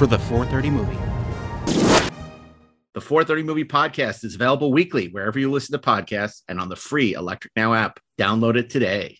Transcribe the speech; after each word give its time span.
for 0.00 0.06
the 0.06 0.18
430 0.18 0.70
movie. 0.70 0.96
The 2.94 3.02
430 3.02 3.42
Movie 3.42 3.66
Podcast 3.66 4.24
is 4.24 4.34
available 4.34 4.72
weekly 4.72 5.08
wherever 5.08 5.38
you 5.38 5.50
listen 5.50 5.78
to 5.78 5.86
podcasts 5.86 6.40
and 6.48 6.58
on 6.58 6.70
the 6.70 6.74
free 6.74 7.12
Electric 7.12 7.52
Now 7.54 7.74
app. 7.74 8.00
Download 8.18 8.56
it 8.56 8.70
today. 8.70 9.19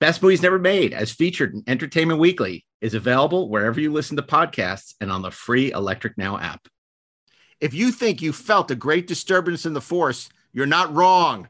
Best 0.00 0.22
Movies 0.22 0.42
Never 0.42 0.60
Made, 0.60 0.94
as 0.94 1.10
featured 1.10 1.54
in 1.54 1.64
Entertainment 1.66 2.20
Weekly, 2.20 2.64
is 2.80 2.94
available 2.94 3.48
wherever 3.48 3.80
you 3.80 3.92
listen 3.92 4.16
to 4.16 4.22
podcasts 4.22 4.94
and 5.00 5.10
on 5.10 5.22
the 5.22 5.32
free 5.32 5.72
Electric 5.72 6.16
Now 6.16 6.38
app. 6.38 6.68
If 7.60 7.74
you 7.74 7.90
think 7.90 8.22
you 8.22 8.32
felt 8.32 8.70
a 8.70 8.76
great 8.76 9.08
disturbance 9.08 9.66
in 9.66 9.72
the 9.72 9.80
force, 9.80 10.28
you're 10.52 10.66
not 10.66 10.94
wrong. 10.94 11.48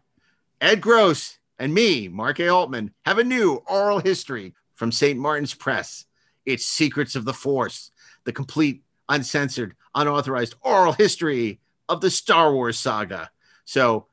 Ed 0.63 0.81
Gross 0.81 1.37
and 1.59 1.75
me, 1.75 2.09
Mark 2.09 2.41
A. 2.41 2.49
Altman, 2.49 2.95
have 3.05 3.19
a 3.19 3.25
new 3.25 3.63
oral 3.69 3.99
history 3.99 4.55
from 4.77 4.93
St. 4.93 5.19
Martin's 5.19 5.53
Press. 5.53 6.07
It's 6.47 6.65
Secrets 6.65 7.17
of 7.17 7.27
the 7.27 7.35
Force, 7.35 7.91
the 8.25 8.33
complete, 8.33 8.83
uncensored, 9.11 9.77
unauthorized 9.95 10.55
oral 10.63 10.93
history 10.95 11.61
of 11.87 12.01
the 12.01 12.11
Star 12.11 12.51
Wars 12.55 12.79
saga. 12.79 13.31
So, 13.67 14.07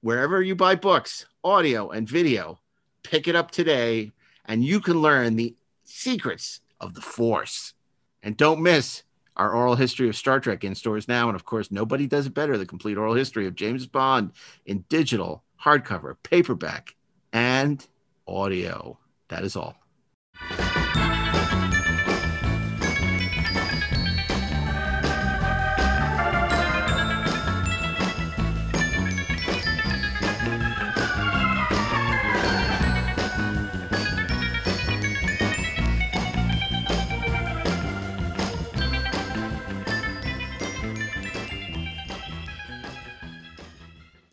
wherever 0.00 0.40
you 0.40 0.54
buy 0.54 0.74
books, 0.76 1.26
audio, 1.44 1.90
and 1.90 2.08
video, 2.08 2.60
pick 3.04 3.28
it 3.28 3.36
up 3.36 3.52
today 3.52 4.10
and 4.44 4.64
you 4.64 4.80
can 4.80 5.00
learn 5.00 5.36
the 5.36 5.54
secrets 5.84 6.60
of 6.80 6.94
the 6.94 7.00
Force. 7.00 7.74
And 8.22 8.36
don't 8.36 8.62
miss 8.62 9.04
our 9.36 9.52
oral 9.52 9.76
history 9.76 10.08
of 10.08 10.16
Star 10.16 10.40
Trek 10.40 10.64
in 10.64 10.74
stores 10.74 11.08
now. 11.08 11.28
And 11.28 11.36
of 11.36 11.44
course, 11.44 11.70
nobody 11.70 12.06
does 12.06 12.26
it 12.26 12.34
better 12.34 12.58
the 12.58 12.66
complete 12.66 12.96
oral 12.96 13.14
history 13.14 13.46
of 13.46 13.54
James 13.54 13.86
Bond 13.86 14.32
in 14.66 14.84
digital, 14.88 15.44
hardcover, 15.62 16.16
paperback, 16.22 16.94
and 17.32 17.86
audio. 18.26 18.98
That 19.28 19.44
is 19.44 19.56
all. 19.56 19.76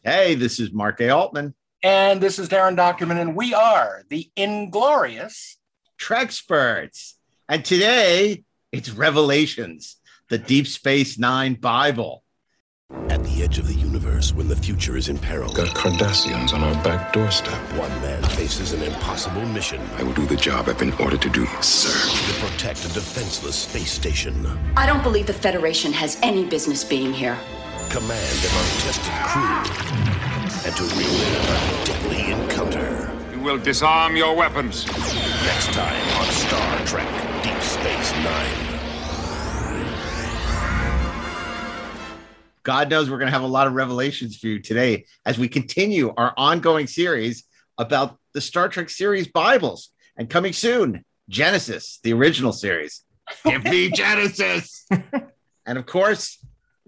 Hey, 0.03 0.35
this 0.35 0.59
is 0.59 0.72
Mark 0.73 1.00
A. 1.00 1.09
Altman, 1.09 1.53
And 1.84 2.22
this 2.22 2.39
is 2.39 2.50
Darren 2.50 2.75
Dochterman, 2.75 3.19
and 3.22 3.35
we 3.35 3.53
are 3.53 4.03
the 4.09 4.29
Inglorious. 4.35 5.57
Treksperts. 6.00 7.13
And 7.47 7.63
today 7.63 8.44
it's 8.72 8.89
Revelations, 8.89 9.97
the 10.29 10.39
Deep 10.39 10.66
Space 10.66 11.19
Nine 11.19 11.53
Bible. 11.53 12.23
At 13.09 13.23
the 13.23 13.44
edge 13.44 13.59
of 13.59 13.67
the 13.67 13.75
universe, 13.75 14.34
when 14.34 14.47
the 14.47 14.56
future 14.56 14.97
is 14.97 15.07
in 15.07 15.17
peril, 15.19 15.53
Got 15.53 15.67
Cardassians 15.75 16.53
on 16.53 16.63
our 16.63 16.83
back 16.83 17.13
doorstep. 17.13 17.53
one 17.78 17.91
man 18.01 18.23
faces 18.23 18.73
an 18.73 18.81
impossible 18.81 19.45
mission 19.45 19.79
I 19.97 20.03
will 20.03 20.13
do 20.13 20.25
the 20.25 20.35
job 20.35 20.68
I've 20.68 20.79
been 20.79 20.91
ordered 20.94 21.22
to 21.22 21.29
do, 21.29 21.45
sir. 21.62 22.33
to 22.33 22.45
protect 22.47 22.83
a 22.85 22.89
defenseless 22.94 23.56
space 23.56 23.91
station. 23.91 24.45
I 24.75 24.85
don't 24.88 25.03
believe 25.03 25.28
the 25.28 25.33
Federation 25.33 25.94
has 25.94 26.18
any 26.23 26.44
business 26.44 26.83
being 26.83 27.13
here. 27.13 27.38
Command 27.91 28.16
an 28.16 28.52
untested 28.56 29.13
crew 29.25 29.44
and 30.66 30.75
to 30.78 30.84
relive 30.96 31.50
a 31.50 31.85
deadly 31.85 32.31
encounter. 32.31 33.12
You 33.34 33.41
will 33.41 33.57
disarm 33.57 34.16
your 34.16 34.34
weapons. 34.34 34.85
Next 34.88 35.74
time 35.74 36.01
on 36.18 36.25
Star 36.31 36.85
Trek 36.85 37.44
Deep 37.44 37.62
Space 37.62 38.13
Nine. 38.24 38.72
God 42.63 42.90
knows 42.90 43.09
we're 43.09 43.18
going 43.18 43.28
to 43.28 43.34
have 43.34 43.44
a 43.44 43.47
lot 43.47 43.68
of 43.68 43.74
revelations 43.74 44.38
for 44.38 44.47
you 44.47 44.59
today 44.59 45.03
as 45.25 45.38
we 45.38 45.50
continue 45.50 46.13
our 46.16 46.34
ongoing 46.38 46.88
series 46.88 47.44
about 47.78 48.18
the 48.34 48.40
Star 48.40 48.69
Trek 48.69 48.90
series 48.90 49.28
Bibles. 49.28 49.90
And 50.16 50.30
coming 50.30 50.53
soon, 50.53 51.03
Genesis, 51.28 52.00
the 52.03 52.13
original 52.13 52.53
series. 52.53 53.01
Give 53.44 53.66
me 53.66 53.90
Genesis. 53.90 54.88
and 55.66 55.78
of 55.78 55.85
course, 55.85 56.41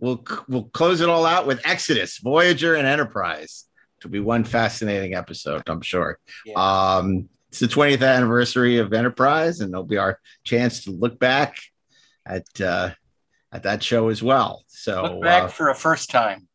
we'll 0.04 0.24
we'll 0.50 0.66
close 0.66 1.00
it 1.00 1.08
all 1.08 1.26
out 1.26 1.48
with 1.48 1.66
Exodus, 1.66 2.18
Voyager, 2.18 2.76
and 2.76 2.86
Enterprise. 2.86 3.66
It'll 4.00 4.12
be 4.12 4.20
one 4.20 4.44
fascinating 4.44 5.14
episode, 5.16 5.64
I'm 5.68 5.82
sure. 5.82 6.20
Um, 6.58 7.30
it's 7.48 7.60
the 7.60 7.68
20th 7.68 8.06
anniversary 8.06 8.80
of 8.80 8.92
Enterprise, 8.92 9.62
and 9.62 9.72
it'll 9.72 9.86
be 9.86 9.98
our 9.98 10.20
chance 10.44 10.84
to 10.84 10.92
look 10.92 11.20
back 11.20 11.58
at 12.26 12.44
uh, 12.60 12.92
at 13.54 13.64
that 13.64 13.82
show 13.82 14.10
as 14.10 14.22
well. 14.22 14.66
So 14.68 15.04
Look 15.04 15.24
back 15.24 15.44
uh, 15.44 15.48
for 15.48 15.70
a 15.70 15.76
first 15.76 16.10
time. 16.10 16.50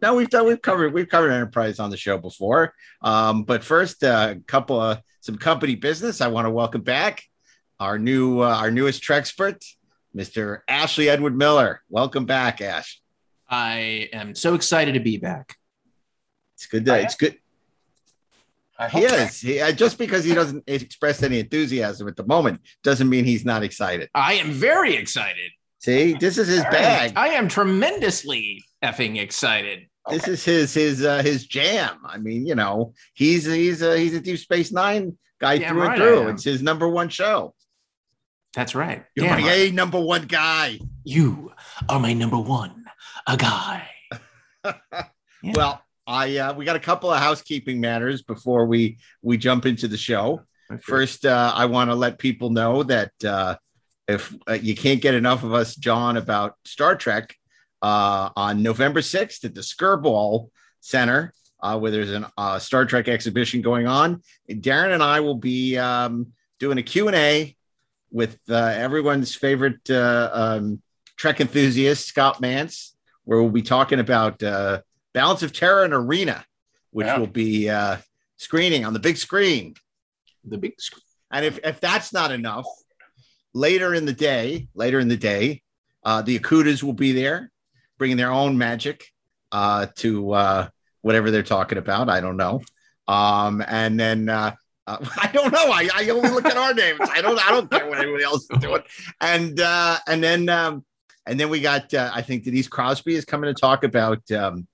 no, 0.00 0.14
we've 0.14 0.30
done 0.30 0.46
we've 0.46 0.62
covered 0.62 0.94
we've 0.94 1.08
covered 1.08 1.32
enterprise 1.32 1.78
on 1.78 1.90
the 1.90 1.98
show 1.98 2.16
before. 2.16 2.72
Um, 3.02 3.44
but 3.44 3.62
first, 3.62 4.02
a 4.02 4.10
uh, 4.10 4.34
couple 4.46 4.80
of 4.80 5.02
some 5.20 5.36
company 5.36 5.74
business. 5.74 6.22
I 6.22 6.28
want 6.28 6.46
to 6.46 6.50
welcome 6.50 6.82
back 6.82 7.24
our 7.78 7.98
new 7.98 8.40
uh, 8.40 8.56
our 8.56 8.70
newest 8.70 9.02
Trekspert, 9.02 9.62
Mr. 10.16 10.60
Ashley 10.68 11.08
Edward 11.08 11.36
Miller. 11.36 11.82
Welcome 11.88 12.24
back, 12.24 12.60
Ash. 12.60 13.00
I 13.48 14.08
am 14.12 14.34
so 14.34 14.54
excited 14.54 14.94
to 14.94 15.00
be 15.00 15.16
back. 15.16 15.56
It's 16.54 16.66
good. 16.66 16.84
To, 16.86 17.00
it's 17.00 17.14
good. 17.14 17.36
I 18.78 18.88
He 18.88 19.04
is. 19.04 19.40
He, 19.40 19.60
uh, 19.60 19.72
just 19.72 19.98
because 19.98 20.24
he 20.24 20.34
doesn't 20.34 20.64
express 20.66 21.22
any 21.22 21.40
enthusiasm 21.40 22.08
at 22.08 22.16
the 22.16 22.26
moment 22.26 22.60
doesn't 22.84 23.08
mean 23.08 23.24
he's 23.24 23.44
not 23.44 23.62
excited. 23.62 24.08
I 24.14 24.34
am 24.34 24.52
very 24.52 24.94
excited. 24.94 25.50
See, 25.80 26.14
this 26.14 26.38
is 26.38 26.48
his 26.48 26.62
bag. 26.62 27.12
I 27.16 27.28
am 27.28 27.48
tremendously 27.48 28.64
effing 28.82 29.20
excited. 29.20 29.86
This 30.08 30.26
is 30.26 30.44
his 30.44 30.74
his 30.74 31.04
uh, 31.04 31.22
his 31.22 31.46
jam. 31.46 31.98
I 32.04 32.18
mean, 32.18 32.46
you 32.46 32.54
know, 32.54 32.94
he's 33.14 33.44
he's 33.44 33.82
a 33.82 33.96
he's 33.96 34.14
a 34.14 34.20
Deep 34.20 34.38
Space 34.38 34.72
Nine 34.72 35.18
guy 35.40 35.58
Damn 35.58 35.74
through 35.74 35.82
right 35.82 36.00
and 36.00 36.02
through. 36.02 36.28
It's 36.28 36.44
his 36.44 36.62
number 36.62 36.88
one 36.88 37.08
show. 37.08 37.54
That's 38.58 38.74
right. 38.74 39.04
You're 39.14 39.28
my. 39.28 39.38
A 39.38 39.70
number 39.70 40.00
one 40.00 40.26
guy. 40.26 40.80
You 41.04 41.52
are 41.88 42.00
my 42.00 42.12
number 42.12 42.40
one, 42.40 42.86
a 43.24 43.36
guy. 43.36 43.88
Yeah. 45.40 45.52
Well, 45.54 45.82
I 46.04 46.36
uh, 46.38 46.54
we 46.54 46.64
got 46.64 46.74
a 46.74 46.80
couple 46.80 47.12
of 47.12 47.20
housekeeping 47.20 47.80
matters 47.80 48.22
before 48.22 48.66
we 48.66 48.98
we 49.22 49.38
jump 49.38 49.66
into 49.66 49.86
the 49.86 49.96
show. 49.96 50.42
Okay. 50.68 50.82
First, 50.82 51.24
uh, 51.24 51.52
I 51.54 51.66
want 51.66 51.90
to 51.90 51.94
let 51.94 52.18
people 52.18 52.50
know 52.50 52.82
that 52.82 53.12
uh, 53.24 53.54
if 54.08 54.34
uh, 54.48 54.54
you 54.54 54.74
can't 54.74 55.00
get 55.00 55.14
enough 55.14 55.44
of 55.44 55.54
us, 55.54 55.76
John, 55.76 56.16
about 56.16 56.56
Star 56.64 56.96
Trek, 56.96 57.36
uh, 57.82 58.30
on 58.34 58.64
November 58.64 58.98
6th 58.98 59.44
at 59.44 59.54
the 59.54 59.60
Skirball, 59.60 60.48
Center, 60.80 61.32
uh, 61.62 61.78
where 61.78 61.92
there's 61.92 62.10
a 62.10 62.28
uh, 62.36 62.58
Star 62.58 62.84
Trek 62.84 63.06
exhibition 63.06 63.62
going 63.62 63.86
on. 63.86 64.20
Darren 64.50 64.92
and 64.92 65.04
I 65.04 65.20
will 65.20 65.36
be 65.36 65.78
um, 65.78 66.32
doing 66.58 66.78
a 66.78 66.82
Q&A 66.82 67.54
with 68.10 68.38
uh, 68.48 68.54
everyone's 68.56 69.34
favorite 69.34 69.88
uh, 69.90 70.30
um, 70.32 70.82
Trek 71.16 71.40
enthusiast, 71.40 72.06
Scott 72.06 72.40
Mantz, 72.40 72.92
where 73.24 73.40
we'll 73.42 73.50
be 73.50 73.62
talking 73.62 73.98
about 74.00 74.42
uh, 74.42 74.80
Balance 75.12 75.42
of 75.42 75.52
Terror 75.52 75.84
and 75.84 75.92
Arena, 75.92 76.44
which 76.90 77.06
Yeah. 77.06 77.18
will 77.18 77.26
be 77.26 77.68
uh, 77.68 77.96
screening 78.36 78.84
on 78.84 78.92
the 78.92 78.98
big 79.00 79.16
screen. 79.16 79.74
The 80.44 80.58
big 80.58 80.80
screen. 80.80 81.02
And 81.30 81.44
if, 81.44 81.58
if 81.64 81.80
that's 81.80 82.12
not 82.12 82.32
enough, 82.32 82.66
later 83.52 83.94
in 83.94 84.04
the 84.06 84.12
day, 84.12 84.68
later 84.74 84.98
in 84.98 85.08
the 85.08 85.16
day, 85.16 85.62
uh, 86.04 86.22
the 86.22 86.38
Okudas 86.38 86.82
will 86.82 86.94
be 86.94 87.12
there, 87.12 87.50
bringing 87.98 88.16
their 88.16 88.30
own 88.32 88.56
magic 88.56 89.04
uh, 89.52 89.86
to 89.96 90.32
uh, 90.32 90.68
whatever 91.02 91.30
they're 91.30 91.42
talking 91.42 91.76
about. 91.78 92.08
I 92.08 92.20
don't 92.20 92.36
know. 92.36 92.62
Um, 93.06 93.62
and 93.66 93.98
then 93.98 94.28
uh, 94.88 94.98
I 95.22 95.30
don't 95.32 95.52
know. 95.52 95.70
I, 95.70 95.88
I 95.94 96.08
only 96.08 96.30
look 96.30 96.46
at 96.46 96.56
our 96.56 96.74
names. 96.74 97.00
I 97.00 97.20
don't. 97.20 97.38
I 97.46 97.50
don't 97.50 97.70
care 97.70 97.88
what 97.88 97.98
anybody 97.98 98.24
else 98.24 98.48
is 98.50 98.58
doing. 98.58 98.82
And 99.20 99.60
uh, 99.60 99.98
and 100.06 100.22
then 100.22 100.48
um, 100.48 100.84
and 101.26 101.38
then 101.38 101.50
we 101.50 101.60
got. 101.60 101.92
Uh, 101.92 102.10
I 102.12 102.22
think 102.22 102.44
Denise 102.44 102.68
Crosby 102.68 103.14
is 103.14 103.24
coming 103.24 103.52
to 103.52 103.60
talk 103.60 103.84
about 103.84 104.28
um, 104.32 104.66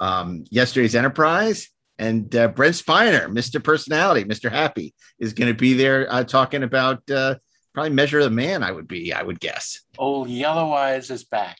um, 0.00 0.44
yesterday's 0.50 0.94
Enterprise. 0.94 1.68
And 1.98 2.34
uh, 2.34 2.48
Brent 2.48 2.74
Spiner, 2.74 3.26
Mr. 3.26 3.62
Personality, 3.62 4.24
Mr. 4.24 4.50
Happy, 4.50 4.92
is 5.20 5.34
going 5.34 5.52
to 5.52 5.56
be 5.56 5.74
there 5.74 6.12
uh, 6.12 6.24
talking 6.24 6.64
about 6.64 7.08
uh, 7.08 7.36
probably 7.74 7.90
Measure 7.90 8.18
of 8.18 8.24
the 8.24 8.30
Man. 8.30 8.64
I 8.64 8.72
would 8.72 8.88
be, 8.88 9.12
I 9.12 9.22
would 9.22 9.38
guess. 9.38 9.82
Old 9.98 10.28
Yellow 10.28 10.72
Eyes 10.72 11.10
is 11.10 11.22
back. 11.22 11.58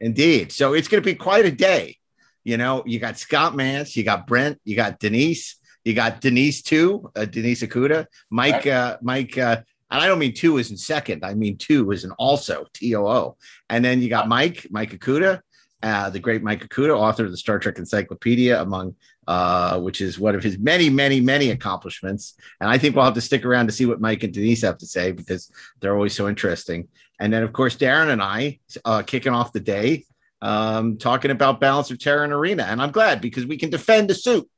Indeed. 0.00 0.50
So 0.50 0.72
it's 0.72 0.88
going 0.88 1.02
to 1.02 1.06
be 1.06 1.14
quite 1.14 1.44
a 1.44 1.52
day. 1.52 1.98
You 2.42 2.56
know, 2.56 2.82
you 2.84 2.98
got 2.98 3.18
Scott 3.18 3.52
Mantz, 3.52 3.94
you 3.94 4.02
got 4.02 4.26
Brent, 4.26 4.60
you 4.64 4.74
got 4.74 4.98
Denise, 4.98 5.56
you 5.84 5.94
got 5.94 6.20
Denise 6.20 6.62
too, 6.62 7.10
uh, 7.14 7.24
Denise 7.24 7.62
Okuda, 7.62 8.06
Mike, 8.30 8.66
uh, 8.66 8.96
Mike, 9.02 9.36
uh, 9.38 9.60
and 9.90 10.02
I 10.02 10.06
don't 10.06 10.18
mean 10.18 10.34
two 10.34 10.58
is 10.58 10.70
in 10.70 10.76
second, 10.76 11.24
I 11.24 11.34
mean 11.34 11.56
two 11.56 11.90
is 11.92 12.04
in 12.04 12.10
also 12.12 12.66
T 12.72 12.96
O 12.96 13.06
O. 13.06 13.36
And 13.68 13.84
then 13.84 14.00
you 14.00 14.08
got 14.08 14.28
Mike, 14.28 14.66
Mike 14.70 14.90
Okuda, 14.90 15.40
uh, 15.82 16.10
the 16.10 16.18
great 16.18 16.42
Mike 16.42 16.66
Okuda, 16.66 16.98
author 16.98 17.26
of 17.26 17.30
the 17.30 17.36
Star 17.36 17.58
Trek 17.58 17.78
Encyclopedia, 17.78 18.60
among 18.60 18.96
uh, 19.26 19.78
which 19.80 20.00
is 20.00 20.18
one 20.18 20.34
of 20.34 20.42
his 20.42 20.58
many, 20.58 20.90
many, 20.90 21.20
many 21.20 21.50
accomplishments. 21.50 22.34
And 22.60 22.70
I 22.70 22.78
think 22.78 22.94
we'll 22.94 23.04
have 23.04 23.14
to 23.14 23.20
stick 23.20 23.44
around 23.44 23.66
to 23.66 23.72
see 23.72 23.86
what 23.86 24.00
Mike 24.00 24.22
and 24.22 24.32
Denise 24.32 24.62
have 24.62 24.78
to 24.78 24.86
say 24.86 25.12
because 25.12 25.50
they're 25.80 25.94
always 25.94 26.14
so 26.14 26.28
interesting. 26.28 26.88
And 27.20 27.32
then, 27.32 27.42
of 27.42 27.52
course, 27.52 27.76
Darren 27.76 28.10
and 28.10 28.22
I 28.22 28.60
uh, 28.84 29.02
kicking 29.02 29.32
off 29.32 29.52
the 29.52 29.60
day 29.60 30.04
um, 30.42 30.98
talking 30.98 31.30
about 31.30 31.60
Balance 31.60 31.90
of 31.90 31.98
Terror 31.98 32.24
and 32.24 32.32
Arena. 32.32 32.64
And 32.64 32.82
I'm 32.82 32.90
glad 32.90 33.20
because 33.20 33.46
we 33.46 33.56
can 33.56 33.70
defend 33.70 34.10
the 34.10 34.14
suit. 34.14 34.48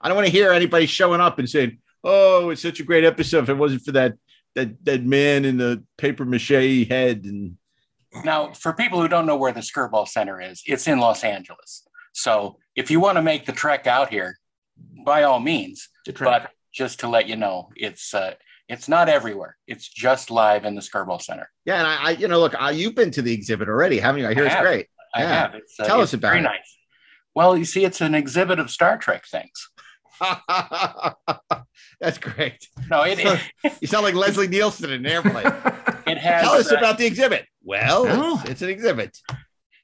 I 0.00 0.08
don't 0.08 0.16
want 0.16 0.26
to 0.26 0.32
hear 0.32 0.52
anybody 0.52 0.86
showing 0.86 1.20
up 1.20 1.38
and 1.38 1.48
saying, 1.48 1.78
"Oh, 2.04 2.50
it's 2.50 2.62
such 2.62 2.80
a 2.80 2.84
great 2.84 3.04
episode." 3.04 3.44
If 3.44 3.48
it 3.50 3.54
wasn't 3.54 3.82
for 3.82 3.92
that 3.92 4.14
that 4.54 4.84
that 4.84 5.02
man 5.04 5.44
in 5.44 5.56
the 5.56 5.82
paper 5.98 6.24
mache 6.24 6.86
head, 6.88 7.24
and 7.24 7.56
Now, 8.24 8.52
for 8.52 8.72
people 8.72 9.00
who 9.00 9.08
don't 9.08 9.26
know 9.26 9.36
where 9.36 9.52
the 9.52 9.60
Skirball 9.60 10.08
Center 10.08 10.40
is, 10.40 10.62
it's 10.66 10.86
in 10.86 10.98
Los 11.00 11.24
Angeles. 11.24 11.86
So 12.12 12.58
if 12.74 12.90
you 12.90 12.98
want 13.00 13.16
to 13.16 13.22
make 13.22 13.44
the 13.46 13.52
trek 13.52 13.86
out 13.86 14.08
here, 14.10 14.38
by 15.04 15.24
all 15.24 15.40
means. 15.40 15.88
But 16.18 16.50
just 16.72 17.00
to 17.00 17.08
let 17.08 17.26
you 17.28 17.36
know, 17.36 17.70
it's 17.76 18.14
uh, 18.14 18.34
it's 18.68 18.88
not 18.88 19.08
everywhere. 19.08 19.56
It's 19.66 19.88
just 19.88 20.30
live 20.30 20.64
in 20.64 20.74
the 20.74 20.80
Skirball 20.80 21.20
Center. 21.20 21.50
yeah, 21.64 21.78
and 21.78 21.86
I, 21.86 21.96
I 22.02 22.10
you 22.12 22.28
know, 22.28 22.38
look, 22.40 22.54
I, 22.58 22.70
you've 22.70 22.94
been 22.94 23.10
to 23.12 23.22
the 23.22 23.32
exhibit 23.32 23.68
already, 23.68 23.98
haven't 23.98 24.20
you? 24.22 24.28
I 24.28 24.34
hear 24.34 24.44
I 24.44 24.46
it's 24.46 24.54
have. 24.54 24.64
great. 24.64 24.86
I 25.14 25.20
Yeah. 25.22 25.28
have. 25.28 25.54
It's, 25.54 25.78
uh, 25.80 25.84
Tell 25.84 26.00
it's 26.00 26.10
us 26.10 26.14
about 26.14 26.28
very 26.28 26.40
it. 26.40 26.42
Very 26.44 26.56
nice. 26.58 26.76
Well, 27.34 27.56
you 27.56 27.64
see, 27.66 27.84
it's 27.84 28.00
an 28.00 28.14
exhibit 28.14 28.58
of 28.58 28.70
Star 28.70 28.96
Trek 28.98 29.26
things. 29.26 29.68
That's 32.00 32.18
great. 32.18 32.68
No, 32.90 33.02
it, 33.02 33.18
it, 33.18 33.40
You 33.80 33.86
sound 33.88 34.04
like 34.04 34.14
Leslie 34.14 34.48
Nielsen 34.48 34.90
in 34.90 35.04
an 35.04 35.06
airplane. 35.06 35.46
it 36.06 36.18
has. 36.18 36.42
Tell 36.42 36.52
us 36.54 36.72
uh, 36.72 36.76
about 36.76 36.98
the 36.98 37.06
exhibit. 37.06 37.46
Well, 37.62 38.06
Oh. 38.08 38.40
it's, 38.42 38.50
it's 38.52 38.62
an 38.62 38.68
exhibit. 38.70 39.18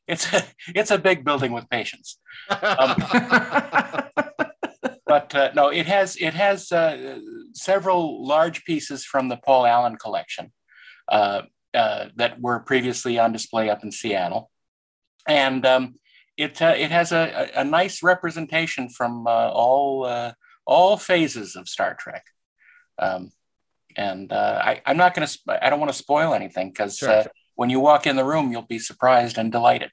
it's 0.07 0.33
a, 0.33 0.45
it's 0.69 0.91
a 0.91 0.99
big 0.99 1.25
building 1.25 1.53
with 1.53 1.69
patients. 1.71 2.19
Um, 2.51 2.95
but 5.07 5.35
uh, 5.35 5.51
no, 5.55 5.69
it 5.69 5.87
has 5.87 6.17
it 6.17 6.35
has 6.35 6.71
uh, 6.73 7.19
several 7.55 8.27
large 8.27 8.65
pieces 8.65 9.05
from 9.05 9.29
the 9.29 9.37
Paul 9.37 9.67
Allen 9.67 9.97
collection 9.97 10.53
uh, 11.09 11.43
uh, 11.75 12.07
that 12.17 12.41
were 12.41 12.61
previously 12.61 13.19
on 13.19 13.33
display 13.33 13.69
up 13.71 13.83
in 13.85 13.93
Seattle, 13.93 14.51
and 15.27 15.65
um, 15.67 15.95
it 16.37 16.61
uh, 16.63 16.75
it 16.77 16.91
has 16.91 17.13
a, 17.13 17.51
a, 17.55 17.65
nice 17.65 18.03
representation 18.03 18.89
from 18.89 19.27
uh, 19.27 19.51
all 19.51 20.05
uh, 20.05 20.33
all 20.67 20.97
phases 20.97 21.57
of 21.57 21.69
Star 21.69 21.95
Trek. 21.95 22.25
Um, 22.99 23.31
and 23.97 24.33
uh, 24.33 24.61
I, 24.65 24.81
I'm 24.87 24.97
not 24.97 25.15
going 25.15 25.27
to. 25.27 25.33
Sp- 25.33 25.61
I 25.61 25.69
don't 25.71 25.81
want 25.81 25.93
to 25.93 25.99
spoil 25.99 26.35
anything 26.35 26.71
because 26.71 26.97
Sure, 26.97 27.11
uh, 27.11 27.23
sure. 27.25 27.33
when 27.55 27.71
you 27.71 27.81
walk 27.81 28.07
in 28.07 28.17
the 28.17 28.25
room, 28.25 28.51
you'll 28.51 28.63
be 28.63 28.79
surprised 28.79 29.39
and 29.39 29.53
delighted. 29.53 29.91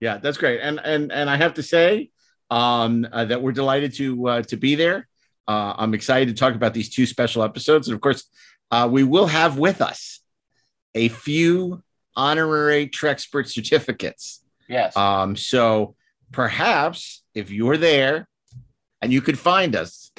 Yeah, 0.00 0.18
that's 0.18 0.38
great. 0.38 0.60
And 0.60 0.80
and 0.82 1.12
and 1.12 1.30
I 1.30 1.36
have 1.36 1.54
to 1.54 1.62
say 1.62 2.10
um, 2.50 3.06
uh, 3.10 3.24
that 3.26 3.40
we're 3.40 3.52
delighted 3.52 3.94
to 3.94 4.28
uh, 4.28 4.42
to 4.42 4.56
be 4.56 4.74
there. 4.74 5.08
Uh, 5.48 5.74
I'm 5.76 5.94
excited 5.94 6.28
to 6.28 6.38
talk 6.38 6.54
about 6.54 6.74
these 6.74 6.90
two 6.90 7.06
special 7.06 7.42
episodes, 7.42 7.88
and 7.88 7.94
of 7.94 8.00
course, 8.00 8.28
uh, 8.70 8.88
we 8.90 9.04
will 9.04 9.26
have 9.26 9.58
with 9.58 9.80
us 9.80 10.20
a 10.94 11.08
few 11.08 11.82
honorary 12.16 12.88
Trekspert 12.88 13.48
certificates. 13.48 14.39
Yes. 14.70 14.96
Um, 14.96 15.36
so 15.36 15.96
perhaps 16.30 17.22
if 17.34 17.50
you're 17.50 17.76
there 17.76 18.28
and 19.02 19.12
you 19.12 19.20
could 19.20 19.38
find 19.38 19.74
us, 19.74 20.12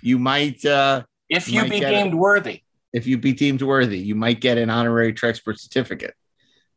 you 0.00 0.18
might 0.18 0.64
uh, 0.64 1.02
if 1.28 1.48
you 1.48 1.60
might 1.60 1.70
be 1.70 1.80
deemed 1.80 2.14
worthy. 2.14 2.62
if 2.92 3.06
you 3.06 3.18
be 3.18 3.34
deemed 3.34 3.62
worthy, 3.62 3.98
you 3.98 4.14
might 4.14 4.40
get 4.40 4.58
an 4.58 4.70
honorary 4.70 5.12
Trekspert 5.12 5.58
certificate. 5.58 6.14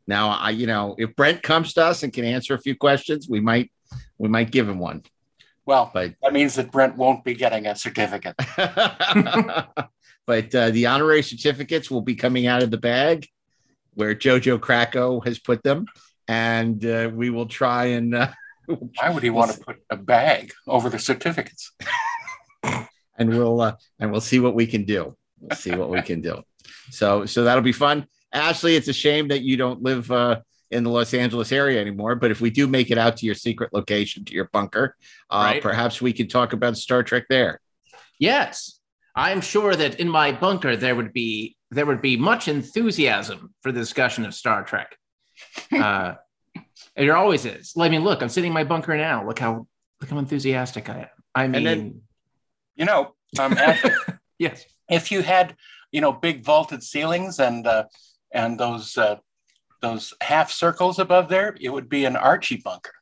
Now, 0.06 0.30
I, 0.30 0.50
you 0.50 0.66
know, 0.66 0.94
if 0.98 1.16
Brent 1.16 1.42
comes 1.42 1.72
to 1.74 1.84
us 1.84 2.02
and 2.02 2.12
can 2.12 2.24
answer 2.24 2.54
a 2.54 2.60
few 2.60 2.76
questions, 2.76 3.26
we 3.28 3.40
might, 3.40 3.72
we 4.18 4.28
might 4.28 4.50
give 4.50 4.68
him 4.68 4.78
one. 4.78 5.02
Well, 5.66 5.90
But, 5.94 6.12
that 6.22 6.34
means 6.34 6.56
that 6.56 6.70
Brent 6.70 6.96
won't 6.96 7.24
be 7.24 7.34
getting 7.34 7.66
a 7.66 7.74
certificate. 7.74 8.34
but 10.26 10.54
uh, 10.54 10.70
the 10.70 10.86
honorary 10.86 11.22
certificates 11.22 11.90
will 11.90 12.02
be 12.02 12.14
coming 12.14 12.46
out 12.46 12.62
of 12.62 12.70
the 12.70 12.76
bag 12.76 13.26
where 13.94 14.14
Jojo 14.14 14.60
Krakow 14.60 15.20
has 15.20 15.38
put 15.38 15.62
them, 15.62 15.86
and 16.28 16.84
uh, 16.84 17.10
we 17.12 17.30
will 17.30 17.46
try 17.46 17.86
and 17.86 18.14
uh, 18.14 18.28
Why 18.66 19.10
would 19.10 19.22
he 19.22 19.30
want 19.30 19.52
to 19.52 19.60
put 19.60 19.76
a 19.90 19.96
bag 19.96 20.52
over 20.66 20.88
the 20.88 20.98
certificates? 20.98 21.72
and 22.62 23.28
we'll 23.28 23.60
uh, 23.60 23.76
and 23.98 24.10
we'll 24.10 24.20
see 24.20 24.40
what 24.40 24.54
we 24.54 24.66
can 24.66 24.84
do. 24.84 25.16
We'll 25.40 25.56
see 25.56 25.74
what 25.74 25.90
we 25.90 26.02
can 26.02 26.20
do. 26.20 26.42
So 26.90 27.26
so 27.26 27.44
that'll 27.44 27.62
be 27.62 27.72
fun. 27.72 28.06
Ashley, 28.32 28.74
it's 28.76 28.88
a 28.88 28.92
shame 28.92 29.28
that 29.28 29.42
you 29.42 29.56
don't 29.56 29.82
live 29.82 30.10
uh, 30.10 30.40
in 30.70 30.82
the 30.82 30.90
Los 30.90 31.14
Angeles 31.14 31.52
area 31.52 31.80
anymore. 31.80 32.16
But 32.16 32.30
if 32.30 32.40
we 32.40 32.50
do 32.50 32.66
make 32.66 32.90
it 32.90 32.98
out 32.98 33.16
to 33.18 33.26
your 33.26 33.34
secret 33.34 33.72
location, 33.72 34.24
to 34.24 34.32
your 34.34 34.48
bunker, 34.52 34.96
uh, 35.30 35.36
Right. 35.52 35.62
perhaps 35.62 36.00
we 36.02 36.12
can 36.12 36.26
talk 36.26 36.52
about 36.52 36.76
Star 36.76 37.02
Trek 37.02 37.26
there. 37.28 37.60
Yes, 38.18 38.80
I'm 39.14 39.40
sure 39.40 39.76
that 39.76 40.00
in 40.00 40.08
my 40.08 40.32
bunker 40.32 40.76
there 40.76 40.96
would 40.96 41.12
be 41.12 41.56
there 41.70 41.86
would 41.86 42.02
be 42.02 42.16
much 42.16 42.48
enthusiasm 42.48 43.52
for 43.62 43.72
the 43.72 43.80
discussion 43.80 44.24
of 44.24 44.34
Star 44.34 44.62
Trek. 44.64 44.96
Uh, 45.72 46.14
and 46.54 47.08
there 47.08 47.16
always 47.16 47.44
is. 47.44 47.74
I 47.78 47.88
mean, 47.88 48.04
look, 48.04 48.22
I'm 48.22 48.28
sitting 48.28 48.48
in 48.48 48.54
my 48.54 48.64
bunker 48.64 48.96
now. 48.96 49.26
Look 49.26 49.38
how 49.38 49.66
look 50.00 50.10
how 50.10 50.18
enthusiastic 50.18 50.88
I 50.88 50.98
am. 51.00 51.08
I 51.34 51.48
mean, 51.48 51.64
then- 51.64 52.00
You 52.76 52.84
know, 52.84 53.14
um, 53.38 53.52
Ashley, 53.54 53.92
yes, 54.38 54.64
if 54.88 55.10
you 55.12 55.22
had, 55.22 55.56
you 55.92 56.00
know, 56.00 56.12
big 56.12 56.44
vaulted 56.44 56.82
ceilings 56.82 57.38
and 57.40 57.66
uh, 57.66 57.84
and 58.32 58.58
those 58.58 58.96
uh, 58.98 59.16
those 59.80 60.12
half 60.20 60.50
circles 60.50 60.98
above 60.98 61.28
there, 61.28 61.56
it 61.60 61.68
would 61.70 61.88
be 61.88 62.04
an 62.04 62.16
Archie 62.16 62.56
bunker. 62.64 62.92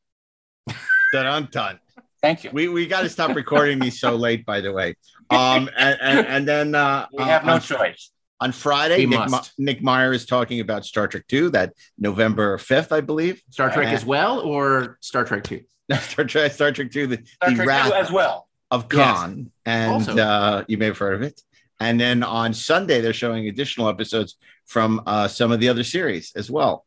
Done, 1.13 1.27
I'm 1.27 1.47
done. 1.47 1.79
Thank 2.23 2.45
you. 2.45 2.51
We 2.53 2.69
we 2.69 2.87
got 2.87 3.03
to 3.03 3.09
stop 3.09 3.35
recording 3.37 3.79
these 3.79 3.99
so 4.01 4.15
late, 4.17 4.45
by 4.47 4.61
the 4.61 4.73
way. 4.73 4.95
Um, 5.31 5.69
and, 5.77 5.99
and, 6.01 6.27
and 6.27 6.49
then 6.49 6.75
uh, 6.75 7.07
We 7.13 7.25
have 7.25 7.43
uh, 7.45 7.47
no 7.47 7.53
on- 7.55 7.61
choice. 7.61 8.11
On 8.43 8.51
Friday, 8.51 9.07
Nick. 9.07 9.31
Ma- 9.31 9.43
Nick 9.57 9.83
Meyer 9.83 10.13
is 10.13 10.27
talking 10.27 10.59
about 10.59 10.85
Star 10.85 11.07
Trek 11.07 11.25
2, 11.29 11.51
that 11.51 11.75
November 11.97 12.59
5th, 12.59 12.91
I 12.91 13.01
believe. 13.01 13.41
Star 13.51 13.71
Trek 13.71 13.87
Uh, 13.87 13.91
as 13.91 14.05
well, 14.05 14.41
or 14.41 14.99
Star 15.01 15.25
Trek 15.25 15.45
Two. 15.45 15.61
Star 16.01 16.25
Trek, 16.25 16.51
Star 16.51 16.73
Trek 16.73 16.91
2, 16.91 17.07
the, 17.07 17.23
Star 17.25 17.51
the 17.51 17.55
Trek 17.57 17.69
Wrath 17.69 17.87
two 17.91 17.95
as 17.95 18.11
well. 18.11 18.49
of 18.73 18.87
Yes. 18.93 19.17
Khan. 19.17 19.53
And 19.65 19.93
Also. 19.93 20.17
uh, 20.19 20.65
you 20.67 20.77
may 20.77 20.87
have 20.87 20.99
heard 20.99 21.15
of 21.15 21.23
it. 21.23 21.41
And 21.79 22.01
then 22.01 22.25
on 22.25 22.53
Sunday, 22.53 23.01
they're 23.01 23.13
showing 23.13 23.47
additional 23.47 23.89
episodes 23.89 24.35
from 24.67 25.03
uh, 25.07 25.29
some 25.29 25.53
of 25.53 25.61
the 25.61 25.69
other 25.69 25.85
series 25.85 26.33
as 26.35 26.51
well. 26.51 26.85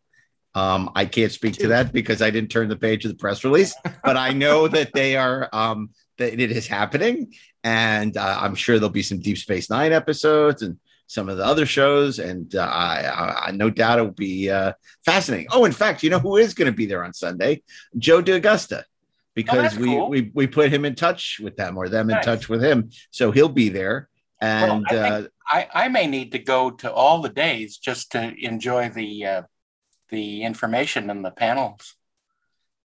Um, 0.55 0.91
I 0.93 1.05
can't 1.05 1.31
speak 1.31 1.53
to 1.59 1.69
that 1.69 1.93
because 1.93 2.21
I 2.21 2.31
didn't 2.31 2.51
turn 2.51 2.67
the 2.67 2.75
page 2.77 3.05
of 3.05 3.11
the 3.11 3.17
press 3.17 3.45
release, 3.45 3.73
but 4.03 4.17
I 4.17 4.31
know 4.33 4.67
that 4.75 4.91
they 4.93 5.15
are 5.15 5.47
um, 5.53 5.91
that 6.17 6.37
it 6.37 6.51
is 6.51 6.67
happening, 6.67 7.33
and 7.63 8.15
uh, 8.17 8.39
I'm 8.41 8.55
sure 8.55 8.77
there'll 8.77 8.89
be 8.89 9.03
some 9.03 9.19
Deep 9.19 9.37
Space 9.37 9.69
Nine 9.69 9.93
episodes 9.93 10.61
and 10.61 10.77
some 11.07 11.29
of 11.29 11.37
the 11.37 11.45
other 11.45 11.65
shows, 11.65 12.19
and 12.19 12.53
uh, 12.55 12.61
I, 12.61 13.47
I, 13.47 13.51
no 13.51 13.69
doubt 13.69 13.99
it 13.99 14.03
will 14.03 14.11
be 14.11 14.49
uh, 14.49 14.73
fascinating. 15.05 15.47
Oh, 15.51 15.65
in 15.65 15.71
fact, 15.71 16.03
you 16.03 16.09
know 16.09 16.19
who 16.19 16.37
is 16.37 16.53
going 16.53 16.71
to 16.71 16.75
be 16.75 16.85
there 16.85 17.03
on 17.03 17.13
Sunday? 17.13 17.61
Joe 17.97 18.21
D'Agosta. 18.21 18.83
because 19.35 19.61
that's 19.61 19.77
we, 19.77 19.87
cool. 19.87 20.09
we 20.09 20.31
we 20.33 20.47
put 20.47 20.71
him 20.71 20.85
in 20.85 20.95
touch 20.95 21.39
with 21.43 21.55
them 21.57 21.77
or 21.77 21.89
them 21.89 22.09
in 22.09 22.21
touch 22.21 22.49
with 22.49 22.63
him. 22.63 22.89
So 23.11 23.31
he'll 23.31 23.49
be 23.49 23.69
there. 23.69 24.09
Well, 24.41 24.71
And 24.71 24.85
I, 24.89 24.95
uh, 24.95 25.27
I, 25.47 25.67
I 25.73 25.87
may 25.89 26.07
need 26.07 26.31
to 26.31 26.39
go 26.39 26.71
to 26.71 26.91
all 26.91 27.21
the 27.21 27.29
days 27.29 27.77
just 27.77 28.11
to 28.13 28.33
enjoy 28.39 28.89
the 28.89 29.25
uh, 29.25 29.41
the 30.09 30.43
information 30.43 31.09
and 31.09 31.23
the 31.23 31.31
panels. 31.31 31.95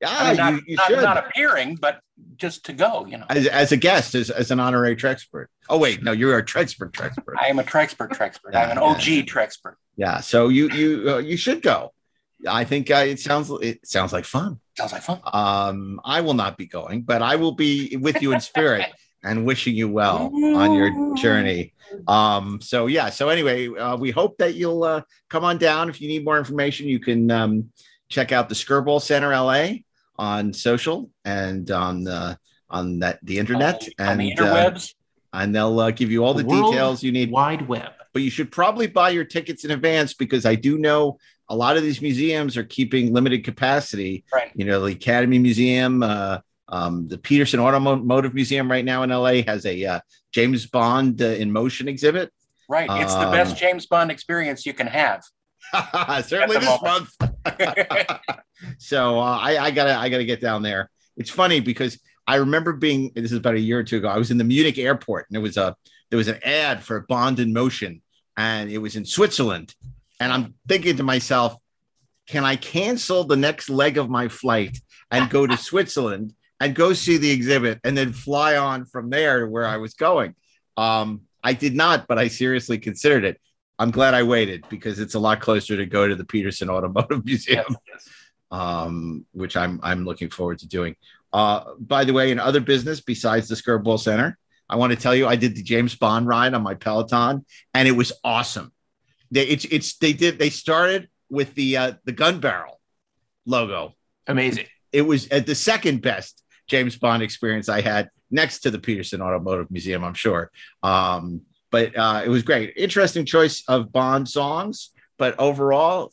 yeah, 0.01 0.09
I 0.11 0.29
mean, 0.29 0.37
not, 0.37 0.53
you, 0.53 0.63
you 0.67 0.77
not, 0.77 0.87
should. 0.89 1.03
not 1.03 1.19
appearing, 1.19 1.77
but 1.77 2.01
just 2.37 2.65
to 2.67 2.73
go. 2.73 3.07
You 3.07 3.19
know, 3.19 3.27
as, 3.29 3.47
as 3.47 3.73
a 3.73 3.77
guest, 3.77 4.15
as, 4.15 4.31
as 4.31 4.51
an 4.51 4.61
honorary 4.61 4.97
Trekspert. 4.97 5.47
Oh 5.69 5.79
wait, 5.79 6.03
no, 6.03 6.13
you're 6.13 6.39
a 6.39 6.45
Trekspert 6.45 6.93
Trekspert. 6.93 7.35
I 7.39 7.47
am 7.49 7.59
a 7.59 7.63
Trekspert 7.65 8.11
Trekspert. 8.11 8.55
I'm 8.55 8.71
an 8.71 8.77
Yeah, 8.79 8.83
OG 8.83 9.27
Trekspert. 9.27 9.75
yeah, 9.97 10.21
so 10.21 10.49
you 10.49 10.69
you 10.71 11.11
uh, 11.15 11.19
you 11.19 11.37
should 11.37 11.63
go. 11.63 11.93
I 12.49 12.65
think 12.65 12.91
uh, 12.91 13.05
it 13.07 13.21
sounds 13.21 13.51
it 13.63 13.87
sounds 13.87 14.13
like 14.13 14.25
fun. 14.25 14.59
Sounds 14.77 14.93
like 14.93 15.03
fun. 15.03 15.21
Um, 15.33 16.01
I 16.05 16.23
will 16.23 16.35
not 16.35 16.57
be 16.57 16.67
going, 16.67 17.03
but 17.03 17.23
I 17.23 17.37
will 17.37 17.53
be 17.53 17.97
with 17.97 18.21
you 18.23 18.33
in 18.33 18.41
spirit 18.41 18.87
and 19.23 19.47
wishing 19.47 19.77
you 19.77 19.89
well 19.89 20.33
on 20.35 20.75
your 20.75 21.15
journey. 21.15 21.73
Um, 22.09 22.61
so 22.61 22.87
yeah. 22.87 23.11
So 23.11 23.29
anyway, 23.29 23.69
uh, 23.69 23.97
we 23.97 24.11
hope 24.11 24.39
that 24.39 24.55
you'll 24.55 24.83
uh, 24.83 25.03
come 25.29 25.45
on 25.45 25.59
down. 25.59 25.89
If 25.89 26.01
you 26.01 26.09
need 26.09 26.25
more 26.25 26.39
information, 26.39 26.89
you 26.89 26.99
can 26.99 27.31
um, 27.31 27.71
check 28.09 28.33
out 28.33 28.49
the 28.49 28.55
Skirball 28.57 29.01
Center 29.01 29.31
LA 29.31 29.75
on 30.23 30.53
social 30.53 31.11
and 31.25 31.69
on 31.71 32.07
uh, 32.07 32.35
on 32.71 33.01
that 33.01 33.19
the 33.25 33.39
internet 33.39 33.83
on 33.99 34.19
the 34.19 34.31
and 34.31 34.41
uh, 34.41 34.45
interwebs. 34.45 34.95
and 35.33 35.55
they'll 35.55 35.79
uh, 35.81 35.91
give 35.91 36.11
you 36.13 36.25
all 36.25 36.33
the 36.35 36.45
details 36.45 37.03
you 37.03 37.11
need. 37.13 37.31
Wide 37.31 37.67
Web. 37.69 37.91
But 38.13 38.23
you 38.23 38.31
should 38.31 38.51
probably 38.53 38.87
buy 38.87 39.11
your 39.11 39.25
tickets 39.25 39.65
in 39.65 39.71
advance 39.73 40.15
because 40.15 40.47
I 40.47 40.55
do 40.55 40.79
know 40.79 41.19
a 41.49 41.57
lot 41.57 41.77
of 41.77 41.83
these 41.83 42.01
museums 42.01 42.57
are 42.57 42.63
keeping 42.65 43.13
limited 43.13 43.43
capacity. 43.43 44.25
Right. 44.33 44.53
You 44.55 44.65
know, 44.67 44.79
the 44.87 44.93
Academy 44.93 45.39
Museum, 45.39 46.03
uh, 46.03 46.39
um, 46.69 47.09
the 47.09 47.19
Petersen 47.19 47.59
Automotive 47.59 48.33
Museum 48.35 48.71
right 48.71 48.85
now 48.85 49.03
in 49.03 49.11
LA 49.11 49.43
has 49.47 49.67
a 49.67 49.85
uh, 49.85 50.01
James 50.31 50.67
Bond 50.67 51.21
uh, 51.21 51.27
in 51.27 51.51
motion 51.51 51.89
exhibit. 51.89 52.31
Right. 52.69 52.89
It's 53.03 53.15
the 53.15 53.27
Um, 53.27 53.33
best 53.33 53.57
James 53.57 53.87
Bond 53.87 54.11
experience 54.11 54.65
you 54.65 54.73
can 54.75 54.87
have. 54.87 55.23
Certainly 56.27 56.59
this 56.59 56.67
moment. 56.67 57.09
month. 57.21 57.32
so 58.79 59.19
uh, 59.19 59.39
I, 59.39 59.59
I 59.59 59.71
gotta 59.71 59.95
I 59.97 60.09
gotta 60.09 60.25
get 60.25 60.41
down 60.41 60.63
there. 60.63 60.91
It's 61.17 61.31
funny 61.31 61.61
because 61.61 61.99
I 62.27 62.37
remember 62.37 62.73
being 62.73 63.13
this 63.15 63.33
is 63.33 63.39
about 63.39 63.55
a 63.55 63.61
year 63.61 63.79
or 63.79 63.85
two 63.85 63.99
ago. 63.99 64.09
I 64.09 64.19
was 64.19 64.31
in 64.31 64.39
the 64.39 64.45
Munich 64.45 64.79
airport 64.79 65.27
and 65.29 65.35
there 65.35 65.43
was 65.43 65.57
a 65.57 65.77
there 66.11 66.17
was 66.17 66.29
an 66.29 66.39
ad 66.45 66.83
for 66.83 67.01
Bond 67.09 67.41
in 67.41 67.53
Motion 67.53 68.03
and 68.37 68.71
it 68.71 68.79
was 68.79 68.97
in 68.97 69.05
Switzerland. 69.05 69.75
And 70.21 70.33
I'm 70.33 70.55
thinking 70.69 70.97
to 70.97 71.03
myself, 71.03 71.57
can 72.29 72.45
I 72.45 72.57
cancel 72.57 73.25
the 73.25 73.37
next 73.37 73.69
leg 73.69 73.99
of 73.99 74.09
my 74.09 74.29
flight 74.29 74.79
and 75.11 75.31
go 75.31 75.47
to 75.47 75.57
Switzerland 75.71 76.35
and 76.61 76.75
go 76.75 76.93
see 76.93 77.17
the 77.17 77.31
exhibit 77.31 77.81
and 77.83 77.97
then 77.97 78.13
fly 78.13 78.57
on 78.57 78.85
from 78.85 79.11
there 79.11 79.41
to 79.41 79.47
where 79.47 79.67
I 79.67 79.79
was 79.79 79.95
going? 79.95 80.35
Um, 80.77 81.23
I 81.43 81.55
did 81.55 81.75
not, 81.75 82.07
but 82.07 82.19
I 82.19 82.29
seriously 82.29 82.79
considered 82.79 83.25
it. 83.25 83.41
I'm 83.83 83.91
glad 83.91 84.15
I 84.15 84.23
waited 84.23 84.65
because 84.71 85.01
it's 85.01 85.15
a 85.15 85.19
lot 85.19 85.41
closer 85.41 85.77
to 85.77 85.85
go 85.87 86.07
to 86.07 86.15
the 86.15 86.25
Petersen 86.25 86.71
Automotive 86.71 87.25
Museum, 87.25 87.77
um, 88.53 89.27
which 89.33 89.57
I'm 89.57 89.81
I'm 89.83 90.05
looking 90.05 90.31
forward 90.31 90.61
to 90.61 90.69
doing. 90.69 90.95
Uh, 91.33 91.75
by 91.81 92.05
the 92.05 92.13
way, 92.13 92.31
in 92.31 92.39
other 92.39 92.61
business 92.61 93.01
besides 93.01 93.49
the 93.49 93.57
Skirball 93.57 93.99
Center, 93.99 94.39
I 94.69 94.77
want 94.77 94.93
to 94.93 94.97
tell 94.97 95.17
you 95.17 95.27
I 95.27 95.35
did 95.35 95.57
the 95.57 95.65
James 95.65 95.97
Bond 95.97 96.29
ride 96.29 96.55
on 96.55 96.63
my 96.63 96.75
Peloton, 96.75 97.45
and 97.75 97.89
it 97.89 97.93
was 97.93 98.13
awesome. 98.23 98.73
They 99.33 99.49
it's 99.49 99.65
it's 99.65 99.97
they 99.99 100.13
did 100.13 100.39
they 100.39 100.51
started 100.51 101.09
with 101.29 101.53
the 101.57 101.77
uh, 101.77 101.93
the 102.05 102.13
gun 102.13 102.39
barrel 102.39 102.81
logo. 103.47 103.97
Amazing. 104.29 104.67
It 104.93 105.03
was 105.03 105.27
at 105.29 105.45
the 105.45 105.57
second 105.57 106.03
best 106.03 106.45
James 106.69 106.97
Bond 106.97 107.25
experience 107.25 107.69
I 107.69 107.81
had 107.81 108.11
next 108.31 108.61
to 108.61 108.71
the 108.71 108.79
Petersen 108.79 109.21
Automotive 109.21 109.73
Museum, 109.73 110.05
I'm 110.05 110.15
sure. 110.15 110.53
Um, 110.85 111.43
but 111.73 111.97
uh, 111.97 112.23
it 112.25 112.29
was 112.29 112.45
great. 112.45 112.75
Interesting 112.77 113.25
choice 113.25 113.65
of 113.67 113.91
Bond 113.91 114.29
songs, 114.29 114.91
but 115.19 115.35
overall, 115.41 116.13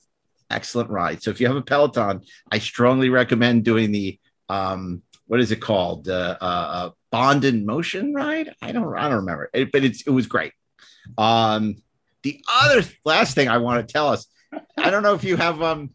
excellent 0.50 0.90
ride. 0.90 1.22
So 1.22 1.30
if 1.30 1.40
you 1.40 1.46
have 1.48 1.56
a 1.56 1.62
Peloton, 1.62 2.22
I 2.52 2.58
strongly 2.58 3.10
recommend 3.10 3.66
doing 3.66 3.92
the 3.92 4.20
um, 4.50 5.04
what 5.28 5.40
is 5.40 5.52
it 5.52 5.58
called? 5.58 6.06
The 6.06 6.42
uh, 6.42 6.46
uh, 6.46 6.90
Bond 7.12 7.46
in 7.46 7.68
Motion 7.68 8.16
ride. 8.16 8.56
I 8.64 8.72
don't 8.72 8.98
I 8.98 9.10
don't 9.10 9.18
remember, 9.18 9.52
it, 9.54 9.72
but 9.72 9.84
it's 9.84 10.02
it 10.02 10.10
was 10.10 10.26
great. 10.26 10.54
Um, 11.18 11.76
the 12.24 12.44
other 12.52 12.84
last 13.06 13.36
thing 13.36 13.48
I 13.48 13.60
want 13.60 13.86
to 13.88 13.94
tell 13.94 14.08
us, 14.08 14.26
I 14.78 14.90
don't 14.90 15.04
know 15.04 15.14
if 15.14 15.24
you 15.24 15.36
have 15.36 15.62
um, 15.62 15.92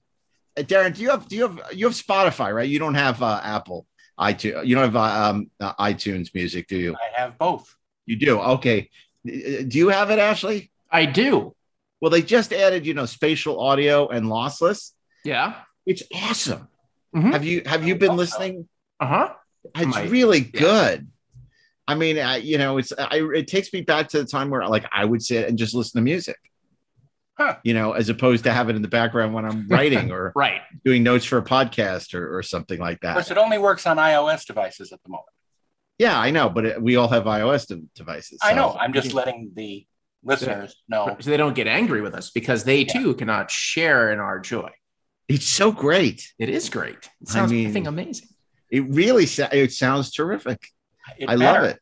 uh, 0.56 0.62
Darren, 0.62 0.94
do 0.94 1.02
you 1.02 1.10
have 1.10 1.26
do 1.26 1.36
you 1.36 1.48
have 1.48 1.60
you 1.72 1.86
have 1.86 1.94
Spotify, 1.94 2.54
right? 2.54 2.68
You 2.68 2.78
don't 2.78 2.94
have 2.94 3.22
uh, 3.22 3.40
Apple 3.42 3.86
iTunes. 4.18 4.66
You 4.66 4.74
don't 4.74 4.84
have 4.84 4.96
uh, 4.96 5.30
um, 5.30 5.50
uh, 5.60 5.74
iTunes 5.74 6.32
Music, 6.34 6.68
do 6.68 6.76
you? 6.76 6.94
I 6.94 7.20
have 7.20 7.38
both. 7.38 7.74
You 8.06 8.16
do. 8.16 8.40
Okay. 8.40 8.90
Uh, 9.26 9.62
Do 9.66 9.78
you 9.78 9.88
have 9.88 10.10
it, 10.10 10.18
Ashley? 10.18 10.70
I 10.90 11.06
do. 11.06 11.54
Well, 12.00 12.10
they 12.10 12.22
just 12.22 12.52
added, 12.52 12.86
you 12.86 12.94
know, 12.94 13.06
spatial 13.06 13.58
audio 13.60 14.08
and 14.08 14.26
lossless. 14.26 14.92
Yeah. 15.24 15.54
It's 15.86 16.02
awesome. 16.14 16.68
Mhm. 17.14 17.32
Have 17.32 17.44
you 17.44 17.62
have 17.66 17.86
you 17.86 17.94
been 17.94 18.16
listening? 18.16 18.68
Uh 19.00 19.06
huh. 19.06 19.32
It's 19.76 19.86
My- 19.86 20.04
really 20.04 20.50
yeah. 20.52 20.60
good. 20.60 21.08
I 21.86 21.94
mean, 21.94 22.18
I, 22.18 22.36
you 22.38 22.58
know, 22.58 22.78
it's 22.78 22.92
I, 22.96 23.20
it 23.34 23.46
takes 23.48 23.72
me 23.72 23.82
back 23.82 24.08
to 24.08 24.18
the 24.18 24.24
time 24.26 24.50
where 24.50 24.66
like 24.68 24.84
I 24.92 25.04
would 25.04 25.22
sit 25.22 25.48
and 25.48 25.56
just 25.58 25.74
listen 25.74 25.98
to 26.00 26.02
music. 26.04 26.38
Huh. 27.36 27.56
You 27.64 27.74
know, 27.74 27.92
as 27.92 28.08
opposed 28.08 28.44
to 28.44 28.52
have 28.52 28.68
it 28.70 28.76
in 28.76 28.82
the 28.82 28.88
background 28.88 29.34
when 29.34 29.44
I'm 29.44 29.66
writing 29.68 30.12
or 30.12 30.32
Right. 30.36 30.60
doing 30.84 31.02
notes 31.02 31.24
for 31.24 31.38
a 31.38 31.42
podcast 31.44 32.14
or, 32.14 32.36
or 32.38 32.42
something 32.42 32.78
like 32.78 33.00
that. 33.00 33.08
Of 33.10 33.14
that. 33.16 33.20
course, 33.26 33.30
it 33.32 33.38
only 33.38 33.58
works 33.58 33.86
on 33.86 33.96
iOS 33.96 34.46
devices 34.46 34.92
at 34.92 35.02
the 35.02 35.08
moment. 35.10 35.26
Yeah, 35.98 36.18
I 36.18 36.30
know, 36.30 36.48
but 36.48 36.64
it, 36.66 36.82
we 36.82 36.96
all 36.96 37.08
have 37.08 37.24
iOS 37.24 37.66
de- 37.68 37.82
devices. 37.94 38.38
I 38.42 38.54
know. 38.54 38.76
I'm 38.78 38.92
just 38.92 39.12
letting 39.14 39.52
the 39.54 39.86
listeners 40.24 40.74
know. 40.88 41.16
So 41.20 41.30
they 41.30 41.36
don't 41.36 41.54
get 41.54 41.66
angry 41.66 42.00
with 42.00 42.14
us 42.14 42.30
because 42.30 42.64
they 42.64 42.84
too 42.84 43.14
cannot 43.14 43.50
share 43.50 44.12
in 44.12 44.18
our 44.18 44.40
joy. 44.40 44.70
It's 45.28 45.46
so 45.46 45.70
great. 45.72 46.32
It 46.38 46.48
is 46.48 46.68
great. 46.68 47.08
It 47.20 47.28
sounds, 47.28 47.52
I, 47.52 47.54
mean- 47.54 47.72
think, 47.72 47.86
amazing. 47.86 48.28
It 48.70 48.80
really 48.88 49.26
sa- 49.26 49.48
it 49.52 49.72
sounds 49.72 50.10
terrific. 50.10 50.66
It 51.18 51.28
I 51.28 51.36
better- 51.36 51.60
love 51.62 51.64
it. 51.70 51.80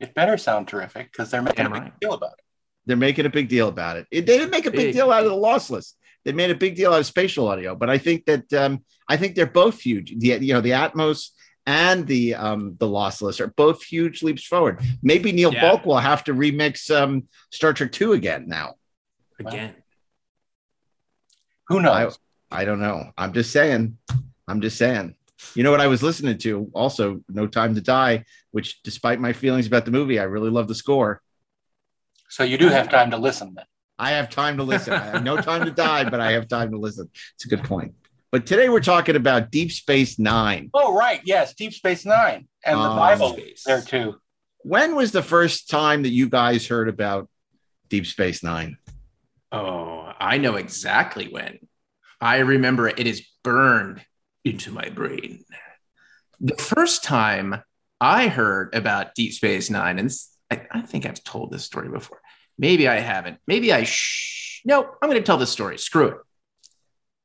It 0.00 0.14
better 0.14 0.36
sound 0.36 0.68
terrific 0.68 1.10
because 1.10 1.30
they're 1.30 1.40
making 1.40 1.64
Damn 1.64 1.72
a 1.72 1.74
big 1.76 1.82
right. 1.84 2.00
deal 2.00 2.12
about 2.12 2.32
it. 2.32 2.44
They're 2.84 2.96
making 2.98 3.24
a 3.24 3.30
big 3.30 3.48
deal 3.48 3.68
about 3.68 3.96
it. 3.96 4.06
It- 4.10 4.26
they 4.26 4.36
didn't 4.36 4.50
make 4.50 4.66
a 4.66 4.70
big, 4.70 4.88
Big. 4.88 4.94
deal 4.94 5.10
out 5.10 5.24
of 5.24 5.30
the 5.30 5.36
lossless. 5.36 5.92
They 6.24 6.32
made 6.32 6.50
a 6.50 6.54
big 6.54 6.74
deal 6.74 6.92
out 6.92 7.00
of 7.00 7.06
spatial 7.06 7.48
audio, 7.48 7.74
but 7.74 7.88
I 7.88 7.96
think 7.98 8.26
that 8.26 8.52
um, 8.52 8.84
I 9.08 9.16
think 9.16 9.34
they're 9.36 9.46
both 9.46 9.80
huge. 9.80 10.14
The 10.18 10.38
you 10.44 10.52
know 10.52 10.60
the 10.60 10.70
Atmos 10.70 11.28
and 11.66 12.06
the 12.06 12.34
um, 12.34 12.76
the 12.78 12.86
lossless 12.86 13.40
are 13.40 13.48
both 13.48 13.82
huge 13.82 14.22
leaps 14.22 14.44
forward. 14.44 14.80
Maybe 15.02 15.32
Neil 15.32 15.52
Yeah. 15.52 15.62
Bulk 15.62 15.86
will 15.86 15.98
have 15.98 16.24
to 16.24 16.34
remix 16.34 16.94
um, 16.94 17.28
Star 17.50 17.72
Trek 17.72 17.92
Two 17.92 18.12
again 18.12 18.44
now. 18.48 18.74
Again. 19.38 19.74
Who 21.68 21.78
I, 21.78 21.82
knows? 21.82 22.18
I 22.50 22.64
don't 22.64 22.80
know. 22.80 23.10
I'm 23.16 23.32
just 23.32 23.50
saying. 23.50 23.98
I'm 24.46 24.60
just 24.60 24.76
saying. 24.76 25.14
You 25.54 25.62
know 25.62 25.70
what 25.70 25.80
I 25.80 25.86
was 25.88 26.02
listening 26.02 26.38
to? 26.38 26.70
Also, 26.74 27.20
No 27.28 27.46
Time 27.46 27.74
to 27.74 27.80
Die, 27.80 28.24
which, 28.52 28.82
despite 28.82 29.20
my 29.20 29.32
feelings 29.32 29.66
about 29.66 29.84
the 29.84 29.90
movie, 29.90 30.18
I 30.18 30.24
really 30.24 30.50
love 30.50 30.68
the 30.68 30.74
score. 30.74 31.20
so 32.28 32.44
you 32.44 32.56
do 32.58 32.68
have 32.68 32.88
time 32.90 33.10
to 33.10 33.16
listen 33.16 33.52
then. 33.54 33.64
I 33.98 34.10
have 34.12 34.28
time 34.30 34.56
to 34.56 34.62
listen. 34.62 34.92
I 34.92 35.04
have 35.04 35.22
no 35.24 35.36
time 35.40 35.64
to 35.64 35.70
die, 35.70 36.08
but 36.08 36.20
I 36.20 36.32
have 36.32 36.48
time 36.48 36.70
to 36.72 36.78
listen. 36.78 37.08
It's 37.34 37.44
a 37.44 37.48
good 37.48 37.62
point. 37.64 37.94
But 38.34 38.46
today 38.46 38.68
we're 38.68 38.80
talking 38.80 39.14
about 39.14 39.52
Deep 39.52 39.70
Space 39.70 40.18
Nine. 40.18 40.68
Oh, 40.74 40.92
right. 40.92 41.20
Yes. 41.24 41.54
Deep 41.54 41.72
Space 41.72 42.04
Nine 42.04 42.48
and 42.66 42.76
the 42.76 42.82
Um, 42.82 42.96
Bible 42.96 43.32
Space. 43.34 43.62
there 43.64 43.80
too. 43.80 44.16
When 44.62 44.96
was 44.96 45.12
the 45.12 45.22
first 45.22 45.70
time 45.70 46.02
that 46.02 46.08
you 46.10 46.28
guys 46.28 46.66
heard 46.66 46.88
about 46.88 47.28
Deep 47.90 48.06
Space 48.06 48.42
Nine? 48.42 48.76
Oh, 49.52 50.12
I 50.18 50.38
know 50.38 50.56
exactly 50.56 51.28
when. 51.28 51.60
I 52.20 52.38
remember 52.38 52.88
it 52.88 53.06
is 53.06 53.24
burned 53.44 54.04
into 54.44 54.72
my 54.72 54.88
brain. 54.88 55.44
The 56.40 56.56
first 56.56 57.04
time 57.04 57.62
I 58.00 58.26
heard 58.26 58.74
about 58.74 59.14
Deep 59.14 59.32
Space 59.32 59.70
Nine, 59.70 60.00
and 60.00 60.08
this- 60.08 60.36
I, 60.50 60.66
I 60.72 60.80
think 60.80 61.06
I've 61.06 61.22
told 61.22 61.52
this 61.52 61.62
story 61.64 61.88
before. 61.88 62.20
Maybe 62.58 62.88
I 62.88 62.96
haven't. 62.98 63.38
Maybe 63.46 63.72
I 63.72 63.84
sh- 63.84 64.60
no, 64.64 64.82
I'm 65.00 65.08
going 65.08 65.22
to 65.22 65.24
tell 65.24 65.38
this 65.38 65.50
story. 65.52 65.78
Screw 65.78 66.08
it. 66.08 66.16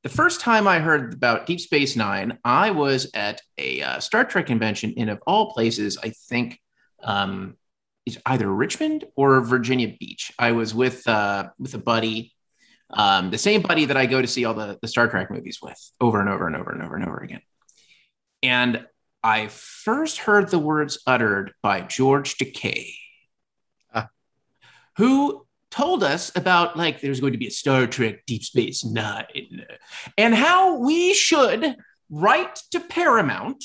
The 0.04 0.10
first 0.10 0.40
time 0.40 0.66
I 0.68 0.80
heard 0.80 1.14
about 1.14 1.46
Deep 1.46 1.60
Space 1.60 1.98
Nine, 1.98 2.38
I 2.46 2.72
was 2.72 3.12
at 3.14 3.42
a 3.58 3.82
uh, 3.82 4.00
Star 4.00 4.24
Trek 4.24 4.46
convention 4.46 4.94
in, 4.94 5.10
of 5.10 5.20
all 5.28 5.52
places, 5.52 5.98
I 6.02 6.14
think 6.30 6.58
um, 7.04 7.58
it's 8.06 8.18
either 8.26 8.48
Richmond 8.48 9.04
or 9.18 9.42
Virginia 9.42 9.94
Beach. 10.00 10.32
I 10.40 10.54
was 10.54 10.74
with 10.74 11.06
uh, 11.06 11.50
with 11.60 11.74
a 11.74 11.80
buddy, 11.80 12.34
um, 12.90 13.30
the 13.30 13.38
same 13.38 13.62
buddy 13.62 13.86
that 13.86 13.98
I 13.98 14.06
go 14.06 14.22
to 14.22 14.28
see 14.28 14.46
all 14.46 14.54
the, 14.54 14.80
the 14.82 14.88
Star 14.88 15.10
Trek 15.10 15.30
movies 15.30 15.60
with 15.62 15.78
over 16.00 16.22
and 16.22 16.30
over 16.30 16.48
and 16.48 16.56
over 16.56 16.72
and 16.72 16.82
over 16.82 16.96
and 16.96 17.06
over 17.06 17.18
again. 17.18 17.42
And 18.42 18.86
I 19.22 19.48
first 19.48 20.20
heard 20.20 20.50
the 20.50 20.60
words 20.60 21.00
uttered 21.06 21.52
by 21.62 21.82
George 21.82 22.38
Takei, 22.38 22.94
Ah. 23.94 24.08
who 24.96 25.46
told 25.72 26.04
us 26.04 26.32
about 26.36 26.78
like 26.78 27.00
there's 27.02 27.20
going 27.20 27.34
to 27.34 27.40
be 27.40 27.48
a 27.48 27.52
Star 27.52 27.88
Trek 27.88 28.26
Deep 28.26 28.44
Space 28.44 28.84
Nine 28.84 29.66
and 30.18 30.34
how 30.34 30.80
we 30.80 31.14
should 31.14 31.76
write 32.10 32.56
to 32.72 32.80
Paramount 32.80 33.64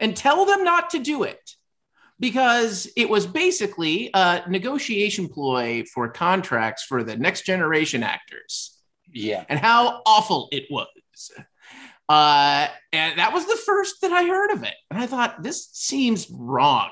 and 0.00 0.16
tell 0.16 0.44
them 0.44 0.64
not 0.64 0.90
to 0.90 0.98
do 0.98 1.22
it 1.22 1.50
because 2.18 2.88
it 2.96 3.08
was 3.08 3.26
basically 3.26 4.10
a 4.14 4.42
negotiation 4.48 5.28
ploy 5.28 5.84
for 5.92 6.08
contracts 6.08 6.82
for 6.82 7.04
the 7.04 7.16
next 7.16 7.42
generation 7.46 8.02
actors 8.02 8.76
Yeah. 9.12 9.44
and 9.48 9.58
how 9.58 10.02
awful 10.06 10.48
it 10.50 10.64
was. 10.70 10.86
Uh, 12.08 12.68
and 12.92 13.18
that 13.18 13.32
was 13.32 13.46
the 13.46 13.56
first 13.66 14.00
that 14.02 14.12
I 14.12 14.24
heard 14.24 14.52
of 14.52 14.62
it. 14.62 14.74
And 14.90 15.00
I 15.00 15.06
thought, 15.06 15.42
this 15.42 15.68
seems 15.72 16.28
wrong 16.30 16.90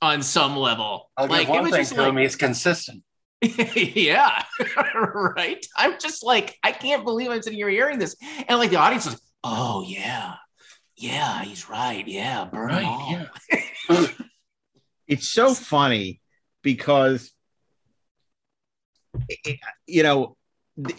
on 0.00 0.22
some 0.22 0.56
level. 0.56 1.10
I'll 1.16 1.26
like, 1.26 1.48
one 1.48 1.60
it 1.60 1.62
was 1.62 1.70
thing 1.72 1.80
just 1.80 1.94
to 1.94 2.00
like, 2.02 2.08
him. 2.10 2.16
He's 2.18 2.36
consistent. 2.36 3.02
yeah, 3.76 4.42
right. 5.14 5.64
I'm 5.76 5.98
just 5.98 6.22
like, 6.22 6.56
I 6.62 6.72
can't 6.72 7.04
believe 7.04 7.30
I'm 7.30 7.42
sitting 7.42 7.58
here 7.58 7.68
hearing 7.68 7.98
this. 7.98 8.16
And 8.48 8.58
like 8.58 8.70
the 8.70 8.76
audience 8.76 9.06
is 9.06 9.20
oh, 9.42 9.82
yeah. 9.86 10.34
Yeah, 10.96 11.42
he's 11.42 11.68
right. 11.68 12.06
Yeah, 12.06 12.44
burn 12.44 12.70
them 12.74 12.84
all. 12.84 13.18
it's 15.08 15.28
so 15.28 15.54
funny 15.54 16.20
because 16.62 17.32
it- 19.28 19.60
you 19.86 20.02
know 20.02 20.36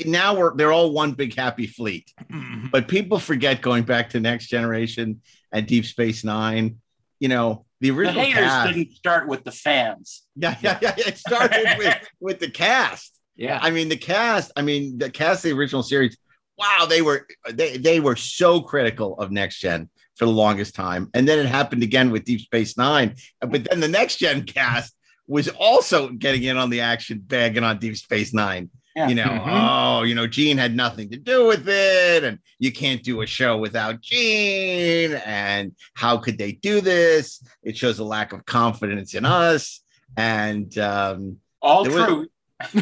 now 0.06 0.36
we're 0.36 0.56
they're 0.56 0.72
all 0.72 0.92
one 0.92 1.14
big 1.14 1.34
happy 1.36 1.66
fleet 1.66 2.12
mm-hmm. 2.32 2.68
but 2.72 2.88
people 2.88 3.18
forget 3.18 3.60
going 3.62 3.84
back 3.84 4.12
to 4.12 4.20
next 4.20 4.48
generation 4.48 5.20
and 5.52 5.66
deep 5.66 5.84
space 5.84 6.24
nine 6.24 6.78
you 7.20 7.28
know 7.28 7.66
the 7.84 7.90
The 7.90 7.98
original 7.98 8.24
haters 8.24 8.44
cast, 8.46 8.74
didn't 8.74 8.92
start 8.96 9.28
with 9.28 9.44
the 9.44 9.52
fans. 9.52 10.24
yeah, 10.36 10.56
yeah, 10.62 10.80
yeah, 10.82 10.94
it 10.98 11.18
started 11.18 11.76
with 11.78 11.98
with 12.20 12.40
the 12.40 12.50
cast. 12.50 13.20
Yeah. 13.36 13.60
i 13.62 13.70
mean 13.72 13.90
the 13.90 13.98
cast 13.98 14.52
i 14.56 14.62
mean 14.62 15.00
the 15.00 15.10
cast 15.10 15.44
of 15.44 15.50
the 15.50 15.58
original 15.58 15.82
series 15.82 16.16
wow 16.60 16.86
they 16.88 17.02
were 17.02 17.26
they, 17.52 17.78
they 17.78 18.00
were 18.00 18.16
so 18.16 18.62
critical 18.62 19.18
of 19.20 19.32
next 19.32 19.60
gen 19.60 19.90
for 20.16 20.26
the 20.26 20.32
longest 20.32 20.76
time. 20.76 21.10
And 21.16 21.28
then 21.28 21.40
it 21.40 21.48
happened 21.48 21.82
again 21.82 22.12
with 22.12 22.24
deep 22.24 22.42
space 22.42 22.78
nine. 22.78 23.16
But 23.42 23.64
then 23.68 23.80
the 23.80 23.88
next 23.88 24.18
gen 24.18 24.44
cast 24.44 24.94
was 25.26 25.48
also 25.50 26.10
getting 26.10 26.44
in 26.44 26.56
on 26.58 26.70
the 26.70 26.82
action 26.82 27.18
bagging 27.26 27.64
on 27.64 27.80
deep 27.80 27.98
space 27.98 28.32
nine 28.34 28.70
Yeah. 28.96 29.08
you 29.10 29.16
know 29.16 29.24
Mhm. 29.24 29.48
oh 29.48 30.04
you 30.04 30.14
know 30.14 30.28
gene 30.28 30.58
had 30.60 30.76
nothing 30.76 31.10
to 31.10 31.18
do 31.18 31.48
with 31.48 31.68
it 31.68 32.24
and 32.24 32.38
you 32.60 32.72
can't 32.72 33.02
do 33.02 33.22
a 33.22 33.26
show 33.26 33.58
without 33.58 34.02
gene 34.02 35.14
and 35.26 35.72
how 35.96 36.18
could 36.18 36.38
they 36.38 36.52
do 36.52 36.80
this 36.80 37.42
it 37.64 37.76
shows 37.76 37.98
a 37.98 38.04
lack 38.04 38.34
of 38.34 38.46
confidence 38.46 39.16
in 39.16 39.26
us 39.26 39.82
and 40.16 40.78
um 40.78 41.38
All 41.62 41.84
There 41.86 41.94
was- 41.94 42.06
true. 42.06 42.28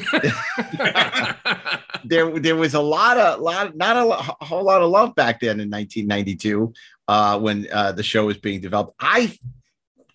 there 2.05 2.39
there 2.39 2.55
was 2.55 2.73
a 2.73 2.79
lot 2.79 3.17
of 3.17 3.39
lot 3.39 3.75
not 3.75 3.95
a, 3.97 4.05
a 4.41 4.45
whole 4.45 4.63
lot 4.63 4.81
of 4.81 4.89
love 4.89 5.15
back 5.15 5.39
then 5.39 5.59
in 5.59 5.69
1992 5.69 6.73
uh 7.07 7.39
when 7.39 7.67
uh 7.71 7.91
the 7.91 8.03
show 8.03 8.25
was 8.25 8.37
being 8.37 8.61
developed 8.61 8.93
i 8.99 9.35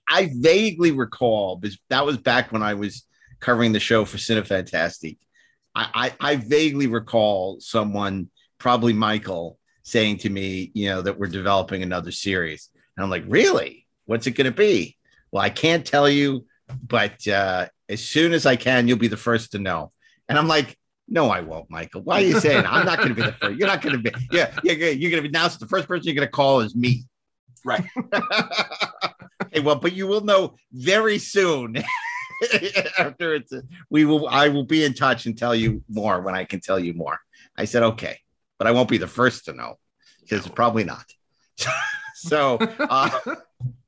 i 0.09 0.31
vaguely 0.37 0.91
recall 0.93 1.57
because 1.57 1.79
that 1.89 2.05
was 2.05 2.17
back 2.17 2.53
when 2.53 2.63
i 2.63 2.75
was 2.75 3.05
covering 3.41 3.73
the 3.73 3.81
show 3.81 4.05
for 4.05 4.17
Cinefantastique 4.19 5.19
i 5.77 6.13
i, 6.21 6.33
I 6.33 6.37
vaguely 6.37 6.89
recall 6.89 7.59
someone 7.61 8.29
probably 8.59 8.93
michael 8.93 9.59
saying 9.85 10.19
to 10.19 10.31
me 10.31 10.73
you 10.75 10.89
know 10.89 11.03
that 11.03 11.19
we're 11.19 11.27
developing 11.29 11.83
another 11.83 12.11
series 12.11 12.71
and 12.97 13.05
i'm 13.05 13.11
like 13.11 13.25
really 13.29 13.87
what's 14.07 14.27
it 14.27 14.33
going 14.33 14.51
to 14.51 14.57
be 14.57 14.97
well 15.31 15.45
i 15.45 15.51
can't 15.51 15.87
tell 15.87 16.09
you 16.09 16.47
but 16.87 17.27
uh 17.29 17.67
as 17.89 18.03
soon 18.03 18.33
as 18.33 18.47
i 18.47 18.57
can 18.57 18.89
you'll 18.89 18.99
be 18.99 19.07
the 19.07 19.17
first 19.17 19.53
to 19.53 19.59
know 19.59 19.93
and 20.29 20.39
i'm 20.39 20.49
like 20.49 20.77
no, 21.09 21.31
I 21.31 21.41
won't, 21.41 21.71
Michael. 21.71 22.03
Why 22.03 22.17
are 22.17 22.25
you 22.25 22.41
saying 22.41 22.65
I'm 22.67 22.85
not 22.85 22.99
going 22.99 23.11
to 23.11 23.15
be 23.15 23.23
the 23.23 23.33
first? 23.33 23.57
You're 23.57 23.69
not 23.69 23.81
going 23.81 23.97
to 23.97 24.03
be. 24.03 24.11
Yeah, 24.33 24.53
you're, 24.65 24.75
gonna- 24.75 24.91
you're 24.93 25.11
going 25.11 25.23
to 25.23 25.29
be 25.29 25.37
announced. 25.37 25.61
The 25.61 25.69
first 25.69 25.87
person 25.87 26.07
you're 26.07 26.17
going 26.17 26.27
to 26.27 26.33
call 26.33 26.61
is 26.61 26.75
me. 26.75 27.05
Right. 27.65 27.85
hey, 29.53 29.61
well, 29.61 29.77
but 29.77 29.93
you 29.93 30.07
will 30.07 30.23
know 30.23 30.57
very 30.73 31.19
soon. 31.19 31.77
After 32.99 33.35
it's, 33.35 33.53
we 33.91 34.05
will. 34.05 34.29
I 34.29 34.49
will 34.49 34.65
be 34.65 34.85
in 34.85 34.95
touch 34.95 35.27
and 35.27 35.37
tell 35.37 35.55
you 35.55 35.83
more 35.89 36.21
when 36.21 36.35
I 36.35 36.45
can 36.45 36.61
tell 36.61 36.79
you 36.79 36.93
more. 36.95 37.19
I 37.57 37.65
said 37.65 37.83
okay, 37.83 38.21
but 38.59 38.67
I 38.67 38.73
won't 38.73 38.89
be 38.89 38.99
the 38.99 39.07
first 39.09 39.47
to 39.47 39.53
know 39.55 39.79
because 40.21 40.47
probably 40.49 40.85
not. 40.85 41.05
so, 42.15 42.59
uh, 42.81 43.11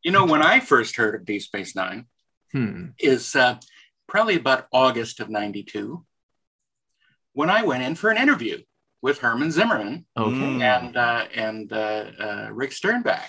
You 0.04 0.12
know, 0.12 0.24
when 0.26 0.42
I 0.42 0.60
first 0.60 0.96
heard 0.96 1.14
of 1.16 1.24
Deep 1.24 1.42
Space 1.42 1.74
Nine 1.76 2.06
Hmm. 2.52 2.86
is 2.98 3.36
uh, 3.36 3.58
probably 4.06 4.36
about 4.36 4.68
August 4.72 5.20
of 5.20 5.28
92 5.28 6.02
when 7.32 7.50
I 7.50 7.62
went 7.62 7.82
in 7.82 7.94
for 7.94 8.08
an 8.10 8.16
interview 8.16 8.62
with 9.02 9.18
Herman 9.18 9.50
Zimmerman 9.50 10.06
Okay. 10.16 10.60
and 10.62 10.96
uh, 10.96 11.26
and 11.34 11.70
uh, 11.72 12.04
uh, 12.18 12.48
Rick 12.52 12.70
Sternbach, 12.70 13.28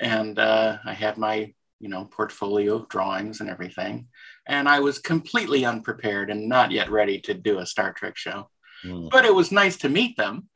and 0.00 0.38
uh, 0.38 0.78
I 0.84 0.92
had 0.92 1.16
my 1.16 1.54
you 1.84 1.90
know 1.90 2.06
portfolio 2.06 2.86
drawings 2.88 3.40
and 3.40 3.50
everything, 3.50 4.08
and 4.46 4.66
I 4.66 4.80
was 4.80 4.98
completely 4.98 5.66
unprepared 5.66 6.30
and 6.30 6.48
not 6.48 6.70
yet 6.70 6.90
ready 6.90 7.20
to 7.20 7.34
do 7.34 7.58
a 7.58 7.66
Star 7.66 7.92
Trek 7.92 8.16
show. 8.16 8.48
mm, 8.82 9.10
But 9.10 9.26
it 9.26 9.34
was 9.34 9.52
nice 9.52 9.76
to 9.78 9.90
meet 9.90 10.16
them, 10.16 10.48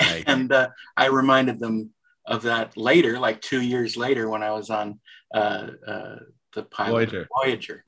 right. 0.00 0.22
and 0.28 0.52
uh, 0.52 0.68
I 0.96 1.06
reminded 1.06 1.58
them 1.58 1.90
of 2.24 2.42
that 2.42 2.76
later, 2.76 3.18
like 3.18 3.40
two 3.40 3.60
years 3.60 3.96
later, 3.96 4.28
when 4.28 4.44
I 4.44 4.52
was 4.52 4.70
on 4.70 5.00
uh, 5.34 5.70
uh, 5.84 6.16
the 6.54 6.62
pilot 6.62 7.10
Voyager. 7.10 7.28
Voyager. 7.34 7.84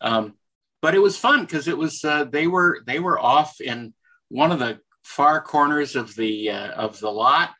Um, 0.00 0.34
but 0.82 0.96
it 0.96 1.00
was 1.00 1.16
fun 1.16 1.42
because 1.42 1.68
it 1.68 1.78
was 1.78 2.04
uh, 2.04 2.24
they 2.24 2.48
were 2.48 2.80
they 2.84 2.98
were 2.98 3.18
off 3.18 3.60
in 3.60 3.94
one 4.28 4.50
of 4.50 4.58
the 4.58 4.80
far 5.04 5.40
corners 5.40 5.94
of 5.94 6.16
the 6.16 6.50
uh, 6.50 6.70
of 6.72 6.98
the 6.98 7.12
lot. 7.12 7.50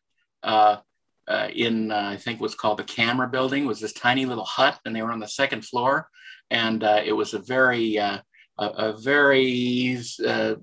Uh, 1.30 1.48
in 1.54 1.92
uh, 1.92 2.10
I 2.12 2.16
think 2.16 2.40
what's 2.40 2.56
called 2.56 2.78
the 2.78 2.84
camera 2.84 3.28
building 3.28 3.64
was 3.64 3.78
this 3.78 3.92
tiny 3.92 4.26
little 4.26 4.44
hut, 4.44 4.80
and 4.84 4.96
they 4.96 5.02
were 5.02 5.12
on 5.12 5.20
the 5.20 5.28
second 5.28 5.64
floor, 5.64 6.08
and 6.50 6.82
uh, 6.82 7.00
it 7.04 7.12
was 7.12 7.34
a 7.34 7.38
very 7.38 8.00
uh, 8.00 8.18
a, 8.58 8.66
a 8.66 9.00
very 9.00 9.96
uh, 10.26 10.56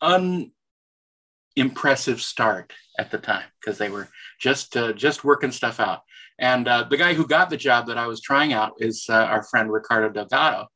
unimpressive 0.00 2.22
start 2.22 2.72
at 2.98 3.10
the 3.10 3.18
time 3.18 3.44
because 3.60 3.76
they 3.76 3.90
were 3.90 4.08
just 4.40 4.74
uh, 4.74 4.94
just 4.94 5.22
working 5.22 5.52
stuff 5.52 5.78
out. 5.78 6.00
And 6.38 6.64
the 6.64 6.96
guy 6.96 7.12
who 7.12 7.26
got 7.26 7.50
the 7.50 7.58
job 7.58 7.88
that 7.88 7.98
I 7.98 8.06
was 8.06 8.22
trying 8.22 8.54
out 8.54 8.72
is 8.78 9.04
our 9.10 9.42
friend 9.42 9.70
Ricardo 9.70 10.08
Delgado, 10.08 10.68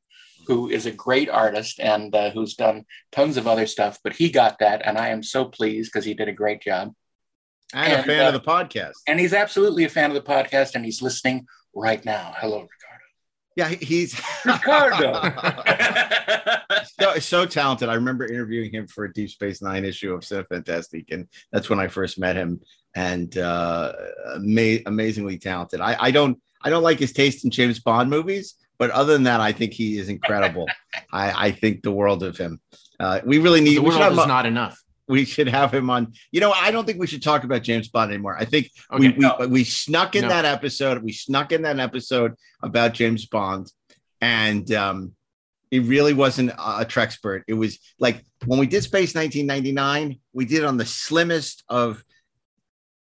who 0.46 0.68
is 0.68 0.84
a 0.84 0.90
great 0.90 1.30
artist 1.30 1.80
and 1.80 2.14
who's 2.34 2.56
done 2.56 2.84
tons 3.10 3.38
of 3.38 3.46
other 3.46 3.66
stuff. 3.66 3.98
But 4.04 4.12
he 4.12 4.28
got 4.28 4.58
that, 4.58 4.82
and 4.84 4.98
I 4.98 5.08
am 5.08 5.22
so 5.22 5.46
pleased 5.46 5.90
because 5.90 6.04
he 6.04 6.12
did 6.12 6.28
a 6.28 6.32
great 6.32 6.60
job. 6.60 6.92
I'm 7.72 8.00
a 8.00 8.02
fan 8.02 8.24
uh, 8.24 8.28
of 8.28 8.34
the 8.34 8.40
podcast. 8.40 8.92
And 9.08 9.18
he's 9.18 9.32
absolutely 9.32 9.84
a 9.84 9.88
fan 9.88 10.10
of 10.10 10.14
the 10.14 10.22
podcast, 10.22 10.74
and 10.74 10.84
he's 10.84 11.00
listening 11.02 11.46
right 11.74 12.04
now. 12.04 12.34
Hello, 12.36 12.56
Ricardo. 12.56 12.70
Yeah, 13.56 13.68
he's 13.68 14.20
Ricardo. 14.44 15.32
so, 17.00 17.18
so 17.18 17.46
talented. 17.46 17.88
I 17.88 17.94
remember 17.94 18.26
interviewing 18.26 18.72
him 18.72 18.86
for 18.86 19.04
a 19.04 19.12
Deep 19.12 19.30
Space 19.30 19.62
Nine 19.62 19.84
issue 19.84 20.12
of 20.12 20.24
Fantastic, 20.24 21.10
and 21.10 21.28
that's 21.52 21.70
when 21.70 21.78
I 21.78 21.88
first 21.88 22.18
met 22.18 22.36
him. 22.36 22.60
And 22.96 23.36
uh, 23.38 23.92
ama- 24.36 24.80
amazingly 24.86 25.38
talented. 25.38 25.80
I, 25.80 25.96
I 25.98 26.10
don't 26.12 26.40
I 26.62 26.70
don't 26.70 26.82
like 26.84 26.98
his 26.98 27.12
taste 27.12 27.44
in 27.44 27.50
James 27.50 27.80
Bond 27.80 28.08
movies, 28.08 28.54
but 28.78 28.90
other 28.90 29.12
than 29.12 29.24
that, 29.24 29.40
I 29.40 29.52
think 29.52 29.72
he 29.72 29.98
is 29.98 30.08
incredible. 30.08 30.66
I, 31.12 31.48
I 31.48 31.50
think 31.52 31.82
the 31.82 31.92
world 31.92 32.22
of 32.22 32.36
him. 32.36 32.60
Uh, 32.98 33.20
we 33.24 33.38
really 33.38 33.60
need. 33.60 33.76
The 33.76 33.82
world 33.82 34.12
is 34.12 34.18
him- 34.18 34.28
not 34.28 34.46
enough. 34.46 34.80
We 35.08 35.24
should 35.24 35.48
have 35.48 35.72
him 35.72 35.90
on. 35.90 36.14
You 36.32 36.40
know, 36.40 36.52
I 36.52 36.70
don't 36.70 36.86
think 36.86 36.98
we 36.98 37.06
should 37.06 37.22
talk 37.22 37.44
about 37.44 37.62
James 37.62 37.88
Bond 37.88 38.10
anymore. 38.12 38.36
I 38.38 38.44
think 38.44 38.70
Okay. 38.92 39.10
we, 39.18 39.26
we 39.40 39.46
we 39.48 39.64
snuck 39.64 40.14
in 40.16 40.22
No. 40.22 40.28
that 40.28 40.44
episode. 40.44 41.02
We 41.02 41.12
snuck 41.12 41.52
in 41.52 41.62
that 41.62 41.78
episode 41.78 42.32
about 42.62 42.94
James 42.94 43.26
Bond, 43.26 43.70
and 44.20 44.70
um, 44.72 45.12
it 45.70 45.80
really 45.82 46.12
wasn't 46.14 46.50
a, 46.50 46.80
a 46.80 46.84
Trek 46.84 47.12
spurt. 47.12 47.44
It 47.48 47.54
was 47.54 47.78
like 47.98 48.24
when 48.46 48.58
we 48.58 48.66
did 48.66 48.82
Space 48.82 49.14
1999, 49.14 50.18
we 50.32 50.44
did 50.44 50.58
it 50.62 50.64
on 50.64 50.76
the 50.78 50.86
slimmest 50.86 51.64
of, 51.68 52.02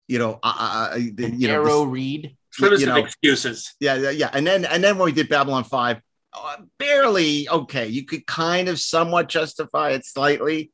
you 0.08 0.20
know, 0.20 0.40
uh, 0.44 0.90
uh, 0.94 0.94
the, 0.96 1.34
you 1.36 1.48
know, 1.48 1.56
Arrow 1.56 1.82
the- 1.82 1.88
Reed. 1.88 2.36
Slimmest 2.54 2.84
you 2.84 2.90
of 2.90 2.96
know, 2.98 3.04
excuses. 3.06 3.74
yeah, 3.80 3.96
yeah, 3.96 4.10
yeah. 4.10 4.30
And 4.34 4.46
then 4.46 4.66
and 4.66 4.84
then 4.84 4.98
when 4.98 5.06
we 5.06 5.14
did 5.14 5.30
Babylon 5.30 5.64
5, 5.64 6.02
uh, 6.34 6.58
barely 6.78 7.48
okay. 7.48 7.88
You 7.88 8.04
could 8.06 8.26
kind 8.28 8.68
of 8.68 8.78
somewhat 8.78 9.30
justify 9.30 9.92
it 9.92 10.06
slightly. 10.06 10.72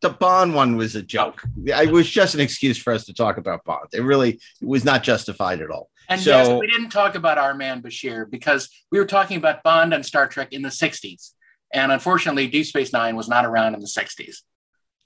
The 0.00 0.10
Bond 0.10 0.54
one 0.54 0.76
was 0.76 0.94
a 0.94 1.02
joke. 1.02 1.42
Oh. 1.44 1.80
It 1.82 1.90
was 1.90 2.08
just 2.08 2.34
an 2.34 2.40
excuse 2.40 2.78
for 2.78 2.92
us 2.92 3.04
to 3.04 3.14
talk 3.14 3.36
about 3.36 3.64
Bond. 3.64 3.88
It 3.92 4.02
really 4.02 4.40
was 4.62 4.84
not 4.84 5.02
justified 5.02 5.60
at 5.60 5.70
all. 5.70 5.90
And 6.08 6.20
So- 6.20 6.30
yes, 6.30 6.48
we 6.48 6.66
didn't 6.66 6.90
talk 6.90 7.14
about 7.14 7.38
our 7.38 7.54
man 7.54 7.82
Bashir 7.82 8.30
because 8.30 8.68
we 8.90 8.98
were 8.98 9.04
talking 9.06 9.36
about 9.36 9.62
Bond 9.62 9.92
and 9.92 10.04
Star 10.04 10.26
Trek 10.26 10.52
in 10.52 10.62
the 10.62 10.70
60s. 10.70 11.32
And 11.72 11.92
unfortunately, 11.92 12.48
Deep 12.48 12.66
Space 12.66 12.92
Nine 12.92 13.14
was 13.14 13.28
not 13.28 13.44
around 13.44 13.74
in 13.74 13.80
the 13.80 13.86
60s. 13.86 14.38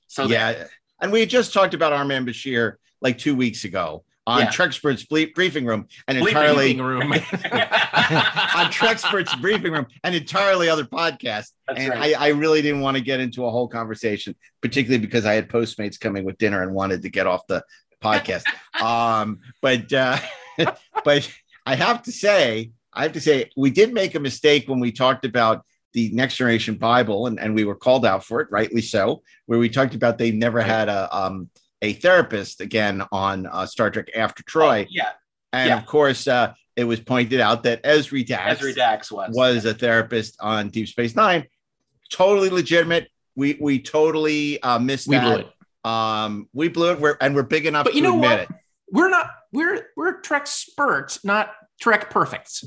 So 0.06 0.26
yeah, 0.26 0.64
and 1.00 1.10
we 1.12 1.20
had 1.20 1.28
just 1.28 1.52
talked 1.52 1.74
about 1.74 1.92
Our 1.92 2.04
Man 2.04 2.24
Bashir 2.24 2.74
like 3.00 3.18
two 3.18 3.34
weeks 3.34 3.64
ago 3.64 4.04
on 4.26 4.40
Yeah. 4.40 4.48
Trekspert's 4.48 5.04
ble- 5.04 5.32
briefing 5.34 5.66
room, 5.66 5.86
and 6.08 6.18
entirely 6.18 6.80
room. 6.80 7.12
on 7.12 7.20
Trekspert's 8.70 9.34
briefing 9.36 9.72
room, 9.72 9.86
an 10.02 10.14
entirely 10.14 10.68
other 10.68 10.84
podcast. 10.84 11.50
That's 11.68 11.80
and 11.80 11.90
right. 11.90 12.16
I, 12.16 12.26
I 12.26 12.28
really 12.28 12.62
didn't 12.62 12.80
want 12.80 12.96
to 12.96 13.02
get 13.02 13.20
into 13.20 13.44
a 13.44 13.50
whole 13.50 13.68
conversation, 13.68 14.34
particularly 14.62 15.04
because 15.04 15.26
I 15.26 15.34
had 15.34 15.48
Postmates 15.48 15.98
coming 16.00 16.24
with 16.24 16.38
dinner 16.38 16.62
and 16.62 16.72
wanted 16.72 17.02
to 17.02 17.10
get 17.10 17.26
off 17.26 17.46
the 17.46 17.62
podcast. 18.02 18.44
um, 18.80 19.40
but 19.60 19.92
uh, 19.92 20.18
but 21.04 21.30
I 21.66 21.74
have 21.74 22.02
to 22.04 22.12
say, 22.12 22.70
I 22.92 23.02
have 23.02 23.12
to 23.12 23.20
say, 23.20 23.50
we 23.56 23.70
did 23.70 23.92
make 23.92 24.14
a 24.14 24.20
mistake 24.20 24.68
when 24.68 24.80
we 24.80 24.92
talked 24.92 25.24
about 25.24 25.64
the 25.92 26.10
Next 26.12 26.36
Generation 26.36 26.74
Bible, 26.74 27.26
and, 27.28 27.38
and 27.38 27.54
we 27.54 27.64
were 27.64 27.76
called 27.76 28.04
out 28.04 28.24
for 28.24 28.40
it, 28.40 28.48
rightly 28.50 28.82
so, 28.82 29.22
where 29.46 29.58
we 29.60 29.68
talked 29.68 29.94
about 29.94 30.18
they 30.18 30.32
never 30.32 30.60
had 30.60 30.88
a 30.88 31.14
um, 31.16 31.48
a 31.82 31.92
therapist 31.94 32.60
again 32.60 33.02
on 33.12 33.46
uh, 33.46 33.66
Star 33.66 33.90
Trek 33.90 34.08
After 34.16 34.42
Troi. 34.42 34.84
Oh, 34.84 34.86
yeah. 34.90 35.10
And 35.52 35.68
Yeah. 35.70 35.78
of 35.78 35.86
course, 35.86 36.26
uh, 36.26 36.54
it 36.76 36.84
was 36.84 36.98
pointed 37.00 37.40
out 37.40 37.62
that 37.64 37.82
Ezri 37.84 38.26
Dax, 38.26 38.60
Ezri 38.60 38.74
Dax 38.74 39.12
was. 39.12 39.30
was 39.34 39.64
a 39.64 39.74
therapist 39.74 40.36
on 40.40 40.70
Deep 40.70 40.88
Space 40.88 41.14
Nine. 41.14 41.46
Totally 42.10 42.48
legitimate. 42.50 43.08
We 43.36 43.56
we 43.60 43.80
totally 43.80 44.62
uh, 44.62 44.78
missed 44.78 45.06
We 45.08 45.16
that. 45.16 45.24
blew 45.24 45.36
it. 45.38 45.50
Um, 45.84 46.48
we 46.52 46.68
blew 46.68 46.92
it. 46.92 47.00
We're 47.00 47.16
and 47.20 47.34
we're 47.34 47.42
big 47.42 47.66
enough 47.66 47.84
But 47.84 47.90
to 47.90 47.96
you 47.96 48.02
know 48.02 48.14
admit 48.16 48.30
what? 48.30 48.40
it. 48.40 48.48
We're 48.90 49.10
not. 49.10 49.30
We're 49.52 49.86
we're 49.96 50.20
Trek 50.20 50.46
spurts, 50.46 51.24
not 51.24 51.52
Trek 51.80 52.10
perfects. 52.10 52.64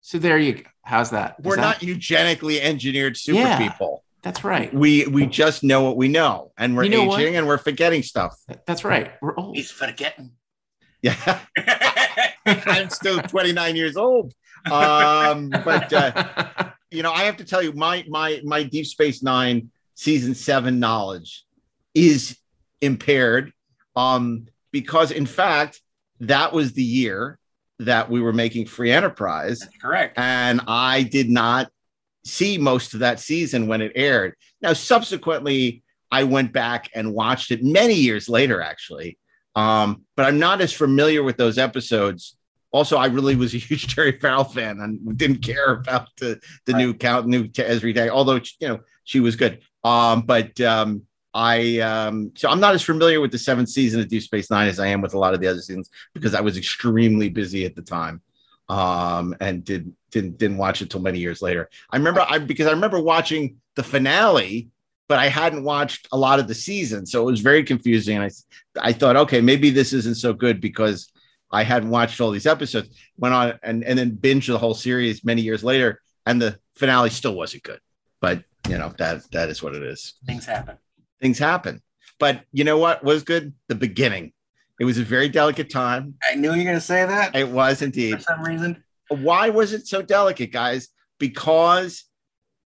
So 0.00 0.18
there 0.18 0.38
you 0.38 0.54
go. 0.54 0.62
How's 0.82 1.10
that? 1.10 1.36
Is 1.40 1.44
We're 1.44 1.56
that- 1.56 1.62
not 1.62 1.82
eugenically 1.82 2.60
engineered 2.60 3.16
super 3.16 3.40
Yeah. 3.40 3.58
people. 3.58 4.04
That's 4.26 4.42
right. 4.42 4.74
We 4.74 5.06
we 5.06 5.24
just 5.26 5.62
know 5.62 5.84
what 5.84 5.96
we 5.96 6.08
know, 6.08 6.50
and 6.58 6.76
we're 6.76 6.82
You 6.82 6.90
know 6.90 7.04
what? 7.04 7.20
aging 7.20 7.36
and 7.36 7.46
we're 7.46 7.58
forgetting 7.58 8.02
stuff. 8.02 8.36
That's 8.66 8.82
right. 8.82 9.12
We're 9.22 9.36
old. 9.36 9.54
He's 9.54 9.70
forgetting. 9.70 10.32
Yeah, 11.00 11.38
I'm 12.46 12.90
still 12.90 13.22
29 13.22 13.76
years 13.76 13.96
old. 13.96 14.34
Um, 14.68 15.50
but 15.50 15.92
uh, 15.92 16.70
you 16.90 17.04
know, 17.04 17.12
I 17.12 17.20
have 17.22 17.36
to 17.36 17.44
tell 17.44 17.62
you, 17.62 17.72
my 17.72 18.04
my 18.08 18.40
my 18.42 18.64
Deep 18.64 18.86
Space 18.86 19.22
Nine 19.22 19.70
season 19.94 20.34
seven 20.34 20.80
knowledge 20.80 21.44
is 21.94 22.36
impaired, 22.80 23.52
um, 23.94 24.46
because 24.72 25.12
in 25.12 25.26
fact 25.26 25.80
that 26.18 26.52
was 26.52 26.72
the 26.72 26.82
year 26.82 27.38
that 27.78 28.10
we 28.10 28.20
were 28.20 28.32
making 28.32 28.66
Free 28.66 28.90
Enterprise, 28.90 29.60
Correct. 29.80 30.18
and 30.18 30.62
I 30.66 31.04
did 31.04 31.30
not 31.30 31.70
see 32.26 32.58
most 32.58 32.94
of 32.94 33.00
that 33.00 33.20
season 33.20 33.66
when 33.66 33.80
it 33.80 33.92
aired. 33.94 34.34
Now, 34.60 34.72
subsequently, 34.72 35.82
I 36.10 36.24
went 36.24 36.52
back 36.52 36.90
and 36.94 37.14
watched 37.14 37.50
it 37.50 37.62
many 37.64 37.94
years 37.94 38.28
later, 38.28 38.60
actually. 38.60 39.18
Um, 39.54 40.02
but 40.16 40.26
I'm 40.26 40.38
not 40.38 40.60
as 40.60 40.72
familiar 40.72 41.22
with 41.22 41.36
those 41.36 41.58
episodes. 41.58 42.36
Also, 42.72 42.96
I 42.96 43.06
really 43.06 43.36
was 43.36 43.54
a 43.54 43.58
huge 43.68 43.94
Terry 43.94 44.18
Farrell 44.18 44.44
fan 44.44 44.80
and 44.80 45.16
didn't 45.16 45.38
care 45.42 45.72
about 45.72 46.08
the 46.16 46.40
the 46.66 46.74
new 46.74 46.94
count, 46.94 47.26
new 47.26 47.48
to 47.48 47.64
Ezri 47.64 47.94
Day, 47.94 48.08
although 48.08 48.40
you 48.60 48.68
know 48.68 48.80
she 49.04 49.20
was 49.20 49.36
good. 49.36 49.60
Um, 49.82 50.22
but 50.22 50.60
um, 50.60 51.02
I 51.32 51.78
um, 51.80 52.32
so 52.36 52.48
I'm 52.48 52.60
not 52.60 52.74
as 52.74 52.82
familiar 52.82 53.20
with 53.20 53.30
the 53.30 53.38
seventh 53.38 53.70
season 53.70 54.00
of 54.00 54.08
Deep 54.08 54.22
Space 54.22 54.50
Nine 54.50 54.68
as 54.68 54.78
I 54.78 54.88
am 54.88 55.00
with 55.00 55.14
a 55.14 55.18
lot 55.18 55.32
of 55.32 55.40
the 55.40 55.46
other 55.46 55.60
seasons 55.60 55.90
because 56.12 56.34
I 56.34 56.40
was 56.40 56.56
extremely 56.56 57.28
busy 57.28 57.64
at 57.64 57.74
the 57.74 57.82
time 57.82 58.20
um, 58.68 59.34
and 59.40 59.64
did 59.64 59.92
didn't 60.10 60.38
didn't 60.38 60.56
watch 60.56 60.82
it 60.82 60.90
till 60.90 61.00
many 61.00 61.18
years 61.18 61.42
later. 61.42 61.68
I 61.90 61.96
remember 61.96 62.24
I 62.28 62.38
because 62.38 62.66
I 62.66 62.72
remember 62.72 63.00
watching 63.00 63.56
the 63.74 63.82
finale, 63.82 64.68
but 65.08 65.18
I 65.18 65.28
hadn't 65.28 65.64
watched 65.64 66.08
a 66.12 66.16
lot 66.16 66.38
of 66.40 66.48
the 66.48 66.54
season, 66.54 67.06
so 67.06 67.22
it 67.22 67.30
was 67.30 67.40
very 67.40 67.64
confusing. 67.64 68.16
And 68.16 68.24
I 68.24 68.88
I 68.88 68.92
thought, 68.92 69.16
okay, 69.16 69.40
maybe 69.40 69.70
this 69.70 69.92
isn't 69.92 70.16
so 70.16 70.32
good 70.32 70.60
because 70.60 71.10
I 71.50 71.62
hadn't 71.62 71.90
watched 71.90 72.20
all 72.20 72.30
these 72.30 72.46
episodes. 72.46 72.88
Went 73.16 73.34
on 73.34 73.58
and 73.62 73.84
and 73.84 73.98
then 73.98 74.12
binged 74.12 74.48
the 74.48 74.58
whole 74.58 74.74
series 74.74 75.24
many 75.24 75.42
years 75.42 75.62
later, 75.62 76.00
and 76.24 76.40
the 76.40 76.58
finale 76.74 77.10
still 77.10 77.34
wasn't 77.34 77.62
good. 77.62 77.80
But 78.20 78.44
you 78.68 78.78
know 78.78 78.92
that 78.98 79.30
that 79.32 79.48
is 79.48 79.62
what 79.62 79.74
it 79.74 79.82
is. 79.82 80.14
Things 80.26 80.46
happen. 80.46 80.76
Things 81.20 81.38
happen. 81.38 81.82
But 82.18 82.44
you 82.52 82.64
know 82.64 82.78
what 82.78 83.04
was 83.04 83.22
good? 83.22 83.52
The 83.68 83.74
beginning. 83.74 84.32
It 84.78 84.84
was 84.84 84.98
a 84.98 85.02
very 85.04 85.28
delicate 85.28 85.70
time. 85.70 86.14
I 86.30 86.34
knew 86.34 86.52
you 86.52 86.58
were 86.58 86.64
going 86.64 86.74
to 86.76 86.80
say 86.80 87.04
that 87.06 87.34
It 87.34 87.48
was 87.48 87.80
indeed 87.82 88.16
for 88.16 88.20
some 88.20 88.42
reason. 88.42 88.82
why 89.08 89.48
was 89.50 89.72
it 89.72 89.86
so 89.86 90.02
delicate, 90.02 90.52
guys? 90.52 90.88
Because 91.18 92.04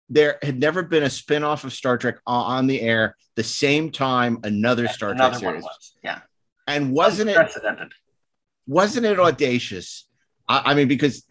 there 0.09 0.39
had 0.43 0.59
never 0.59 0.83
been 0.83 1.03
a 1.03 1.11
spin-off 1.11 1.65
of 1.65 1.73
Star 1.73 1.99
Trek 1.99 2.17
on 2.27 2.67
the 2.67 2.81
air 2.81 3.17
the 3.37 3.45
same 3.45 3.91
time 3.93 4.39
another 4.45 4.89
Star 4.89 5.11
Another 5.11 5.39
Trek 5.39 5.41
series. 5.41 5.63
was. 5.63 5.95
Yeah. 6.03 6.21
And 6.67 6.93
wasn't 6.93 7.31
it 7.31 7.51
wasn't 8.67 9.07
it 9.07 9.19
audacious? 9.19 10.07
I, 10.49 10.63
I 10.73 10.75
mean, 10.75 10.89
because 10.89 11.25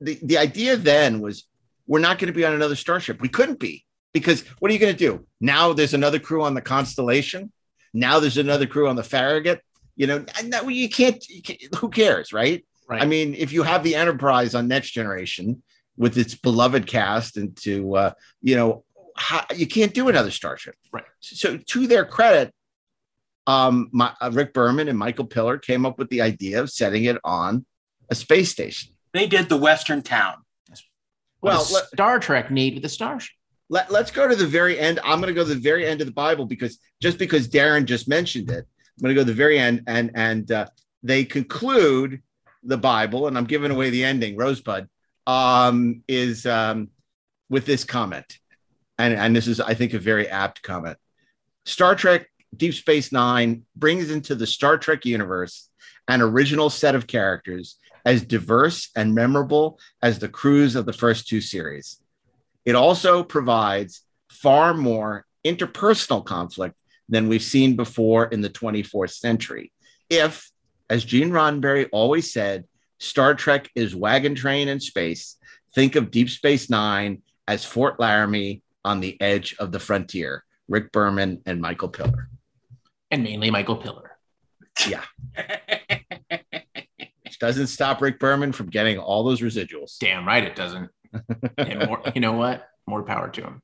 the, 0.00 0.18
the 0.22 0.38
idea 0.38 0.76
then 0.76 1.20
was 1.20 1.44
we're 1.86 2.00
not 2.00 2.18
going 2.18 2.26
to 2.32 2.36
be 2.36 2.44
on 2.44 2.52
another 2.52 2.76
starship. 2.76 3.20
We 3.20 3.28
couldn't 3.28 3.58
be 3.60 3.84
because 4.12 4.42
what 4.58 4.70
are 4.70 4.74
you 4.74 4.80
going 4.80 4.92
to 4.92 4.98
do? 4.98 5.26
Now 5.40 5.72
there's 5.72 5.94
another 5.94 6.18
crew 6.18 6.42
on 6.42 6.54
the 6.54 6.60
Constellation. 6.62 7.52
Now 7.94 8.18
there's 8.20 8.38
another 8.38 8.66
crew 8.66 8.88
on 8.88 8.96
the 8.96 9.02
Farragut. 9.02 9.62
You 9.96 10.06
know, 10.06 10.24
and 10.38 10.52
that, 10.52 10.70
you, 10.70 10.88
can't, 10.88 11.26
you 11.28 11.42
can't. 11.42 11.74
Who 11.76 11.88
cares, 11.88 12.32
right? 12.32 12.64
Right. 12.88 13.02
I 13.02 13.06
mean, 13.06 13.34
if 13.34 13.52
you 13.52 13.62
have 13.62 13.82
the 13.82 13.94
Enterprise 13.94 14.54
on 14.54 14.68
Next 14.68 14.90
Generation 14.90 15.62
with 15.96 16.18
its 16.18 16.34
beloved 16.34 16.86
cast, 16.86 17.36
and 17.36 17.56
to 17.58 17.96
uh, 17.96 18.12
you 18.42 18.56
know, 18.56 18.84
how, 19.16 19.44
you 19.54 19.66
can't 19.66 19.94
do 19.94 20.08
another 20.08 20.30
starship. 20.30 20.74
Right. 20.92 21.04
So, 21.20 21.56
to 21.56 21.86
their 21.86 22.04
credit, 22.04 22.52
um, 23.46 23.88
my, 23.92 24.12
uh, 24.20 24.30
Rick 24.32 24.52
Berman 24.52 24.88
and 24.88 24.98
Michael 24.98 25.24
Piller 25.24 25.58
came 25.58 25.86
up 25.86 25.98
with 25.98 26.10
the 26.10 26.20
idea 26.20 26.60
of 26.60 26.70
setting 26.70 27.04
it 27.04 27.18
on 27.24 27.64
a 28.10 28.14
space 28.14 28.50
station. 28.50 28.92
They 29.12 29.26
did 29.26 29.48
the 29.48 29.56
Western 29.56 30.02
town. 30.02 30.36
Well, 31.40 31.66
let, 31.72 31.84
Star 31.86 32.18
Trek 32.18 32.50
need 32.50 32.74
with 32.74 32.82
the 32.82 32.88
starship. 32.88 33.34
let, 33.68 33.90
us 33.90 34.10
go 34.10 34.26
to 34.26 34.34
the 34.34 34.46
very 34.46 34.78
end. 34.78 34.98
I'm 35.04 35.20
going 35.20 35.32
to 35.32 35.34
go 35.34 35.46
to 35.46 35.54
the 35.54 35.60
very 35.60 35.86
end 35.86 36.00
of 36.00 36.06
the 36.06 36.12
Bible 36.12 36.44
because 36.44 36.78
just 37.00 37.18
because 37.18 37.48
Darren 37.48 37.84
just 37.84 38.08
mentioned 38.08 38.50
it, 38.50 38.66
I'm 38.98 39.02
going 39.02 39.14
to 39.14 39.20
go 39.20 39.24
to 39.24 39.30
the 39.30 39.34
very 39.34 39.58
end, 39.58 39.82
and 39.86 40.10
and 40.14 40.50
uh, 40.50 40.66
they 41.02 41.24
conclude 41.24 42.22
the 42.62 42.78
Bible, 42.78 43.26
and 43.26 43.36
I'm 43.36 43.44
giving 43.44 43.70
away 43.70 43.90
the 43.90 44.04
ending. 44.04 44.36
Rosebud 44.36 44.88
um, 45.26 46.02
is 46.08 46.46
um, 46.46 46.88
with 47.50 47.66
this 47.66 47.84
comment, 47.84 48.38
and 48.98 49.14
and 49.14 49.36
this 49.36 49.46
is 49.46 49.60
I 49.60 49.74
think 49.74 49.92
a 49.92 49.98
very 49.98 50.28
apt 50.28 50.62
comment. 50.62 50.98
Star 51.64 51.94
Trek 51.94 52.28
Deep 52.56 52.74
Space 52.74 53.12
Nine 53.12 53.64
brings 53.74 54.10
into 54.10 54.34
the 54.34 54.46
Star 54.46 54.78
Trek 54.78 55.04
universe 55.04 55.68
an 56.08 56.22
original 56.22 56.70
set 56.70 56.94
of 56.94 57.06
characters 57.06 57.76
as 58.04 58.22
diverse 58.22 58.90
and 58.94 59.14
memorable 59.14 59.78
as 60.00 60.18
the 60.18 60.28
crews 60.28 60.76
of 60.76 60.86
the 60.86 60.92
first 60.92 61.26
two 61.26 61.40
series. 61.40 62.00
It 62.64 62.76
also 62.76 63.24
provides 63.24 64.02
far 64.30 64.74
more 64.74 65.26
interpersonal 65.44 66.24
conflict 66.24 66.76
than 67.08 67.28
we've 67.28 67.42
seen 67.42 67.76
before 67.76 68.26
in 68.26 68.40
the 68.40 68.50
24th 68.50 69.14
century. 69.14 69.72
If, 70.10 70.50
as 70.90 71.04
Gene 71.04 71.30
Roddenberry 71.30 71.88
always 71.92 72.32
said, 72.32 72.64
Star 72.98 73.34
Trek 73.34 73.70
is 73.74 73.94
wagon 73.94 74.34
train 74.34 74.68
in 74.68 74.80
space, 74.80 75.36
think 75.74 75.96
of 75.96 76.10
Deep 76.10 76.30
Space 76.30 76.70
Nine 76.70 77.22
as 77.46 77.64
Fort 77.64 78.00
Laramie 78.00 78.62
on 78.84 79.00
the 79.00 79.20
edge 79.20 79.54
of 79.58 79.72
the 79.72 79.80
frontier. 79.80 80.44
Rick 80.68 80.92
Berman 80.92 81.42
and 81.46 81.60
Michael 81.60 81.88
Piller. 81.88 82.28
And 83.10 83.22
mainly 83.22 83.50
Michael 83.50 83.76
Piller. 83.76 84.16
Yeah. 84.88 85.04
Which 87.24 87.38
doesn't 87.38 87.68
stop 87.68 88.00
Rick 88.00 88.18
Berman 88.18 88.52
from 88.52 88.68
getting 88.68 88.98
all 88.98 89.24
those 89.24 89.40
residuals. 89.40 89.98
Damn 89.98 90.26
right 90.26 90.42
it 90.42 90.56
doesn't. 90.56 90.90
and 91.58 91.86
more, 91.86 92.02
you 92.14 92.20
know 92.20 92.32
what? 92.32 92.68
More 92.86 93.02
power 93.04 93.28
to 93.30 93.42
him. 93.42 93.62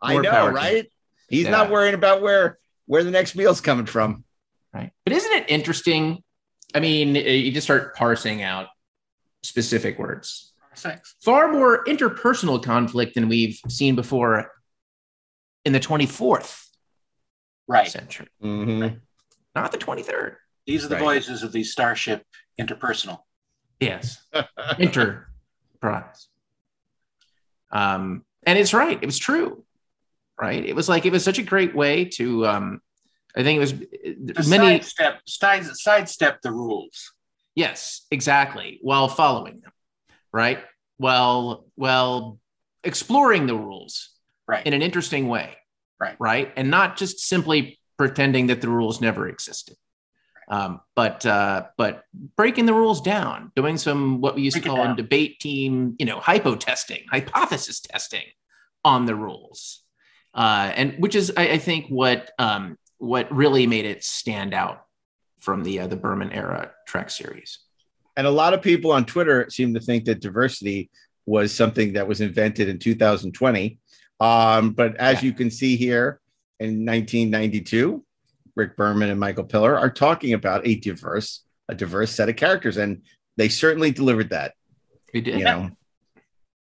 I 0.00 0.18
know, 0.18 0.48
right? 0.48 0.86
He's 1.28 1.44
Yeah. 1.44 1.50
not 1.50 1.70
worrying 1.70 1.94
about 1.94 2.22
where 2.22 2.58
where 2.86 3.04
the 3.04 3.10
next 3.10 3.36
meal's 3.36 3.60
coming 3.60 3.84
from. 3.84 4.24
Right. 4.72 4.92
But 5.04 5.12
isn't 5.12 5.32
it 5.32 5.44
interesting? 5.50 6.22
I 6.74 6.80
mean, 6.80 7.14
uh, 7.16 7.20
you 7.20 7.52
just 7.52 7.66
start 7.66 7.94
parsing 7.94 8.42
out 8.42 8.68
specific 9.42 9.98
words. 9.98 10.54
Sex. 10.74 11.14
Far 11.22 11.52
more 11.52 11.84
interpersonal 11.84 12.62
conflict 12.62 13.14
than 13.14 13.28
we've 13.28 13.58
seen 13.68 13.94
before 13.94 14.50
in 15.66 15.72
the 15.74 15.80
24th 15.80 16.66
Right. 17.66 17.88
century, 17.90 18.28
Mhm. 18.42 19.00
not 19.54 19.70
the 19.72 19.78
23rd. 19.78 20.36
These 20.66 20.84
are 20.84 20.88
the 20.88 20.94
Right. 20.94 21.02
voices 21.04 21.42
of 21.42 21.52
the 21.52 21.64
Starship 21.64 22.24
Interpersonal. 22.58 23.20
Yes. 23.80 24.24
Enterprise. 24.78 26.28
Um, 27.70 28.24
and 28.44 28.58
it's 28.58 28.72
right. 28.72 28.98
It 29.02 29.04
was 29.04 29.18
true. 29.18 29.62
Right. 30.40 30.64
It 30.64 30.74
was 30.76 30.88
like, 30.88 31.04
it 31.04 31.12
was 31.12 31.24
such 31.24 31.38
a 31.38 31.42
great 31.42 31.74
way 31.74 32.04
to, 32.16 32.46
um, 32.46 32.80
I 33.36 33.42
think 33.42 33.56
it 33.56 33.60
was 33.60 33.72
To 33.72 34.48
many, 34.50 34.80
sidestep, 34.80 35.20
side, 35.26 35.66
sidestep 35.66 36.42
the 36.42 36.52
rules. 36.52 37.12
Yes, 37.54 38.06
exactly. 38.10 38.78
While 38.82 39.08
following 39.08 39.60
them, 39.60 39.72
right? 40.32 40.60
Well, 40.98 41.66
well, 41.76 42.38
exploring 42.84 43.46
the 43.46 43.54
rules 43.56 44.10
Right. 44.46 44.64
in 44.66 44.72
an 44.72 44.82
interesting 44.82 45.28
way, 45.28 45.56
Right. 46.00 46.16
Right, 46.20 46.52
and 46.56 46.70
not 46.70 46.96
just 46.96 47.18
simply 47.18 47.78
pretending 47.96 48.46
that 48.46 48.60
the 48.60 48.68
rules 48.68 49.00
never 49.00 49.28
existed, 49.28 49.76
um, 50.48 50.80
but 50.94 51.26
uh, 51.26 51.66
but 51.76 52.04
breaking 52.36 52.66
the 52.66 52.72
rules 52.72 53.00
down, 53.00 53.50
doing 53.56 53.76
some 53.76 54.20
what 54.20 54.36
we 54.36 54.42
used 54.42 54.54
Break 54.54 54.62
to 54.64 54.70
call 54.70 54.84
in 54.84 54.94
debate 54.96 55.40
team, 55.40 55.96
you 55.98 56.06
know, 56.06 56.20
hypo 56.20 56.54
testing, 56.54 57.02
hypothesis 57.10 57.80
testing 57.80 58.24
on 58.84 59.06
the 59.06 59.16
rules, 59.16 59.82
uh, 60.38 60.72
and 60.76 60.94
which 60.98 61.16
is 61.16 61.32
I, 61.36 61.48
I 61.50 61.58
think 61.58 61.88
what 61.88 62.30
um, 62.38 62.78
what 62.98 63.30
really 63.34 63.66
made 63.66 63.84
it 63.84 64.04
stand 64.04 64.54
out 64.54 64.84
from 65.40 65.64
the 65.64 65.80
uh, 65.80 65.86
the 65.88 65.96
Berman 65.96 66.30
era 66.30 66.70
Trek 66.86 67.10
series. 67.10 67.58
And 68.16 68.24
a 68.24 68.30
lot 68.30 68.54
of 68.54 68.62
people 68.62 68.92
on 68.92 69.04
Twitter 69.04 69.50
seem 69.50 69.74
to 69.74 69.80
think 69.80 70.04
that 70.04 70.20
diversity 70.20 70.90
was 71.26 71.52
something 71.52 71.92
that 71.94 72.06
was 72.06 72.20
invented 72.20 72.68
in 72.68 72.78
2020. 72.78 73.78
Um, 74.20 74.70
but 74.70 74.96
as 74.96 75.22
you 75.22 75.32
can 75.32 75.50
see 75.50 75.76
here 75.76 76.20
in 76.58 76.86
1992, 76.86 78.04
Rick 78.54 78.76
Berman 78.76 79.10
and 79.10 79.20
Michael 79.20 79.44
Piller 79.44 79.76
are 79.76 79.90
talking 79.90 80.34
about 80.34 80.66
a 80.66 80.76
diverse, 80.76 81.44
a 81.68 81.74
diverse 81.74 82.12
set 82.12 82.28
of 82.28 82.36
characters, 82.36 82.76
and 82.76 83.02
they 83.36 83.48
certainly 83.48 83.90
delivered 83.90 84.30
that. 84.30 84.54
We 85.12 85.20
did. 85.20 85.38
You 85.38 85.44
know, 85.44 85.70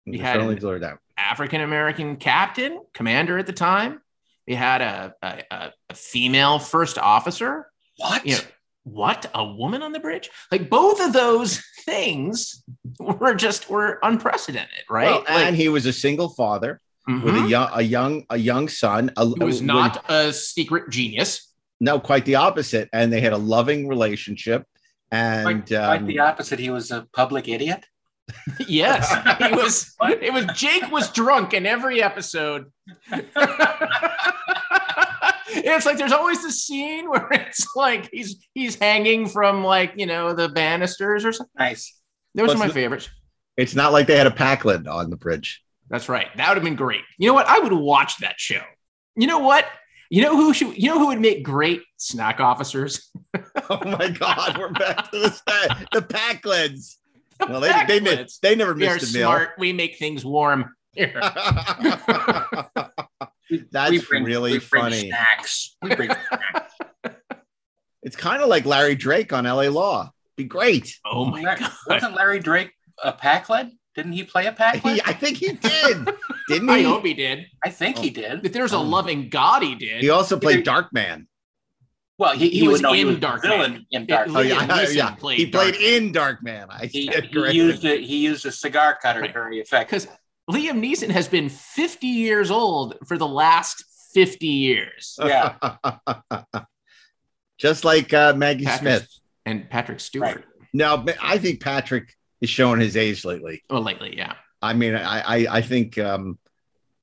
We 0.07 0.11
they 0.17 0.23
had 0.23 0.33
certainly 0.33 0.55
delivered 0.55 0.83
that. 0.83 0.97
African 1.19 1.61
American 1.61 2.15
captain, 2.15 2.81
commander 2.93 3.37
at 3.37 3.45
the 3.45 3.53
time. 3.53 4.01
We 4.47 4.55
had 4.55 4.81
a 4.81 5.13
a, 5.21 5.43
a, 5.51 5.71
a 5.89 5.95
female 5.95 6.59
first 6.59 6.97
officer. 6.97 7.69
What? 7.97 8.25
You 8.25 8.35
know, 8.35 8.41
what? 8.83 9.29
A 9.35 9.45
woman 9.45 9.81
on 9.83 9.91
the 9.91 9.99
bridge? 9.99 10.29
Like 10.51 10.69
both 10.69 10.99
of 11.01 11.13
those 11.13 11.61
things 11.85 12.63
were 12.99 13.35
just 13.35 13.69
were 13.69 13.99
unprecedented, 14.03 14.83
right? 14.89 15.07
Well, 15.07 15.19
Like, 15.27 15.45
and 15.47 15.55
he 15.55 15.69
was 15.69 15.85
a 15.85 15.93
single 15.93 16.29
father 16.29 16.79
with 17.07 17.35
a 17.35 17.37
Mhm. 17.39 17.49
young, 17.49 17.69
a 17.73 17.81
young, 17.81 18.25
a 18.29 18.37
young 18.37 18.67
son. 18.69 19.11
A, 19.17 19.25
He 19.27 19.43
was 19.43 19.59
when- 19.59 19.67
not 19.67 20.05
a 20.09 20.31
secret 20.33 20.89
genius. 20.89 21.51
no, 21.79 21.99
quite 21.99 22.25
the 22.25 22.35
opposite. 22.35 22.89
And 22.93 23.11
they 23.11 23.21
had 23.21 23.33
a 23.33 23.37
loving 23.37 23.87
relationship. 23.87 24.65
And 25.11 25.43
Quite, 25.43 25.67
quite 25.79 25.97
um, 26.01 26.05
the 26.07 26.19
opposite. 26.19 26.59
He 26.59 26.69
was 26.69 26.91
a 26.91 27.07
public 27.13 27.47
idiot. 27.47 27.85
Yes, 28.67 29.09
he 29.39 29.53
was. 29.55 29.95
It 30.01 30.33
was 30.33 30.45
Jake 30.53 30.91
was 30.91 31.11
drunk 31.11 31.53
in 31.53 31.65
every 31.65 32.03
episode. 32.03 32.65
it's 35.47 35.85
like 35.85 35.97
there's 35.97 36.11
always 36.11 36.43
this 36.43 36.65
scene 36.65 37.09
where 37.09 37.27
it's 37.31 37.65
like 37.75 38.09
he's 38.11 38.45
he's 38.53 38.75
hanging 38.75 39.27
from 39.27 39.63
like 39.63 39.93
you 39.95 40.05
know 40.05 40.33
the 40.33 40.49
banisters 40.49 41.25
or 41.25 41.31
something. 41.31 41.51
Nice. 41.57 41.95
Those 42.35 42.47
Plus 42.47 42.55
are 42.57 42.67
my 42.67 42.69
favorites. 42.69 43.09
it's 43.57 43.75
not 43.75 43.91
like 43.91 44.07
they 44.07 44.17
had 44.17 44.27
a 44.27 44.31
Pakled 44.31 44.87
on 44.87 45.09
the 45.09 45.17
bridge. 45.17 45.63
That's 45.89 46.09
right. 46.09 46.27
That 46.35 46.49
would 46.49 46.57
have 46.57 46.63
been 46.63 46.75
great. 46.75 47.01
You 47.17 47.27
know 47.27 47.33
what? 47.33 47.47
I 47.47 47.59
would 47.59 47.73
watch 47.73 48.17
that 48.19 48.35
show. 48.39 48.61
You 49.15 49.27
know 49.27 49.39
what? 49.39 49.65
You 50.09 50.23
know 50.23 50.35
who 50.35 50.53
should? 50.53 50.77
You 50.77 50.89
know 50.89 50.99
who 50.99 51.07
would 51.07 51.21
make 51.21 51.43
great 51.43 51.81
snack 51.97 52.39
officers? 52.39 53.11
Oh 53.69 53.79
my 53.85 54.09
God, 54.09 54.57
we're 54.57 54.71
back 54.71 55.11
to 55.11 55.19
the 55.19 55.87
the 55.91 56.01
Pakleds. 56.01 56.95
Well, 57.47 57.59
they 57.61 57.71
they, 57.87 57.99
mi- 57.99 58.09
Pakleds. 58.11 58.39
they 58.41 58.55
never 58.55 58.73
We 58.73 58.87
are 58.87 58.95
missed 58.95 59.13
a 59.15 59.17
meal. 59.17 59.27
smart. 59.27 59.49
We 59.57 59.73
make 59.73 59.97
things 59.97 60.25
warm. 60.25 60.73
Here. 60.93 61.13
That's 63.71 63.89
We 63.91 63.99
bring- 64.01 64.23
really 64.23 64.53
we 64.53 64.59
bring 64.59 64.81
funny. 64.83 65.07
Snacks. 65.09 65.75
We 65.81 65.95
bring 65.95 66.09
snacks. 66.11 66.73
It's 68.01 68.15
kind 68.15 68.41
of 68.41 68.47
like 68.47 68.65
Larry 68.65 68.95
Drake 68.95 69.33
on 69.33 69.43
LA 69.43 69.63
Law. 69.67 70.11
Be 70.37 70.45
great. 70.45 70.95
Oh 71.05 71.25
my 71.25 71.41
Larry- 71.41 71.59
god! 71.59 71.71
Wasn't 71.85 72.15
Larry 72.15 72.39
Drake 72.39 72.71
a 73.03 73.11
Pakled? 73.11 73.71
Didn't 73.93 74.13
he 74.13 74.23
play 74.23 74.45
a 74.45 74.53
Pakled? 74.53 75.01
I 75.05 75.11
think 75.11 75.35
he 75.37 75.51
did, 75.51 76.09
didn't 76.47 76.69
I 76.69 76.77
he? 76.77 76.83
hope 76.85 77.03
he 77.05 77.13
did. 77.13 77.45
I 77.63 77.69
think 77.69 77.97
he 77.97 78.09
oh. 78.09 78.13
did. 78.13 78.45
If 78.45 78.53
there's 78.53 78.71
a 78.71 78.77
Oh. 78.77 78.83
loving 78.83 79.27
God, 79.29 79.63
he 79.63 79.75
did. 79.75 80.01
He 80.01 80.09
also 80.11 80.39
played 80.39 80.65
Darkman. 80.65 81.25
Well, 82.19 82.33
he, 82.37 82.49
He 82.49 82.59
he, 82.59 82.67
was 82.67 82.81
was, 82.83 82.93
he 82.93 83.01
in 83.01 83.07
was 83.07 83.19
Dark 83.19 83.43
Man. 83.45 83.85
in 83.91 84.05
Dark 84.05 84.27
Oh 84.27 84.33
Man. 84.33 84.43
Liam 84.45 84.49
yeah, 84.49 84.67
Neeson 84.67 84.95
yeah. 84.95 85.11
played 85.15 85.39
He 85.39 85.45
played 85.47 85.73
Darkman. 85.75 85.97
in 85.97 86.13
Darkman. 86.13 86.65
I 86.69 86.85
He, 86.87 87.07
he 87.07 87.51
used 87.57 87.85
a, 87.85 87.97
he 88.01 88.17
used 88.17 88.45
a 88.45 88.51
cigar 88.51 88.97
cutter 89.01 89.21
Right. 89.21 89.33
very 89.33 89.59
effective. 89.59 90.01
because 90.01 90.17
Liam 90.51 90.79
Neeson 90.83 91.09
has 91.11 91.27
been 91.27 91.47
50 91.49 92.05
years 92.07 92.51
old 92.51 92.95
for 93.07 93.17
the 93.17 93.27
last 93.27 93.83
50 94.13 94.45
years. 94.47 95.17
Yeah. 95.23 95.55
Just 97.57 97.83
like 97.85 98.13
uh, 98.13 98.33
Maggie 98.35 98.65
Patrick- 98.65 98.79
Smith. 98.99 99.09
And 99.45 99.69
Patrick 99.69 99.99
Stewart. 99.99 100.35
Right. 100.35 100.45
No, 100.73 101.03
I 101.21 101.37
think 101.39 101.61
Patrick 101.61 102.13
is 102.41 102.49
showing 102.49 102.79
his 102.79 102.95
age 102.95 103.25
lately. 103.25 103.63
Oh, 103.69 103.79
lately, 103.79 104.15
yeah. 104.15 104.33
I 104.61 104.73
mean, 104.73 104.93
I 104.93 105.19
I, 105.21 105.57
I 105.57 105.61
think 105.61 105.97
um, 105.97 106.37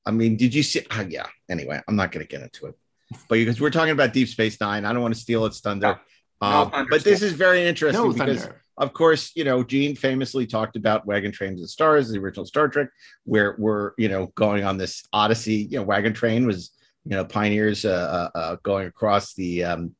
I 0.05 0.11
mean, 0.11 0.37
did 0.37 0.53
you 0.53 0.63
see? 0.63 0.85
Uh, 0.89 1.03
yeah. 1.09 1.25
Anyway, 1.49 1.81
I'm 1.87 1.95
not 1.95 2.11
going 2.11 2.25
to 2.25 2.29
get 2.29 2.41
into 2.43 2.67
it, 2.67 2.75
but 3.11 3.35
because 3.35 3.59
we're 3.61 3.69
talking 3.69 3.91
about 3.91 4.13
Deep 4.13 4.27
Space 4.27 4.59
Nine, 4.59 4.85
I 4.85 4.93
don't 4.93 5.01
want 5.01 5.13
to 5.13 5.19
steal 5.19 5.45
its 5.45 5.59
thunder. 5.59 5.99
No 6.41 6.47
Um, 6.47 6.71
thunder, 6.71 6.89
but 6.89 7.03
this 7.03 7.21
is 7.21 7.33
very 7.33 7.65
interesting 7.65 8.01
No 8.03 8.11
because, 8.13 8.41
thunder. 8.41 8.61
of 8.77 8.93
course, 8.93 9.31
you 9.35 9.43
know, 9.43 9.63
Gene 9.63 9.95
famously 9.95 10.45
talked 10.45 10.75
about 10.75 11.05
Wagon 11.05 11.31
Trains 11.31 11.61
and 11.61 11.69
Stars, 11.69 12.09
the 12.09 12.19
original 12.19 12.45
Star 12.45 12.67
Trek, 12.67 12.89
where 13.23 13.55
we're 13.57 13.91
you 13.97 14.09
know 14.09 14.27
going 14.35 14.63
on 14.63 14.77
this 14.77 15.03
odyssey. 15.13 15.67
You 15.71 15.79
know, 15.79 15.83
Wagon 15.83 16.13
Train 16.13 16.45
was 16.45 16.71
you 17.05 17.11
know 17.11 17.25
pioneers 17.25 17.85
uh, 17.85 18.29
uh, 18.35 18.37
uh, 18.37 18.55
going 18.61 18.87
across 18.87 19.33
the 19.33 19.63
um, 19.63 19.95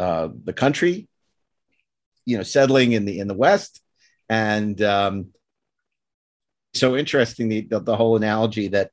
uh, 0.00 0.28
the 0.44 0.52
country, 0.52 1.08
you 2.26 2.36
know, 2.36 2.42
settling 2.42 2.92
in 2.92 3.04
the 3.04 3.20
in 3.20 3.28
the 3.28 3.34
West, 3.34 3.80
and 4.28 4.82
um, 4.82 5.28
so 6.74 6.96
interesting 6.96 7.48
the, 7.48 7.62
the 7.62 7.80
the 7.80 7.96
whole 7.96 8.16
analogy 8.16 8.68
that 8.68 8.90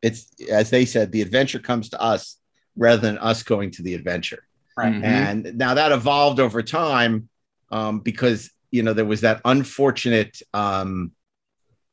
it's 0.00 0.28
as 0.50 0.70
they 0.70 0.84
said, 0.86 1.12
the 1.12 1.20
adventure 1.22 1.58
comes 1.58 1.90
to 1.90 2.00
us 2.00 2.36
rather 2.78 3.02
than 3.02 3.18
us 3.18 3.42
going 3.42 3.70
to 3.72 3.82
the 3.82 3.94
adventure. 3.94 4.44
Right. 4.76 4.94
Mhm. 4.94 5.02
And 5.04 5.58
now 5.58 5.74
that 5.74 5.92
evolved 5.92 6.40
over 6.40 6.62
time 6.62 7.28
um, 7.70 8.00
because 8.00 8.50
you 8.70 8.82
know 8.82 8.92
there 8.94 9.04
was 9.04 9.20
that 9.22 9.40
unfortunate 9.44 10.40
um, 10.54 11.12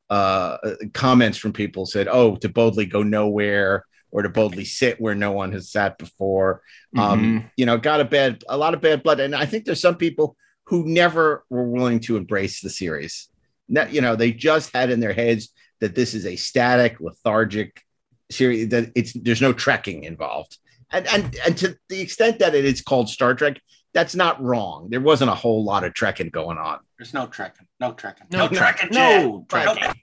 uh, 0.09 0.57
comments 0.93 1.37
from 1.37 1.51
people 1.51 1.85
said, 1.85 2.07
"Oh, 2.09 2.35
to 2.37 2.47
boldly 2.49 2.85
go 2.85 3.03
nowhere." 3.03 3.85
Or 4.11 4.21
to 4.21 4.29
boldly 4.29 4.63
sit 4.63 5.01
where 5.01 5.15
no 5.15 5.33
one 5.33 5.51
has 5.51 5.69
sat 5.69 5.97
before, 5.97 6.61
um, 6.95 7.19
Mhm. 7.21 7.51
you 7.57 7.65
know, 7.65 7.77
got 7.77 7.99
a 7.99 8.05
bad, 8.05 8.45
a 8.47 8.55
lot 8.55 8.73
of 8.73 8.79
bad 8.79 9.03
blood, 9.03 9.19
and 9.19 9.35
I 9.35 9.45
think 9.45 9.65
there's 9.65 9.81
some 9.81 9.97
people 9.97 10.37
who 10.67 10.85
never 10.85 11.43
were 11.49 11.67
willing 11.67 11.99
to 12.01 12.15
embrace 12.15 12.61
the 12.61 12.69
series. 12.69 13.27
Ne- 13.67 13.91
you 13.91 13.99
know, 13.99 14.15
they 14.15 14.31
just 14.31 14.71
had 14.73 14.89
in 14.89 15.01
their 15.01 15.11
heads 15.11 15.49
that 15.81 15.95
this 15.95 16.13
is 16.13 16.25
a 16.25 16.37
static, 16.37 17.01
lethargic 17.01 17.83
series. 18.31 18.69
That 18.69 18.93
it's 18.95 19.11
there's 19.11 19.41
no 19.41 19.51
trekking 19.51 20.05
involved, 20.05 20.59
and 20.95 21.07
and 21.07 21.35
and 21.45 21.57
to 21.57 21.77
the 21.89 22.01
extent 22.01 22.39
that 22.39 22.55
it 22.55 22.65
is 22.65 22.81
called 22.81 23.09
Star 23.09 23.33
Trek, 23.35 23.59
that's 23.93 24.15
not 24.15 24.41
wrong. 24.41 24.89
There 24.89 25.01
wasn't 25.01 25.29
a 25.31 25.35
whole 25.35 25.63
lot 25.63 25.83
of 25.83 25.93
trekking 25.93 26.29
going 26.29 26.57
on. 26.57 26.79
There's 26.97 27.13
no 27.13 27.27
trekking. 27.27 27.67
No 27.79 27.93
trekking. 27.93 28.27
No, 28.31 28.47
trekking. 28.47 28.89
No, 28.91 29.45
Jet. 29.49 29.65
trekking. 29.77 30.01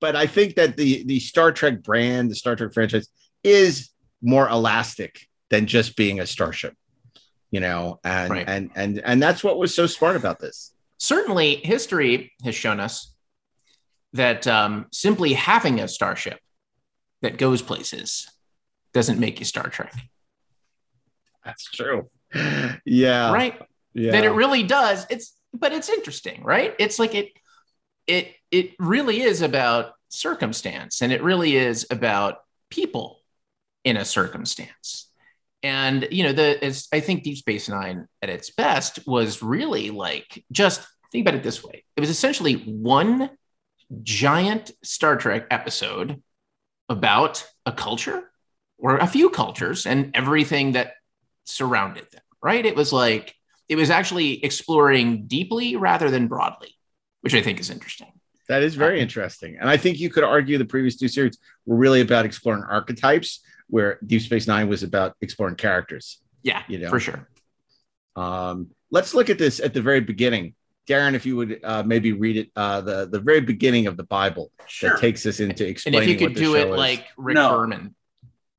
But 0.00 0.16
I 0.16 0.26
think 0.26 0.54
that 0.56 0.76
the 0.76 1.04
the 1.04 1.20
Star 1.20 1.52
Trek 1.52 1.82
brand, 1.82 2.30
the 2.30 2.34
Star 2.36 2.56
Trek 2.56 2.72
franchise, 2.72 3.08
is 3.42 3.90
more 4.22 4.48
elastic 4.48 5.26
than 5.50 5.66
just 5.66 5.96
being 5.96 6.20
a 6.20 6.26
starship. 6.26 6.74
You 7.50 7.60
know, 7.60 7.98
and 8.04 8.30
Right. 8.30 8.44
and 8.48 8.70
and 8.76 9.00
and 9.04 9.22
that's 9.22 9.42
what 9.42 9.58
was 9.58 9.74
so 9.74 9.86
smart 9.86 10.16
about 10.16 10.38
this. 10.38 10.72
Certainly, 10.98 11.56
history 11.64 12.32
has 12.44 12.54
shown 12.54 12.78
us 12.80 13.14
that 14.12 14.46
um, 14.46 14.86
simply 14.92 15.32
having 15.34 15.80
a 15.80 15.88
starship 15.88 16.38
that 17.22 17.38
goes 17.38 17.62
places 17.62 18.28
doesn't 18.92 19.18
make 19.18 19.38
you 19.38 19.44
Star 19.44 19.68
Trek, 19.68 19.92
That's 21.48 21.64
true. 21.70 22.08
Yeah. 22.84 23.32
right? 23.32 23.60
Yeah. 23.94 24.12
that 24.12 24.24
it 24.24 24.30
really 24.30 24.62
does 24.62 25.06
it's 25.10 25.34
but 25.52 25.72
it's 25.72 25.88
interesting 25.88 26.42
right 26.44 26.74
it's 26.78 26.98
like 26.98 27.14
it 27.14 27.30
it 28.06 28.34
it 28.50 28.72
really 28.78 29.22
is 29.22 29.42
about 29.42 29.92
circumstance 30.08 31.02
and 31.02 31.10
it 31.12 31.22
really 31.22 31.56
is 31.56 31.86
about 31.90 32.38
people 32.70 33.20
in 33.84 33.96
a 33.96 34.04
circumstance 34.04 35.10
and 35.62 36.06
you 36.10 36.22
know 36.22 36.32
the 36.32 36.86
i 36.92 37.00
think 37.00 37.22
deep 37.24 37.38
space 37.38 37.68
nine 37.68 38.06
at 38.22 38.28
its 38.28 38.50
best 38.50 39.00
was 39.06 39.42
really 39.42 39.90
like 39.90 40.44
just 40.52 40.86
think 41.10 41.26
about 41.26 41.34
it 41.34 41.42
this 41.42 41.64
way 41.64 41.82
it 41.96 42.00
was 42.00 42.10
essentially 42.10 42.54
one 42.54 43.30
giant 44.02 44.70
star 44.84 45.16
trek 45.16 45.46
episode 45.50 46.22
about 46.88 47.44
a 47.66 47.72
culture 47.72 48.30
or 48.78 48.98
a 48.98 49.06
few 49.06 49.30
cultures 49.30 49.86
and 49.86 50.10
everything 50.14 50.72
that 50.72 50.92
surrounded 51.48 52.06
them 52.12 52.22
right 52.42 52.64
it 52.66 52.76
was 52.76 52.92
like 52.92 53.34
it 53.68 53.76
was 53.76 53.90
actually 53.90 54.42
exploring 54.44 55.26
deeply 55.26 55.76
rather 55.76 56.10
than 56.10 56.26
broadly, 56.26 56.74
which 57.20 57.34
I 57.34 57.42
think 57.42 57.60
is 57.60 57.68
interesting. 57.68 58.08
That 58.48 58.62
is 58.62 58.74
very 58.74 58.98
interesting. 58.98 59.58
And 59.60 59.68
I 59.68 59.76
think 59.76 60.00
you 60.00 60.08
could 60.08 60.24
argue 60.24 60.56
the 60.56 60.64
previous 60.64 60.96
two 60.96 61.06
series 61.08 61.36
were 61.66 61.76
really 61.76 62.00
about 62.00 62.24
exploring 62.24 62.62
archetypes, 62.62 63.40
where 63.68 63.98
Deep 64.06 64.22
Space 64.22 64.46
Nine 64.46 64.70
was 64.70 64.82
about 64.82 65.16
exploring 65.20 65.56
characters. 65.56 66.18
Yeah, 66.42 66.62
You 66.66 66.78
know. 66.78 66.88
for 66.88 66.98
sure. 66.98 67.28
Um, 68.16 68.68
let's 68.90 69.12
look 69.12 69.28
at 69.28 69.36
this 69.36 69.60
at 69.60 69.74
the 69.74 69.82
very 69.82 70.00
beginning. 70.00 70.54
Darren, 70.88 71.12
if 71.12 71.26
you 71.26 71.36
would 71.36 71.60
uh, 71.62 71.82
maybe 71.82 72.12
read 72.12 72.38
it, 72.38 72.50
uh, 72.56 72.80
the, 72.80 73.06
the 73.06 73.20
very 73.20 73.42
beginning 73.42 73.86
of 73.86 73.98
the 73.98 74.04
Bible 74.04 74.50
Sure. 74.66 74.90
that 74.90 75.00
takes 75.00 75.26
us 75.26 75.40
into 75.40 75.66
explaining. 75.68 76.00
And 76.00 76.10
if 76.10 76.18
you 76.20 76.26
could 76.26 76.34
do 76.36 76.54
it 76.56 76.70
like 76.70 77.04
Rick 77.18 77.34
No. 77.34 77.50
Berman, 77.50 77.94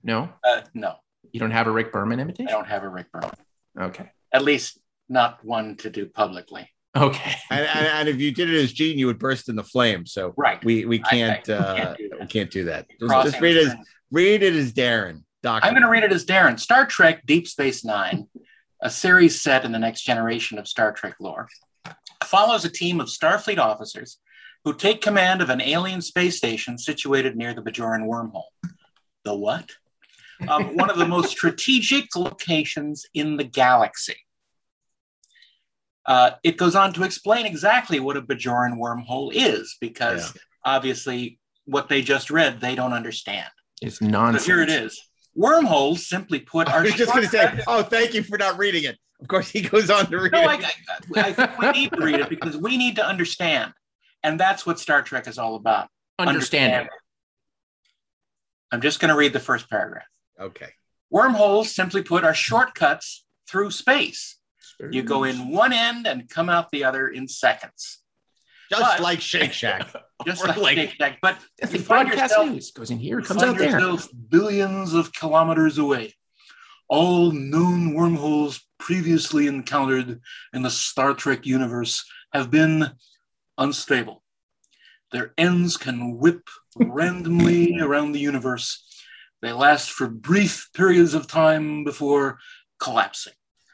no, 0.04 0.30
Uh, 0.47 0.62
no, 0.75 0.97
you 1.32 1.39
don't 1.39 1.52
have 1.52 1.68
a 1.68 1.72
Rick 1.72 1.92
Berman 1.92 2.20
imitation? 2.20 2.48
I 2.50 2.52
don't 2.52 2.68
have 2.68 2.84
a 2.84 2.89
Rick 2.89 3.12
Berman. 3.12 3.32
Okay, 3.80 4.10
At 4.34 4.44
least 4.44 4.80
not 5.08 5.44
one 5.44 5.76
to 5.78 5.89
do 5.89 6.06
publicly. 6.08 6.70
okay. 6.96 7.36
and, 7.50 7.65
and, 7.65 7.88
and 7.88 8.10
if 8.10 8.18
you 8.20 8.32
did 8.32 8.50
it 8.50 8.62
as 8.62 8.74
Gene, 8.74 8.98
you 8.98 9.08
would 9.08 9.20
burst 9.20 9.50
in 9.50 9.56
the 9.56 9.63
flames. 9.63 10.12
So 10.12 10.34
Right. 10.38 10.63
we 10.63 10.86
we 10.86 11.00
I- 11.00 11.04
I 11.06 11.10
can't 11.10 11.46
can't 11.46 11.62
uh, 11.62 11.96
do 11.96 12.10
that. 12.10 12.20
we 12.20 12.26
can't 12.28 12.52
do 12.52 12.63
that. 12.65 12.88
Just, 13.00 13.26
just 13.32 13.42
read 13.42 13.58
it 13.58 13.68
as 13.68 13.76
read 14.12 14.44
it 14.44 14.56
as 14.56 14.74
Darren. 14.74 15.24
Doctor. 15.42 15.65
I'm 15.68 15.74
going 15.74 15.84
to 15.84 15.89
read 15.89 16.04
it 16.04 16.12
as 16.12 16.26
Darren. 16.26 16.60
Star 16.60 16.86
Trek 16.86 17.26
Deep 17.26 17.48
Space 17.48 17.86
Nine 17.86 18.28
a 18.82 18.89
series 18.89 19.42
set 19.42 19.65
in 19.65 19.72
the 19.72 19.80
next 19.80 20.04
generation 20.04 20.58
of 20.58 20.68
Star 20.68 20.94
Trek 20.94 21.15
lore, 21.20 21.48
follows 22.24 22.63
a 22.65 22.70
team 22.70 23.02
of 23.02 23.08
Starfleet 23.08 23.58
officers 23.58 24.18
who 24.63 24.74
take 24.74 25.02
command 25.02 25.42
of 25.42 25.50
an 25.50 25.62
alien 25.62 26.02
space 26.02 26.38
station 26.38 26.78
situated 26.78 27.36
near 27.36 27.54
the 27.54 27.62
Bajoran 27.62 28.06
wormhole. 28.08 28.44
The 29.26 29.36
what? 29.36 29.70
Um, 30.47 30.75
one 30.75 30.89
of 30.89 30.97
the 30.97 31.08
most 31.08 31.32
strategic 31.32 32.15
locations 32.15 33.06
in 33.13 33.38
the 33.38 33.43
galaxy. 33.43 34.15
Uh, 36.06 36.32
it 36.43 36.58
goes 36.58 36.75
on 36.75 36.93
to 36.93 37.04
explain 37.04 37.45
exactly 37.45 37.99
what 37.99 38.17
a 38.17 38.21
Bajoran 38.21 38.78
wormhole 38.78 39.32
is, 39.34 39.75
because 39.82 40.36
obviously 40.65 41.39
what 41.65 41.89
they 41.89 42.02
just 42.02 42.32
read, 42.32 42.62
they 42.62 42.73
don't 42.73 42.93
understand. 42.93 43.49
It's 43.82 43.99
So 43.99 44.06
nonsense. 44.08 44.45
here 44.45 44.62
it 44.62 44.69
is. 44.69 44.99
Wormholes, 45.36 46.08
simply 46.08 46.39
put, 46.39 46.67
I 46.73 46.82
was 46.82 46.93
just 46.93 47.12
going 47.13 47.25
to 47.25 47.30
say, 47.30 47.60
oh, 47.67 47.84
thank 47.84 48.13
you 48.13 48.23
for 48.23 48.38
not 48.38 48.58
reading 48.58 48.86
it. 48.86 48.97
Of 49.21 49.28
course, 49.28 49.49
he 49.49 49.62
goes 49.62 49.89
on 49.89 50.10
to 50.10 50.17
read 50.17 50.32
No, 50.32 50.41
I, 50.41 50.56
it. 50.56 50.63
I, 51.15 51.19
I 51.19 51.34
think 51.34 51.58
we 51.60 51.71
need 51.71 51.91
to 51.91 52.02
read 52.02 52.19
it 52.21 52.30
because 52.30 52.56
we 52.58 52.78
need 52.78 52.95
to 52.95 53.06
understand. 53.06 53.73
And 54.23 54.39
that's 54.39 54.65
what 54.65 54.80
Star 54.80 55.02
Trek 55.02 55.28
is 55.28 55.38
all 55.38 55.56
about. 55.56 55.89
Understanding. 56.17 56.88
I'm 58.71 58.82
just 58.82 58.99
going 58.99 59.10
to 59.10 59.17
read 59.17 59.34
the 59.34 59.39
first 59.39 59.69
paragraph. 59.69 60.06
Okay. 60.39 60.69
Wormholes, 61.10 61.73
simply 61.73 62.04
put, 62.04 62.23
are 62.23 62.34
shortcuts 62.34 63.25
through 63.49 63.71
space. 63.71 64.38
You 64.91 65.04
go 65.04 65.25
in 65.25 65.49
one 65.52 65.73
end 65.73 66.08
and 66.08 66.30
come 66.30 66.49
out 66.49 66.71
the 66.71 66.86
other 66.86 67.10
in 67.10 67.28
seconds. 67.28 67.99
Just 68.69 68.82
But- 68.82 68.99
like 69.02 69.19
Shake 69.19 69.52
Shack. 69.52 69.88
Just 70.25 70.43
Or 70.43 70.47
like, 70.47 70.58
like- 70.58 70.75
Shake 70.78 70.91
Shack. 70.91 71.17
But 71.21 71.38
That's 71.60 71.73
you 71.73 71.80
find 71.80 72.08
yourself, 72.08 72.49
news 72.49 72.71
goes 72.71 72.91
in 72.91 72.99
here, 72.99 73.21
comes 73.21 73.41
out 73.43 73.58
there. 73.58 73.71
yourself 73.71 74.08
billions 74.30 74.93
of 74.93 75.12
kilometers 75.12 75.78
away. 75.78 76.13
All 76.88 77.32
known 77.32 77.93
wormholes 77.93 78.62
previously 78.78 79.47
encountered 79.47 80.21
in 80.54 80.62
the 80.62 80.69
Star 80.69 81.13
Trek 81.13 81.45
universe 81.45 82.06
have 82.32 82.49
been 82.49 82.91
unstable. 83.58 84.23
Their 85.12 85.34
ends 85.38 85.75
can 85.75 86.17
whip 86.17 86.47
randomly 86.78 87.80
around 87.80 88.12
the 88.13 88.19
universe. 88.19 88.86
They 89.41 89.52
last 89.54 89.91
for 89.91 90.08
brief 90.08 90.69
periods 90.73 91.13
of 91.13 91.28
time 91.28 91.84
before 91.84 92.39
collapsing. 92.80 93.34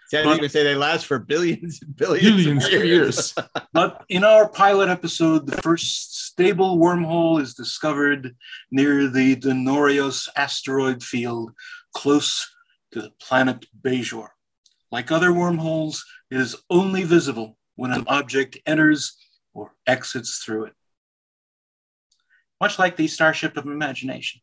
See, 0.09 0.17
I 0.17 0.25
was 0.25 0.37
But- 0.37 0.43
to 0.43 0.49
say 0.49 0.63
they 0.63 0.75
last 0.75 1.07
for 1.07 1.17
billions 1.17 1.81
and 1.81 1.95
billions, 1.95 2.65
of 2.65 2.71
years. 2.71 3.33
But 3.73 4.05
in 4.07 4.23
our 4.23 4.47
pilot 4.47 4.89
episode, 4.89 5.47
the 5.47 5.59
first 5.63 6.15
stable 6.25 6.77
wormhole 6.77 7.41
is 7.41 7.55
discovered 7.55 8.35
near 8.69 9.07
the 9.09 9.35
Denorios 9.35 10.29
asteroid 10.35 11.03
field, 11.03 11.53
close 11.93 12.47
to 12.91 13.01
the 13.01 13.11
planet 13.19 13.65
Bajor. 13.81 14.27
Like 14.91 15.11
other 15.11 15.33
wormholes, 15.33 16.05
it 16.29 16.39
is 16.39 16.55
only 16.69 17.03
visible 17.03 17.57
when 17.75 17.91
an 17.91 18.05
object 18.07 18.57
enters 18.67 19.17
or 19.53 19.73
exits 19.87 20.37
through 20.37 20.65
it. 20.65 20.73
Much 22.61 22.77
like 22.77 22.95
the 22.95 23.07
Starship 23.07 23.57
of 23.57 23.65
Imagination. 23.65 24.41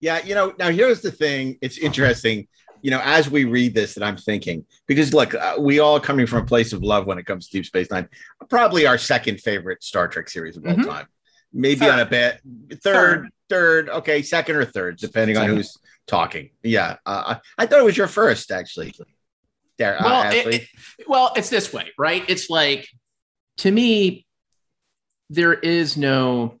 Yeah, 0.00 0.24
you 0.24 0.34
know, 0.34 0.54
now 0.58 0.70
here's 0.70 1.00
the 1.00 1.10
thing. 1.10 1.58
It's 1.60 1.78
interesting, 1.78 2.46
you 2.82 2.90
know, 2.90 3.00
as 3.02 3.28
we 3.28 3.44
read 3.44 3.74
this, 3.74 3.94
that 3.94 4.04
I'm 4.04 4.16
thinking 4.16 4.64
because 4.86 5.12
look, 5.12 5.34
uh, 5.34 5.56
we 5.58 5.80
all 5.80 5.98
coming 5.98 6.26
from 6.26 6.42
a 6.42 6.46
place 6.46 6.72
of 6.72 6.82
love 6.82 7.06
when 7.06 7.18
it 7.18 7.26
comes 7.26 7.48
to 7.48 7.56
Deep 7.58 7.66
Space 7.66 7.90
Nine. 7.90 8.08
Probably 8.48 8.86
our 8.86 8.98
second 8.98 9.40
favorite 9.40 9.82
Star 9.82 10.06
Trek 10.08 10.28
series 10.28 10.56
of 10.56 10.64
all 10.66 10.74
Mhm. 10.74 10.84
time. 10.86 11.06
Maybe 11.52 11.88
on 11.88 11.98
a 11.98 12.06
bit 12.06 12.40
third, 12.82 13.28
third, 13.48 13.88
okay, 13.88 14.22
second 14.22 14.56
or 14.56 14.64
third, 14.64 14.98
depending 14.98 15.36
on 15.38 15.48
who's 15.48 15.76
talking. 16.06 16.50
Yeah, 16.62 16.96
uh, 17.06 17.36
I 17.58 17.62
I 17.62 17.66
thought 17.66 17.80
it 17.80 17.84
was 17.84 17.96
your 17.96 18.06
first 18.08 18.52
actually. 18.52 18.94
There, 19.78 20.00
uh, 20.00 20.30
it- 20.32 20.46
it- 20.46 20.68
well, 21.06 21.32
it's 21.36 21.48
this 21.48 21.72
way, 21.72 21.90
right? 21.98 22.24
It's 22.28 22.50
like 22.50 22.88
to 23.58 23.70
me, 23.70 24.26
there 25.30 25.54
is 25.54 25.96
no 25.96 26.57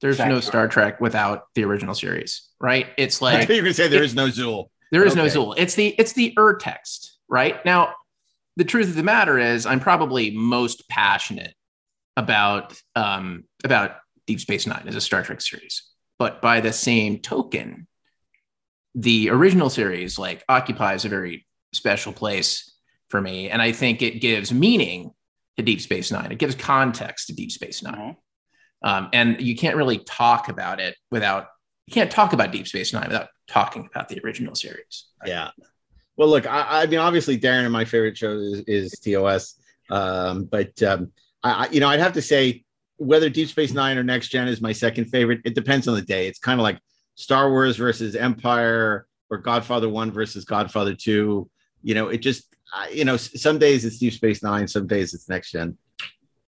there's 0.00 0.18
no 0.18 0.40
Star 0.40 0.68
Trek 0.68 1.00
without 1.00 1.44
the 1.54 1.64
original 1.64 1.94
series, 1.94 2.48
right? 2.60 2.86
It's 2.96 3.20
like 3.20 3.48
you 3.48 3.56
were 3.56 3.62
going 3.62 3.66
to 3.66 3.74
say 3.74 3.88
there 3.88 4.02
is 4.02 4.14
no 4.14 4.26
Zuul. 4.28 4.68
There 4.90 5.04
is 5.04 5.14
no 5.14 5.24
Okay. 5.24 5.34
Zuul. 5.36 5.54
It's 5.56 5.74
the 5.74 5.94
it's 5.98 6.14
the 6.14 6.34
ur 6.38 6.56
text, 6.56 7.18
right? 7.28 7.64
Now, 7.64 7.94
the 8.56 8.64
truth 8.64 8.88
of 8.88 8.94
the 8.94 9.02
matter 9.02 9.38
is, 9.38 9.66
I'm 9.66 9.80
probably 9.80 10.30
most 10.30 10.88
passionate 10.88 11.54
about 12.16 12.80
um, 12.96 13.44
about 13.62 13.96
Deep 14.26 14.40
Space 14.40 14.66
Nine 14.66 14.84
as 14.86 14.96
a 14.96 15.00
Star 15.00 15.22
Trek 15.22 15.40
series, 15.40 15.82
but 16.18 16.42
by 16.42 16.60
the 16.60 16.72
same 16.72 17.18
token, 17.18 17.86
the 18.94 19.30
original 19.30 19.70
series 19.70 20.18
like 20.18 20.44
occupies 20.48 21.04
a 21.04 21.08
very 21.08 21.46
special 21.72 22.12
place 22.12 22.72
for 23.10 23.20
me, 23.20 23.50
and 23.50 23.60
I 23.60 23.72
think 23.72 24.02
it 24.02 24.20
gives 24.20 24.52
meaning 24.52 25.12
to 25.56 25.62
Deep 25.62 25.80
Space 25.80 26.10
Nine. 26.10 26.32
It 26.32 26.38
gives 26.38 26.54
context 26.54 27.28
to 27.28 27.34
Deep 27.34 27.52
Space 27.52 27.82
9 27.82 28.16
um, 28.82 29.08
and 29.12 29.40
you 29.40 29.56
can't 29.56 29.76
really 29.76 29.98
talk 29.98 30.48
about 30.48 30.80
it 30.80 30.96
without 31.10 31.48
you 31.86 31.94
can't 31.94 32.10
talk 32.10 32.32
about 32.32 32.52
Deep 32.52 32.68
Space 32.68 32.92
Nine 32.92 33.08
without 33.08 33.28
talking 33.48 33.88
about 33.90 34.08
the 34.08 34.20
original 34.24 34.54
series. 34.54 35.06
Yeah. 35.26 35.50
Well, 36.16 36.28
look, 36.28 36.46
I, 36.46 36.82
I 36.82 36.86
mean, 36.86 37.00
obviously, 37.00 37.38
Darren 37.38 37.64
and 37.64 37.72
my 37.72 37.84
favorite 37.84 38.16
show 38.16 38.32
is, 38.32 38.60
is 38.66 38.92
TOS, 39.00 39.56
um, 39.90 40.44
but 40.44 40.80
um, 40.82 41.10
I, 41.42 41.68
you 41.72 41.80
know, 41.80 41.88
I'd 41.88 42.00
have 42.00 42.12
to 42.12 42.22
say 42.22 42.64
whether 42.96 43.28
Deep 43.28 43.48
Space 43.48 43.72
Nine 43.72 43.98
or 43.98 44.02
Next 44.02 44.28
Gen 44.28 44.46
is 44.46 44.60
my 44.60 44.72
second 44.72 45.06
favorite. 45.06 45.40
It 45.44 45.54
depends 45.54 45.88
on 45.88 45.94
the 45.94 46.02
day. 46.02 46.28
It's 46.28 46.38
kind 46.38 46.60
of 46.60 46.62
like 46.62 46.78
Star 47.14 47.50
Wars 47.50 47.76
versus 47.76 48.14
Empire 48.14 49.06
or 49.30 49.38
Godfather 49.38 49.88
One 49.88 50.12
versus 50.12 50.44
Godfather 50.44 50.94
Two. 50.94 51.50
You 51.82 51.94
know, 51.94 52.08
it 52.08 52.18
just, 52.18 52.54
you 52.92 53.04
know, 53.04 53.16
some 53.16 53.58
days 53.58 53.84
it's 53.84 53.98
Deep 53.98 54.12
Space 54.12 54.42
Nine, 54.42 54.68
some 54.68 54.86
days 54.86 55.14
it's 55.14 55.28
Next 55.28 55.50
Gen. 55.50 55.76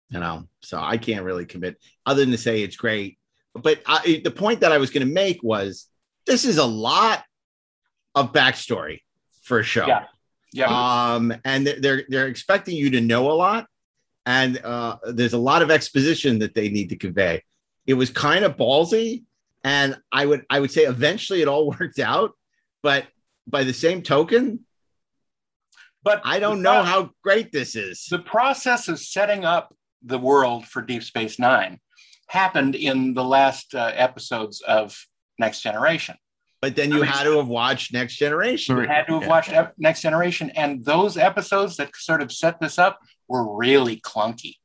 You 0.09 0.19
know, 0.19 0.47
so 0.61 0.79
I 0.79 0.97
can't 0.97 1.25
really 1.25 1.45
commit 1.45 1.77
other 2.05 2.21
than 2.21 2.31
to 2.31 2.37
say 2.37 2.61
it's 2.63 2.77
great. 2.77 3.17
But 3.53 3.81
I, 3.85 4.21
the 4.23 4.31
point 4.31 4.61
that 4.61 4.71
I 4.71 4.77
was 4.77 4.89
going 4.89 5.05
to 5.05 5.13
make 5.13 5.43
was 5.43 5.87
this 6.25 6.45
is 6.45 6.57
a 6.57 6.65
lot 6.65 7.23
of 8.15 8.31
backstory 8.31 9.01
for 9.41 9.59
a 9.59 9.63
show. 9.63 9.85
Yeah. 9.87 10.05
Yeah. 10.53 10.67
Um, 11.15 11.33
and 11.43 11.67
they're- 11.67 12.05
they're 12.07 12.27
expecting 12.27 12.75
you 12.77 12.89
to 12.91 13.01
know 13.01 13.29
a 13.31 13.33
lot, 13.33 13.67
and 14.25 14.57
uh, 14.63 14.97
there's 15.11 15.33
a 15.33 15.37
lot 15.37 15.61
of 15.61 15.69
exposition 15.71 16.39
that 16.39 16.55
they 16.55 16.69
need 16.69 16.89
to 16.89 16.95
convey. 16.95 17.43
It 17.85 17.95
was 17.95 18.09
kind 18.09 18.45
of 18.45 18.55
ballsy, 18.57 19.23
and 19.65 19.97
I 20.11 20.25
would 20.25 20.45
I 20.49 20.61
would 20.61 20.71
say 20.71 20.83
eventually 20.83 21.41
it 21.41 21.47
all 21.49 21.69
worked 21.79 21.99
out, 21.99 22.31
but 22.81 23.07
by 23.45 23.63
the 23.65 23.73
same 23.73 24.01
token, 24.03 24.61
but 26.03 26.21
I 26.23 26.39
don't 26.39 26.61
know 26.61 26.83
how 26.83 27.11
great 27.23 27.51
this 27.51 27.75
is. 27.75 28.05
The 28.09 28.19
process 28.19 28.87
of 28.87 28.99
setting 28.99 29.43
up 29.43 29.73
the 30.07 30.17
world 30.19 30.65
for 30.65 30.81
Deep 30.81 31.03
Space 31.03 31.39
Nine 31.39 31.79
happened 32.27 32.75
in 32.75 33.13
the 33.13 33.23
last 33.23 33.73
uh, 33.73 33.91
episodes 33.95 34.61
of 34.61 34.97
Next 35.39 35.61
Generation. 35.61 36.15
But 36.61 36.75
then 36.75 36.91
you 36.91 37.03
had 37.03 37.23
to 37.23 37.37
have 37.37 37.47
watched 37.47 37.93
Next 37.93 38.15
Generation. 38.15 38.77
You 38.77 38.87
had 38.87 39.05
to 39.07 39.19
have 39.19 39.27
watched 39.27 39.51
Ep- 39.51 39.75
Next 39.77 40.01
Generation, 40.01 40.49
and 40.51 40.83
those 40.83 41.15
episodes 41.15 41.77
that 41.77 41.95
sort 41.95 42.21
of 42.21 42.31
set 42.31 42.59
this 42.59 42.79
up 42.79 42.99
were 43.27 43.55
really 43.55 43.97
clunky. 44.01 44.55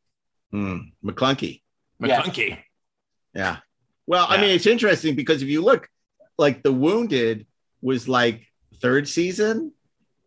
Hmm, 0.51 0.79
McClunky. 1.05 1.61
Yeah. 2.01 2.23
McClunky. 2.23 2.59
Yeah. 3.35 3.59
Well, 4.07 4.27
I 4.29 4.41
mean, 4.41 4.51
it's 4.51 4.67
interesting 4.67 5.15
because 5.15 5.43
if 5.43 5.49
you 5.49 5.63
look, 5.63 5.89
like 6.39 6.63
The 6.63 6.73
Wounded 6.73 7.47
was 7.83 8.09
like 8.09 8.47
third 8.81 9.07
season, 9.07 9.73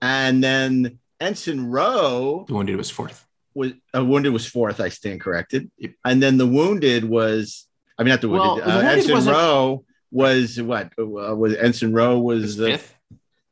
and 0.01 0.43
then 0.43 0.99
Ensign 1.19 1.65
Ro 1.67 2.45
The 2.47 2.53
Wounded 2.53 2.77
was 2.77 2.89
fourth. 2.89 3.24
Was 3.55 3.71
uh, 3.95 4.03
Wounded 4.05 4.33
was 4.33 4.45
fourth. 4.45 4.79
I 4.79 4.89
stand 4.89 5.21
corrected, 5.21 5.71
and 6.03 6.21
then 6.21 6.37
The 6.37 6.45
Wounded 6.47 7.05
was. 7.05 7.67
I 7.97 8.03
mean, 8.03 8.09
not 8.09 8.21
The 8.21 8.29
Well, 8.29 8.55
Wounded. 8.57 8.65
The 8.67 8.71
uh, 8.71 8.75
Wounded 8.75 8.97
Ensign 8.97 9.13
wasn't- 9.15 9.35
Ro 9.37 9.85
was 10.11 10.61
what? 10.61 10.91
Uh, 10.99 11.05
was 11.35 11.55
Ensign 11.55 11.93
Ro 11.93 12.19
was 12.19 12.57
the 12.57 12.71
Fifth. 12.71 12.95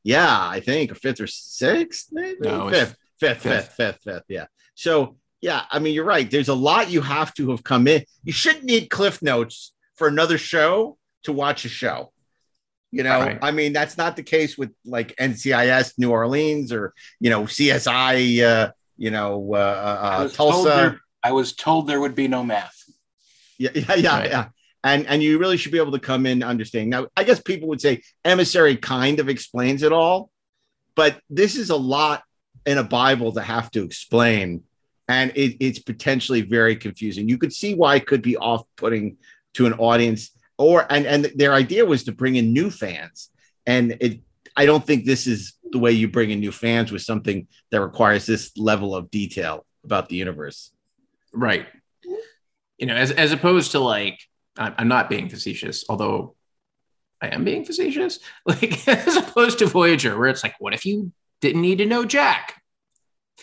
yeah, 0.03 0.47
I 0.49 0.59
think 0.59 0.91
a 0.91 0.95
fifth 0.95 1.21
or 1.21 1.27
sixth, 1.27 2.09
maybe 2.11 2.37
No, 2.41 2.69
fifth, 2.69 2.95
fifth, 3.19 3.41
fifth. 3.41 3.43
fifth, 3.43 3.73
fifth, 3.75 3.99
fifth. 4.03 4.23
Yeah. 4.27 4.45
So 4.75 5.15
yeah, 5.41 5.63
I 5.71 5.79
mean, 5.79 5.93
you're 5.93 6.05
right. 6.05 6.29
There's 6.29 6.49
a 6.49 6.53
lot 6.53 6.89
you 6.91 7.01
have 7.01 7.33
to 7.35 7.51
have 7.51 7.63
come 7.63 7.87
in. 7.87 8.03
You 8.23 8.31
shouldn't 8.33 8.63
need 8.65 8.89
cliff 8.89 9.21
notes 9.21 9.73
for 9.95 10.07
another 10.07 10.37
show 10.37 10.97
to 11.23 11.31
watch 11.33 11.65
a 11.65 11.69
show. 11.69 12.11
You 12.91 13.03
know, 13.03 13.19
Right. 13.21 13.39
I 13.41 13.51
mean, 13.51 13.73
that's 13.73 13.97
not 13.97 14.15
the 14.15 14.23
case 14.23 14.57
with 14.57 14.71
like 14.85 15.15
NCIS 15.17 15.93
New 15.97 16.11
Orleans 16.11 16.71
or 16.71 16.93
you 17.19 17.29
know 17.29 17.43
CSI. 17.43 18.43
Uh, 18.43 18.71
you 18.97 19.11
know, 19.11 19.53
uh, 19.53 19.99
I 20.01 20.15
uh, 20.17 20.23
was 20.23 20.33
told 20.33 20.53
Tulsa. 20.53 20.69
there- 20.69 20.99
I 21.25 21.31
was 21.31 21.53
told 21.55 21.87
there 21.87 22.01
would 22.01 22.15
be 22.15 22.27
no 22.27 22.43
math. 22.43 22.75
Yeah, 23.57 23.69
yeah, 23.75 23.95
yeah, 23.95 24.17
Right. 24.17 24.29
yeah. 24.29 24.45
And 24.83 25.07
and 25.07 25.23
you 25.23 25.39
really 25.39 25.55
should 25.55 25.71
be 25.71 25.77
able 25.77 25.93
to 25.93 25.99
come 25.99 26.25
in 26.25 26.43
understanding. 26.43 26.89
Now, 26.89 27.07
I 27.15 27.23
guess 27.23 27.41
people 27.41 27.69
would 27.69 27.79
say 27.79 28.01
emissary 28.25 28.75
kind 28.75 29.19
of 29.21 29.29
explains 29.29 29.83
it 29.83 29.93
all, 29.93 30.29
but 30.95 31.21
this 31.29 31.55
is 31.55 31.69
a 31.69 31.77
lot 31.77 32.23
in 32.65 32.77
a 32.77 32.83
Bible 32.83 33.31
to 33.33 33.41
have 33.41 33.71
to 33.71 33.83
explain, 33.83 34.63
and 35.07 35.31
it, 35.35 35.55
it's 35.61 35.79
potentially 35.79 36.41
very 36.41 36.75
confusing. 36.75 37.29
You 37.29 37.37
could 37.37 37.53
see 37.53 37.73
why 37.75 37.95
it 37.95 38.05
could 38.07 38.21
be 38.21 38.35
off-putting 38.35 39.15
to 39.53 39.65
an 39.65 39.73
audience, 39.73 40.31
or 40.57 40.85
and 40.89 41.05
and 41.05 41.31
their 41.35 41.53
idea 41.53 41.85
was 41.85 42.03
to 42.03 42.11
bring 42.11 42.35
in 42.35 42.51
new 42.51 42.69
fans, 42.69 43.29
and 43.65 43.95
it 44.01 44.19
I 44.55 44.65
don't 44.65 44.85
think 44.85 45.05
this 45.05 45.27
is 45.27 45.53
the 45.71 45.79
way 45.79 45.91
you 45.91 46.07
bring 46.07 46.29
in 46.31 46.39
new 46.39 46.51
fans 46.51 46.91
with 46.91 47.01
something 47.01 47.47
that 47.71 47.81
requires 47.81 48.25
this 48.25 48.51
level 48.57 48.95
of 48.95 49.09
detail 49.09 49.65
about 49.83 50.09
the 50.09 50.15
universe. 50.15 50.71
Right. 51.33 51.65
You 52.77 52.85
know, 52.85 52.95
as 52.95 53.11
as 53.11 53.31
opposed 53.31 53.71
to 53.71 53.79
like, 53.79 54.19
I'm, 54.57 54.87
not 54.87 55.09
being 55.09 55.29
facetious, 55.29 55.85
although 55.89 56.35
I 57.21 57.29
am 57.29 57.43
being 57.43 57.65
facetious. 57.65 58.19
Like, 58.45 58.87
as 58.87 59.15
opposed 59.15 59.59
to 59.59 59.65
Voyager, 59.65 60.17
where 60.17 60.29
it's 60.29 60.43
like, 60.43 60.55
what 60.59 60.73
if 60.73 60.85
you 60.85 61.11
didn't 61.41 61.61
need 61.61 61.77
to 61.79 61.85
know 61.85 62.05
Jack? 62.05 62.61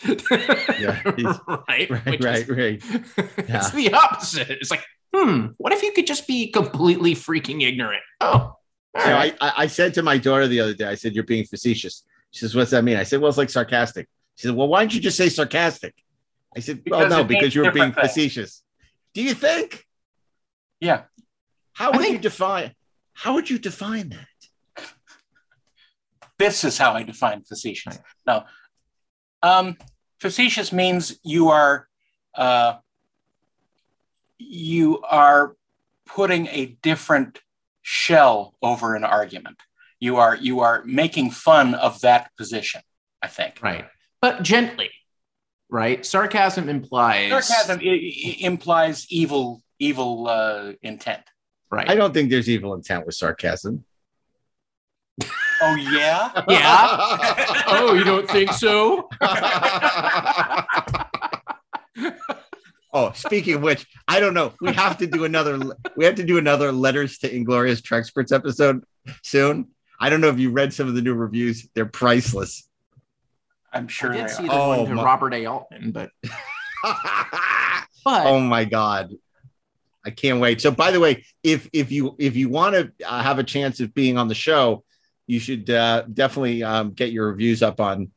Yeah, 0.05 1.01
right, 1.67 1.89
right, 1.89 2.05
Which 2.05 2.23
right, 2.23 2.37
is- 2.37 2.49
right. 2.49 2.83
Yeah. 3.49 3.57
It's 3.57 3.71
the 3.71 3.93
opposite. 3.93 4.49
It's 4.49 4.71
like, 4.71 4.83
hmm, 5.13 5.47
what 5.57 5.73
if 5.73 5.83
you 5.83 5.91
could 5.91 6.07
just 6.07 6.27
be 6.27 6.49
completely 6.51 7.13
freaking 7.13 7.61
ignorant? 7.61 8.03
Oh, 8.21 8.55
all 8.95 9.01
So 9.03 9.11
right. 9.11 9.37
I, 9.41 9.53
I, 9.57 9.67
said 9.67 9.93
to 9.95 10.03
my 10.03 10.17
daughter 10.17 10.47
the 10.47 10.59
other 10.59 10.73
day, 10.73 10.85
I 10.85 10.95
said, 10.95 11.13
You're 11.13 11.23
being 11.23 11.45
facetious. 11.45 12.03
She 12.31 12.39
says, 12.39 12.55
What's 12.55 12.71
that 12.71 12.83
mean? 12.83 12.97
I 12.97 13.03
said, 13.03 13.21
Well, 13.21 13.29
it's 13.29 13.37
like 13.37 13.49
sarcastic. 13.49 14.07
She 14.35 14.47
said, 14.47 14.55
Well, 14.55 14.67
why 14.67 14.81
don't 14.81 14.93
you 14.93 15.01
just 15.01 15.17
say 15.17 15.29
sarcastic? 15.29 15.95
I 16.55 16.59
said, 16.59 16.81
Well, 16.89 17.01
Because 17.01 17.11
no, 17.17 17.23
because 17.23 17.55
you 17.55 17.63
were 17.63 17.71
being 17.71 17.93
things. 17.93 18.07
facetious. 18.07 18.63
Do 19.13 19.21
you 19.23 19.33
think? 19.33 19.85
Yeah. 20.79 21.03
How 21.73 21.91
would 21.91 22.07
you 22.07 22.17
define 22.17 22.73
how 23.13 23.35
would 23.35 23.49
you 23.49 23.59
define 23.59 24.09
that? 24.09 24.87
This 26.39 26.63
is 26.63 26.77
how 26.77 26.93
I 26.93 27.03
define 27.03 27.43
facetious. 27.43 27.99
No, 28.25 28.45
um, 29.43 29.77
facetious 30.19 30.71
means 30.71 31.19
you 31.23 31.49
are 31.49 31.87
uh, 32.33 32.77
you 34.39 35.01
are 35.03 35.55
putting 36.07 36.47
a 36.47 36.77
different 36.81 37.39
shell 37.81 38.55
over 38.61 38.95
an 38.95 39.03
argument. 39.03 39.57
You 39.99 40.17
are 40.17 40.35
you 40.35 40.61
are 40.61 40.83
making 40.85 41.31
fun 41.31 41.73
of 41.75 42.01
that 42.01 42.31
position. 42.37 42.81
I 43.21 43.27
think. 43.27 43.59
Right. 43.61 43.85
But 44.21 44.43
gently, 44.43 44.89
right? 45.69 46.05
Sarcasm 46.05 46.69
implies 46.69 47.29
Sarcasm 47.29 47.79
i- 47.79 47.83
i- 47.89 48.35
implies 48.39 49.05
evil 49.09 49.61
evil 49.79 50.27
uh, 50.27 50.73
intent. 50.81 51.23
Right. 51.71 51.89
I 51.89 51.95
don't 51.95 52.13
think 52.13 52.29
there's 52.29 52.49
evil 52.49 52.73
intent 52.73 53.05
with 53.05 53.15
sarcasm. 53.15 53.85
Oh 55.63 55.75
yeah. 55.75 56.31
Yeah. 56.49 56.97
oh, 57.67 57.93
you 57.93 58.03
don't 58.03 58.27
think 58.27 58.51
so? 58.51 59.07
Oh, 62.93 63.11
speaking 63.13 63.55
of 63.55 63.61
which, 63.61 63.85
I 64.07 64.19
don't 64.19 64.33
know. 64.33 64.53
We 64.59 64.73
have 64.73 64.97
to 64.97 65.07
do 65.07 65.23
another. 65.23 65.59
We 65.95 66.03
have 66.05 66.15
to 66.15 66.23
do 66.25 66.37
another 66.37 66.71
letters 66.73 67.19
to 67.19 67.33
Inglorious 67.33 67.81
Treksperts 67.81 68.33
episode 68.33 68.83
soon. 69.23 69.67
I 69.99 70.09
don't 70.09 70.19
know 70.19 70.27
if 70.29 70.39
you 70.39 70.51
read 70.51 70.73
some 70.73 70.87
of 70.89 70.95
the 70.95 71.01
new 71.01 71.13
reviews; 71.13 71.67
they're 71.73 71.85
priceless. 71.85 72.67
I'm 73.71 73.87
sure 73.87 74.11
I 74.11 74.17
did 74.17 74.27
they 74.27 74.33
see 74.33 74.43
are. 74.43 74.47
the 74.47 74.53
Oh, 74.53 74.67
one 74.81 74.89
to 74.89 74.95
my- 74.95 75.03
Robert 75.03 75.33
A. 75.33 75.45
Altman, 75.45 75.91
but 75.91 76.09
but 76.83 78.25
oh 78.25 78.39
my 78.39 78.65
god, 78.65 79.13
I 80.05 80.09
can't 80.09 80.39
wait. 80.41 80.61
So, 80.61 80.71
by 80.71 80.91
the 80.91 80.99
way, 80.99 81.23
if 81.43 81.69
if 81.73 81.91
you 81.91 82.15
if 82.19 82.35
you 82.35 82.49
want 82.49 82.75
to 82.75 82.91
uh, 83.07 83.21
have 83.23 83.39
a 83.39 83.43
chance 83.43 83.79
of 83.79 83.93
being 83.93 84.17
on 84.17 84.27
the 84.27 84.35
show, 84.35 84.83
you 85.27 85.39
should 85.39 85.69
uh, 85.69 86.03
definitely 86.13 86.63
um, 86.63 86.91
get 86.91 87.11
your 87.11 87.27
reviews 87.29 87.61
up 87.63 87.79
on 87.79 88.11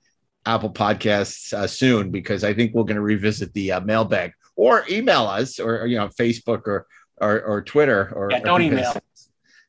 Apple 0.47 0.73
Podcasts 0.73 1.53
uh, 1.53 1.67
soon 1.67 2.11
because 2.11 2.43
I 2.45 2.55
think 2.55 2.75
we're 2.75 2.85
going 2.85 2.97
to 2.97 3.03
revisit 3.03 3.53
the 3.55 3.73
uh, 3.73 3.81
mailbag 3.81 4.33
or 4.57 4.85
email 4.91 5.27
us 5.27 5.59
or, 5.59 5.81
or, 5.83 5.87
you 5.87 5.97
know 5.97 6.09
Facebook 6.09 6.63
or 6.67 6.87
or, 7.21 7.41
or 7.43 7.63
Twitter 7.63 8.13
or 8.15 8.31
Yeah, 8.31 8.41
don't 8.41 8.61
or 8.61 8.65
email. 8.65 8.97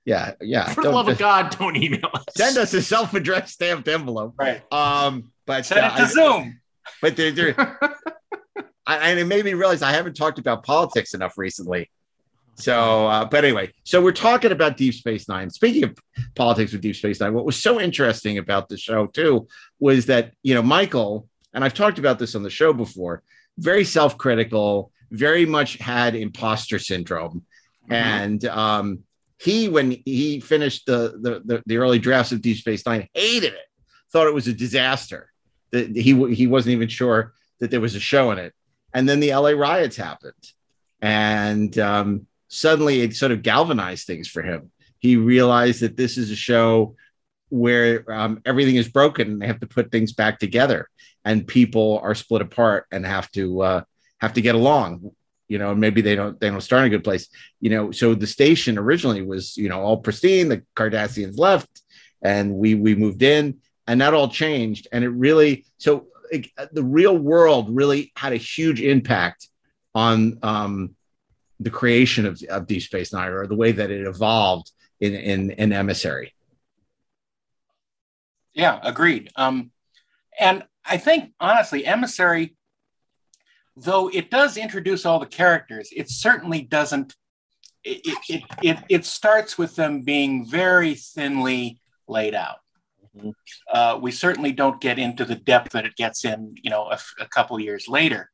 Yeah, 0.04 0.34
yeah. 0.42 0.70
for 0.70 0.84
the 0.84 0.92
love 0.92 1.08
of 1.08 1.18
God, 1.18 1.56
don't 1.58 1.76
email 1.76 2.10
us. 2.14 2.24
Send 2.36 2.58
us 2.58 2.74
a 2.74 2.82
self-addressed 2.82 3.54
stamped 3.54 3.88
envelope. 3.88 4.36
Right. 4.38 4.62
Um, 4.72 5.32
but 5.48 5.66
Send 5.66 5.82
uh, 5.82 5.94
it 5.94 5.98
to 5.98 6.04
I- 6.04 6.08
Zoom. 6.08 6.60
but 7.02 7.16
there, 7.16 7.32
there 7.32 7.80
I, 8.88 8.98
and 9.10 9.20
it 9.20 9.26
made 9.26 9.46
me 9.46 9.54
realize 9.54 9.82
I 9.82 9.92
haven't 9.92 10.16
talked 10.16 10.38
about 10.38 10.64
politics 10.64 11.14
enough 11.14 11.38
recently. 11.38 11.90
So, 12.58 13.08
uh, 13.08 13.26
but 13.26 13.44
anyway, 13.44 13.72
so 13.84 14.02
we're 14.02 14.12
talking 14.14 14.52
about 14.52 14.78
Deep 14.78 14.94
Space 14.94 15.28
Nine. 15.28 15.50
Speaking 15.50 15.84
of 15.84 15.98
politics 16.36 16.72
with 16.72 16.82
Deep 16.82 16.96
Space 16.96 17.20
Nine, 17.20 17.34
what 17.34 17.46
was 17.46 17.58
so 17.62 17.82
interesting 17.82 18.38
about 18.38 18.70
the 18.70 18.78
show 18.78 19.08
too 19.08 19.48
was 19.80 20.06
that 20.06 20.34
you 20.44 20.54
know 20.54 20.62
Michael 20.62 21.28
and 21.54 21.64
I've 21.64 21.74
talked 21.74 22.00
about 22.00 22.20
this 22.20 22.36
on 22.36 22.44
the 22.44 22.50
show 22.50 22.74
before. 22.74 23.24
Very 23.58 23.84
self-critical, 23.84 24.92
very 25.12 25.46
much 25.46 25.78
had 25.78 26.16
imposter 26.16 26.80
syndrome, 26.80 27.46
and 27.90 28.44
um, 28.46 29.04
he 29.40 29.70
when 29.70 29.92
he 30.06 30.40
finished 30.40 30.86
the, 30.86 31.20
the 31.22 31.42
the 31.46 31.64
the 31.66 31.78
early 31.78 32.00
drafts 32.00 32.32
of 32.32 32.42
Deep 32.42 32.58
Space 32.58 32.86
Nine, 32.86 33.08
hated 33.14 33.54
it, 33.54 33.68
thought 34.12 34.28
it 34.28 34.34
was 34.34 34.48
a 34.48 34.54
disaster. 34.54 35.32
That 35.72 35.96
he 35.96 36.34
he 36.34 36.48
wasn't 36.48 36.74
even 36.74 36.88
sure 36.88 37.34
that 37.60 37.72
there 37.72 37.82
was 37.82 37.96
a 37.96 38.00
show 38.00 38.32
in 38.32 38.40
it, 38.40 38.54
and 38.94 39.08
then 39.08 39.20
the 39.20 39.34
LA 39.34 39.52
riots 39.52 39.96
happened, 39.96 40.34
and 41.02 41.78
um, 41.80 42.28
suddenly 42.48 43.02
it 43.02 43.16
sort 43.16 43.32
of 43.32 43.42
galvanized 43.42 44.08
things 44.08 44.28
for 44.28 44.42
him. 44.42 44.72
He 45.00 45.18
realized 45.18 45.82
that 45.82 45.98
this 45.98 46.18
is 46.18 46.32
a 46.32 46.36
show 46.36 46.96
where 47.50 48.10
um, 48.12 48.42
everything 48.46 48.76
is 48.76 48.88
broken 48.88 49.30
and 49.30 49.42
they 49.42 49.48
have 49.48 49.60
to 49.60 49.68
put 49.68 49.92
things 49.92 50.14
back 50.14 50.40
together, 50.40 50.90
and 51.26 51.48
people 51.48 52.00
are 52.04 52.16
split 52.16 52.44
apart 52.44 52.86
and 52.92 53.06
have 53.06 53.30
to 53.32 53.62
uh, 53.62 53.82
have 54.20 54.34
to 54.34 54.42
get 54.42 54.56
along. 54.56 55.12
You 55.48 55.58
know, 55.58 55.76
maybe 55.76 56.02
they 56.02 56.16
don't 56.16 56.40
they 56.40 56.50
don't 56.50 56.62
start 56.62 56.84
in 56.84 56.88
a 56.88 56.90
good 56.96 57.04
place. 57.04 57.28
You 57.60 57.72
know, 57.72 57.92
so 57.92 58.14
the 58.14 58.28
station 58.28 58.78
originally 58.78 59.24
was 59.24 59.58
you 59.58 59.68
know 59.68 59.82
all 59.82 59.98
pristine. 59.98 60.48
The 60.48 60.64
Cardassians 60.76 61.38
left, 61.38 61.82
and 62.22 62.54
we 62.54 62.76
we 62.76 62.96
moved 62.96 63.24
in, 63.24 63.60
and 63.88 64.00
that 64.02 64.14
all 64.14 64.30
changed. 64.30 64.88
And 64.92 65.04
it 65.04 65.10
really 65.10 65.66
so 65.78 66.08
like, 66.32 66.52
the 66.72 66.84
real 66.84 67.18
world 67.18 67.76
really 67.76 68.12
had 68.16 68.34
a 68.34 68.38
huge 68.38 68.82
impact 68.82 69.50
on 69.94 70.40
um, 70.44 70.96
the 71.60 71.70
creation 71.70 72.26
of, 72.26 72.42
of 72.50 72.68
Deep 72.68 72.82
Space 72.82 73.14
Nine 73.14 73.32
or 73.32 73.48
the 73.48 73.56
way 73.56 73.72
that 73.72 73.92
it 73.92 74.08
evolved 74.08 74.72
in 75.00 75.14
in, 75.14 75.52
in 75.52 75.74
Emissary. 75.74 76.34
Yeah, 78.54 78.80
agreed. 78.82 79.32
Um, 79.36 79.72
and 80.40 80.64
I 80.88 80.98
think 80.98 81.34
honestly, 81.40 81.86
Emissary, 81.86 82.56
though 83.76 84.10
it 84.10 84.30
does 84.30 84.58
introduce 84.58 85.06
all 85.06 85.20
the 85.20 85.26
characters, 85.26 85.90
it 85.96 86.10
certainly 86.10 86.62
doesn't. 86.62 87.16
It 87.84 88.02
it 88.30 88.44
it, 88.64 88.78
it, 88.90 89.06
starts 89.06 89.58
with 89.58 89.76
them 89.76 90.02
being 90.02 90.50
very 90.50 90.96
thinly 90.96 91.80
laid 92.08 92.34
out. 92.34 92.58
Uh, 93.72 94.00
we 94.02 94.12
certainly 94.12 94.52
don't 94.52 94.82
get 94.82 95.00
into 95.00 95.24
the 95.24 95.36
depth 95.36 95.72
that 95.72 95.86
it 95.86 95.96
gets 95.96 96.26
in, 96.26 96.56
you 96.62 96.70
know, 96.70 96.92
a 97.20 97.26
couple 97.28 97.60
years 97.60 97.88
later. 97.88 98.32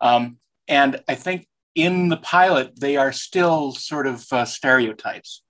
Um, 0.00 0.38
and 0.66 1.00
I 1.08 1.14
think 1.14 1.46
in 1.74 2.08
the 2.08 2.16
pilot, 2.16 2.78
they 2.78 2.96
are 2.96 3.12
still 3.12 3.72
sort 3.72 4.06
of 4.06 4.26
uh, 4.32 4.44
stereotypes, 4.44 5.42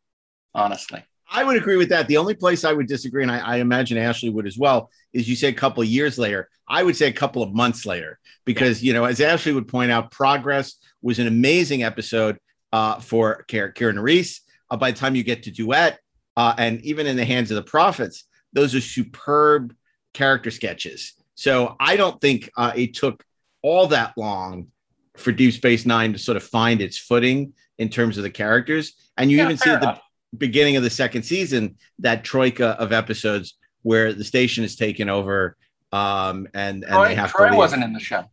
honestly. 0.55 1.05
I 1.31 1.45
would 1.45 1.57
agree 1.57 1.77
with 1.77 1.91
that. 1.91 2.09
The 2.09 2.17
only 2.17 2.35
place 2.35 2.65
I 2.65 2.73
would 2.73 2.87
disagree, 2.87 3.23
and 3.23 3.31
I, 3.31 3.39
I 3.39 3.57
imagine 3.57 3.99
Ashley 3.99 4.31
would 4.31 4.47
as 4.47 4.57
well, 4.57 4.91
is 5.13 5.29
you 5.29 5.37
say 5.37 5.49
a 5.49 5.53
couple 5.53 5.83
of 5.83 5.89
years 5.89 6.19
later. 6.19 6.49
I 6.69 6.83
would 6.83 6.97
say 6.97 7.09
a 7.09 7.13
couple 7.13 7.43
of 7.43 7.55
months 7.55 7.87
later, 7.87 8.19
because 8.45 8.83
you 8.83 8.93
know, 8.93 9.05
as 9.05 9.21
Ashley 9.21 9.53
would 9.53 9.69
point 9.69 9.91
out, 9.91 10.11
Progress 10.11 10.77
was 11.03 11.19
an 11.19 11.27
amazing 11.27 11.83
episode 11.83 12.39
uh, 12.73 13.01
for 13.01 13.45
Karen 13.49 13.73
Kira 13.73 13.95
Nerys. 13.95 14.41
Uh, 14.71 14.77
by 14.77 14.91
the 14.91 14.99
time 14.99 15.15
you 15.15 15.23
get 15.23 15.45
to 15.45 15.51
Duet, 15.51 15.99
uh, 16.37 16.55
and 16.59 16.81
even 16.83 17.07
in 17.07 17.17
the 17.17 17.25
hands 17.25 17.51
of 17.51 17.57
the 17.57 17.63
prophets, 17.63 18.25
those 18.53 18.75
are 18.75 18.81
superb 18.81 19.75
character 20.15 20.51
sketches. 20.51 21.15
So 21.35 21.77
I 21.79 21.97
don't 21.97 22.21
think 22.21 22.51
uh, 22.57 22.73
it 22.75 22.95
took 22.95 23.25
all 23.63 23.89
that 23.89 24.13
long 24.17 24.69
for 25.17 25.33
Deep 25.33 25.55
Space 25.55 25.87
Nine 25.87 26.13
to 26.13 26.19
sort 26.19 26.37
of 26.37 26.43
find 26.43 26.81
its 26.81 26.99
footing 26.99 27.53
in 27.79 27.89
terms 27.89 28.17
of 28.17 28.25
the 28.25 28.31
characters. 28.31 28.95
And 29.17 29.31
you 29.31 29.39
Yeah, 29.39 29.45
even 29.45 29.57
see 29.57 29.71
at 29.71 29.81
the 29.81 29.89
enough. 29.89 30.03
Beginning 30.37 30.77
of 30.77 30.83
the 30.83 30.91
second 30.91 31.23
season 31.23 31.77
that 32.01 32.23
troika 32.25 32.69
of 32.79 32.93
episodes 32.93 33.57
where 33.83 34.13
the 34.13 34.25
station 34.25 34.65
is 34.65 34.77
taken 34.77 35.09
over 35.09 35.57
um, 35.93 36.47
and, 36.53 36.85
and 36.85 36.93
Troy, 36.93 37.09
they 37.09 37.15
have 37.15 37.31
Troy 37.31 37.47
to 37.47 37.51
leave. 37.53 37.59
wasn't 37.59 37.85
in 37.85 37.93
the 37.95 38.01
show. 38.01 38.25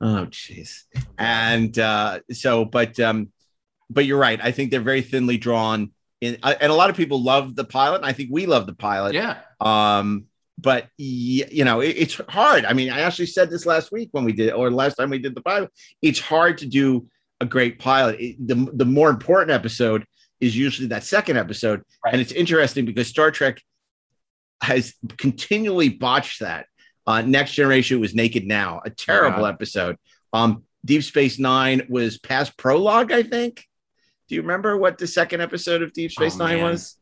Oh, 0.00 0.26
jeez. 0.30 0.82
And 1.16 1.78
uh, 1.78 2.20
so, 2.32 2.64
but 2.64 2.98
um, 3.00 3.30
but 3.88 4.04
you're 4.04 4.18
right. 4.18 4.40
I 4.42 4.50
think 4.50 4.70
they're 4.70 4.80
very 4.80 5.02
thinly 5.02 5.38
drawn. 5.38 5.92
In 6.20 6.36
uh, 6.42 6.54
and 6.60 6.72
a 6.72 6.74
lot 6.74 6.90
of 6.90 6.96
people 6.96 7.22
love 7.22 7.54
the 7.54 7.64
pilot. 7.64 7.98
And 7.98 8.06
I 8.06 8.12
think 8.12 8.30
we 8.32 8.46
love 8.46 8.66
the 8.66 8.74
pilot. 8.74 9.14
Yeah. 9.14 9.38
Um, 9.60 10.24
but 10.58 10.84
y- 10.98 11.46
you 11.50 11.64
know, 11.64 11.80
it, 11.80 11.90
it's 11.96 12.20
hard. 12.28 12.64
I 12.64 12.72
mean, 12.72 12.90
I 12.90 13.00
actually 13.00 13.26
said 13.26 13.48
this 13.48 13.64
last 13.66 13.92
week 13.92 14.08
when 14.12 14.24
we 14.24 14.32
did, 14.32 14.52
or 14.52 14.70
last 14.70 14.96
time 14.96 15.10
we 15.10 15.18
did 15.18 15.34
the 15.34 15.42
pilot. 15.42 15.70
It's 16.02 16.18
hard 16.18 16.58
to 16.58 16.66
do 16.66 17.06
a 17.40 17.46
great 17.46 17.78
pilot. 17.78 18.20
It- 18.20 18.46
the 18.48 18.68
the 18.74 18.84
more 18.84 19.10
important 19.10 19.52
episode 19.52 20.04
is 20.40 20.56
usually 20.56 20.88
that 20.88 21.04
second 21.04 21.36
episode, 21.36 21.82
and 22.10 22.20
it's 22.20 22.32
interesting 22.32 22.84
because 22.84 23.08
Star 23.08 23.30
Trek 23.30 23.60
has 24.60 24.94
continually 25.16 25.88
botched 25.88 26.40
that. 26.40 26.66
Uh, 27.06 27.22
Next 27.22 27.52
Generation 27.54 28.00
was 28.00 28.14
Naked 28.14 28.46
Now, 28.46 28.80
a 28.84 28.90
terrible 28.90 29.42
Yeah. 29.42 29.48
episode. 29.50 29.96
Um, 30.32 30.64
Deep 30.84 31.02
Space 31.04 31.38
Nine 31.38 31.86
was 31.88 32.18
past 32.18 32.56
prologue, 32.56 33.12
I 33.12 33.22
think. 33.22 33.64
Do 34.28 34.34
you 34.34 34.42
remember 34.42 34.76
what 34.76 34.98
the 34.98 35.06
second 35.06 35.40
episode 35.40 35.82
of 35.82 35.92
Deep 35.92 36.10
Space 36.10 36.34
Oh, 36.34 36.44
Nine 36.46 36.56
man. 36.56 36.64
was? 36.72 36.96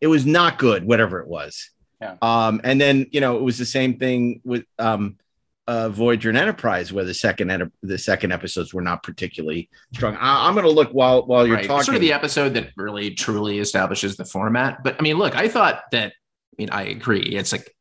It 0.00 0.06
was 0.06 0.24
not 0.26 0.58
good, 0.58 0.84
whatever 0.84 1.20
it 1.20 1.28
was. 1.28 1.70
Yeah. 2.00 2.16
Um, 2.22 2.60
and 2.64 2.80
then 2.80 3.06
you 3.12 3.20
know 3.20 3.36
it 3.36 3.42
was 3.42 3.58
the 3.58 3.64
same 3.66 3.98
thing 3.98 4.40
with 4.44 4.64
um, 4.78 5.16
uh, 5.68 5.88
Voyager 5.88 6.28
and 6.28 6.38
Enterprise, 6.38 6.92
where 6.92 7.04
the 7.04 7.14
second 7.14 7.50
enter- 7.50 7.72
the 7.82 7.98
second 7.98 8.32
episodes 8.32 8.74
were 8.74 8.82
not 8.82 9.02
particularly 9.02 9.68
strong. 9.94 10.16
I- 10.16 10.48
I'm 10.48 10.54
going 10.54 10.66
to 10.66 10.72
look 10.72 10.90
while 10.90 11.26
while 11.26 11.46
you're 11.46 11.56
right. 11.56 11.66
talking. 11.66 11.84
Sort 11.84 11.94
of 11.94 12.00
the 12.00 12.12
episode 12.12 12.54
that 12.54 12.70
really 12.76 13.14
truly 13.14 13.58
establishes 13.58 14.16
the 14.16 14.24
format. 14.24 14.82
But 14.82 14.96
I 14.98 15.02
mean, 15.02 15.18
look, 15.18 15.36
I 15.36 15.48
thought 15.48 15.82
that. 15.92 16.12
I 16.12 16.54
mean, 16.58 16.70
I 16.70 16.82
agree. 16.84 17.22
It's 17.22 17.52
like 17.52 17.74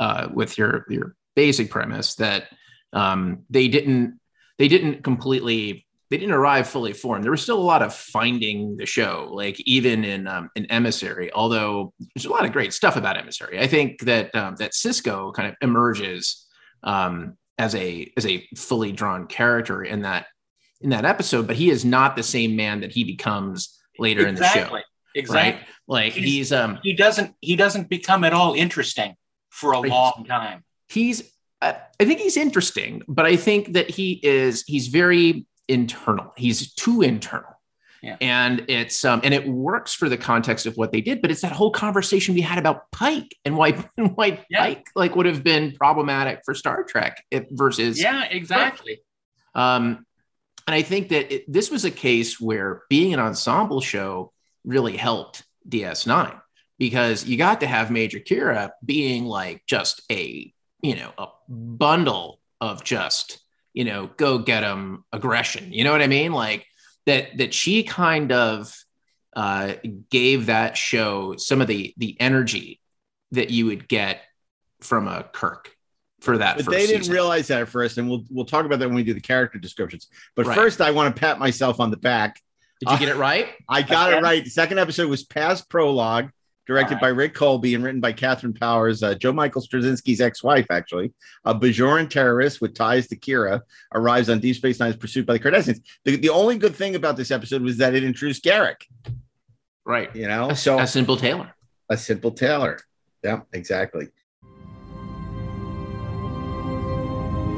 uh, 0.00 0.28
with 0.32 0.56
your 0.56 0.86
your 0.88 1.16
basic 1.34 1.70
premise 1.70 2.14
that 2.16 2.44
um, 2.92 3.44
they 3.50 3.68
didn't 3.68 4.20
they 4.58 4.68
didn't 4.68 5.02
completely 5.02 5.86
they 6.10 6.18
didn't 6.18 6.34
arrive 6.34 6.68
fully 6.68 6.92
formed. 6.92 7.24
There 7.24 7.30
was 7.30 7.42
still 7.42 7.58
a 7.58 7.62
lot 7.62 7.82
of 7.82 7.94
finding 7.94 8.76
the 8.76 8.86
show, 8.86 9.30
like 9.32 9.58
even 9.60 10.04
in 10.04 10.28
um, 10.28 10.50
in 10.54 10.66
Emissary. 10.66 11.32
Although 11.32 11.92
there's 12.14 12.26
a 12.26 12.30
lot 12.30 12.44
of 12.44 12.52
great 12.52 12.72
stuff 12.72 12.96
about 12.96 13.16
Emissary. 13.16 13.58
I 13.58 13.66
think 13.66 14.00
that 14.02 14.34
um, 14.34 14.54
that 14.56 14.72
Sisko 14.72 15.34
kind 15.34 15.48
of 15.48 15.56
emerges 15.60 16.43
um, 16.84 17.36
as 17.58 17.74
a 17.74 18.12
as 18.16 18.26
a 18.26 18.46
fully 18.56 18.92
drawn 18.92 19.26
character 19.26 19.82
in 19.82 20.02
that 20.02 20.26
in 20.80 20.90
that 20.90 21.04
episode, 21.04 21.46
but 21.46 21.56
he 21.56 21.70
is 21.70 21.84
not 21.84 22.14
the 22.14 22.22
same 22.22 22.54
man 22.54 22.80
that 22.80 22.92
he 22.92 23.04
becomes 23.04 23.80
later 23.98 24.26
in 24.26 24.34
the 24.34 24.44
show. 24.44 24.60
Exactly. 24.60 24.82
Exactly. 25.14 25.60
Right? 25.60 25.68
Like 25.86 26.12
he's, 26.12 26.52
um 26.52 26.78
he 26.82 26.94
doesn't 26.94 27.34
he 27.40 27.56
doesn't 27.56 27.88
become 27.88 28.24
at 28.24 28.32
all 28.32 28.54
interesting 28.54 29.14
for 29.50 29.72
a 29.72 29.80
long 29.80 30.24
time. 30.28 30.64
he's 30.88 31.32
I 31.62 31.76
I 32.00 32.04
think 32.04 32.20
he's 32.20 32.36
interesting, 32.36 33.02
but 33.08 33.24
I 33.24 33.36
think 33.36 33.74
that 33.74 33.90
he 33.90 34.20
is 34.22 34.64
he's 34.66 34.88
very 34.88 35.46
internal. 35.68 36.32
He's 36.36 36.74
too 36.74 37.02
internal. 37.02 37.53
Yeah. 38.04 38.16
And 38.20 38.66
it's 38.68 39.02
um 39.04 39.22
and 39.24 39.32
it 39.32 39.48
works 39.48 39.94
for 39.94 40.10
the 40.10 40.18
context 40.18 40.66
of 40.66 40.76
what 40.76 40.92
they 40.92 41.00
did, 41.00 41.22
but 41.22 41.30
it's 41.30 41.40
that 41.40 41.52
whole 41.52 41.70
conversation 41.70 42.34
we 42.34 42.42
had 42.42 42.58
about 42.58 42.90
Pike 42.92 43.34
and 43.46 43.56
why 43.56 43.72
and 43.96 44.14
why 44.14 44.44
Yeah. 44.50 44.60
Pike 44.60 44.86
like 44.94 45.16
would 45.16 45.26
have 45.26 45.42
been 45.42 45.72
problematic 45.72 46.42
for 46.44 46.54
Star 46.54 46.84
Trek 46.84 47.24
if, 47.30 47.44
versus 47.50 48.00
Yeah, 48.00 48.24
exactly. 48.24 49.00
Um, 49.54 50.04
and 50.66 50.74
I 50.74 50.82
think 50.82 51.08
that 51.08 51.34
it, 51.34 51.50
this 51.50 51.70
was 51.70 51.84
a 51.84 51.90
case 51.90 52.38
where 52.38 52.82
being 52.90 53.14
an 53.14 53.20
ensemble 53.20 53.80
show 53.80 54.32
really 54.64 54.96
helped 54.96 55.44
DS9 55.68 56.38
because 56.78 57.24
you 57.24 57.38
got 57.38 57.60
to 57.60 57.66
have 57.66 57.90
Major 57.90 58.18
Kira 58.18 58.70
being 58.84 59.24
like 59.24 59.62
just 59.66 60.02
a, 60.10 60.52
you 60.82 60.96
know, 60.96 61.12
a 61.16 61.28
bundle 61.48 62.40
of 62.60 62.82
just, 62.84 63.38
you 63.72 63.84
know, 63.84 64.10
go 64.16 64.38
get 64.38 64.60
them 64.60 65.04
aggression. 65.12 65.72
You 65.72 65.84
know 65.84 65.92
what 65.92 66.02
I 66.02 66.06
mean? 66.06 66.32
Like 66.32 66.66
that, 67.06 67.36
that 67.38 67.54
she 67.54 67.82
kind 67.82 68.32
of 68.32 68.74
uh, 69.34 69.74
gave 70.10 70.46
that 70.46 70.76
show 70.76 71.34
some 71.36 71.60
of 71.60 71.66
the, 71.66 71.92
the 71.96 72.16
energy 72.20 72.80
that 73.32 73.50
you 73.50 73.66
would 73.66 73.88
get 73.88 74.20
from 74.80 75.08
a 75.08 75.24
Kirk 75.24 75.70
for 76.20 76.38
that. 76.38 76.56
But 76.56 76.66
first 76.66 76.76
they 76.76 76.86
didn't 76.86 77.02
season. 77.02 77.14
realize 77.14 77.48
that 77.48 77.60
at 77.62 77.68
first, 77.68 77.98
and 77.98 78.08
we'll 78.08 78.24
we'll 78.30 78.44
talk 78.44 78.64
about 78.64 78.78
that 78.78 78.86
when 78.86 78.94
we 78.96 79.02
do 79.02 79.12
the 79.12 79.20
character 79.20 79.58
descriptions. 79.58 80.08
But 80.36 80.46
Right. 80.46 80.54
first, 80.54 80.80
I 80.80 80.90
want 80.92 81.14
to 81.14 81.18
pat 81.20 81.38
myself 81.38 81.80
on 81.80 81.90
the 81.90 81.96
back. 81.96 82.40
Did 82.80 82.90
you 82.90 82.98
get 82.98 83.08
it 83.08 83.16
right? 83.16 83.48
I 83.68 83.82
got 83.82 84.12
it 84.12 84.22
right. 84.22 84.42
The 84.44 84.50
second 84.50 84.78
episode 84.78 85.08
was 85.10 85.24
past 85.24 85.68
prologue, 85.68 86.30
directed 86.66 86.94
All 86.94 87.00
by 87.00 87.08
Rick 87.08 87.34
Kolbe 87.34 87.74
and 87.74 87.84
written 87.84 88.00
by 88.00 88.12
Kathryn 88.12 88.58
Powers, 88.58 89.02
uh, 89.02 89.14
Joe 89.14 89.32
Michael 89.32 89.62
Straczynski's 89.62 90.20
ex-wife, 90.20 90.66
actually. 90.70 91.12
A 91.44 91.54
Bajoran 91.54 92.08
terrorist 92.08 92.60
with 92.60 92.74
ties 92.74 93.06
to 93.08 93.16
Kira 93.16 93.60
arrives 93.94 94.30
on 94.30 94.40
Deep 94.40 94.56
Space 94.56 94.80
Nine's 94.80 94.96
pursuit 94.96 95.26
by 95.26 95.34
the 95.34 95.40
Cardassians. 95.40 95.80
The, 96.04 96.16
the 96.16 96.30
only 96.30 96.56
good 96.58 96.74
thing 96.74 96.94
about 96.94 97.16
this 97.16 97.30
episode 97.30 97.62
was 97.62 97.76
that 97.78 97.94
it 97.94 98.04
introduced 98.04 98.44
Garak. 98.44 98.76
Right. 99.84 100.14
You 100.16 100.26
know, 100.28 100.50
A, 100.50 100.56
so 100.56 100.78
a 100.78 100.86
simple 100.86 101.16
tailor. 101.16 101.54
a 101.90 101.96
simple 101.96 102.30
tailor. 102.30 102.78
Yeah, 103.22 103.40
exactly. 103.52 104.08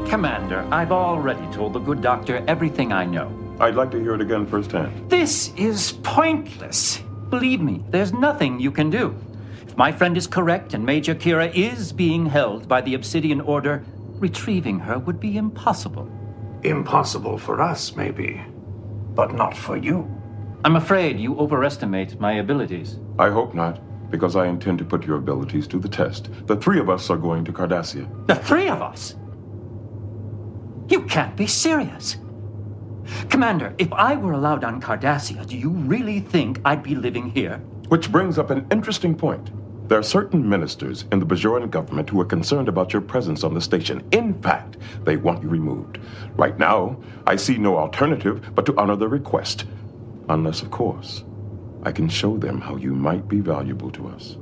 Commander, 0.08 0.66
I've 0.70 0.92
already 0.92 1.44
told 1.52 1.72
the 1.72 1.80
good 1.80 2.00
doctor 2.00 2.42
everything 2.46 2.92
I 2.92 3.04
know. 3.04 3.32
I'd 3.58 3.74
like 3.74 3.90
to 3.90 3.98
hear 4.00 4.14
it 4.14 4.20
again 4.20 4.46
firsthand. 4.46 5.10
This 5.10 5.52
is 5.56 5.92
pointless. 6.04 7.02
Believe 7.30 7.60
me, 7.60 7.84
there's 7.90 8.12
nothing 8.12 8.60
you 8.60 8.70
can 8.70 8.90
do. 8.90 9.14
If 9.66 9.76
my 9.76 9.90
friend 9.90 10.16
is 10.16 10.26
correct 10.26 10.74
and 10.74 10.86
Major 10.86 11.14
Kira 11.14 11.52
is 11.54 11.92
being 11.92 12.26
held 12.26 12.68
by 12.68 12.80
the 12.80 12.94
Obsidian 12.94 13.40
Order, 13.40 13.84
retrieving 14.18 14.78
her 14.78 14.98
would 14.98 15.18
be 15.18 15.36
impossible. 15.36 16.10
Impossible 16.62 17.36
for 17.36 17.60
us, 17.60 17.96
maybe, 17.96 18.40
but 19.14 19.34
not 19.34 19.56
for 19.56 19.76
you. 19.76 20.08
I'm 20.64 20.76
afraid 20.76 21.18
you 21.18 21.36
overestimate 21.38 22.20
my 22.20 22.34
abilities. 22.34 22.98
I 23.18 23.30
hope 23.30 23.54
not, 23.54 23.80
because 24.10 24.36
I 24.36 24.46
intend 24.46 24.78
to 24.78 24.84
put 24.84 25.04
your 25.04 25.16
abilities 25.16 25.66
to 25.68 25.78
the 25.78 25.88
test. 25.88 26.28
The 26.46 26.56
three 26.56 26.78
of 26.78 26.88
us 26.88 27.10
are 27.10 27.16
going 27.16 27.44
to 27.44 27.52
Cardassia. 27.52 28.26
The 28.26 28.36
three 28.36 28.68
of 28.68 28.80
us? 28.80 29.16
You 30.88 31.02
can't 31.02 31.36
be 31.36 31.46
serious. 31.46 32.16
Commander, 33.28 33.74
if 33.78 33.92
I 33.92 34.16
were 34.16 34.32
allowed 34.32 34.64
on 34.64 34.80
Cardassia, 34.80 35.46
do 35.46 35.56
you 35.56 35.70
really 35.70 36.20
think 36.20 36.60
I'd 36.64 36.82
be 36.82 36.94
living 36.94 37.30
here? 37.30 37.58
Which 37.88 38.10
brings 38.10 38.38
up 38.38 38.50
an 38.50 38.66
interesting 38.70 39.14
point. 39.14 39.50
There 39.88 39.98
are 39.98 40.02
certain 40.02 40.48
ministers 40.48 41.04
in 41.12 41.20
the 41.20 41.26
Bajoran 41.26 41.70
government 41.70 42.10
who 42.10 42.20
are 42.20 42.24
concerned 42.24 42.68
about 42.68 42.92
your 42.92 43.02
presence 43.02 43.44
on 43.44 43.54
the 43.54 43.60
station. 43.60 44.02
In 44.10 44.34
fact, 44.42 44.78
they 45.04 45.16
want 45.16 45.44
you 45.44 45.48
removed. 45.48 45.98
Right 46.36 46.58
now, 46.58 46.98
I 47.26 47.36
see 47.36 47.56
no 47.56 47.76
alternative 47.78 48.52
but 48.56 48.66
to 48.66 48.76
honor 48.76 48.96
the 48.96 49.08
request. 49.08 49.64
Unless, 50.28 50.62
of 50.62 50.72
course, 50.72 51.22
I 51.84 51.92
can 51.92 52.08
show 52.08 52.36
them 52.36 52.60
how 52.60 52.74
you 52.74 52.96
might 52.96 53.28
be 53.28 53.38
valuable 53.38 53.92
to 53.92 54.08
us. 54.08 54.36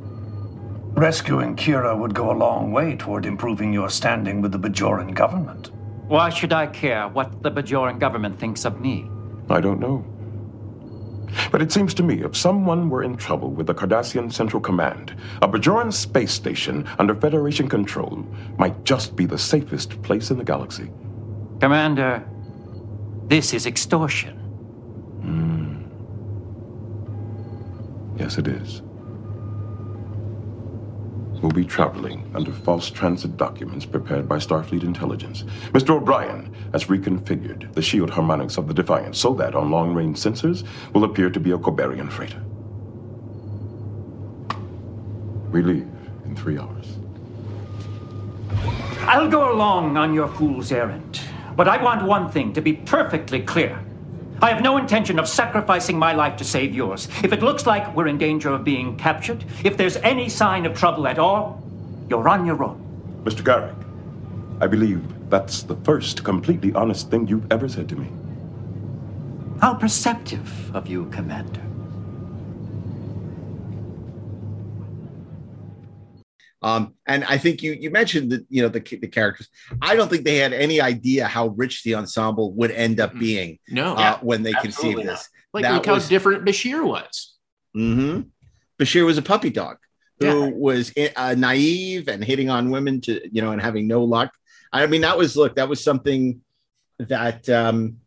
Rescuing 0.95 1.57
Kira 1.57 1.99
would 1.99 2.15
go 2.15 2.31
a 2.31 2.39
long 2.39 2.73
way 2.73 2.97
toward 2.97 3.27
improving 3.27 3.73
your 3.73 3.91
standing 3.91 4.41
with 4.41 4.53
the 4.53 4.59
Bajoran 4.59 5.13
government. 5.13 5.71
Why 6.07 6.29
should 6.29 6.53
I 6.53 6.67
care 6.67 7.09
what 7.09 7.43
the 7.43 7.51
Bajoran 7.51 7.99
government 7.99 8.39
thinks 8.39 8.65
of 8.65 8.81
me? 8.81 9.09
I 9.49 9.61
don't 9.61 9.81
know. 9.81 10.05
But 11.51 11.63
it 11.63 11.73
seems 11.73 11.95
to 11.95 12.03
me 12.03 12.23
if 12.23 12.37
someone 12.37 12.91
were 12.91 13.03
in 13.03 13.17
trouble 13.17 13.51
with 13.51 13.67
the 13.67 13.75
Cardassian 13.75 14.33
Central 14.33 14.61
Command, 14.61 15.17
a 15.43 15.49
Bajoran 15.49 15.93
space 15.93 16.33
station 16.33 16.87
under 16.99 17.15
Federation 17.15 17.69
control 17.69 18.25
might 18.59 18.85
just 18.85 19.17
be 19.17 19.27
the 19.27 19.39
safest 19.39 20.01
place 20.03 20.31
in 20.31 20.39
the 20.39 20.45
galaxy. 20.45 20.91
Commander, 21.61 22.23
this 23.27 23.55
is 23.55 23.67
extortion. 23.67 24.37
Hmm. 25.23 25.85
Yes, 28.19 28.39
it 28.39 28.47
is. 28.47 28.83
We'll 31.45 31.53
be 31.53 31.67
traveling 31.67 32.33
under 32.35 32.51
false 32.51 32.89
transit 32.89 33.37
documents 33.37 33.85
prepared 33.85 34.27
by 34.27 34.39
Starfleet 34.39 34.83
Intelligence. 34.83 35.43
Mr. 35.73 35.91
O'Brien 35.91 36.51
has 36.73 36.85
reconfigured 36.85 37.75
the 37.75 37.83
shield 37.83 38.09
harmonics 38.09 38.57
of 38.57 38.67
the 38.67 38.73
Defiant 38.73 39.15
so 39.15 39.35
that 39.35 39.55
on 39.55 39.71
long 39.71 39.93
range 39.93 40.17
sensors 40.17 40.67
will 40.95 41.05
appear 41.05 41.29
to 41.29 41.39
be 41.39 41.51
a 41.51 41.59
Kobheerian 41.59 42.11
freighter. 42.11 42.43
We 45.53 45.61
leave 45.61 45.87
in 46.25 46.35
three 46.35 46.59
hours. 46.59 46.97
I'll 49.01 49.29
go 49.29 49.53
along 49.53 49.99
on 49.99 50.15
your 50.15 50.29
fool's 50.29 50.73
errand, 50.73 51.21
but 51.57 51.69
I 51.69 51.77
want 51.77 52.07
one 52.07 52.31
thing 52.31 52.55
to 52.55 52.63
be 52.63 52.73
perfectly 52.73 53.43
clear. 53.43 53.85
I 54.43 54.51
have 54.51 54.63
no 54.63 54.77
intention 54.77 55.19
of 55.19 55.29
sacrificing 55.29 55.99
my 55.99 56.13
life 56.13 56.37
to 56.39 56.45
save 56.45 56.75
yours. 56.75 57.09
If 57.23 57.33
it 57.33 57.43
looks 57.43 57.67
like 57.67 57.95
we're 57.95 58.09
in 58.09 58.19
danger 58.19 58.51
of 58.51 58.65
being 58.65 58.97
captured, 58.97 59.45
if 59.63 59.77
there's 59.77 59.97
any 59.99 60.29
sign 60.29 60.67
of 60.67 60.77
trouble 60.77 61.07
at 61.07 61.19
all, 61.19 61.63
you're 62.09 62.29
on 62.29 62.45
your 62.45 62.63
own. 62.63 62.81
Mr. 63.25 63.43
Garak, 63.43 63.75
I 64.61 64.67
believe 64.67 65.03
that's 65.31 65.63
the 65.63 65.77
first 65.77 66.25
completely 66.25 66.73
honest 66.75 67.11
thing 67.11 67.27
you've 67.27 67.51
ever 67.51 67.69
said 67.69 67.89
to 67.89 67.97
me. 67.97 68.09
How 69.61 69.75
perceptive 69.75 70.75
of 70.75 70.87
you, 70.87 71.07
Commander. 71.07 71.63
Um, 76.65 76.95
and 77.07 77.25
I 77.25 77.37
think 77.37 77.63
you 77.63 77.73
you 77.73 77.91
mentioned 77.91 78.33
the 78.33 78.47
you 78.49 78.63
know 78.63 78.71
the 78.71 78.81
the 78.81 79.07
characters. 79.07 79.49
I 79.83 79.95
don't 79.97 80.09
think 80.09 80.25
they 80.25 80.37
had 80.39 80.55
any 80.55 80.81
idea 80.81 81.27
how 81.27 81.49
rich 81.49 81.83
the 81.85 81.95
ensemble 81.97 82.55
would 82.55 82.71
end 82.71 83.01
up 83.01 83.13
being. 83.19 83.59
No. 83.69 83.95
uh, 83.95 84.01
Yeah, 84.01 84.19
when 84.23 84.43
they 84.43 84.55
conceived 84.55 84.97
not. 84.97 85.05
this. 85.07 85.29
Like, 85.53 85.63
That 85.65 85.75
look 85.75 85.87
how 85.87 85.99
different 85.99 86.45
Bashir 86.47 86.83
was. 86.85 87.35
hmm 87.75 88.23
Bashir 88.81 89.05
was 89.05 89.19
a 89.19 89.23
puppy 89.23 89.51
dog 89.51 89.77
who 90.21 90.27
Yeah. 90.27 90.51
was 90.55 90.93
uh, 91.17 91.35
naive 91.37 92.09
and 92.09 92.25
hitting 92.25 92.49
on 92.49 92.71
women 92.71 93.01
to 93.03 93.13
you 93.31 93.43
know 93.43 93.53
and 93.53 93.61
having 93.61 93.87
no 93.87 94.03
luck. 94.03 94.33
I 94.73 94.87
mean, 94.87 95.03
that 95.03 95.19
was 95.19 95.37
look, 95.37 95.57
that 95.57 95.69
was 95.69 95.85
something 95.85 96.41
that 96.99 97.47
um, 97.51 97.99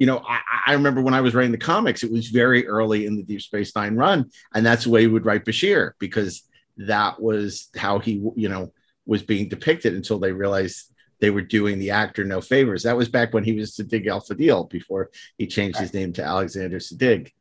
you 0.00 0.06
know. 0.08 0.18
I, 0.18 0.40
I 0.66 0.72
remember 0.74 1.00
when 1.00 1.14
I 1.14 1.20
was 1.20 1.32
writing 1.34 1.52
the 1.52 1.58
comics, 1.58 2.02
it 2.02 2.10
was 2.12 2.26
very 2.28 2.66
early 2.66 3.06
in 3.06 3.16
the 3.16 3.22
Deep 3.22 3.40
Space 3.40 3.74
Nine 3.76 3.94
run, 3.94 4.30
and 4.52 4.66
that's 4.66 4.84
the 4.84 4.90
way 4.90 5.02
he 5.02 5.06
would 5.06 5.24
write 5.24 5.44
Bashir 5.44 5.92
because 6.00 6.42
that 6.78 7.20
was 7.20 7.68
how 7.76 7.98
he 7.98 8.22
you 8.36 8.48
know 8.48 8.72
was 9.06 9.22
being 9.22 9.48
depicted 9.48 9.94
until 9.94 10.18
they 10.18 10.32
realized 10.32 10.92
they 11.20 11.30
were 11.30 11.42
doing 11.42 11.78
the 11.78 11.90
actor 11.90 12.24
no 12.24 12.40
favors. 12.40 12.84
That 12.84 12.96
was 12.96 13.08
back 13.08 13.34
when 13.34 13.44
he 13.44 13.52
was 13.52 13.76
Siddig 13.76 14.06
El 14.06 14.20
Fadil 14.20 14.70
before 14.70 15.10
he 15.36 15.46
changed 15.46 15.78
his 15.78 15.92
name 15.92 16.12
to 16.14 16.24
Alexander 16.24 16.78
Siddig. 16.78 17.32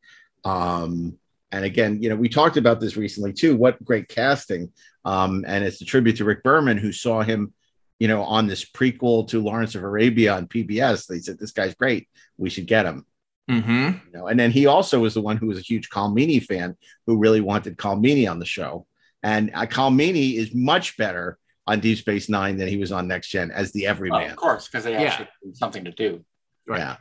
Um, 0.43 1.17
And 1.51 1.63
again, 1.63 2.01
you 2.01 2.09
know, 2.09 2.15
we 2.15 2.29
talked 2.29 2.57
about 2.57 2.79
this 2.79 2.97
recently 2.97 3.33
too. 3.33 3.55
What 3.55 3.83
great 3.83 4.09
casting! 4.09 4.71
Um, 5.05 5.45
and 5.47 5.63
it's 5.63 5.81
a 5.81 5.85
tribute 5.85 6.17
to 6.17 6.25
Rick 6.25 6.43
Berman, 6.43 6.77
who 6.77 6.91
saw 6.91 7.21
him, 7.21 7.53
you 7.99 8.07
know, 8.07 8.23
on 8.23 8.47
this 8.47 8.65
prequel 8.65 9.27
to 9.29 9.41
Lawrence 9.41 9.75
of 9.75 9.83
Arabia 9.83 10.35
on 10.35 10.47
PBS. 10.47 11.07
They 11.07 11.19
said 11.19 11.39
this 11.39 11.51
guy's 11.51 11.75
great. 11.75 12.09
We 12.38 12.49
should 12.49 12.67
get 12.67 12.85
him. 12.85 13.05
Mm-hmm. 13.49 13.85
You 14.07 14.11
know, 14.13 14.27
and 14.27 14.38
then 14.38 14.51
he 14.51 14.65
also 14.65 14.99
was 14.99 15.13
the 15.13 15.21
one 15.21 15.38
who 15.38 15.47
was 15.47 15.57
a 15.57 15.61
huge 15.61 15.89
Colm 15.89 16.13
Meaney 16.13 16.43
fan, 16.43 16.75
who 17.05 17.17
really 17.17 17.39
wanted 17.39 17.77
Colm 17.77 18.03
Meaney 18.03 18.29
on 18.29 18.39
the 18.39 18.45
show. 18.45 18.85
And 19.24 19.51
uh, 19.53 19.65
Colm 19.65 19.95
Meaney 19.95 20.36
is 20.36 20.53
much 20.53 20.97
better 20.97 21.38
on 21.65 21.80
Deep 21.80 21.97
Space 21.97 22.30
Nine 22.30 22.57
than 22.57 22.68
he 22.68 22.78
was 22.78 22.91
on 22.91 23.07
Next 23.07 23.28
Gen 23.30 23.51
as 23.51 23.72
the 23.72 23.84
Well, 23.84 23.91
everyman. 23.91 24.30
of 24.30 24.36
course, 24.36 24.68
because 24.68 24.84
they 24.84 24.93
Yeah. 24.93 25.01
actually 25.03 25.28
had 25.45 25.57
something 25.57 25.84
to 25.86 25.91
do. 25.91 26.24
Yeah. 26.70 26.97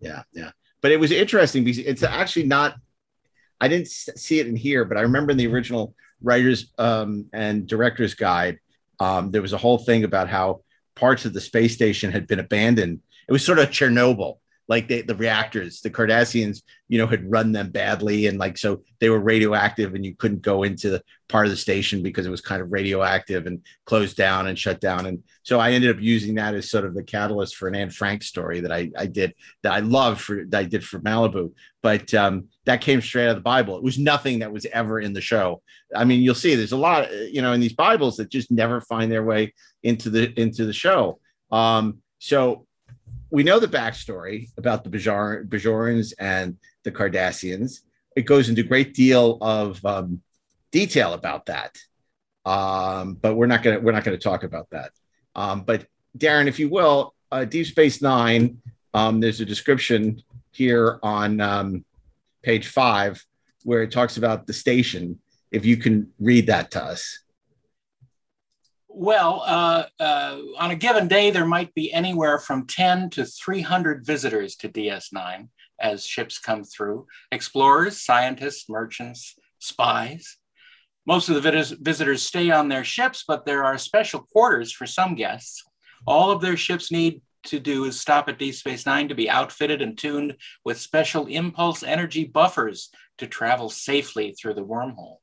Yeah. 0.00 0.22
Yeah. 0.32 0.50
But 0.80 0.92
it 0.92 1.00
was 1.00 1.12
interesting 1.12 1.64
because 1.64 1.78
it's 1.78 2.02
actually 2.02 2.46
not, 2.46 2.76
I 3.60 3.68
didn't 3.68 3.88
see 3.88 4.40
it 4.40 4.46
in 4.46 4.56
here, 4.56 4.84
but 4.84 4.96
I 4.98 5.02
remember 5.02 5.32
in 5.32 5.38
the 5.38 5.46
original 5.46 5.94
writers 6.22 6.72
um, 6.78 7.26
and 7.32 7.66
director's 7.66 8.14
guide, 8.14 8.58
um, 9.00 9.30
there 9.30 9.42
was 9.42 9.52
a 9.52 9.58
whole 9.58 9.78
thing 9.78 10.04
about 10.04 10.28
how 10.28 10.62
parts 10.94 11.24
of 11.24 11.32
the 11.32 11.40
space 11.40 11.74
station 11.74 12.10
had 12.12 12.26
been 12.26 12.38
abandoned. 12.40 13.00
It 13.28 13.32
was 13.32 13.44
sort 13.44 13.58
of 13.58 13.70
Chernobyl. 13.70 14.38
Like 14.68 14.88
they, 14.88 15.02
the 15.02 15.14
reactors, 15.14 15.80
the 15.80 15.90
Cardassians, 15.90 16.62
you 16.88 16.98
know, 16.98 17.06
had 17.06 17.30
run 17.30 17.52
them 17.52 17.70
badly, 17.70 18.26
and 18.26 18.38
like 18.38 18.58
so 18.58 18.82
they 19.00 19.10
were 19.10 19.20
radioactive, 19.20 19.94
and 19.94 20.04
you 20.04 20.16
couldn't 20.16 20.42
go 20.42 20.64
into 20.64 20.90
the 20.90 21.02
part 21.28 21.46
of 21.46 21.50
the 21.50 21.56
station 21.56 22.02
because 22.02 22.26
it 22.26 22.30
was 22.30 22.40
kind 22.40 22.62
of 22.62 22.72
radioactive 22.72 23.46
and 23.46 23.62
closed 23.84 24.16
down 24.16 24.46
and 24.46 24.58
shut 24.58 24.80
down. 24.80 25.06
And 25.06 25.22
so 25.42 25.58
I 25.58 25.72
ended 25.72 25.94
up 25.94 26.02
using 26.02 26.36
that 26.36 26.54
as 26.54 26.70
sort 26.70 26.84
of 26.84 26.94
the 26.94 27.02
catalyst 27.02 27.56
for 27.56 27.68
an 27.68 27.74
Anne 27.74 27.90
Frank 27.90 28.22
story 28.22 28.60
that 28.60 28.72
I, 28.72 28.90
I 28.96 29.06
did 29.06 29.34
that 29.62 29.72
I 29.72 29.80
loved 29.80 30.20
for 30.20 30.44
that 30.48 30.58
I 30.58 30.64
did 30.64 30.84
for 30.84 31.00
Malibu. 31.00 31.52
But 31.82 32.12
um, 32.14 32.48
that 32.64 32.80
came 32.80 33.00
straight 33.00 33.26
out 33.26 33.30
of 33.30 33.36
the 33.36 33.42
Bible. 33.42 33.76
It 33.76 33.82
was 33.82 33.98
nothing 33.98 34.40
that 34.40 34.52
was 34.52 34.66
ever 34.66 34.98
in 34.98 35.12
the 35.12 35.20
show. 35.20 35.62
I 35.94 36.04
mean, 36.04 36.20
you'll 36.20 36.34
see 36.34 36.54
there's 36.54 36.72
a 36.72 36.76
lot, 36.76 37.12
you 37.32 37.42
know, 37.42 37.52
in 37.52 37.60
these 37.60 37.74
Bibles 37.74 38.16
that 38.16 38.30
just 38.30 38.50
never 38.50 38.80
find 38.80 39.10
their 39.10 39.24
way 39.24 39.54
into 39.82 40.10
the 40.10 40.32
into 40.40 40.66
the 40.66 40.72
show. 40.72 41.20
Um, 41.50 41.98
so 42.18 42.66
we 43.30 43.42
know 43.42 43.58
the 43.58 43.68
backstory 43.68 44.48
about 44.56 44.84
the 44.84 44.90
Bajar- 44.90 45.46
Bajorans 45.46 46.12
and 46.18 46.56
the 46.84 46.92
Cardassians. 46.92 47.80
It 48.14 48.22
goes 48.22 48.48
into 48.48 48.62
a 48.62 48.64
great 48.64 48.94
deal 48.94 49.38
of 49.40 49.84
um, 49.84 50.22
detail 50.70 51.12
about 51.12 51.46
that, 51.46 51.76
um, 52.44 53.14
but 53.14 53.34
we're 53.34 53.46
not 53.46 53.62
gonna 53.62 53.80
we're 53.80 53.92
not 53.92 54.04
gonna 54.04 54.16
talk 54.16 54.44
about 54.44 54.70
that. 54.70 54.92
Um, 55.34 55.62
but 55.62 55.86
Darren, 56.16 56.46
if 56.46 56.58
you 56.58 56.68
will, 56.68 57.14
uh, 57.30 57.44
Deep 57.44 57.66
Space 57.66 58.00
Nine. 58.00 58.62
Um, 58.94 59.20
there's 59.20 59.40
a 59.40 59.44
description 59.44 60.22
here 60.52 60.98
on 61.02 61.40
um, 61.40 61.84
page 62.42 62.68
five 62.68 63.22
where 63.64 63.82
it 63.82 63.90
talks 63.90 64.16
about 64.16 64.46
the 64.46 64.52
station. 64.52 65.18
If 65.50 65.66
you 65.66 65.76
can 65.76 66.12
read 66.18 66.46
that 66.46 66.70
to 66.72 66.82
us. 66.82 67.20
Well, 68.98 69.42
uh, 69.44 69.84
uh, 70.00 70.38
on 70.56 70.70
a 70.70 70.74
given 70.74 71.06
day, 71.06 71.30
there 71.30 71.44
might 71.44 71.74
be 71.74 71.92
anywhere 71.92 72.38
from 72.38 72.66
10 72.66 73.10
to 73.10 73.26
300 73.26 74.06
visitors 74.06 74.56
to 74.56 74.70
DS9 74.70 75.50
as 75.78 76.06
ships 76.06 76.38
come 76.38 76.64
through 76.64 77.06
explorers, 77.30 78.00
scientists, 78.00 78.70
merchants, 78.70 79.34
spies. 79.58 80.38
Most 81.06 81.28
of 81.28 81.34
the 81.34 81.42
vis- 81.42 81.72
visitors 81.72 82.22
stay 82.22 82.50
on 82.50 82.70
their 82.70 82.84
ships, 82.84 83.22
but 83.28 83.44
there 83.44 83.66
are 83.66 83.76
special 83.76 84.20
quarters 84.32 84.72
for 84.72 84.86
some 84.86 85.14
guests. 85.14 85.62
All 86.06 86.30
of 86.30 86.40
their 86.40 86.56
ships 86.56 86.90
need 86.90 87.20
to 87.44 87.60
do 87.60 87.84
is 87.84 88.00
stop 88.00 88.30
at 88.30 88.38
Deep 88.38 88.54
Space 88.54 88.86
Nine 88.86 89.10
to 89.10 89.14
be 89.14 89.28
outfitted 89.28 89.82
and 89.82 89.98
tuned 89.98 90.38
with 90.64 90.80
special 90.80 91.26
impulse 91.26 91.82
energy 91.82 92.24
buffers 92.24 92.88
to 93.18 93.26
travel 93.26 93.68
safely 93.68 94.32
through 94.32 94.54
the 94.54 94.64
wormhole. 94.64 95.18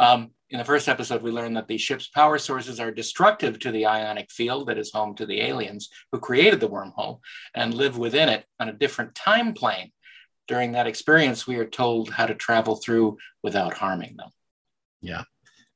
Um, 0.00 0.32
in 0.50 0.58
the 0.58 0.64
first 0.64 0.88
episode, 0.88 1.22
we 1.22 1.30
learned 1.30 1.56
that 1.56 1.68
the 1.68 1.76
ship's 1.76 2.08
power 2.08 2.38
sources 2.38 2.80
are 2.80 2.90
destructive 2.90 3.58
to 3.58 3.70
the 3.70 3.86
ionic 3.86 4.30
field 4.30 4.68
that 4.68 4.78
is 4.78 4.92
home 4.92 5.14
to 5.16 5.26
the 5.26 5.42
aliens 5.42 5.90
who 6.10 6.18
created 6.18 6.58
the 6.58 6.68
wormhole 6.68 7.20
and 7.54 7.74
live 7.74 7.98
within 7.98 8.30
it 8.30 8.46
on 8.58 8.68
a 8.68 8.72
different 8.72 9.14
time 9.14 9.52
plane. 9.52 9.92
During 10.46 10.72
that 10.72 10.86
experience, 10.86 11.46
we 11.46 11.56
are 11.56 11.66
told 11.66 12.08
how 12.08 12.24
to 12.24 12.34
travel 12.34 12.76
through 12.76 13.18
without 13.42 13.74
harming 13.74 14.16
them. 14.16 14.30
Yeah. 15.02 15.24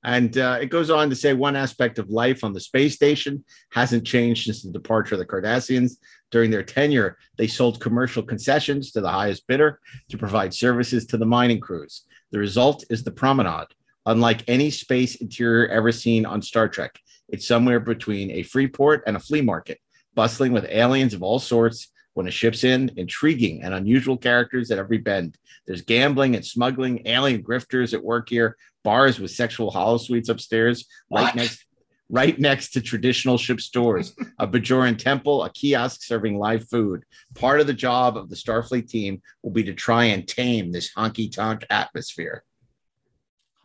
And 0.05 0.37
uh, 0.39 0.59
it 0.61 0.66
goes 0.66 0.91
on 0.91 1.11
to 1.11 1.16
say 1.16 1.35
one 1.35 1.55
aspect 1.55 1.99
of 1.99 2.09
life 2.09 2.43
on 2.43 2.55
the 2.55 2.61
space 2.61 2.95
station 2.95 3.45
hasn't 3.70 4.07
changed 4.07 4.47
since 4.47 4.62
the 4.62 4.73
departure 4.73 5.14
of 5.14 5.18
the 5.18 5.27
Cardassians. 5.27 5.99
During 6.31 6.51
their 6.51 6.64
tenure, 6.64 7.18
they 7.37 7.47
sold 7.47 7.79
commercial 7.79 8.23
concessions 8.23 8.91
to 8.93 9.03
the 9.03 9.11
highest 9.11 9.47
bidder 9.47 9.81
to 10.09 10.18
provide 10.18 10.55
services 10.55 11.05
to 11.07 11.18
the 11.18 11.27
mining 11.27 11.61
crews. 11.61 12.05
The 12.33 12.39
result 12.39 12.85
is 12.89 13.05
the 13.05 13.12
promenade. 13.12 13.68
Unlike 14.07 14.44
any 14.48 14.70
space 14.70 15.16
interior 15.16 15.68
ever 15.68 15.92
seen 15.92 16.26
on 16.26 16.42
Star 16.42 16.68
Trek, 16.68 16.98
it's 17.28 17.46
somewhere 17.46 17.80
between 17.80 18.30
a 18.30 18.42
free 18.42 18.66
port 18.66 19.03
and 19.07 19.16
a 19.16 19.20
flea 19.20 19.40
market, 19.40 19.78
bustling 20.14 20.53
with 20.53 20.66
aliens 20.68 21.14
of 21.14 21.22
all 21.22 21.38
sorts. 21.38 21.88
When 22.14 22.28
a 22.28 22.30
ship's 22.30 22.62
in, 22.62 22.90
intriguing 22.96 23.62
and 23.62 23.72
unusual 23.72 24.18
characters 24.18 24.70
at 24.70 24.78
every 24.78 24.98
bend. 24.98 25.38
There's 25.66 25.80
gambling 25.80 26.34
and 26.34 26.44
smuggling, 26.44 27.00
alien 27.07 27.42
grifters 27.42 27.94
at 27.94 28.05
work 28.05 28.28
here, 28.28 28.59
bars 28.84 29.18
with 29.18 29.30
sexual 29.30 29.72
holosuites 29.72 30.28
upstairs, 30.28 30.84
right 31.11 31.34
next 31.34 31.64
right 32.12 32.38
next 32.38 32.72
to 32.72 32.80
traditional 32.82 33.38
ship 33.38 33.61
stores, 33.61 34.14
a 34.38 34.46
Bajoran 34.46 34.98
temple, 34.98 35.42
a 35.42 35.50
kiosk 35.50 36.03
serving 36.03 36.38
live 36.38 36.68
food. 36.68 37.05
Part 37.34 37.61
of 37.61 37.66
the 37.66 37.72
job 37.72 38.18
of 38.18 38.28
the 38.28 38.36
Starfleet 38.36 38.88
team 38.88 39.22
will 39.42 39.50
be 39.50 39.64
to 39.64 39.72
try 39.72 40.05
and 40.05 40.28
tame 40.28 40.70
this 40.70 40.92
honky 40.94 41.32
tonk 41.32 41.64
atmosphere. 41.70 42.44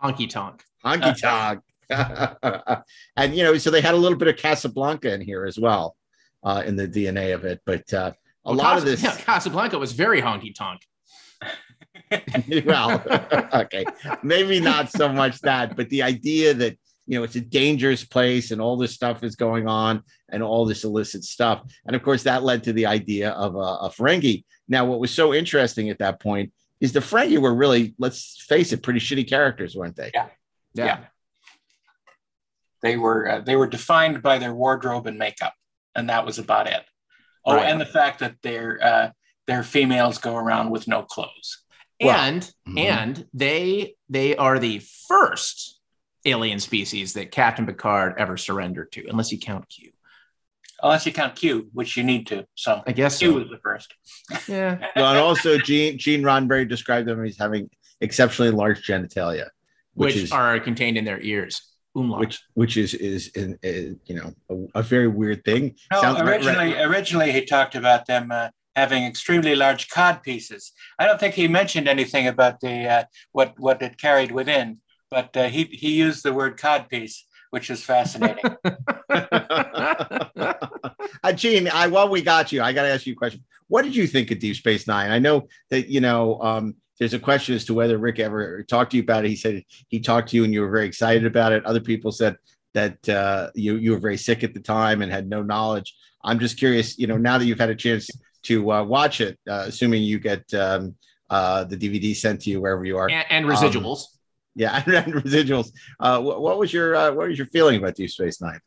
Honky 0.04 0.30
tonk. 0.30 0.64
Honky 0.84 1.20
tonk. 1.22 1.62
and 3.16 3.36
you 3.36 3.43
know, 3.43 3.58
so 3.58 3.72
they 3.72 3.82
had 3.82 3.93
a 3.93 3.98
little 3.98 4.18
bit 4.18 4.28
of 4.28 4.36
Casablanca 4.38 5.14
in 5.14 5.22
here 5.22 5.45
as 5.45 5.58
well, 5.58 5.95
uh, 6.43 6.64
in 6.66 6.76
the 6.76 6.88
DNA 6.88 7.34
of 7.34 7.45
it. 7.45 7.62
But 7.66 7.91
uh, 7.93 8.12
a 8.45 8.50
Well, 8.50 8.56
lot 8.56 8.74
Cas- 8.74 8.80
of 8.82 8.86
this, 8.86 9.04
yeah, 9.04 9.16
Casablanca 9.18 9.78
was 9.78 9.93
very 9.93 10.22
honky 10.22 10.54
tonk. 10.54 10.82
well, 12.66 13.04
okay, 13.54 13.86
maybe 14.24 14.60
not 14.60 14.91
so 14.91 15.10
much 15.10 15.39
that, 15.41 15.76
but 15.76 15.89
the 15.89 16.04
idea 16.04 16.54
that 16.54 16.78
you 17.06 17.18
know 17.18 17.24
it's 17.24 17.36
a 17.36 17.41
dangerous 17.41 18.04
place 18.06 18.52
and 18.52 18.62
all 18.62 18.78
this 18.78 18.93
stuff 18.93 19.24
is 19.24 19.36
going 19.36 19.68
on 19.68 20.04
and 20.30 20.43
all 20.43 20.66
this 20.66 20.84
illicit 20.84 21.24
stuff, 21.24 21.64
and 21.86 21.95
of 21.95 22.04
course 22.04 22.24
that 22.24 22.43
led 22.43 22.64
to 22.64 22.74
the 22.74 22.86
idea 22.86 23.32
of 23.32 23.56
a, 23.56 23.58
a 23.60 23.89
Ferengi. 23.89 24.43
Now, 24.68 24.86
what 24.86 25.00
was 25.00 25.12
so 25.12 25.34
interesting 25.34 25.89
at 25.89 26.00
that 26.00 26.20
point 26.20 26.52
is 26.80 26.93
the 26.93 26.99
Ferengi 26.99 27.38
were 27.39 27.53
really, 27.53 27.95
let's 27.97 28.43
face 28.47 28.71
it, 28.71 28.84
pretty 28.84 28.99
shitty 28.99 29.28
characters, 29.28 29.75
weren't 29.75 29.95
they? 29.95 30.11
Yeah. 30.13 30.28
Yeah. 30.73 30.99
They 32.82 32.97
were 32.97 33.28
uh, 33.28 33.41
they 33.41 33.55
were 33.55 33.67
defined 33.67 34.21
by 34.21 34.38
their 34.38 34.53
wardrobe 34.53 35.07
and 35.07 35.17
makeup, 35.17 35.53
and 35.95 36.09
that 36.09 36.25
was 36.25 36.38
about 36.38 36.67
it. 36.67 36.84
Oh, 37.45 37.55
Right. 37.55 37.65
and 37.69 37.82
the 37.82 37.86
fact 37.86 38.19
that 38.19 38.36
their 38.43 38.80
uh, 38.84 39.09
their 39.47 39.63
females 39.63 40.17
go 40.19 40.36
around 40.36 40.69
with 40.69 40.88
no 40.88 41.01
clothes. 41.03 41.63
and 41.99 42.51
mhm. 42.67 42.80
and 42.80 43.25
they 43.34 43.95
they 44.09 44.36
are 44.36 44.59
the 44.59 44.80
first 45.07 45.80
alien 46.25 46.59
species 46.59 47.13
that 47.13 47.32
Captain 47.32 47.65
Picard 47.65 48.13
ever 48.19 48.38
surrendered 48.38 48.91
to, 48.91 49.07
unless 49.07 49.32
you 49.32 49.39
count 49.39 49.67
Q. 49.69 49.91
Unless 50.84 51.05
you 51.05 51.13
count 51.13 51.36
Q, 51.36 51.69
which 51.73 51.97
you 51.97 52.03
need 52.03 52.28
to. 52.28 52.45
So 52.55 52.82
I 52.86 52.91
guess 52.91 53.17
Q 53.19 53.32
so. 53.32 53.39
was 53.39 53.49
the 53.49 53.57
first. 53.63 53.93
Yeah. 54.47 54.78
Well, 54.95 55.09
and 55.11 55.17
also 55.28 55.57
Gene 55.57 55.97
Gene 55.97 56.21
Roddenberry 56.21 56.67
described 56.67 57.07
them 57.07 57.23
as 57.25 57.38
having 57.38 57.69
exceptionally 58.01 58.51
large 58.51 58.86
genitalia, 58.86 59.47
Which, 59.93 60.13
which, 60.13 60.23
is 60.23 60.32
are 60.32 60.59
contained 60.59 60.97
in 60.97 61.05
their 61.05 61.19
ears. 61.21 61.61
Umlaut. 61.95 62.19
which 62.19 62.39
which 62.53 62.78
is 62.78 62.93
is, 62.93 63.30
in 63.30 63.57
is 63.63 63.95
you 64.05 64.15
know 64.15 64.34
a, 64.75 64.80
a 64.80 64.84
very 64.84 65.07
weird 65.07 65.43
thing. 65.43 65.75
No, 65.91 66.01
Sounds 66.01 66.19
right- 66.21 66.28
originally, 66.30 66.73
right- 66.73 66.86
originally 66.86 67.32
he 67.32 67.43
talked 67.43 67.73
about 67.73 68.05
them 68.05 68.30
uh, 68.32 68.49
having 68.75 69.03
extremely 69.03 69.55
large 69.55 69.89
cod 69.89 70.21
pieces. 70.21 70.73
I 70.99 71.07
don't 71.07 71.19
think 71.19 71.34
he 71.34 71.47
mentioned 71.47 71.88
anything 71.88 72.28
about 72.28 72.59
the 72.59 72.88
uh, 72.88 73.03
what 73.32 73.59
what 73.59 73.82
it 73.82 73.97
carried 73.97 74.32
within, 74.32 74.78
but 75.09 75.36
uh, 75.36 75.49
he 75.49 75.63
he 75.63 75.91
used 75.93 76.21
the 76.23 76.34
word 76.34 76.57
cod 76.57 76.88
piece, 76.88 77.25
which 77.52 77.70
is 77.70 77.84
fascinating. 77.84 78.43
uh, 79.10 80.54
Gene, 81.36 81.68
I 81.68 81.88
while 81.88 82.10
we 82.10 82.22
got 82.22 82.52
you, 82.52 82.62
I 82.62 82.74
got 82.74 82.84
to 82.84 82.89
ask 82.89 83.06
you 83.06 83.14
a 83.14 83.16
question. 83.16 83.43
What 83.68 83.84
did 83.84 83.95
you 83.95 84.08
think 84.08 84.32
of 84.32 84.39
Deep 84.39 84.56
Space 84.56 84.88
Nine? 84.88 85.12
I 85.12 85.20
know 85.20 85.48
that 85.70 85.89
you 85.89 86.02
know 86.02 86.41
um, 86.41 86.76
there's 87.00 87.14
a 87.14 87.20
question 87.20 87.56
as 87.56 87.66
to 87.66 87.74
whether 87.74 87.98
Rick 87.98 88.20
ever 88.20 88.64
talked 88.64 88.91
to 88.91 88.98
you 88.98 89.04
about 89.04 89.26
it. 89.26 89.30
He 89.30 89.36
said 89.36 89.64
he 89.88 90.00
talked 90.00 90.30
to 90.30 90.36
you 90.36 90.43
and 90.43 90.54
you 90.54 90.62
were 90.62 90.72
very 90.72 90.88
excited 90.88 91.26
about 91.26 91.52
it. 91.52 91.66
Other 91.66 91.82
people 91.82 92.12
said 92.12 92.38
that 92.74 93.08
uh, 93.10 93.50
you 93.56 93.76
you 93.76 93.91
were 93.91 94.00
very 94.00 94.18
sick 94.18 94.43
at 94.43 94.54
the 94.54 94.60
time 94.60 95.02
and 95.02 95.12
had 95.12 95.30
no 95.30 95.41
knowledge. 95.41 95.95
I'm 96.24 96.39
just 96.39 96.58
curious, 96.58 96.98
you 96.98 97.08
know, 97.08 97.18
now 97.18 97.38
that 97.38 97.45
you've 97.45 97.60
had 97.60 97.70
a 97.70 97.76
chance 97.76 98.10
to 98.43 98.72
uh, 98.72 98.84
watch 98.84 99.22
it, 99.22 99.38
uh, 99.50 99.66
assuming 99.68 100.04
you 100.04 100.20
get 100.20 100.52
um, 100.54 100.95
uh, 101.30 101.64
the 101.66 101.78
DVD 101.78 102.16
sent 102.16 102.41
to 102.41 102.50
you 102.50 102.62
wherever 102.62 102.84
you 102.86 102.98
are, 102.98 103.10
and, 103.10 103.26
and 103.30 103.45
Um, 103.45 103.52
residuals. 103.52 104.04
Yeah, 104.58 104.84
and, 104.86 104.93
and 104.95 105.14
residuals. 105.14 105.72
Uh, 105.99 106.20
what, 106.20 106.41
what 106.41 106.58
was 106.58 106.74
your 106.74 106.95
uh, 106.95 107.12
what 107.12 107.30
was 107.30 107.38
your 107.38 107.47
feeling 107.47 107.78
about 107.78 107.95
Deep 107.95 108.10
Space 108.10 108.41
Nine? 108.41 108.60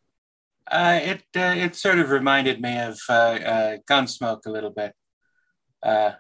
Uh, 0.71 1.01
it 1.03 1.23
uh, 1.37 1.55
it 1.57 1.75
sort 1.75 1.99
of 1.99 2.11
reminded 2.11 2.61
me 2.61 2.79
of 2.79 2.99
uh, 3.09 3.13
uh, 3.13 3.77
Gunsmoke 3.91 4.47
a 4.47 4.51
little 4.51 4.71
bit, 4.71 4.95
uh, 5.83 6.13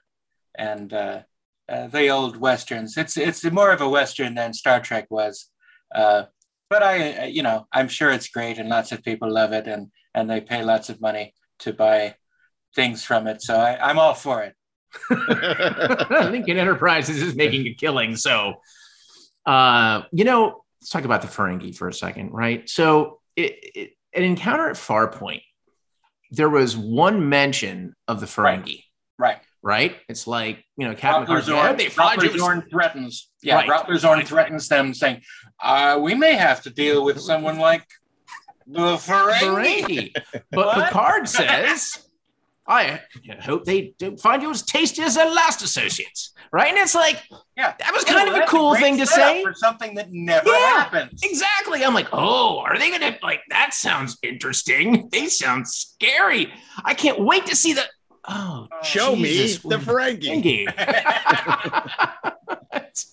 and 0.59 0.93
uh, 0.93 1.21
uh, 1.68 1.87
the 1.87 2.09
old 2.09 2.37
westerns. 2.37 2.97
It's 2.97 3.16
it's 3.16 3.45
more 3.45 3.73
of 3.73 3.81
a 3.81 3.89
western 3.89 4.35
than 4.35 4.53
Star 4.53 4.81
Trek 4.81 5.07
was. 5.09 5.47
Uh, 5.95 6.25
but 6.68 6.83
I, 6.83 7.12
uh, 7.12 7.25
you 7.27 7.43
know, 7.43 7.66
I'm 7.73 7.89
sure 7.89 8.11
it's 8.11 8.29
great, 8.29 8.59
and 8.59 8.68
lots 8.68 8.93
of 8.93 9.03
people 9.03 9.31
love 9.33 9.53
it, 9.53 9.66
and 9.66 9.89
and 10.14 10.29
they 10.29 10.41
pay 10.41 10.64
lots 10.64 10.89
of 10.89 11.01
money 11.01 11.35
to 11.61 11.73
buy 11.73 12.16
things 12.75 13.05
from 13.05 13.27
it. 13.27 13.43
So 13.43 13.57
I, 13.57 13.79
I'm 13.89 13.99
all 13.99 14.14
for 14.14 14.43
it. 14.43 14.55
Lincoln 16.31 16.59
Enterprises 16.59 17.23
is 17.23 17.37
making 17.37 17.66
a 17.66 17.75
killing. 17.75 18.16
So, 18.16 18.55
uh, 19.47 20.03
you 20.12 20.24
know, 20.24 20.64
let's 20.80 20.91
talk 20.91 21.05
about 21.05 21.22
the 21.22 21.28
Ferengi 21.28 21.74
for 21.74 21.88
a 21.88 21.95
second, 21.95 22.32
right? 22.32 22.68
So, 22.68 23.20
it, 23.36 23.57
it, 23.74 23.91
an 24.12 24.24
encounter 24.24 24.68
at 24.68 24.76
Farpoint, 24.76 25.43
there 26.30 26.49
was 26.49 26.76
one 26.76 27.28
mention 27.28 27.95
of 28.09 28.20
the 28.20 28.26
Ferengi. 28.26 28.84
Right. 29.18 29.38
Right. 29.62 29.97
It's 30.09 30.26
like 30.26 30.64
you 30.76 30.88
know, 30.88 30.95
Captain 30.95 31.34
Rattler 31.34 31.55
McCarthy. 31.55 31.84
Yeah, 31.84 31.91
Zorn, 31.91 32.18
they 32.18 32.38
Zorn 32.38 32.62
threatens. 32.70 33.30
Yeah, 33.43 33.57
Right. 33.57 33.68
Groppler 33.68 33.99
Zorn 33.99 34.24
threatens 34.24 34.68
them, 34.68 34.95
saying, 34.95 35.20
uh, 35.62 35.99
"We 36.01 36.14
may 36.14 36.34
have 36.34 36.62
to 36.62 36.70
deal 36.70 37.05
with 37.05 37.20
someone 37.20 37.59
like 37.59 37.86
the 38.66 38.97
Ferengi." 38.97 40.12
Ferengi. 40.14 40.43
But 40.51 40.86
Picard 40.86 41.28
says, 41.28 42.09
I 42.71 43.01
hope 43.41 43.64
they 43.64 43.95
do 43.99 44.16
find 44.16 44.43
you 44.43 44.51
as 44.51 44.62
tasty 44.62 45.03
as 45.03 45.16
their 45.16 45.31
last 45.31 45.62
associates. 45.62 46.33
Right? 46.53 46.68
And 46.68 46.79
it's 46.79 46.95
like, 46.95 47.23
yeah, 47.57 47.75
that 47.79 47.93
was 47.93 48.05
Well, 48.07 48.14
kind 48.16 48.29
of 48.29 48.35
a 48.43 48.47
cool 48.47 48.73
great 48.73 48.83
thing 48.83 48.99
to 48.99 49.07
say. 49.07 49.43
for 49.43 49.55
something 49.55 49.95
that 49.97 50.09
never 50.11 50.49
Yeah, 50.49 50.83
happens. 50.83 51.21
Exactly. 51.23 51.85
I'm 51.85 51.95
like, 51.95 52.09
oh, 52.12 52.59
are 52.59 52.77
they 52.79 52.91
gonna 52.91 53.16
like 53.23 53.41
that 53.51 53.75
sounds 53.75 54.16
interesting? 54.23 55.09
They 55.12 55.27
sound 55.27 55.68
scary. 55.68 56.53
I 56.85 56.95
can't 56.95 57.21
wait 57.21 57.47
to 57.47 57.57
see 57.57 57.73
the 57.73 57.85
oh 58.29 58.66
Show 58.83 59.14
Jesus, 59.16 59.64
me 59.64 59.71
the 59.71 59.77
Ferengi. 59.77 60.66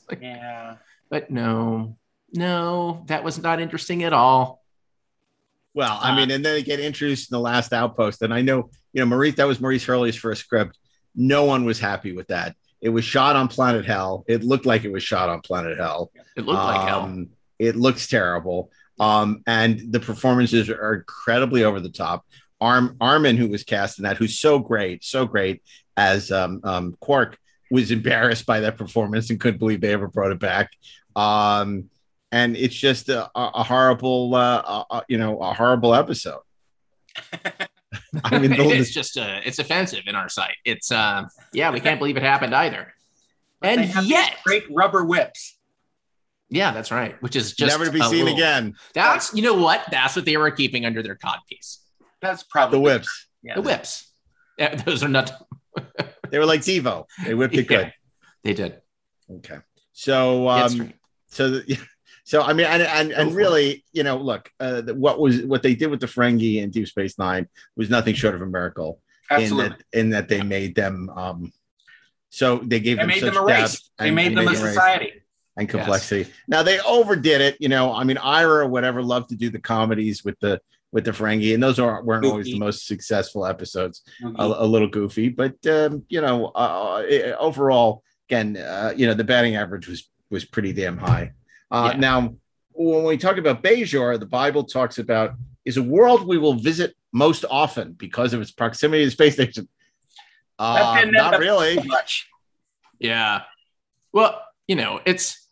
yeah. 0.21 0.75
But 1.09 1.31
no, 1.31 1.97
no, 2.33 3.03
that 3.07 3.23
was 3.23 3.37
not 3.41 3.59
interesting 3.61 4.03
at 4.03 4.13
all. 4.13 4.63
Well, 5.77 5.99
I 6.01 6.15
mean, 6.15 6.31
and 6.31 6.43
then 6.43 6.55
they 6.55 6.63
get 6.63 6.79
introduced 6.79 7.31
in 7.31 7.35
the 7.35 7.39
last 7.39 7.71
outpost. 7.71 8.23
And 8.23 8.33
I 8.33 8.41
know, 8.41 8.71
you 8.93 8.99
know, 8.99 9.05
Maurice, 9.05 9.35
that 9.35 9.45
was 9.45 9.61
Maurice 9.61 9.85
Hurley's 9.85 10.15
first 10.15 10.43
script. 10.43 10.75
No 11.13 11.45
one 11.45 11.65
was 11.65 11.79
happy 11.79 12.13
with 12.13 12.29
that. 12.29 12.55
It 12.81 12.89
was 12.89 13.05
shot 13.05 13.35
on 13.35 13.47
Planet 13.47 13.85
Hell. 13.85 14.25
It 14.27 14.43
looked 14.43 14.65
like 14.65 14.85
it 14.85 14.91
was 14.91 15.03
shot 15.03 15.29
on 15.29 15.41
Planet 15.41 15.77
Hell. 15.77 16.11
It 16.35 16.45
looked 16.45 16.63
like 16.63 16.87
hell. 16.87 17.01
Um, 17.01 17.29
It 17.59 17.75
looks 17.75 18.07
terrible. 18.07 18.71
Um, 18.99 19.43
and 19.45 19.91
the 19.91 19.99
performances 19.99 20.67
are 20.67 20.95
incredibly 20.95 21.63
over 21.63 21.79
the 21.79 21.91
top. 21.91 22.25
Arm 22.59 22.97
Armin, 22.99 23.37
who 23.37 23.47
was 23.47 23.63
cast 23.63 23.99
in 23.99 24.03
that, 24.05 24.17
who's 24.17 24.39
so 24.39 24.57
great, 24.57 25.03
so 25.03 25.27
great 25.27 25.61
as 25.95 26.31
um, 26.31 26.59
um, 26.63 26.97
Quark, 26.99 27.37
was 27.69 27.91
embarrassed 27.91 28.47
by 28.47 28.61
that 28.61 28.79
performance 28.79 29.29
and 29.29 29.39
couldn't 29.39 29.59
believe 29.59 29.81
they 29.81 29.93
ever 29.93 30.07
brought 30.07 30.31
it 30.31 30.39
back. 30.39 30.71
Um, 31.15 31.91
and 32.31 32.55
it's 32.57 32.75
just 32.75 33.09
a, 33.09 33.25
a 33.37 33.51
a 33.55 33.63
horrible, 33.63 34.33
uh, 34.35 34.61
uh, 34.65 34.83
uh, 34.89 35.01
you 35.07 35.17
know, 35.17 35.39
a 35.39 35.53
horrible 35.53 35.93
episode. 35.95 36.41
I 38.23 38.39
mean, 38.39 38.51
the- 38.51 38.69
it's 38.69 38.91
just 38.91 39.17
uh, 39.17 39.39
it's 39.45 39.59
offensive 39.59 40.03
in 40.07 40.15
our 40.15 40.29
sight. 40.29 40.55
It's 40.65 40.91
uh, 40.91 41.25
yeah, 41.53 41.71
we 41.71 41.79
can't 41.79 41.99
believe 41.99 42.17
it 42.17 42.23
happened 42.23 42.53
either. 42.53 42.93
They 43.61 43.69
And 43.73 43.81
have 43.85 44.05
yet, 44.05 44.35
great 44.45 44.63
rubber 44.69 45.03
whips. 45.03 45.57
yeah, 46.49 46.71
that's 46.73 46.91
right. 46.91 47.19
Which 47.23 47.35
is 47.35 47.53
just 47.53 47.71
Never 47.71 47.85
to 47.85 47.91
be 47.91 48.01
seen 48.01 48.25
little- 48.25 48.33
again. 48.35 48.75
That's 48.93 49.33
you 49.33 49.41
know 49.41 49.55
what? 49.55 49.83
That's 49.89 50.15
what 50.15 50.25
they 50.25 50.37
were 50.37 50.51
keeping 50.51 50.85
under 50.85 51.01
their 51.01 51.15
codpiece. 51.15 51.77
That's 52.21 52.43
probably 52.43 52.77
The 52.77 52.81
whips. 52.81 53.27
Yeah, 53.43 53.55
The 53.55 53.61
whips. 53.61 54.11
Yeah, 54.57 54.75
those 54.75 55.03
are 55.03 55.09
not. 55.09 55.31
They 56.29 56.39
were 56.39 56.45
like 56.45 56.59
Devo. 56.59 57.05
They 57.25 57.33
whipped 57.33 57.53
it 57.53 57.69
Yeah, 57.71 57.77
good. 57.83 57.93
They 58.43 58.53
did. 58.53 58.81
Okay. 59.31 59.59
So, 59.93 60.49
um, 60.49 60.91
so, 61.29 61.51
the, 61.51 61.79
so 62.27 62.41
I 62.41 62.51
mean, 62.51 62.65
and 62.67 62.81
and, 62.83 63.11
and 63.13 63.33
really, 63.33 63.85
you 63.93 64.03
know, 64.03 64.17
look, 64.17 64.51
uh, 64.59 64.81
what 65.05 65.17
was 65.17 65.43
what 65.43 65.63
they 65.63 65.75
did 65.75 65.87
with 65.89 66.01
the 66.01 66.07
Ferengi 66.07 66.57
in 66.61 66.69
Deep 66.71 66.87
Space 66.89 67.17
Nine 67.17 67.47
was 67.77 67.89
nothing 67.89 68.15
short 68.15 68.35
of 68.35 68.41
a 68.41 68.45
miracle. 68.45 68.99
Absolutely. 69.31 69.65
In 69.65 69.69
that, 69.71 69.99
in 69.99 70.09
that 70.09 70.27
they 70.27 70.41
made 70.41 70.75
them, 70.75 71.09
um, 71.15 71.53
so 72.29 72.57
they 72.57 72.81
gave 72.81 72.97
They 72.97 73.03
them 73.03 73.07
made 73.07 73.19
such 73.21 73.33
them 73.33 73.43
a 73.43 73.45
race. 73.45 73.71
depth 73.71 73.89
They 73.97 74.07
and- 74.07 74.15
made 74.15 74.27
and 74.27 74.37
them 74.39 74.47
a 74.47 74.49
race 74.51 74.59
society. 74.59 75.13
and 75.55 75.69
complexity. 75.69 76.29
Now 76.49 76.63
they 76.63 76.79
overdid 76.81 77.39
it. 77.39 77.55
You 77.61 77.69
know, 77.69 77.93
I 77.93 78.03
mean, 78.03 78.17
Ira 78.17 78.65
or 78.65 78.67
whatever 78.67 79.01
loved 79.01 79.29
to 79.29 79.35
do 79.37 79.49
the 79.49 79.59
comedies 79.59 80.25
with 80.25 80.37
the 80.41 80.59
with 80.91 81.05
the 81.05 81.11
Ferengi, 81.11 81.53
and 81.53 81.61
those 81.63 81.79
are, 81.79 82.01
weren't 82.03 82.25
always 82.25 82.47
the 82.47 82.59
most 82.59 82.87
successful 82.87 83.45
episodes. 83.45 84.03
A, 84.21 84.23
Goofy. 84.31 84.35
a 84.39 84.65
little 84.65 84.87
goofy, 84.87 85.29
but 85.29 85.55
um, 85.67 86.03
you 86.09 86.19
know, 86.21 86.45
uh, 86.55 87.03
uh, 87.09 87.35
overall, 87.39 88.03
again, 88.29 88.55
uh, 88.57 88.93
you 88.95 89.05
know, 89.07 89.13
the 89.13 89.23
batting 89.23 89.55
average 89.55 89.87
was 89.87 90.09
was 90.29 90.43
pretty 90.45 90.73
damn 90.73 90.97
high. 90.97 91.31
Uh, 91.71 91.91
Yeah. 91.93 91.99
Now, 91.99 92.35
when 92.71 93.03
we 93.03 93.17
talk 93.17 93.37
about 93.37 93.63
Bajor, 93.63 94.19
the 94.19 94.25
Bible 94.25 94.63
talks 94.63 94.97
about 94.99 95.33
is 95.65 95.77
a 95.77 95.83
world 95.83 96.27
we 96.27 96.37
will 96.37 96.53
visit 96.53 96.95
most 97.11 97.43
often 97.49 97.93
because 97.93 98.33
of 98.33 98.41
its 98.41 98.51
proximity 98.51 99.03
to 99.03 99.07
the 99.07 99.11
space 99.11 99.33
station. 99.33 99.67
Uh, 100.59 100.95
didn't 100.95 101.07
end 101.09 101.13
not 101.13 101.33
up 101.35 101.39
really. 101.39 101.75
so 101.75 101.83
much. 101.83 102.27
Yeah. 102.99 103.41
Well, 104.13 104.41
you 104.67 104.75
know, 104.75 105.01
it's 105.05 105.47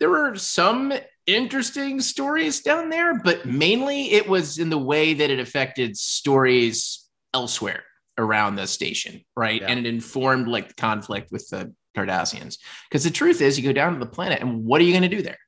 there 0.00 0.10
were 0.10 0.34
some 0.36 0.92
interesting 1.26 2.00
stories 2.00 2.60
down 2.62 2.90
there, 2.90 3.18
but 3.20 3.46
mainly 3.46 4.12
it 4.12 4.28
was 4.28 4.58
in 4.58 4.70
the 4.70 4.78
way 4.78 5.14
that 5.14 5.30
it 5.30 5.38
affected 5.38 5.96
stories 5.96 7.08
elsewhere 7.32 7.84
around 8.18 8.56
the 8.56 8.66
station, 8.66 9.22
right? 9.36 9.60
Yeah. 9.60 9.68
And 9.68 9.86
it 9.86 9.88
informed 9.88 10.48
like 10.48 10.68
the 10.68 10.74
conflict 10.74 11.30
with 11.30 11.48
the 11.48 11.72
Cardassians. 11.96 12.58
Because 12.88 13.04
the 13.04 13.10
truth 13.10 13.40
is, 13.40 13.58
you 13.58 13.64
go 13.64 13.72
down 13.72 13.92
to 13.94 13.98
the 13.98 14.06
planet, 14.06 14.40
and 14.40 14.64
what 14.64 14.80
are 14.80 14.84
you 14.84 14.92
going 14.92 15.08
to 15.08 15.16
do 15.16 15.22
there? 15.22 15.38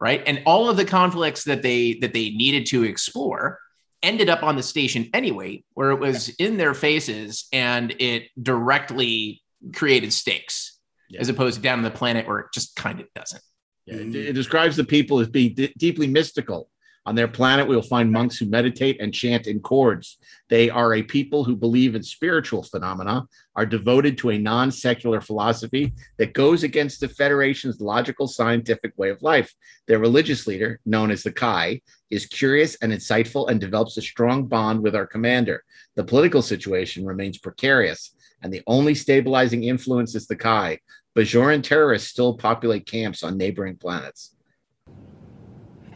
Right. 0.00 0.22
And 0.26 0.42
all 0.44 0.68
of 0.68 0.76
the 0.76 0.84
conflicts 0.84 1.44
that 1.44 1.62
they 1.62 1.94
that 2.00 2.12
they 2.12 2.30
needed 2.30 2.66
to 2.66 2.82
explore 2.82 3.58
ended 4.02 4.28
up 4.28 4.42
on 4.42 4.56
the 4.56 4.62
station 4.62 5.08
anyway, 5.14 5.64
where 5.72 5.90
it 5.90 5.98
was 6.00 6.28
in 6.30 6.56
their 6.58 6.74
faces 6.74 7.46
and 7.52 7.94
it 8.00 8.24
directly 8.42 9.40
created 9.72 10.12
stakes, 10.12 10.78
Yeah. 11.08 11.20
as 11.20 11.30
opposed 11.30 11.56
to 11.56 11.62
down 11.62 11.78
on 11.78 11.84
the 11.84 11.90
planet 11.90 12.26
where 12.26 12.40
it 12.40 12.46
just 12.52 12.76
kind 12.76 13.00
of 13.00 13.06
doesn't. 13.14 13.42
Yeah, 13.86 13.94
it, 13.96 14.14
it 14.14 14.32
describes 14.34 14.76
the 14.76 14.84
people 14.84 15.20
as 15.20 15.28
being 15.28 15.54
d- 15.54 15.72
deeply 15.78 16.06
mystical. 16.06 16.68
On 17.06 17.14
their 17.14 17.28
planet, 17.28 17.68
we 17.68 17.76
will 17.76 17.82
find 17.82 18.10
monks 18.10 18.38
who 18.38 18.46
meditate 18.46 18.98
and 18.98 19.12
chant 19.12 19.46
in 19.46 19.60
chords. 19.60 20.16
They 20.48 20.70
are 20.70 20.94
a 20.94 21.02
people 21.02 21.44
who 21.44 21.54
believe 21.54 21.94
in 21.94 22.02
spiritual 22.02 22.62
phenomena, 22.62 23.26
are 23.54 23.66
devoted 23.66 24.16
to 24.18 24.30
a 24.30 24.38
non 24.38 24.70
secular 24.70 25.20
philosophy 25.20 25.92
that 26.16 26.32
goes 26.32 26.62
against 26.62 27.00
the 27.00 27.08
Federation's 27.08 27.80
logical 27.80 28.26
scientific 28.26 28.92
way 28.96 29.10
of 29.10 29.22
life. 29.22 29.54
Their 29.86 29.98
religious 29.98 30.46
leader, 30.46 30.80
known 30.86 31.10
as 31.10 31.22
the 31.22 31.32
Kai, 31.32 31.82
is 32.10 32.24
curious 32.24 32.74
and 32.76 32.90
insightful 32.90 33.50
and 33.50 33.60
develops 33.60 33.98
a 33.98 34.02
strong 34.02 34.46
bond 34.46 34.82
with 34.82 34.96
our 34.96 35.06
commander. 35.06 35.62
The 35.96 36.04
political 36.04 36.40
situation 36.40 37.04
remains 37.04 37.36
precarious, 37.36 38.14
and 38.42 38.52
the 38.52 38.62
only 38.66 38.94
stabilizing 38.94 39.64
influence 39.64 40.14
is 40.14 40.26
the 40.26 40.36
Kai. 40.36 40.80
Bajoran 41.14 41.62
terrorists 41.62 42.08
still 42.08 42.36
populate 42.36 42.86
camps 42.86 43.22
on 43.22 43.36
neighboring 43.36 43.76
planets. 43.76 44.34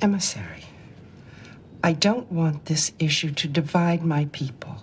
Emissary, 0.01 0.68
I 1.83 1.93
don't 1.93 2.31
want 2.31 2.65
this 2.67 2.93
issue 2.99 3.31
to 3.33 3.49
divide 3.49 4.05
my 4.05 4.27
people. 4.33 4.83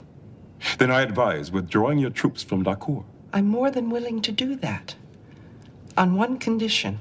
Then 0.77 0.91
I 0.91 1.01
advise 1.01 1.51
withdrawing 1.51 1.99
your 1.99 2.09
troops 2.09 2.41
from 2.43 2.63
Dahkur. 2.63 3.03
I'm 3.33 3.47
more 3.47 3.69
than 3.69 3.89
willing 3.89 4.21
to 4.21 4.31
do 4.31 4.55
that. 4.57 4.95
On 5.97 6.15
one 6.15 6.37
condition 6.37 6.99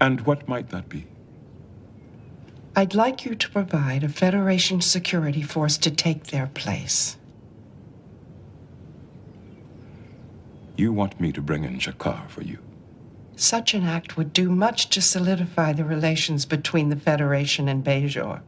And 0.00 0.22
what 0.22 0.48
might 0.48 0.70
that 0.70 0.88
be? 0.88 1.06
I'd 2.74 2.94
like 2.94 3.24
you 3.24 3.34
to 3.34 3.50
provide 3.50 4.04
a 4.04 4.08
Federation 4.08 4.80
security 4.80 5.42
force 5.42 5.76
to 5.78 5.90
take 5.90 6.28
their 6.28 6.46
place. 6.46 7.16
You 10.76 10.92
want 10.92 11.20
me 11.20 11.32
to 11.32 11.42
bring 11.42 11.64
in 11.64 11.78
Shakaar 11.78 12.28
for 12.28 12.42
you. 12.42 12.58
Such 13.36 13.74
an 13.74 13.84
act 13.84 14.16
would 14.16 14.32
do 14.32 14.50
much 14.50 14.88
to 14.90 15.02
solidify 15.02 15.74
the 15.74 15.84
relations 15.84 16.46
between 16.46 16.88
the 16.88 16.96
Federation 16.96 17.68
and 17.68 17.84
Bajor. 17.84 18.40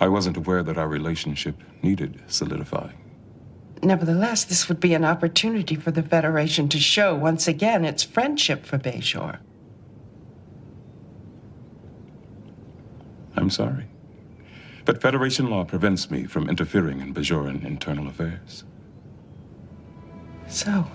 I 0.00 0.08
wasn't 0.08 0.38
aware 0.38 0.62
that 0.62 0.78
our 0.78 0.88
relationship 0.88 1.62
needed 1.82 2.22
solidifying. 2.26 2.96
Nevertheless, 3.82 4.44
this 4.44 4.68
would 4.68 4.80
be 4.80 4.94
an 4.94 5.04
opportunity 5.04 5.74
for 5.74 5.90
the 5.90 6.02
Federation 6.02 6.68
to 6.70 6.78
show 6.78 7.14
once 7.14 7.46
again 7.46 7.84
its 7.84 8.02
friendship 8.02 8.64
for 8.64 8.78
Bajor. 8.78 9.38
I'm 13.36 13.50
sorry. 13.50 13.86
But 14.86 15.00
Federation 15.00 15.48
law 15.50 15.64
prevents 15.64 16.10
me 16.10 16.24
from 16.24 16.48
interfering 16.48 17.00
in 17.00 17.14
Bajoran 17.14 17.64
internal 17.64 18.08
affairs. 18.08 18.64
So, 20.48 20.86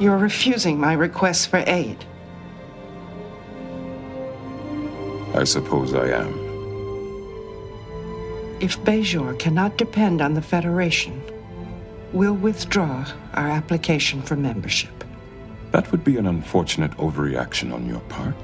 you're 0.00 0.16
refusing 0.16 0.78
my 0.78 0.94
request 0.94 1.48
for 1.48 1.62
aid. 1.66 2.04
I 5.34 5.42
suppose 5.44 5.94
I 5.94 6.10
am. 6.10 6.32
If 8.60 8.78
Bajor 8.84 9.36
cannot 9.38 9.76
depend 9.76 10.22
on 10.22 10.32
the 10.34 10.40
Federation, 10.40 11.20
we'll 12.12 12.36
withdraw 12.36 13.04
our 13.34 13.48
application 13.48 14.22
for 14.22 14.36
membership. 14.36 15.04
That 15.72 15.90
would 15.90 16.04
be 16.04 16.18
an 16.18 16.26
unfortunate 16.26 16.92
overreaction 16.92 17.74
on 17.74 17.84
your 17.88 17.98
part. 18.02 18.36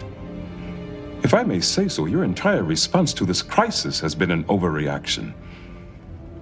If 1.23 1.33
I 1.33 1.45
may 1.45 1.61
say 1.61 1.87
so, 1.87 2.07
your 2.07 2.25
entire 2.25 2.65
response 2.65 3.15
to 3.15 3.25
this 3.25 3.41
crisis 3.41 4.01
has 4.01 4.17
been 4.17 4.33
an 4.33 4.43
overreaction. 4.45 5.33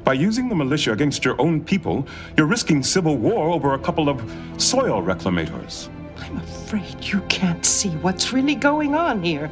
By 0.02 0.14
using 0.14 0.48
the 0.48 0.54
militia 0.54 0.92
against 0.92 1.26
your 1.26 1.38
own 1.38 1.62
people, 1.62 2.06
you're 2.38 2.46
risking 2.46 2.82
civil 2.82 3.18
war 3.18 3.50
over 3.50 3.74
a 3.74 3.78
couple 3.78 4.08
of 4.08 4.18
soil 4.56 5.02
reclamators. 5.02 5.90
I'm 6.16 6.38
afraid 6.38 7.04
you 7.04 7.20
can't 7.28 7.66
see 7.66 7.90
what's 8.00 8.32
really 8.32 8.54
going 8.54 8.94
on 8.94 9.22
here. 9.22 9.50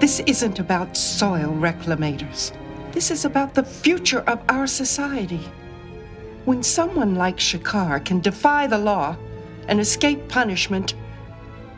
This 0.00 0.20
isn't 0.20 0.58
about 0.58 0.96
soil 0.96 1.52
reclamators. 1.52 2.52
This 2.92 3.10
is 3.10 3.24
about 3.24 3.54
the 3.54 3.64
future 3.64 4.20
of 4.20 4.42
our 4.48 4.66
society. 4.66 5.40
When 6.44 6.62
someone 6.62 7.14
like 7.14 7.38
Shakaar 7.38 8.04
can 8.04 8.20
defy 8.20 8.66
the 8.66 8.78
law 8.78 9.16
and 9.66 9.80
escape 9.80 10.28
punishment, 10.28 10.94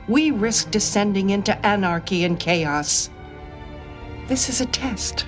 we 0.08 0.30
risk 0.30 0.70
descending 0.70 1.30
into 1.30 1.54
anarchy 1.64 2.24
and 2.24 2.38
chaos. 2.38 3.10
This 4.28 4.48
is 4.48 4.60
a 4.60 4.66
test. 4.66 5.26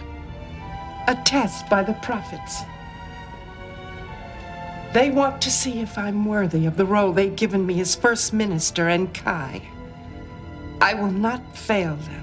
A 1.07 1.15
test 1.25 1.69
by 1.69 1.83
the 1.85 1.95
prophets. 1.95 2.63
They 4.93 5.11
want 5.11 5.41
to 5.43 5.51
see 5.51 5.81
if 5.81 5.99
I'm 5.99 6.25
worthy 6.25 6.67
of 6.67 6.77
the 6.77 6.87
role 6.87 7.13
they've 7.13 7.37
given 7.37 7.65
me 7.65 7.81
as 7.81 7.95
first 7.95 8.33
minister 8.33 8.89
and 8.89 9.13
Kai. 9.13 9.63
I 10.81 10.95
will 10.95 11.11
not 11.11 11.57
fail 11.57 11.97
them. 11.97 12.18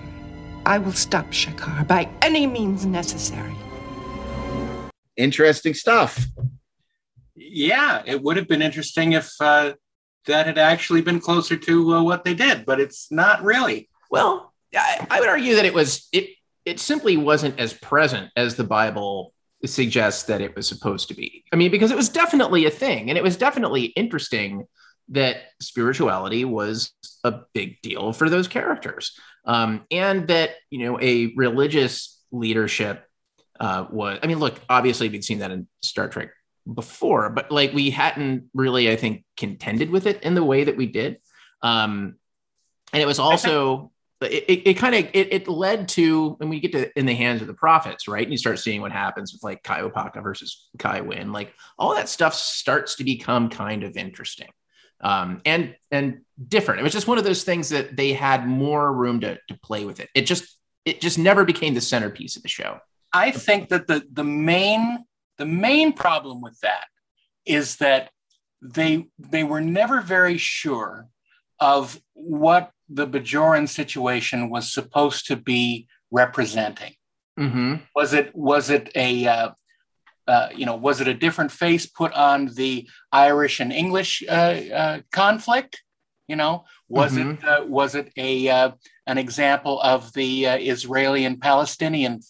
I 0.66 0.80
will 0.80 0.94
stop 0.94 1.28
Shakaar 1.28 1.88
by 1.88 2.10
any 2.22 2.48
means 2.48 2.86
necessary. 2.86 3.56
Interesting 5.16 5.74
stuff. 5.74 6.26
Yeah, 7.36 8.02
it 8.06 8.22
would 8.22 8.38
have 8.38 8.48
been 8.48 8.62
interesting 8.62 9.14
if 9.14 9.32
uh, 9.40 9.74
that 10.26 10.48
had 10.48 10.58
actually 10.58 11.02
been 11.02 11.20
closer 11.20 11.56
to 11.56 11.96
uh, 11.96 12.04
what 12.04 12.24
they 12.24 12.34
did, 12.34 12.66
but 12.66 12.80
it's 12.80 13.12
not 13.12 13.44
really. 13.44 13.90
Well, 14.10 14.54
I, 14.76 15.06
I 15.10 15.20
would 15.20 15.30
argue 15.30 15.56
that 15.56 15.66
it 15.66 15.74
was 15.74 16.08
it 16.12 16.30
it 16.66 16.80
simply 16.80 17.16
wasn't 17.16 17.60
as 17.60 17.74
present 17.74 18.32
as 18.36 18.56
the 18.56 18.64
Bible 18.64 19.34
suggests 19.64 20.24
that 20.24 20.42
it 20.42 20.56
was 20.56 20.68
supposed 20.68 21.08
to 21.10 21.14
be. 21.14 21.44
I 21.54 21.56
mean, 21.56 21.72
because 21.72 21.92
it 21.92 21.98
was 21.98 22.10
definitely 22.10 22.66
a 22.66 22.72
thing, 22.72 23.10
and 23.10 23.18
it 23.18 23.24
was 23.24 23.38
definitely 23.38 23.86
interesting 23.86 24.66
that 25.10 25.38
spirituality 25.62 26.46
was 26.46 26.92
a 27.24 27.42
big 27.54 27.80
deal 27.82 28.12
for 28.12 28.30
those 28.30 28.48
characters, 28.48 29.18
um, 29.46 29.86
and 29.92 30.28
that 30.28 30.52
you 30.70 30.86
know 30.86 31.00
a 31.00 31.34
religious 31.36 32.22
leadership 32.32 33.06
uh, 33.60 33.86
was. 33.90 34.20
I 34.22 34.28
mean, 34.28 34.40
look, 34.40 34.60
obviously 34.70 35.10
we'd 35.10 35.24
seen 35.24 35.40
that 35.40 35.52
in 35.52 35.68
Star 35.82 36.08
Trek 36.08 36.30
before, 36.72 37.30
but 37.30 37.52
like 37.52 37.74
we 37.74 37.90
hadn't 37.90 38.50
really, 38.54 38.92
I 38.92 38.96
think, 38.96 39.24
contended 39.38 39.90
with 39.90 40.08
it 40.08 40.24
in 40.24 40.36
the 40.36 40.44
way 40.44 40.66
that 40.66 40.78
we 40.78 40.88
did. 40.88 41.20
Um, 41.62 42.16
and 42.94 43.02
it 43.02 43.06
was 43.06 43.20
also 43.20 43.92
it, 44.22 44.46
it, 44.48 44.70
it 44.70 44.74
kind 44.76 44.96
of 44.96 45.06
it, 45.14 45.34
it, 45.34 45.48
led 45.48 45.88
to 45.90 46.32
when 46.32 46.50
we 46.50 46.60
get 46.60 46.72
to 46.72 46.98
in 46.98 47.06
the 47.06 47.14
hands 47.14 47.42
of 47.42 47.48
the 47.48 47.54
prophets, 47.54 48.08
right? 48.08 48.24
And 48.24 48.32
you 48.32 48.38
start 48.38 48.60
seeing 48.60 48.82
what 48.82 48.92
happens 48.92 49.34
with 49.34 49.44
like 49.44 49.64
Kai 49.64 49.82
Opaka 49.82 50.24
versus 50.24 50.70
Kai 50.80 51.02
Winn, 51.02 51.32
like 51.32 51.54
all 51.78 51.96
that 51.96 52.10
stuff 52.10 52.34
starts 52.34 52.96
to 52.96 53.04
become 53.04 53.50
kind 53.50 53.84
of 53.84 53.98
interesting. 53.98 54.48
Um, 55.06 55.40
and 55.46 55.76
and 55.92 56.22
different. 56.48 56.80
It 56.80 56.84
was 56.84 56.92
just 56.92 57.08
one 57.08 57.20
of 57.20 57.24
those 57.24 57.44
things 57.44 57.70
that 57.70 57.96
they 57.96 58.14
had 58.14 58.48
more 58.48 58.92
room 58.92 59.20
to, 59.20 59.38
to 59.48 59.60
play 59.62 59.86
with 59.86 60.00
it. 60.00 60.10
It 60.16 60.26
just 60.26 60.58
it 60.84 61.00
just 61.00 61.20
never 61.20 61.46
became 61.46 61.76
the 61.76 61.82
centerpiece 61.82 62.36
of 62.36 62.42
the 62.42 62.50
show. 62.50 62.80
I 63.14 63.30
think 63.30 63.70
that 63.70 63.86
the 63.86 64.04
the 64.12 64.24
main 64.24 65.06
the 65.38 65.46
main 65.46 65.94
problem 65.94 66.42
with 66.42 66.60
that 66.62 66.86
is 67.46 67.76
that 67.76 68.10
they 68.64 69.06
they 69.20 69.44
were 69.44 69.62
never 69.62 70.02
very 70.02 70.40
sure 70.40 71.08
of 71.60 72.02
what 72.14 72.72
the 72.90 73.06
Bajoran 73.06 73.70
situation 73.70 74.50
was 74.50 74.74
supposed 74.74 75.28
to 75.28 75.36
be 75.36 75.88
representing. 76.10 76.94
Mm-hmm. 77.40 77.76
Was 77.96 78.14
it 78.14 78.36
was 78.36 78.72
it 78.72 78.92
a 78.96 79.28
uh, 79.28 79.50
uh, 80.28 80.50
you 80.56 80.66
know 80.66 80.76
was 80.76 81.02
it 81.02 81.08
a 81.08 81.14
different 81.14 81.52
face 81.52 81.86
put 81.86 82.12
on 82.14 82.48
the 82.56 82.88
Irish 83.12 83.60
and 83.60 83.72
English 83.72 84.24
uh, 84.28 84.32
uh 84.32 85.00
conflict? 85.12 85.82
You 86.28 86.36
know, 86.36 86.66
was 86.90 87.14
mm-hmm. 87.14 87.32
it 87.32 87.48
uh, 87.48 87.66
was 87.66 87.96
it 87.96 88.12
a 88.18 88.50
uh, 88.50 88.72
an 89.06 89.18
example 89.18 89.80
of 89.82 90.12
the 90.14 90.46
Israeli 90.46 91.26
and 91.26 91.40
Palestinian 91.40 92.22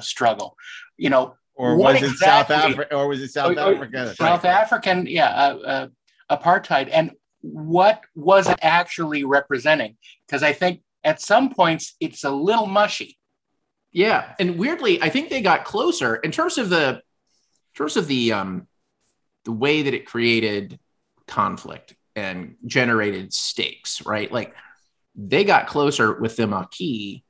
struggle? 0.00 0.56
You 0.96 1.10
know, 1.10 1.36
or 1.54 1.76
was 1.76 2.02
it 2.02 2.16
South 2.16 2.50
Africa? 2.50 2.94
Or 2.94 3.08
was 3.08 3.22
it 3.22 3.30
South 3.30 3.56
oh, 3.56 3.74
Africa? 3.74 4.14
South 4.14 4.44
right. 4.44 4.52
African, 4.52 5.06
yeah, 5.06 5.28
uh, 5.28 5.88
uh, 6.30 6.36
apartheid. 6.36 6.88
And 6.92 7.12
what 7.42 8.02
was 8.14 8.48
it 8.48 8.58
actually 8.62 9.24
representing? 9.24 9.96
Because 10.26 10.42
I 10.42 10.52
think 10.52 10.82
at 11.04 11.20
some 11.20 11.50
points 11.50 11.94
it's 12.00 12.24
a 12.24 12.30
little 12.30 12.66
mushy. 12.66 13.18
Yeah, 13.92 14.34
and 14.40 14.58
weirdly, 14.58 15.02
I 15.02 15.10
think 15.10 15.28
they 15.28 15.42
got 15.42 15.64
closer 15.64 16.16
in 16.16 16.30
terms 16.30 16.56
of 16.56 16.70
the 16.70 17.02
in 17.72 17.78
terms 17.78 17.96
of 17.96 18.06
the 18.06 18.32
um, 18.32 18.66
the 19.44 19.52
way 19.52 19.82
that 19.82 19.94
it 19.94 20.06
created 20.06 20.78
conflict 21.26 21.94
and 22.14 22.56
generated 22.66 23.32
stakes. 23.32 24.04
Right, 24.04 24.30
like 24.30 24.54
they 25.14 25.44
got 25.44 25.66
closer 25.66 26.18
with 26.20 26.36
the 26.36 26.46
Maquis 26.46 27.22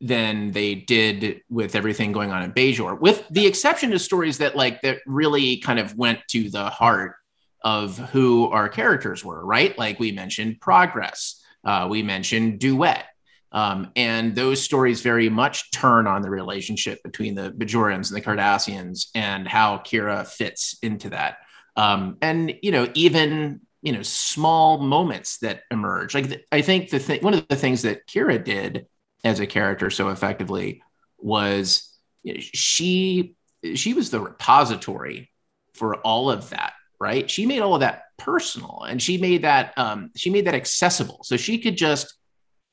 than 0.00 0.50
they 0.50 0.74
did 0.74 1.40
with 1.48 1.74
everything 1.74 2.12
going 2.12 2.30
on 2.30 2.42
in 2.42 2.52
Bajor, 2.52 3.00
with 3.00 3.26
the 3.30 3.46
exception 3.46 3.92
of 3.92 4.00
stories 4.00 4.38
that 4.38 4.56
like 4.56 4.82
that 4.82 4.98
really 5.06 5.58
kind 5.58 5.78
of 5.78 5.96
went 5.96 6.20
to 6.28 6.50
the 6.50 6.68
heart 6.68 7.14
of 7.62 7.96
who 8.10 8.50
our 8.50 8.68
characters 8.68 9.24
were, 9.24 9.44
right? 9.44 9.76
Like 9.78 9.98
we 9.98 10.12
mentioned 10.12 10.60
Progress, 10.60 11.42
uh, 11.64 11.86
we 11.90 12.02
mentioned 12.02 12.60
Duet. 12.60 13.06
Um, 13.54 13.92
and 13.94 14.34
those 14.34 14.60
stories 14.60 15.00
very 15.00 15.28
much 15.28 15.70
turn 15.70 16.06
on 16.06 16.22
the 16.22 16.30
relationship 16.30 17.02
between 17.04 17.36
the 17.36 17.52
Bajorans 17.52 18.10
and 18.10 18.16
the 18.16 18.20
Cardassians 18.20 19.06
and 19.14 19.46
how 19.46 19.78
Kira 19.78 20.26
fits 20.26 20.76
into 20.82 21.10
that. 21.10 21.38
Um, 21.76 22.18
and, 22.20 22.52
you 22.62 22.72
know, 22.72 22.90
even, 22.94 23.60
you 23.80 23.92
know, 23.92 24.02
small 24.02 24.78
moments 24.78 25.38
that 25.38 25.62
emerge. 25.70 26.14
Like, 26.14 26.44
I 26.50 26.62
think 26.62 26.90
the 26.90 26.98
thing, 26.98 27.22
one 27.22 27.34
of 27.34 27.46
the 27.48 27.56
things 27.56 27.82
that 27.82 28.06
Kira 28.08 28.42
did 28.42 28.86
as 29.22 29.38
a 29.38 29.46
character 29.46 29.88
so 29.88 30.10
effectively 30.10 30.82
was 31.18 31.90
you 32.22 32.34
know, 32.34 32.40
she 32.40 33.36
she 33.74 33.94
was 33.94 34.10
the 34.10 34.20
repository 34.20 35.30
for 35.72 35.96
all 35.98 36.30
of 36.30 36.50
that 36.50 36.74
right 37.00 37.30
she 37.30 37.46
made 37.46 37.60
all 37.60 37.74
of 37.74 37.80
that 37.80 38.04
personal 38.18 38.84
and 38.86 39.02
she 39.02 39.16
made 39.18 39.42
that 39.42 39.72
um, 39.76 40.10
she 40.14 40.30
made 40.30 40.46
that 40.46 40.54
accessible 40.54 41.20
so 41.24 41.36
she 41.36 41.58
could 41.58 41.76
just 41.76 42.14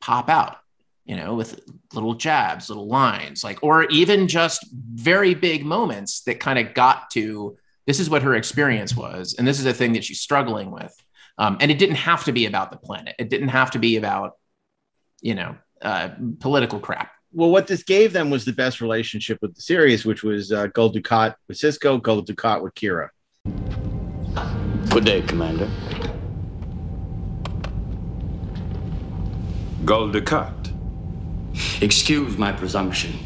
pop 0.01 0.29
out 0.29 0.57
you 1.06 1.16
know 1.16 1.34
with 1.34 1.60
little 1.93 2.14
jabs 2.14 2.70
little 2.70 2.88
lines 2.88 3.43
like 3.43 3.60
or 3.62 3.86
even 3.86 4.28
just 4.28 4.66
very 4.72 5.34
big 5.34 5.66
moments 5.66 6.22
that 6.22 6.39
kind 6.39 6.60
of 6.60 6.74
got 6.74 7.10
to 7.10 7.58
this 7.88 7.99
is 7.99 8.10
what 8.10 8.22
her 8.22 8.36
experience 8.36 8.95
was 8.95 9.36
and 9.38 9.47
this 9.47 9.60
is 9.60 9.66
a 9.66 9.74
thing 9.74 9.93
that 9.93 10.04
she's 10.04 10.22
struggling 10.22 10.72
with 10.72 10.95
um, 11.38 11.58
and 11.60 11.72
it 11.72 11.80
didn't 11.80 11.95
have 11.95 12.24
to 12.24 12.32
be 12.32 12.45
about 12.45 12.72
the 12.72 12.78
planet 12.78 13.16
it 13.18 13.30
didn't 13.30 13.49
have 13.49 13.72
to 13.72 13.80
be 13.80 13.97
about 13.97 14.34
you 15.22 15.36
know 15.36 15.56
uh, 15.82 16.10
political 16.39 16.80
crap. 16.80 17.12
Well, 17.34 17.49
what 17.49 17.68
this 17.68 17.84
gave 17.84 18.14
them 18.14 18.30
was 18.30 18.45
the 18.45 18.54
best 18.54 18.82
relationship 18.82 19.39
with 19.41 19.56
the 19.56 19.62
series, 19.62 20.06
which 20.06 20.22
was 20.24 20.52
uh, 20.52 20.68
Gul 20.68 20.91
Dukat 20.93 21.36
with 21.47 21.58
Sisko, 21.58 22.02
Gul 22.02 22.24
Dukat 22.24 22.62
with 22.62 22.76
Kira. 22.76 23.10
Good 24.89 25.06
day, 25.06 25.22
Commander. 25.22 25.70
Gul 29.86 30.10
Dukat. 30.10 30.61
Excuse 31.82 32.38
my 32.38 32.51
presumption, 32.51 33.18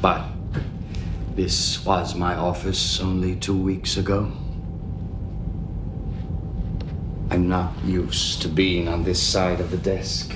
but 0.00 0.24
this 1.34 1.84
was 1.84 2.14
my 2.14 2.34
office 2.34 3.00
only 3.00 3.36
two 3.36 3.56
weeks 3.56 3.96
ago. 3.96 4.32
I'm 7.30 7.48
not 7.48 7.72
used 7.84 8.42
to 8.42 8.48
being 8.48 8.88
on 8.88 9.04
this 9.04 9.22
side 9.22 9.60
of 9.60 9.70
the 9.70 9.76
desk. 9.76 10.34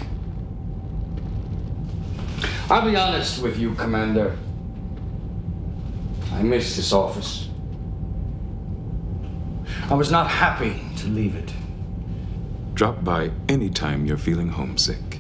I'll 2.71 2.89
be 2.89 2.97
honest 2.97 3.43
with 3.43 3.59
you, 3.59 3.75
Commander. 3.75 4.37
I 6.33 6.43
miss 6.43 6.77
this 6.77 6.93
office. 6.93 7.49
I 9.91 9.95
was 9.95 10.11
not 10.11 10.29
happy 10.29 10.81
to 10.99 11.09
leave 11.09 11.37
it. 11.37 11.53
Drop 12.75 13.05
by 13.05 13.31
anytime 13.49 14.07
you're 14.07 14.17
feeling 14.17 14.49
homesick. 14.49 15.12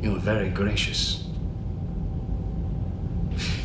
You're 0.00 0.18
very 0.18 0.48
gracious. 0.48 1.24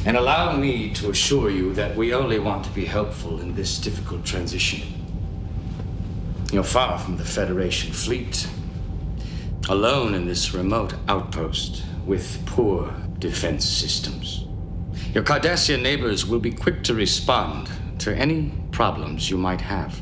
And 0.06 0.18
allow 0.18 0.58
me 0.58 0.94
to 0.96 1.12
assure 1.12 1.50
you 1.50 1.74
that 1.74 1.96
we 1.96 2.14
only 2.14 2.40
want 2.40 2.66
to 2.66 2.72
be 2.72 2.86
helpful 2.86 3.40
in 3.40 3.56
this 3.56 3.80
difficult 3.80 4.26
transition. 4.26 4.82
You're 6.52 6.64
far 6.64 7.00
from 7.00 7.18
the 7.18 7.26
Federation 7.26 7.94
fleet, 7.94 8.48
alone 9.70 10.14
in 10.14 10.28
this 10.28 10.54
remote 10.54 10.94
outpost 11.08 11.84
with 12.06 12.46
poor 12.46 12.94
defense 13.20 13.66
systems. 13.66 14.46
Your 15.14 15.24
Cardassian 15.24 15.82
neighbors 15.82 16.26
will 16.26 16.40
be 16.40 16.52
quick 16.52 16.84
to 16.84 16.94
respond 16.94 17.70
to 18.00 18.16
any 18.16 18.52
problems 18.72 19.30
you 19.30 19.38
might 19.38 19.62
have. 19.62 20.02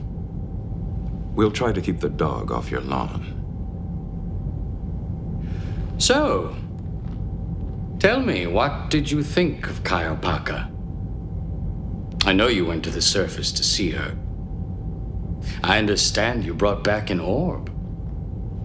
We'll 1.35 1.51
try 1.51 1.71
to 1.71 1.81
keep 1.81 1.99
the 1.99 2.09
dog 2.09 2.51
off 2.51 2.71
your 2.71 2.81
lawn. 2.81 3.40
So, 6.01 6.55
tell 7.99 8.21
me, 8.21 8.47
what 8.47 8.89
did 8.89 9.11
you 9.11 9.21
think 9.21 9.67
of 9.67 9.83
Kai 9.83 10.05
Opaka? 10.05 10.67
I 12.25 12.33
know 12.33 12.47
you 12.47 12.65
went 12.65 12.83
to 12.85 12.89
the 12.89 13.03
surface 13.03 13.51
to 13.51 13.63
see 13.63 13.91
her. 13.91 14.17
I 15.63 15.77
understand 15.77 16.43
you 16.43 16.55
brought 16.55 16.83
back 16.83 17.11
an 17.11 17.19
orb. 17.19 17.69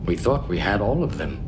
We 0.06 0.16
thought 0.16 0.48
we 0.48 0.60
had 0.60 0.80
all 0.80 1.04
of 1.04 1.18
them. 1.18 1.42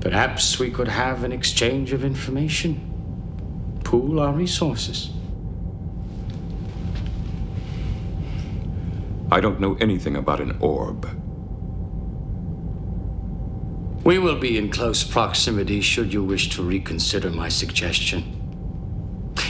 Perhaps 0.00 0.58
we 0.58 0.72
could 0.72 0.88
have 0.88 1.22
an 1.22 1.30
exchange 1.30 1.92
of 1.92 2.04
information, 2.04 3.80
pool 3.84 4.18
our 4.18 4.32
resources. 4.32 5.10
I 9.30 9.38
don't 9.38 9.60
know 9.60 9.76
anything 9.80 10.16
about 10.16 10.40
an 10.40 10.56
orb. 10.58 11.08
We 14.08 14.18
will 14.18 14.36
be 14.36 14.56
in 14.56 14.70
close 14.70 15.04
proximity 15.04 15.82
should 15.82 16.14
you 16.14 16.24
wish 16.24 16.48
to 16.56 16.62
reconsider 16.62 17.28
my 17.28 17.50
suggestion. 17.50 18.22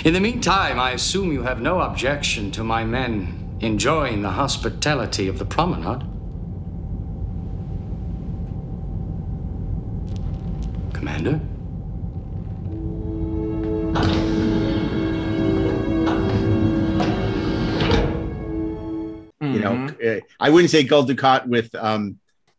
In 0.05 0.15
the 0.15 0.19
meantime, 0.19 0.81
I 0.81 0.91
assume 0.91 1.31
you 1.31 1.45
have 1.45 1.61
no 1.61 1.81
objection 1.81 2.51
to 2.51 2.65
my 2.65 2.83
men 2.85 3.57
enjoying 3.61 4.23
the 4.23 4.31
hospitality 4.31 5.29
of 5.29 5.39
the 5.39 5.45
promenade. 5.45 6.03
Commander? 10.93 11.41
You 19.41 19.61
know, 19.61 19.71
Mm-hmm. 19.71 20.19
uh, 20.19 20.21
I 20.41 20.51
wouldn't 20.51 20.73
say 20.73 20.83
Gul 20.83 21.07
Dukat 21.07 21.47
with 21.47 21.73
um, 21.77 22.19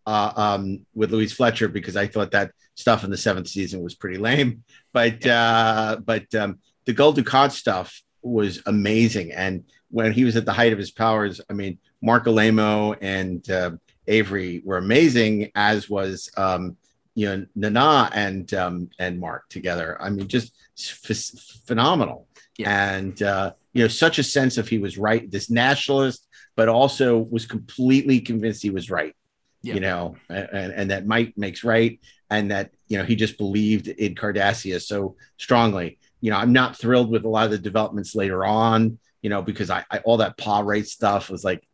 uh, 0.10 0.34
um, 0.36 0.86
with 0.96 1.12
Louise 1.12 1.34
Fletcher 1.34 1.68
because 1.68 1.96
I 1.96 2.08
thought 2.08 2.32
that 2.32 2.52
stuff 2.74 3.04
in 3.04 3.12
the 3.12 3.18
seventh 3.18 3.48
season 3.48 3.82
was 3.82 3.94
pretty 3.94 4.18
lame. 4.18 4.64
But 4.92 5.24
uh, 5.26 5.98
but 6.04 6.34
um, 6.34 6.60
the 6.86 6.94
Gul 6.94 7.14
Dukat 7.14 7.52
stuff 7.52 8.02
was 8.24 8.62
amazing, 8.66 9.32
and 9.34 9.66
when 9.92 10.12
he 10.12 10.26
was 10.26 10.36
at 10.36 10.46
the 10.46 10.54
height 10.54 10.74
of 10.74 10.80
his 10.80 10.90
powers, 10.90 11.40
I 11.48 11.54
mean, 11.54 11.78
Marc 12.02 12.26
Alaimo 12.26 12.98
and 13.02 13.48
uh, 13.52 13.72
Avery 14.08 14.64
were 14.66 14.78
amazing, 14.78 15.52
as 15.54 15.88
was 15.88 16.32
um, 16.38 16.76
you 17.14 17.28
know 17.28 17.46
Nana 17.56 18.10
and 18.12 18.52
um, 18.56 18.90
and 18.98 19.20
Mark 19.20 19.48
together. 19.50 19.96
I 20.02 20.10
mean, 20.10 20.28
just 20.28 20.54
ph- 20.76 21.34
phenomenal, 21.68 22.28
and 22.66 23.22
uh, 23.22 23.52
you 23.74 23.84
know, 23.84 23.88
such 23.88 24.18
a 24.18 24.24
sense 24.24 24.58
of 24.58 24.68
he 24.68 24.80
was 24.80 24.98
right. 24.98 25.30
This 25.30 25.52
nationalist, 25.52 26.28
but 26.56 26.68
also 26.68 27.20
was 27.20 27.46
completely 27.46 28.20
convinced 28.22 28.64
he 28.64 28.72
was 28.72 28.90
right. 28.90 29.14
Yeah. 29.62 29.74
You 29.74 29.80
know, 29.82 30.16
and, 30.30 30.72
and 30.74 30.92
that 30.92 31.06
Mike 31.06 31.34
makes 31.36 31.66
right, 31.66 32.00
and 32.30 32.52
that 32.52 32.72
you 32.88 32.98
know 32.98 33.04
he 33.04 33.16
just 33.16 33.38
believed 33.38 33.90
in 33.90 34.16
Cardassia 34.16 34.82
so 34.82 35.18
strongly. 35.38 36.00
You 36.22 36.32
know, 36.32 36.38
I'm 36.38 36.54
not 36.54 36.78
thrilled 36.78 37.12
with 37.12 37.26
a 37.26 37.30
lot 37.30 37.46
of 37.46 37.52
the 37.52 37.58
developments 37.58 38.16
later 38.16 38.46
on. 38.46 39.00
You 39.22 39.30
know, 39.30 39.42
because 39.42 39.70
I, 39.70 39.84
I 39.92 39.98
all 40.00 40.18
that 40.18 40.38
Pah-wraith 40.38 40.88
stuff 40.88 41.30
was 41.30 41.44
like, 41.44 41.68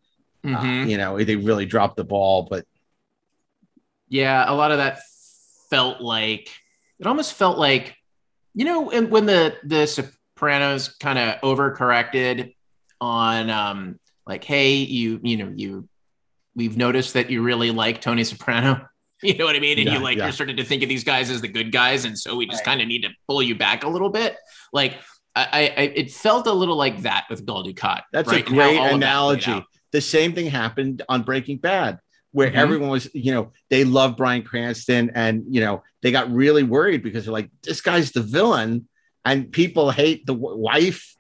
uh, 0.44 0.48
Mhm. 0.48 0.90
you 0.90 0.98
know, 0.98 1.24
they 1.24 1.36
really 1.36 1.68
dropped 1.68 1.96
the 1.96 2.04
ball. 2.04 2.48
But 2.50 2.66
Yeah, 4.10 4.44
a 4.48 4.54
lot 4.54 4.72
of 4.72 4.78
that 4.78 5.00
felt 5.70 6.02
like 6.02 6.50
it 7.00 7.08
almost 7.08 7.34
felt 7.34 7.58
like 7.58 7.96
you 8.54 8.66
know 8.66 8.90
and 8.92 9.12
when 9.12 9.26
the 9.26 9.56
the 9.64 9.86
Sopranos 9.86 10.90
kind 11.00 11.20
of 11.20 11.42
overcorrected 11.42 12.56
on 13.02 13.50
um 13.50 14.00
like 14.26 14.44
hey 14.44 14.76
you 14.76 15.20
you 15.24 15.38
know 15.38 15.52
you 15.54 15.90
we've 16.56 16.78
noticed 16.78 17.14
that 17.14 17.30
you 17.30 17.42
really 17.42 17.72
like 17.72 18.02
Tony 18.02 18.24
Soprano. 18.24 18.88
You 19.24 19.34
know 19.38 19.46
what 19.46 19.56
I 19.56 19.60
mean? 19.60 19.80
And 19.80 19.88
Yeah, 19.88 19.94
you 19.94 20.00
like 20.02 20.18
yeah. 20.18 20.26
you're 20.26 20.34
starting 20.34 20.58
to 20.58 20.64
think 20.66 20.84
of 20.84 20.90
these 20.90 21.06
guys 21.06 21.30
as 21.32 21.42
the 21.42 21.48
good 21.48 21.72
guys, 21.72 22.04
and 22.04 22.20
so 22.20 22.36
we 22.36 22.46
just 22.48 22.66
kind 22.66 22.82
of 22.82 22.88
need 22.88 23.04
to 23.04 23.10
pull 23.28 23.42
you 23.42 23.56
back 23.56 23.84
a 23.84 23.88
little 23.88 24.10
bit. 24.10 24.36
Like 24.74 24.98
I, 25.34 25.46
I, 25.78 25.82
it 25.96 26.12
felt 26.12 26.46
a 26.48 26.52
little 26.52 26.76
like 26.76 27.02
that 27.04 27.26
with 27.30 27.46
Gul 27.46 27.64
Dukat. 27.66 28.02
That's 28.12 28.30
right? 28.30 28.46
a 28.46 28.48
great 28.48 28.76
that 28.76 28.94
analogy. 28.94 29.66
The 29.94 30.02
same 30.02 30.34
thing 30.34 30.48
happened 30.48 31.02
on 31.08 31.24
Breaking 31.24 31.58
Bad, 31.58 32.00
where 32.34 32.52
Mhm. 32.52 32.56
everyone 32.56 32.90
was, 32.90 33.08
you 33.16 33.32
know, 33.34 33.54
they 33.70 33.86
love 33.86 34.18
Bryan 34.18 34.44
Cranston, 34.44 35.12
and 35.16 35.44
you 35.50 35.62
know, 35.62 35.82
they 36.04 36.12
got 36.12 36.30
really 36.32 36.64
worried 36.64 37.02
because 37.02 37.24
they're 37.24 37.34
like, 37.34 37.50
this 37.64 37.80
guy's 37.82 38.12
the 38.12 38.22
villain, 38.22 38.88
and 39.24 39.50
people 39.52 39.92
hate 39.92 40.26
the 40.26 40.36
w- 40.36 40.58
wife. 40.58 41.16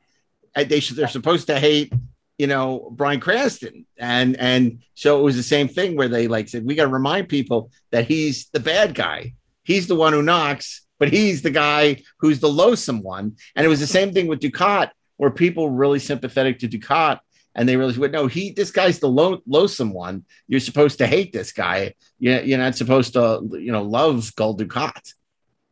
And 0.53 0.67
they 0.69 0.81
should, 0.81 0.97
they're 0.97 1.07
supposed 1.07 1.47
to 1.47 1.59
hate, 1.59 1.91
you 2.37 2.47
know, 2.47 2.89
Bryan 2.91 3.19
Cranston, 3.19 3.85
and 3.97 4.35
and 4.37 4.83
so 4.93 5.19
it 5.19 5.23
was 5.23 5.35
the 5.35 5.43
same 5.43 5.67
thing 5.67 5.95
where 5.95 6.09
they 6.09 6.27
like 6.27 6.49
said, 6.49 6.65
we 6.65 6.75
got 6.75 6.83
to 6.83 6.89
remind 6.89 7.29
people 7.29 7.71
that 7.91 8.07
he's 8.07 8.49
the 8.49 8.59
bad 8.59 8.93
guy. 8.93 9.33
He's 9.63 9.87
the 9.87 9.95
one 9.95 10.13
who 10.13 10.21
knocks, 10.21 10.85
but 10.99 11.09
he's 11.09 11.41
the 11.41 11.51
guy 11.51 12.01
who's 12.19 12.39
the 12.39 12.49
loathsome 12.49 13.01
one. 13.01 13.37
And 13.55 13.65
it 13.65 13.69
was 13.69 13.79
the 13.79 13.87
same 13.87 14.13
thing 14.13 14.27
with 14.27 14.41
Dukat, 14.41 14.91
where 15.17 15.31
people 15.31 15.65
were 15.65 15.75
really 15.75 15.99
sympathetic 15.99 16.59
to 16.59 16.67
Dukat, 16.67 17.19
and 17.55 17.67
they 17.67 17.77
realized, 17.77 17.97
well, 17.97 18.11
no, 18.11 18.27
he 18.27 18.51
this 18.51 18.71
guy's 18.71 18.99
the 18.99 19.07
low, 19.07 19.41
loathsome 19.47 19.93
one. 19.93 20.25
You're 20.47 20.59
supposed 20.59 20.97
to 20.97 21.07
hate 21.07 21.31
this 21.31 21.53
guy. 21.53 21.93
You're, 22.19 22.41
you're 22.41 22.57
not 22.57 22.75
supposed 22.75 23.13
to, 23.13 23.41
you 23.53 23.71
know, 23.71 23.83
love 23.83 24.35
Gul 24.35 24.57
Dukat. 24.57 25.13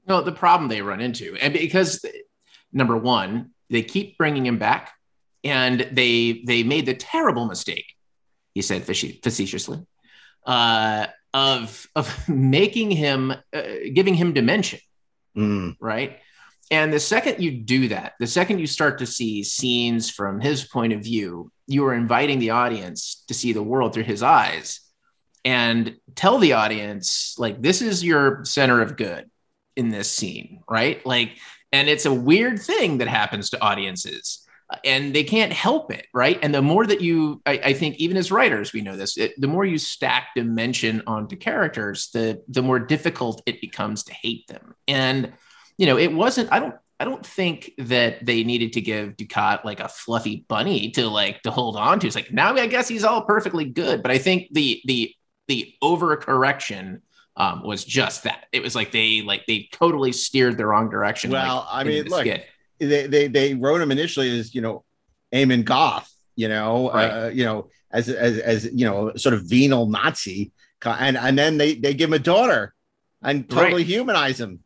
No, 0.08 0.22
the 0.22 0.32
problem 0.32 0.70
they 0.70 0.82
run 0.82 1.02
into, 1.02 1.36
and 1.36 1.54
because 1.54 2.04
number 2.72 2.98
one, 2.98 3.52
they 3.70 3.84
keep 3.84 4.18
bringing 4.18 4.46
him 4.46 4.60
back, 4.60 4.94
and 5.44 5.88
they 5.92 6.44
they 6.46 6.64
made 6.64 6.86
the 6.86 6.94
terrible 6.94 7.46
mistake, 7.46 7.86
he 8.54 8.62
said 8.62 8.84
facetiously, 8.84 9.80
uh, 10.46 11.08
of 11.34 11.88
of 11.96 12.30
making 12.30 12.92
him 12.92 13.32
uh, 13.32 13.62
giving 13.94 14.14
him 14.14 14.34
dimension, 14.34 14.80
Mm. 15.36 15.76
right? 15.80 16.20
And 16.72 16.94
the 16.94 17.00
second 17.00 17.42
you 17.44 17.52
do 17.52 17.90
that, 17.90 18.14
the 18.20 18.28
second 18.28 18.60
you 18.60 18.68
start 18.68 19.00
to 19.00 19.06
see 19.06 19.44
scenes 19.44 20.10
from 20.10 20.40
his 20.40 20.64
point 20.64 20.94
of 20.94 21.02
view, 21.02 21.52
you 21.68 21.86
are 21.86 21.94
inviting 21.94 22.40
the 22.40 22.52
audience 22.52 23.24
to 23.28 23.34
see 23.34 23.52
the 23.54 23.62
world 23.62 23.94
through 23.94 24.04
his 24.04 24.24
eyes 24.24 24.80
and 25.44 25.96
tell 26.16 26.38
the 26.38 26.54
audience, 26.54 27.36
like, 27.38 27.62
this 27.62 27.82
is 27.82 28.04
your 28.04 28.46
center 28.46 28.82
of 28.82 28.96
good 28.96 29.30
in 29.76 29.90
this 29.90 30.10
scene, 30.10 30.62
right? 30.70 31.06
Like, 31.06 31.38
and 31.72 31.90
it's 31.90 32.06
a 32.06 32.14
weird 32.14 32.62
thing 32.62 33.00
that 33.00 33.08
happens 33.08 33.50
to 33.50 33.62
audiences 33.62 34.48
and 34.84 35.14
they 35.14 35.24
can't 35.24 35.54
help 35.54 35.92
it, 35.92 36.08
right? 36.14 36.40
And 36.42 36.54
the 36.54 36.62
more 36.62 36.86
that 36.86 37.02
you, 37.02 37.42
I, 37.46 37.60
I 37.64 37.74
think, 37.74 37.98
even 37.98 38.18
as 38.18 38.32
writers, 38.32 38.74
we 38.74 38.82
know 38.82 38.96
this, 38.96 39.18
it, 39.18 39.40
the 39.40 39.48
more 39.48 39.66
you 39.66 39.78
stack 39.78 40.30
dimension 40.36 41.04
onto 41.08 41.36
characters, 41.36 42.10
the 42.14 42.42
the 42.48 42.62
more 42.62 42.80
difficult 42.80 43.42
it 43.46 43.62
becomes 43.62 44.04
to 44.06 44.14
hate 44.14 44.48
them. 44.48 44.76
And 44.88 45.34
you 45.78 45.86
know, 45.86 45.98
it 45.98 46.12
wasn't. 46.12 46.52
I 46.52 46.60
don't. 46.60 46.76
I 47.00 47.06
don't 47.06 47.26
think 47.26 47.72
that 47.80 48.26
they 48.26 48.44
needed 48.44 48.74
to 48.74 48.82
give 48.82 49.18
Dukat 49.18 49.66
like 49.66 49.82
a 49.82 49.90
fluffy 49.90 50.46
bunny 50.48 50.92
to 50.92 51.10
like 51.10 51.42
to 51.42 51.52
hold 51.52 51.76
on 51.76 52.00
to. 52.00 52.08
It's 52.08 52.16
like 52.16 52.32
now 52.32 52.54
I 52.54 52.68
guess 52.68 52.88
he's 52.88 53.04
all 53.04 53.26
perfectly 53.26 53.66
good, 53.66 54.02
but 54.02 54.12
I 54.12 54.18
think 54.18 54.48
the 54.52 54.82
the 54.86 55.14
the 55.48 55.74
overcorrection 55.84 57.02
um, 57.36 57.64
was 57.64 57.84
just 57.84 58.24
that. 58.24 58.46
It 58.52 58.62
was 58.62 58.76
like 58.76 58.92
they 58.92 59.22
like 59.22 59.46
they 59.48 59.70
totally 59.72 60.12
steered 60.12 60.58
the 60.58 60.66
wrong 60.66 60.90
direction. 60.90 61.32
Well, 61.32 61.58
like, 61.58 61.68
I 61.70 61.84
mean, 61.84 62.06
look, 62.06 62.22
skit. 62.22 62.46
They, 62.80 63.08
they 63.08 63.28
they 63.28 63.54
wrote 63.54 63.82
him 63.82 63.92
initially 63.92 64.38
as 64.40 64.54
you 64.54 64.62
know, 64.62 64.84
Amon 65.34 65.64
Goeth, 65.64 66.10
you 66.36 66.48
know, 66.50 66.90
uh, 66.90 67.32
you 67.34 67.46
know, 67.46 67.70
as 67.92 68.10
as 68.10 68.40
as 68.40 68.66
you 68.74 68.86
know, 68.86 69.14
sort 69.16 69.36
of 69.36 69.44
venal 69.48 69.88
Nazi, 69.88 70.52
and 70.84 71.18
and 71.18 71.38
then 71.38 71.58
they 71.58 71.76
they 71.76 71.94
give 71.94 72.10
him 72.10 72.14
a 72.14 72.20
daughter, 72.20 72.74
and 73.22 73.50
totally 73.50 73.84
Right. 73.84 73.86
humanize 73.86 74.40
him, 74.40 74.60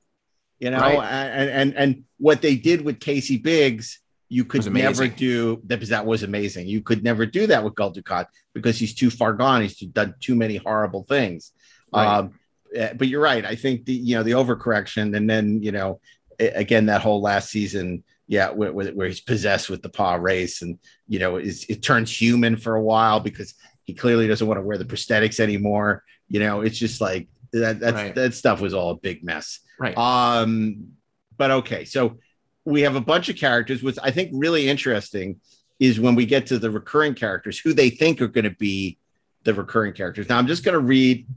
you 0.60 0.70
know, 0.72 0.80
Right. 0.80 1.04
and 1.12 1.50
and 1.50 1.76
and 1.76 2.04
what 2.18 2.42
they 2.42 2.56
did 2.56 2.82
with 2.82 3.00
Casey 3.00 3.38
Biggs. 3.38 4.00
You 4.30 4.44
could 4.44 4.66
never 4.74 5.08
do 5.08 5.62
that 5.68 5.78
because 5.78 5.88
that 5.90 6.06
was 6.06 6.22
amazing. 6.24 6.68
You 6.68 6.82
could 6.82 7.02
never 7.02 7.26
do 7.26 7.48
that 7.48 7.64
with 7.64 7.76
Gul 7.76 7.94
Dukat 7.94 8.26
because 8.54 8.78
he's 8.78 8.94
too 8.94 9.10
far 9.10 9.32
gone. 9.32 9.62
He's 9.62 9.78
done 9.80 10.16
too 10.20 10.36
many 10.36 10.58
horrible 10.58 11.04
things. 11.06 11.54
Right. 11.94 12.06
Um, 12.18 12.34
eh, 12.76 12.92
but 12.92 13.08
you're 13.08 13.22
right. 13.22 13.46
I 13.46 13.56
think 13.56 13.86
the 13.86 13.94
you 13.94 14.16
know 14.18 14.24
the 14.24 14.32
overcorrection, 14.32 15.16
and 15.16 15.30
then 15.30 15.64
you 15.64 15.72
know 15.72 16.02
again 16.40 16.88
that 16.88 17.02
whole 17.02 17.22
last 17.22 17.50
season, 17.50 18.04
yeah, 18.28 18.50
where, 18.50 18.74
where, 18.74 19.08
he's 19.08 19.22
possessed 19.22 19.70
with 19.70 19.82
the 19.82 19.90
Pah-wraith, 19.90 20.62
and 20.62 20.78
you 21.08 21.20
know 21.20 21.38
it 21.38 21.82
turns 21.82 22.16
human 22.16 22.58
for 22.58 22.76
a 22.76 22.84
while 22.84 23.20
because 23.20 23.54
he 23.84 23.94
clearly 23.94 24.28
doesn't 24.28 24.48
want 24.48 24.58
to 24.58 24.64
wear 24.64 24.78
the 24.78 24.86
prosthetics 24.86 25.40
anymore. 25.40 26.04
You 26.28 26.40
know, 26.40 26.62
it's 26.62 26.78
just 26.78 27.02
like 27.02 27.28
that. 27.54 27.80
That's, 27.80 27.96
Right. 27.96 28.16
That 28.16 28.34
stuff 28.34 28.62
was 28.62 28.74
all 28.74 28.92
a 28.92 28.98
big 28.98 29.24
mess. 29.24 29.60
Right. 29.80 29.98
Um, 29.98 30.94
but 31.38 31.52
okay, 31.52 31.86
so 31.86 32.18
we 32.66 32.82
have 32.82 32.96
a 32.96 33.02
bunch 33.02 33.30
of 33.30 33.38
characters. 33.38 33.82
What's 33.82 33.98
I 34.00 34.12
think 34.12 34.32
really 34.34 34.68
interesting 34.68 35.40
is 35.80 36.00
when 36.00 36.16
we 36.16 36.26
get 36.26 36.48
to 36.48 36.60
the 36.60 36.72
recurring 36.72 37.14
characters, 37.14 37.60
who 37.60 37.74
they 37.74 37.90
think 37.90 38.22
are 38.22 38.28
going 38.28 38.46
to 38.46 38.56
be 38.56 38.98
the 39.44 39.54
recurring 39.54 39.94
characters. 39.94 40.28
Now, 40.28 40.38
I'm 40.38 40.48
just 40.48 40.66
going 40.66 40.74
to 40.74 40.80
read 40.80 41.28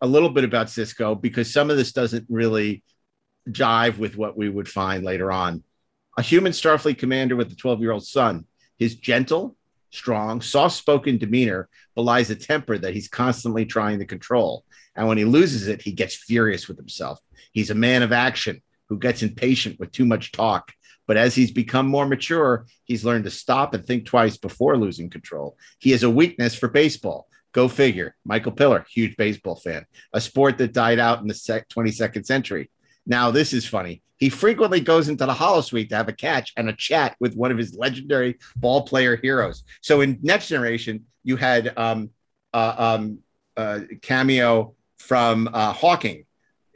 a 0.00 0.06
little 0.06 0.30
bit 0.30 0.44
about 0.44 0.68
Sisko 0.68 1.20
because 1.20 1.52
some 1.52 1.70
of 1.70 1.76
this 1.76 1.92
doesn't 1.92 2.24
really 2.28 2.82
jive 3.52 3.98
with 3.98 4.16
what 4.16 4.36
we 4.36 4.48
would 4.48 4.68
find 4.68 5.04
later 5.04 5.30
on. 5.30 5.62
A 6.16 6.22
human 6.22 6.52
Starfleet 6.52 6.98
commander 6.98 7.36
with 7.36 7.52
a 7.52 7.56
12 7.56 7.80
year 7.80 7.92
old 7.92 8.06
son. 8.06 8.46
His 8.78 8.94
gentle, 8.94 9.56
strong, 9.90 10.40
soft 10.40 10.76
spoken 10.76 11.18
demeanor 11.18 11.68
belies 11.94 12.30
a 12.30 12.36
temper 12.36 12.78
that 12.78 12.94
he's 12.94 13.08
constantly 13.08 13.66
trying 13.66 13.98
to 13.98 14.06
control. 14.06 14.64
And 14.96 15.06
when 15.08 15.18
he 15.18 15.24
loses 15.24 15.68
it, 15.68 15.82
he 15.82 15.92
gets 15.92 16.14
furious 16.14 16.68
with 16.68 16.76
himself. 16.76 17.20
He's 17.52 17.70
a 17.70 17.74
man 17.74 18.02
of 18.02 18.12
action 18.12 18.62
who 18.88 18.98
gets 18.98 19.22
impatient 19.22 19.78
with 19.78 19.92
too 19.92 20.04
much 20.04 20.32
talk. 20.32 20.72
But 21.06 21.16
as 21.16 21.34
he's 21.34 21.50
become 21.50 21.86
more 21.86 22.06
mature, 22.06 22.66
he's 22.84 23.04
learned 23.04 23.24
to 23.24 23.30
stop 23.30 23.74
and 23.74 23.84
think 23.84 24.04
twice 24.04 24.36
before 24.36 24.76
losing 24.76 25.10
control. 25.10 25.56
He 25.78 25.90
has 25.90 26.02
a 26.02 26.10
weakness 26.10 26.54
for 26.54 26.68
baseball. 26.68 27.28
Go 27.52 27.66
figure. 27.66 28.14
Michael 28.24 28.52
Piller, 28.52 28.86
huge 28.88 29.16
baseball 29.16 29.56
fan, 29.56 29.86
a 30.12 30.20
sport 30.20 30.58
that 30.58 30.72
died 30.72 31.00
out 31.00 31.20
in 31.20 31.26
the 31.26 31.34
22nd 31.34 32.24
century. 32.24 32.70
Now, 33.10 33.32
this 33.32 33.52
is 33.52 33.66
funny. 33.66 34.02
He 34.18 34.28
frequently 34.28 34.78
goes 34.78 35.08
into 35.08 35.26
the 35.26 35.32
holosuite 35.32 35.88
to 35.88 35.96
have 35.96 36.08
a 36.08 36.12
catch 36.12 36.52
and 36.56 36.68
a 36.68 36.72
chat 36.72 37.16
with 37.18 37.34
one 37.34 37.50
of 37.50 37.58
his 37.58 37.74
legendary 37.74 38.38
ball 38.54 38.82
player 38.82 39.16
heroes. 39.16 39.64
So 39.80 40.00
in 40.00 40.20
Next 40.22 40.46
Generation, 40.46 41.06
you 41.24 41.34
had 41.36 41.76
um, 41.76 42.10
uh, 42.54 42.74
um, 42.78 43.18
uh, 43.56 43.80
cameo 44.00 44.74
from 44.98 45.50
uh, 45.52 45.72
Hawking. 45.72 46.24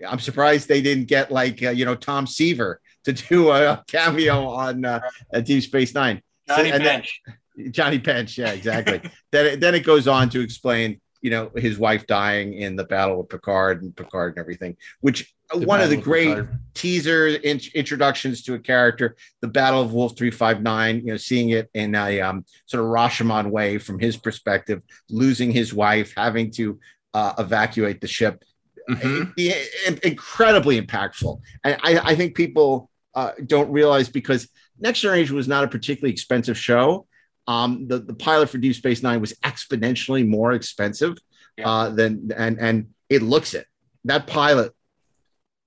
I'm 0.06 0.18
surprised 0.18 0.66
they 0.66 0.82
didn't 0.82 1.04
get 1.04 1.30
like 1.30 1.62
uh, 1.62 1.70
you 1.70 1.84
know 1.84 1.94
Tom 1.94 2.26
Seaver 2.26 2.80
to 3.04 3.12
do 3.12 3.50
a 3.52 3.84
cameo 3.86 4.48
on 4.48 4.84
uh, 4.84 5.00
Deep 5.44 5.62
Space 5.62 5.94
Nine. 5.94 6.20
Johnny 6.48 6.72
then- 6.72 6.82
Bench. 6.82 7.22
Johnny 7.70 7.98
Bench, 7.98 8.36
yeah, 8.36 8.50
exactly. 8.50 9.00
then 9.30 9.46
it, 9.46 9.60
then 9.60 9.76
it 9.76 9.84
goes 9.84 10.08
on 10.08 10.28
to 10.30 10.40
explain, 10.40 11.00
you 11.24 11.30
know, 11.30 11.50
his 11.56 11.78
wife 11.78 12.06
dying 12.06 12.52
in 12.52 12.76
the 12.76 12.84
battle 12.84 13.16
with 13.16 13.30
Picard 13.30 13.82
and 13.82 13.96
Picard 13.96 14.34
and 14.34 14.38
everything, 14.38 14.76
which 15.00 15.34
uh, 15.50 15.58
The 15.58 15.66
one 15.66 15.80
of 15.80 15.88
the 15.88 15.96
great 15.96 16.28
Picard. 16.36 16.58
teaser 16.74 17.26
in- 17.28 17.60
introductions 17.74 18.42
to 18.42 18.52
a 18.54 18.58
character, 18.58 19.16
the 19.40 19.48
Battle 19.48 19.80
of 19.80 19.94
Wolf 19.94 20.18
359, 20.18 20.96
you 20.98 21.04
know, 21.06 21.16
seeing 21.16 21.48
it 21.48 21.70
in 21.72 21.94
a 21.94 22.20
um, 22.20 22.44
sort 22.66 22.84
of 22.84 22.90
Rashomon 22.90 23.50
way 23.50 23.78
from 23.78 23.98
his 23.98 24.18
perspective, 24.18 24.82
losing 25.08 25.50
his 25.50 25.72
wife, 25.72 26.12
having 26.14 26.50
to 26.52 26.78
uh, 27.14 27.32
evacuate 27.38 28.02
the 28.02 28.06
ship. 28.06 28.44
Mm-hmm. 28.90 29.30
I- 29.38 29.68
I- 29.88 29.98
incredibly 30.06 30.78
impactful. 30.78 31.40
And 31.64 31.78
I, 31.82 32.00
I 32.10 32.14
think 32.16 32.34
people 32.36 32.90
uh, 33.14 33.30
don't 33.46 33.70
realize 33.72 34.10
because 34.10 34.46
Next 34.78 35.00
Generation 35.00 35.36
was 35.36 35.48
not 35.48 35.64
a 35.64 35.68
particularly 35.68 36.12
expensive 36.12 36.58
show. 36.58 37.06
Um, 37.46 37.86
the, 37.88 37.98
the 37.98 38.14
pilot 38.14 38.48
for 38.48 38.58
Deep 38.58 38.74
Space 38.74 39.02
Nine 39.02 39.20
was 39.20 39.34
exponentially 39.44 40.26
more 40.26 40.52
expensive 40.52 41.16
uh, 41.62 41.90
than 41.90 42.30
and 42.36 42.58
and 42.58 42.88
it 43.08 43.22
looks 43.22 43.54
it. 43.54 43.66
That 44.04 44.26
pilot 44.26 44.72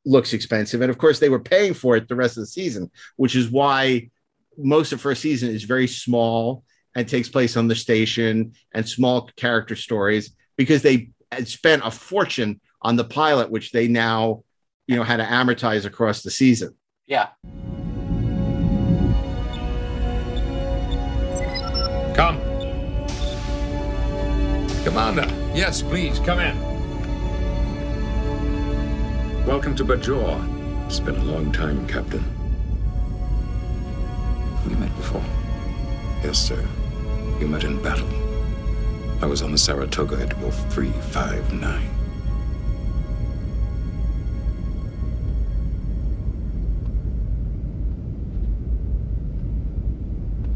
looks 0.05 0.34
expensive, 0.34 0.82
and 0.82 0.89
of 0.89 0.97
course 0.97 1.19
they 1.19 1.30
were 1.30 1.39
paying 1.39 1.73
for 1.73 1.95
it 1.95 2.07
the 2.07 2.15
rest 2.15 2.38
of 2.38 2.41
the 2.41 2.47
season, 2.47 2.89
which 3.15 3.36
is 3.36 3.49
why 3.49 4.09
most 4.57 4.91
of 4.91 5.01
first 5.01 5.21
season 5.21 5.49
is 5.49 5.63
very 5.63 5.88
small 5.88 6.63
and 6.95 7.07
takes 7.07 7.30
place 7.30 7.55
on 7.55 7.67
the 7.67 7.75
station 7.75 8.53
and 8.73 8.89
small 8.89 9.30
character 9.36 9.75
stories 9.75 10.36
because 10.57 10.82
they 10.82 11.11
had 11.32 11.47
spent 11.47 11.84
a 11.86 11.91
fortune 11.91 12.59
on 12.82 12.95
the 12.95 13.03
pilot, 13.03 13.51
which 13.51 13.71
they 13.71 13.88
now 13.88 14.43
you 14.88 14.95
know 14.95 15.03
had 15.03 15.17
to 15.17 15.25
amortize 15.25 15.86
across 15.86 16.23
the 16.23 16.32
season. 16.32 16.75
Yeah. 17.05 17.30
Come. 22.18 22.41
Commander, 24.84 25.28
yes, 25.53 25.84
please, 25.84 26.18
come 26.18 26.39
in. 26.39 26.57
Welcome 29.45 29.76
to 29.76 29.86
Bajor. 29.86 30.88
It's 30.88 30.99
been 30.99 31.15
a 31.15 31.24
long 31.24 31.51
time, 31.51 31.88
Captain. 31.88 32.24
We 34.68 34.74
met 34.78 34.95
before. 34.97 35.24
Yes, 36.24 36.39
sir. 36.39 36.68
You 37.39 37.47
met 37.47 37.63
in 37.63 37.80
battle. 37.84 38.09
I 39.22 39.28
was 39.28 39.43
on 39.43 39.51
the 39.51 39.57
Saratoga 39.59 40.20
at 40.20 40.36
Wolf 40.39 40.55
359. 40.74 41.88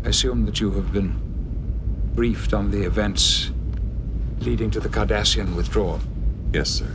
I 0.03 0.07
assume 0.09 0.47
that 0.47 0.59
you 0.59 0.72
have 0.72 0.91
been 0.91 1.30
briefed 2.16 2.53
on 2.53 2.72
the 2.72 2.84
events 2.84 3.51
leading 4.39 4.70
to 4.72 4.80
the 4.80 4.89
Cardassian 4.89 5.55
withdrawal. 5.55 5.99
Yes, 6.53 6.70
sir. 6.70 6.91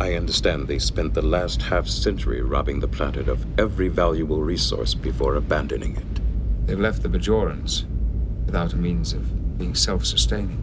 I 0.00 0.14
understand 0.14 0.66
they 0.66 0.80
spent 0.80 1.14
the 1.14 1.22
last 1.22 1.62
half 1.62 1.86
century 1.86 2.42
robbing 2.42 2.80
the 2.80 2.88
planet 2.88 3.28
of 3.28 3.46
every 3.58 3.88
valuable 3.88 4.42
resource 4.42 4.94
before 4.94 5.36
abandoning 5.36 5.96
it. 5.96 6.66
They've 6.66 6.80
left 6.80 7.02
the 7.02 7.08
Bajorans 7.08 7.84
without 8.46 8.72
a 8.72 8.76
means 8.76 9.12
of 9.12 9.58
being 9.58 9.74
self 9.74 10.04
sustaining. 10.04 10.62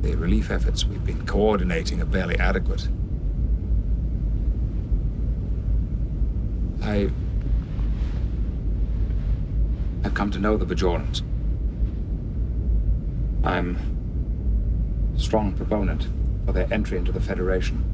The 0.00 0.14
relief 0.16 0.50
efforts 0.50 0.86
we've 0.86 1.04
been 1.04 1.26
coordinating 1.26 2.00
are 2.00 2.06
barely 2.06 2.38
adequate. 2.38 2.88
I. 6.82 7.10
I've 10.04 10.14
come 10.14 10.30
to 10.30 10.38
know 10.38 10.56
the 10.56 10.66
Bajorans. 10.66 11.22
I'm 13.44 13.76
a 15.16 15.18
strong 15.18 15.52
proponent 15.52 16.08
for 16.46 16.52
their 16.52 16.72
entry 16.72 16.98
into 16.98 17.12
the 17.12 17.20
Federation. 17.20 17.84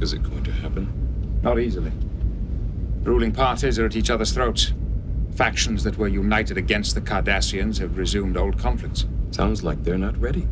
Is 0.00 0.12
it 0.12 0.22
going 0.22 0.44
to 0.44 0.52
happen? 0.52 1.40
Not 1.42 1.58
easily. 1.58 1.90
The 3.02 3.10
Ruling 3.10 3.32
parties 3.32 3.78
are 3.78 3.86
at 3.86 3.96
each 3.96 4.10
other's 4.10 4.32
throats. 4.32 4.72
Factions 5.34 5.84
that 5.84 5.98
were 5.98 6.08
united 6.08 6.56
against 6.56 6.94
the 6.94 7.00
Cardassians 7.00 7.78
have 7.78 7.98
resumed 7.98 8.36
old 8.36 8.58
conflicts. 8.58 9.06
Sounds 9.32 9.62
like 9.62 9.82
they're 9.82 9.98
not 9.98 10.16
ready. 10.18 10.46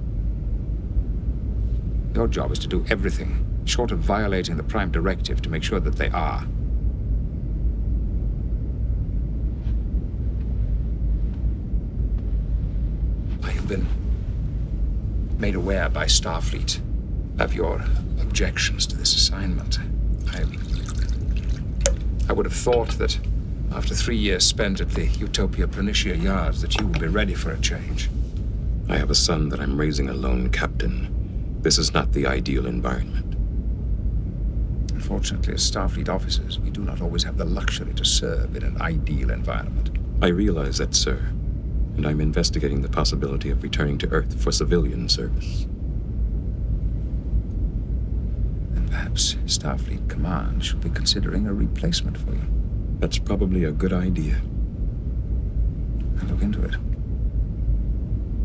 Your 2.15 2.29
job 2.29 2.53
is 2.53 2.59
to 2.61 2.69
do 2.69 2.85
everything, 2.91 3.45
short 3.65 3.91
of 3.93 3.99
violating 4.01 4.57
the 4.57 4.63
Prime 4.63 4.91
Directive, 4.91 5.43
to 5.43 5.49
make 5.49 5.63
sure 5.63 5.81
that 5.81 5.97
they 5.97 6.11
are. 6.11 6.47
I 13.43 13.51
have 13.51 13.69
been 13.69 13.87
made 15.39 15.55
aware 15.55 15.89
by 15.89 16.07
Starfleet 16.07 16.81
of 17.39 17.55
your 17.55 17.85
objections 18.21 18.87
to 18.87 18.97
this 18.97 19.15
assignment. 19.15 19.79
I. 20.33 20.45
I 22.29 22.33
would 22.33 22.47
have 22.47 22.55
thought 22.55 22.91
that 22.99 23.19
after 23.73 23.95
three 23.95 24.17
years 24.17 24.47
spent 24.47 24.81
at 24.81 24.91
the 24.91 25.07
Utopia 25.07 25.67
Planitia 25.67 26.21
Yards 26.23 26.63
that 26.63 26.79
you 26.79 26.87
would 26.87 27.01
be 27.01 27.07
ready 27.07 27.35
for 27.35 27.51
a 27.51 27.59
change. 27.61 28.09
I 28.89 28.97
have 28.97 29.11
a 29.11 29.15
son 29.15 29.49
that 29.51 29.61
I'm 29.61 29.79
raising 29.79 30.09
alone, 30.09 30.51
Captain. 30.51 31.59
This 31.61 31.79
is 31.79 31.93
not 31.93 32.13
the 32.13 32.27
ideal 32.27 32.67
environment. 32.67 33.35
Unfortunately, 34.93 35.55
as 35.55 35.71
Starfleet 35.71 36.09
officers, 36.09 36.59
we 36.59 36.71
do 36.71 36.83
not 36.83 37.03
always 37.03 37.25
have 37.25 37.37
the 37.37 37.45
luxury 37.45 37.93
to 37.95 38.05
serve 38.05 38.57
in 38.57 38.63
an 38.63 38.81
ideal 38.81 39.31
environment. 39.31 39.91
I 40.23 40.29
realize 40.29 40.79
that, 40.79 40.95
sir, 40.95 41.31
and 41.97 42.07
I'm 42.07 42.21
investigating 42.21 42.83
the 42.83 42.89
possibility 42.89 43.51
of 43.51 43.63
returning 43.63 43.99
to 43.99 44.09
Earth 44.11 44.41
for 44.43 44.53
civilian 44.53 45.09
service. 45.09 45.67
Then 48.73 48.89
perhaps 48.89 49.35
Starfleet 49.47 50.09
Command 50.09 50.65
should 50.65 50.81
be 50.81 50.91
considering 50.91 51.47
a 51.47 51.55
replacement 51.55 52.19
for 52.19 52.33
you. 52.33 52.47
That's 52.99 53.19
probably 53.19 53.65
a 53.65 53.73
good 53.73 53.93
idea. 53.93 54.41
I'll 56.21 56.29
look 56.29 56.43
into 56.43 56.63
it. 56.63 56.75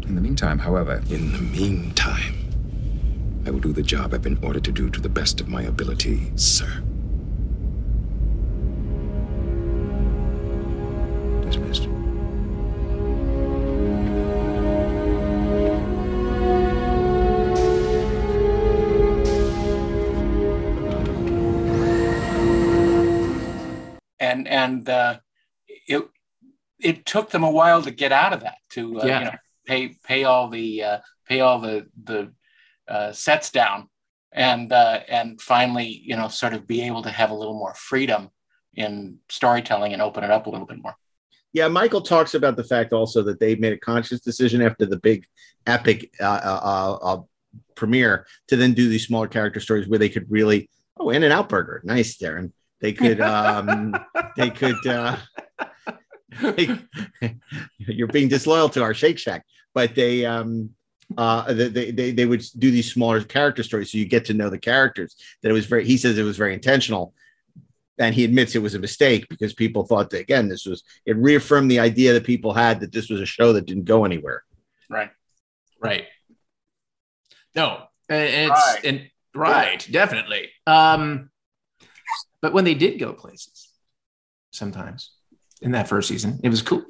In 0.08 0.16
the 0.16 0.22
meantime, 0.22 0.60
however. 0.60 1.04
In 1.10 1.32
the 1.32 1.40
meantime, 1.40 2.36
I 3.46 3.52
will 3.52 3.60
do 3.60 3.74
the 3.74 3.84
job 3.84 4.14
I've 4.14 4.22
been 4.22 4.40
ordered 4.44 4.64
to 4.66 4.72
do 4.72 4.90
to 4.90 5.02
the 5.02 5.10
best 5.10 5.42
of 5.42 5.48
my 5.48 5.64
ability, 5.64 6.32
sir. 6.36 6.84
Dismissed. 11.42 11.89
And 24.60 24.80
and 24.80 24.90
uh, 24.90 25.19
it 25.88 26.03
it 26.80 27.06
took 27.06 27.30
them 27.30 27.44
a 27.44 27.52
while 27.52 27.81
to 27.81 27.91
get 27.91 28.11
out 28.11 28.34
of 28.34 28.41
that 28.41 28.57
to 28.72 29.02
uh, 29.02 29.06
Yeah. 29.06 29.19
you 29.19 29.26
know 29.26 29.38
pay 29.65 29.95
pay 30.03 30.23
all 30.23 30.49
the 30.49 30.84
uh, 30.84 30.99
pay 31.27 31.40
all 31.41 31.60
the 31.60 31.88
the 32.03 32.31
uh, 32.88 33.11
sets 33.11 33.52
down 33.52 33.88
and 34.31 34.72
uh, 34.72 34.99
and 35.07 35.41
finally 35.41 36.02
you 36.03 36.15
know 36.15 36.27
sort 36.27 36.53
of 36.53 36.68
be 36.68 36.81
able 36.81 37.03
to 37.03 37.10
have 37.10 37.31
a 37.31 37.36
little 37.36 37.57
more 37.64 37.73
freedom 37.73 38.30
in 38.76 39.18
storytelling 39.30 39.94
and 39.94 40.02
open 40.02 40.23
it 40.23 40.31
up 40.31 40.48
a 40.48 40.49
little 40.49 40.68
bit 40.68 40.81
more. 40.81 40.95
Yeah, 41.52 41.68
Michael 41.68 42.02
talks 42.02 42.36
about 42.36 42.56
the 42.56 42.64
fact 42.64 42.94
also 42.94 43.23
that 43.23 43.40
they 43.40 43.56
made 43.56 43.73
a 43.73 43.77
conscious 43.80 44.22
decision 44.22 44.61
after 44.61 44.86
the 44.86 44.99
big 44.99 45.26
epic 45.65 46.11
uh, 46.22 46.41
uh, 46.52 46.61
uh, 46.64 46.94
uh, 47.02 47.22
premiere 47.76 48.27
to 48.48 48.56
then 48.56 48.73
do 48.73 48.88
these 48.88 49.07
smaller 49.07 49.27
character 49.27 49.60
stories 49.60 49.88
where 49.88 49.99
they 49.99 50.10
could 50.10 50.30
really 50.30 50.69
oh 50.98 51.10
In-N-Out 51.10 51.49
Burger, 51.49 51.81
nice, 51.84 52.18
Darren. 52.18 52.52
They 52.81 52.93
could 52.93 53.19
um, 53.22 53.93
they 54.38 54.49
could 54.49 54.85
uh, 54.88 55.18
you're 57.77 58.07
being 58.07 58.27
disloyal 58.27 58.69
to 58.69 58.84
our 58.84 58.93
Shake 58.93 59.19
Shack. 59.19 59.45
But 59.73 59.95
they 59.95 60.26
um 60.26 60.72
uh 61.18 61.51
they, 61.53 61.91
they 61.91 62.11
they 62.11 62.26
would 62.26 62.43
do 62.57 62.72
these 62.72 62.91
smaller 62.91 63.22
character 63.23 63.64
stories 63.64 63.91
so 63.91 63.97
you 63.97 64.06
get 64.06 64.26
to 64.26 64.34
know 64.34 64.49
the 64.49 64.60
characters. 64.60 65.15
That 65.41 65.49
it 65.49 65.53
was 65.53 65.65
very 65.65 65.85
he 65.85 65.97
says 65.97 66.18
it 66.18 66.23
was 66.23 66.38
very 66.38 66.53
intentional. 66.53 67.14
And 67.97 68.15
he 68.15 68.23
admits 68.23 68.56
it 68.56 68.61
was 68.61 68.76
a 68.76 68.80
mistake 68.80 69.27
because 69.27 69.53
people 69.53 69.85
thought 69.85 70.10
that 70.11 70.22
again, 70.22 70.47
this 70.47 70.65
was 70.65 70.84
it 71.06 71.18
reaffirmed 71.18 71.69
the 71.69 71.80
idea 71.80 72.14
that 72.14 72.23
people 72.23 72.53
had 72.53 72.80
that 72.80 72.93
this 72.93 73.10
was 73.10 73.19
a 73.19 73.26
show 73.26 73.51
that 73.53 73.65
didn't 73.65 73.85
go 73.85 74.06
anywhere. 74.06 74.43
Right. 74.89 75.11
Right. 75.81 76.06
No, 77.56 77.84
it's 78.07 78.49
Right. 78.49 78.85
and 78.85 79.10
right, 79.35 79.88
definitely. 79.91 80.49
Um, 80.65 81.28
but 82.41 82.53
when 82.53 82.66
they 82.66 82.74
did 82.74 82.99
go 82.99 83.14
places, 83.14 83.70
sometimes 84.52 85.11
in 85.61 85.72
that 85.72 85.88
first 85.88 86.07
season, 86.07 86.40
it 86.44 86.49
was 86.49 86.61
cool. 86.61 86.84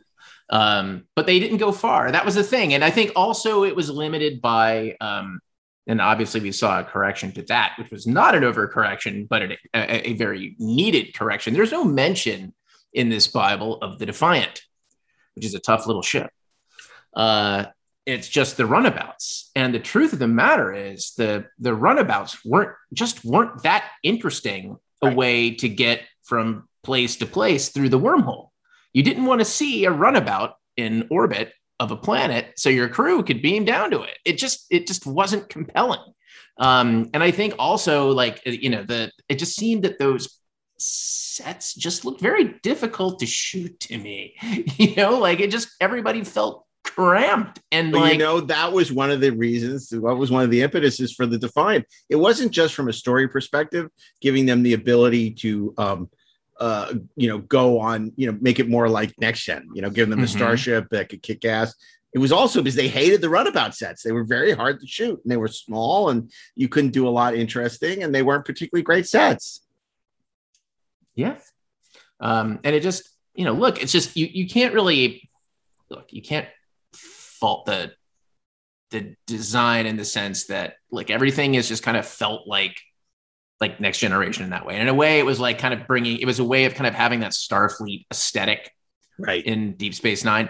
Um, 0.50 1.06
but 1.16 1.26
they 1.26 1.40
didn't 1.40 1.58
go 1.58 1.72
far. 1.72 2.12
That 2.12 2.26
was 2.26 2.36
the 2.36 2.44
thing, 2.44 2.74
and 2.74 2.84
I 2.84 2.90
think 2.90 3.12
also 3.16 3.64
it 3.64 3.76
was 3.76 3.90
limited 3.90 4.42
by. 4.42 4.96
Um, 5.00 5.40
and 5.88 6.02
obviously, 6.02 6.40
we 6.40 6.52
saw 6.52 6.80
a 6.80 6.84
correction 6.84 7.32
to 7.34 7.42
that, 7.44 7.74
which 7.80 7.90
was 7.90 8.06
not 8.06 8.36
an 8.36 8.44
overcorrection, 8.44 9.28
but 9.28 9.42
a, 9.42 9.58
a, 9.74 10.14
very 10.14 10.56
needed 10.60 11.16
correction. 11.16 11.54
There's 11.54 11.72
no 11.72 11.84
mention 11.84 12.54
in 12.94 13.10
this 13.10 13.28
Bible 13.28 13.80
of 13.82 13.98
the 13.98 14.06
Defiant, 14.06 14.62
which 15.34 15.46
is 15.46 15.56
a 15.56 15.60
tough 15.60 15.88
little 15.88 16.04
ship. 16.04 16.30
Uh, 17.16 17.66
it's 18.06 18.28
just 18.28 18.58
the 18.58 18.66
runabouts. 18.66 19.52
And 19.56 19.74
the 19.74 19.80
truth 19.80 20.14
of 20.14 20.20
the 20.20 20.28
matter 20.28 20.74
is 20.74 21.14
the 21.16 21.46
the 21.60 21.74
runabouts 21.74 22.44
weren't 22.44 22.76
just 22.94 23.24
weren't 23.24 23.64
that 23.64 23.90
interesting 24.04 24.78
a 25.02 25.14
way 25.14 25.56
to 25.56 25.70
get 25.70 26.02
from 26.24 26.68
place 26.84 27.18
to 27.18 27.26
place 27.26 27.70
through 27.70 27.90
the 27.90 28.00
wormhole. 28.00 28.50
You 28.94 29.04
didn't 29.04 29.26
want 29.26 29.42
to 29.42 29.46
see 29.46 29.86
a 29.86 29.92
runabout 29.92 30.56
in 30.78 31.08
orbit 31.12 31.54
of 31.80 31.92
a 31.92 31.98
planet 31.98 32.54
so 32.58 32.70
your 32.70 32.90
crew 32.90 33.24
could 33.24 33.42
beam 33.42 33.66
down 33.66 33.92
to 33.92 34.02
it. 34.02 34.18
It 34.26 34.38
just 34.38 34.66
it 34.70 34.88
just 34.88 35.06
wasn't 35.06 35.50
compelling. 35.50 36.02
Um, 36.58 37.10
and 37.14 37.24
I 37.24 37.32
think 37.32 37.56
also 37.58 38.12
like 38.12 38.42
you 38.46 38.70
know 38.70 38.84
the 38.84 39.12
it 39.30 39.40
just 39.40 39.56
seemed 39.56 39.84
that 39.84 40.00
those 40.00 40.40
sets 40.78 41.74
just 41.74 42.06
looked 42.06 42.22
very 42.22 42.56
difficult 42.64 43.20
to 43.20 43.26
shoot 43.26 43.80
to 43.82 43.98
me. 43.98 44.36
You 44.78 44.96
know, 44.96 45.20
like 45.20 45.40
it 45.40 45.52
just 45.52 45.70
everybody 45.82 46.24
felt 46.24 46.66
cramped 46.84 47.60
and 47.72 47.92
But 47.92 48.00
like 48.02 48.14
you 48.14 48.20
know, 48.20 48.42
that 48.42 48.72
was 48.72 48.92
one 48.92 49.12
of 49.12 49.22
the 49.22 49.32
reasons, 49.32 49.94
what 49.96 50.18
was 50.18 50.32
one 50.32 50.44
of 50.44 50.50
the 50.50 50.62
impetuses 50.62 51.14
for 51.14 51.26
the 51.26 51.38
Defiant. 51.38 51.86
It 52.10 52.16
wasn't 52.16 52.52
just 52.52 52.74
from 52.74 52.88
a 52.88 52.94
story 52.94 53.28
perspective, 53.28 53.90
giving 54.22 54.46
them 54.46 54.64
the 54.64 54.74
ability 54.74 55.32
to, 55.32 55.74
um, 55.78 56.10
uh, 56.60 56.94
you 57.16 57.30
know, 57.30 57.38
go 57.40 57.80
on, 57.80 58.12
you 58.16 58.32
know, 58.32 58.38
make 58.42 58.60
it 58.60 58.68
more 58.70 58.90
like 58.90 59.14
next 59.20 59.44
gen, 59.44 59.70
you 59.74 59.82
know, 59.82 59.90
giving 59.90 60.10
them 60.10 60.20
a 60.20 60.24
Mhm. 60.24 60.36
starship 60.36 60.88
that 60.92 61.10
could 61.10 61.22
kick 61.22 61.46
ass. 61.46 61.74
It 62.14 62.20
was 62.20 62.32
also 62.32 62.62
because 62.62 62.76
they 62.76 62.88
hated 62.88 63.22
the 63.22 63.30
runabout 63.30 63.76
sets. 63.76 64.02
They 64.02 64.12
were 64.12 64.24
very 64.24 64.52
hard 64.52 64.80
to 64.80 64.88
shoot 64.88 65.22
and 65.24 65.32
they 65.32 65.38
were 65.38 65.48
small 65.48 66.10
and 66.10 66.32
you 66.56 66.68
couldn't 66.68 66.92
do 66.92 67.08
a 67.08 67.12
lot 67.12 67.36
interesting 67.36 68.04
and 68.04 68.14
they 68.14 68.24
weren't 68.24 68.46
particularly 68.46 68.84
great 68.84 69.08
sets. 69.08 69.62
Yeah. 71.16 71.38
Um, 72.20 72.60
and 72.64 72.76
it 72.76 72.82
just, 72.82 73.08
you 73.36 73.46
know, 73.46 73.54
look, 73.54 73.82
it's 73.82 73.92
just 73.92 74.18
you 74.18 74.26
you 74.26 74.48
can't 74.48 74.74
really 74.74 75.30
look, 75.90 76.12
you 76.12 76.22
can't 76.22 76.48
fault 77.40 77.66
the 77.66 77.92
the 78.92 79.16
design 79.28 79.86
in 79.86 79.98
the 79.98 80.06
sense 80.06 80.48
that 80.48 80.76
like 80.92 81.12
everything 81.12 81.54
is 81.56 81.68
just 81.68 81.84
kind 81.84 81.96
of 81.98 82.06
felt 82.08 82.48
like 82.48 82.80
like 83.62 83.80
next 83.80 84.00
generation 84.00 84.44
in 84.46 84.50
that 84.52 84.66
way. 84.66 84.74
And 84.76 84.84
in 84.84 84.88
a 84.88 84.94
way, 84.94 85.20
it 85.20 85.26
was 85.26 85.40
like 85.40 85.60
kind 85.60 85.74
of 85.74 85.86
bringing 85.86 86.18
it 86.20 86.26
was 86.26 86.40
a 86.40 86.44
way 86.44 86.66
of 86.66 86.74
kind 86.76 86.88
of 86.88 86.94
having 86.96 87.20
that 87.20 87.32
Starfleet 87.34 88.06
aesthetic 88.12 88.72
right 89.20 89.46
in 89.46 89.74
Deep 89.74 89.94
Space 89.94 90.24
Nine, 90.24 90.50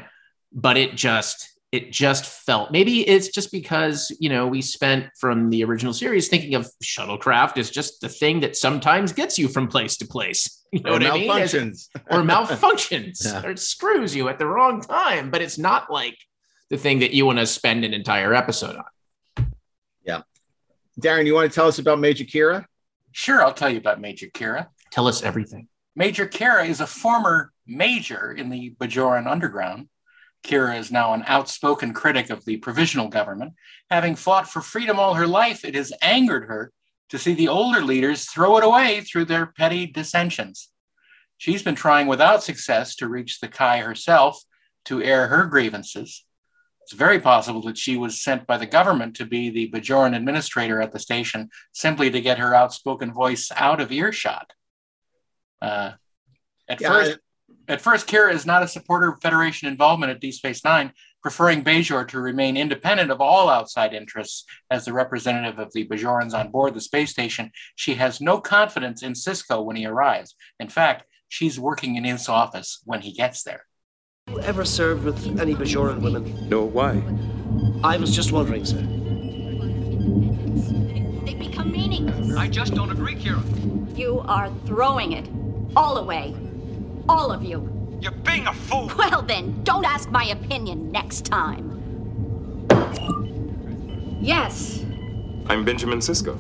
but 0.54 0.78
it 0.78 0.96
just 0.96 1.48
it 1.72 1.92
just 1.92 2.26
felt 2.26 2.72
maybe 2.72 3.08
it's 3.08 3.28
just 3.28 3.52
because 3.52 4.16
you 4.20 4.30
know 4.30 4.48
we 4.48 4.62
spent 4.62 5.06
from 5.20 5.50
the 5.50 5.64
original 5.64 5.94
series 5.94 6.28
thinking 6.28 6.56
of 6.56 6.68
shuttlecraft 6.84 7.58
as 7.58 7.70
just 7.70 8.00
the 8.02 8.10
thing 8.10 8.40
that 8.40 8.56
sometimes 8.56 9.12
gets 9.12 9.38
you 9.38 9.48
from 9.48 9.68
place 9.68 9.98
to 9.98 10.08
place. 10.08 10.56
You 10.72 10.82
know 10.82 10.92
Or 10.92 10.94
what 11.00 11.04
I 11.04 11.14
mean? 11.18 11.28
Or 12.12 12.22
malfunctions, 12.22 13.26
Yeah. 13.26 13.42
or 13.44 13.50
it 13.50 13.58
screws 13.60 14.16
you 14.16 14.30
at 14.30 14.38
the 14.38 14.46
wrong 14.46 14.82
time. 14.82 15.32
But 15.32 15.42
it's 15.42 15.58
not 15.58 15.92
like 15.92 16.16
the 16.70 16.78
thing 16.78 17.00
that 17.00 17.12
you 17.12 17.26
want 17.26 17.40
to 17.40 17.46
spend 17.46 17.84
an 17.84 17.94
entire 17.94 18.34
episode 18.34 18.76
on. 18.76 19.54
Yeah. 20.06 20.22
Darren, 21.00 21.26
you 21.26 21.34
want 21.34 21.52
to 21.52 21.56
tell 21.56 21.68
us 21.68 21.80
about 21.80 22.00
Major 22.00 22.26
Kira? 22.26 22.66
Sure, 23.12 23.44
I'll 23.44 23.54
tell 23.54 23.70
you 23.70 23.78
about 23.78 24.00
Major 24.00 24.28
Kira. 24.28 24.68
Tell 24.92 25.08
us 25.08 25.24
everything. 25.24 25.68
Major 25.96 26.28
Kira 26.28 26.68
is 26.68 26.80
a 26.80 26.88
former 26.88 27.52
major 27.66 28.32
in 28.32 28.50
the 28.50 28.76
Bajoran 28.80 29.28
underground. 29.28 29.90
Kira 30.44 30.78
is 30.78 30.92
now 30.92 31.14
an 31.14 31.24
outspoken 31.28 31.94
critic 31.94 32.30
of 32.30 32.46
the 32.46 32.58
provisional 32.58 33.10
government. 33.10 33.54
Having 33.90 34.16
fought 34.16 34.48
for 34.48 34.62
freedom 34.62 35.00
all 35.00 35.16
her 35.16 35.28
life, 35.28 35.66
it 35.66 35.76
has 35.76 35.92
angered 36.02 36.46
her 36.46 36.72
to 37.10 37.18
see 37.18 37.34
the 37.34 37.48
older 37.48 37.82
leaders 37.82 38.26
throw 38.26 38.58
it 38.58 38.64
away 38.64 39.02
through 39.02 39.26
their 39.26 39.48
petty 39.48 39.86
dissensions. 39.86 40.70
She's 41.38 41.64
been 41.64 41.76
trying 41.76 42.08
without 42.08 42.44
success 42.44 42.96
to 42.98 43.08
reach 43.08 43.40
the 43.40 43.48
Kai 43.48 43.80
herself 43.80 44.42
to 44.86 45.02
air 45.02 45.28
her 45.28 45.46
grievances. 45.46 46.24
It's 46.90 46.98
very 46.98 47.20
possible 47.20 47.62
that 47.62 47.78
she 47.78 47.98
was 47.98 48.20
sent 48.20 48.48
by 48.48 48.58
the 48.58 48.66
government 48.66 49.16
to 49.18 49.26
be 49.26 49.52
the 49.52 49.70
Bajoran 49.70 50.16
administrator 50.16 50.82
at 50.82 50.92
the 50.92 50.98
station 50.98 51.52
simply 51.72 52.10
to 52.10 52.20
get 52.20 52.40
her 52.40 52.56
outspoken 52.56 53.14
voice 53.14 53.52
out 53.56 53.80
of 53.80 53.92
earshot. 53.92 54.52
Uh, 55.62 55.92
at 56.68 56.82
Yeah, 56.82 56.90
first, 56.90 57.20
at 57.68 57.80
first, 57.80 58.08
Kira 58.08 58.34
is 58.34 58.48
not 58.48 58.64
a 58.64 58.68
supporter 58.68 59.10
of 59.10 59.22
Federation 59.22 59.68
involvement 59.68 60.12
at 60.12 60.20
Deep 60.20 60.34
Space 60.34 60.66
Nine, 60.66 60.92
preferring 61.22 61.64
Bajor 61.64 62.08
to 62.08 62.20
remain 62.20 62.58
independent 62.58 63.12
of 63.12 63.22
all 63.22 63.50
outside 63.50 63.94
interests 63.94 64.46
as 64.72 64.86
the 64.86 64.94
representative 64.94 65.60
of 65.60 65.72
the 65.74 65.88
Bajorans 65.88 66.34
on 66.34 66.50
board 66.50 66.74
the 66.74 66.82
space 66.82 67.12
station. 67.12 67.52
She 67.76 67.94
has 67.96 68.20
no 68.20 68.42
confidence 68.42 69.04
in 69.04 69.14
Sisko 69.14 69.64
when 69.64 69.76
he 69.76 69.86
arrives. 69.86 70.34
In 70.60 70.70
fact, 70.70 71.06
she's 71.28 71.60
working 71.60 71.98
in 71.98 72.04
his 72.04 72.28
office 72.28 72.82
when 72.84 73.02
he 73.02 73.14
gets 73.14 73.44
there. 73.44 73.66
You 74.30 74.40
ever 74.42 74.64
served 74.64 75.04
with 75.04 75.40
any 75.40 75.56
Bajoran 75.56 76.02
women? 76.02 76.48
No, 76.50 76.64
why? 76.64 77.02
I 77.84 77.98
was 77.98 78.16
just 78.16 78.32
wondering, 78.32 78.66
sir. 78.66 78.82
They 81.26 81.34
become 81.34 81.72
meaningless. 81.72 82.36
I 82.36 82.48
just 82.48 82.74
don't 82.74 82.92
agree, 82.92 83.16
Kira. 83.16 83.44
You 83.98 84.22
are 84.26 84.52
throwing 84.66 85.14
it 85.14 85.28
all 85.76 85.98
away. 85.98 86.36
All 87.08 87.32
of 87.32 87.44
you. 87.44 87.68
You're 88.02 88.12
being 88.12 88.48
a 88.48 88.54
fool. 88.54 88.92
Well, 88.98 89.22
then, 89.22 89.64
don't 89.64 89.86
ask 89.86 90.10
my 90.10 90.26
opinion 90.26 90.92
next 90.92 91.26
time. 91.26 91.66
Yes. 94.22 94.86
I'm 95.48 95.66
Benjamin 95.66 96.00
Sisko. 96.00 96.38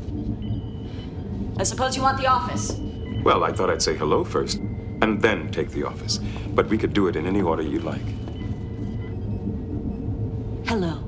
I 1.59 1.63
suppose 1.63 1.95
you 1.95 2.01
want 2.03 2.17
the 2.19 2.27
office. 2.27 2.79
Well, 3.23 3.43
I 3.43 3.51
thought 3.51 3.69
I'd 3.69 3.81
say 3.81 3.97
hello 3.97 4.23
first, 4.23 4.61
and 5.01 5.21
then 5.21 5.51
take 5.51 5.71
the 5.71 5.83
office. 5.83 6.19
But 6.53 6.67
we 6.67 6.77
could 6.77 6.93
do 6.93 7.07
it 7.07 7.15
in 7.15 7.25
any 7.25 7.41
order 7.41 7.63
you 7.63 7.79
like. 7.79 8.01
Hello. 10.67 11.05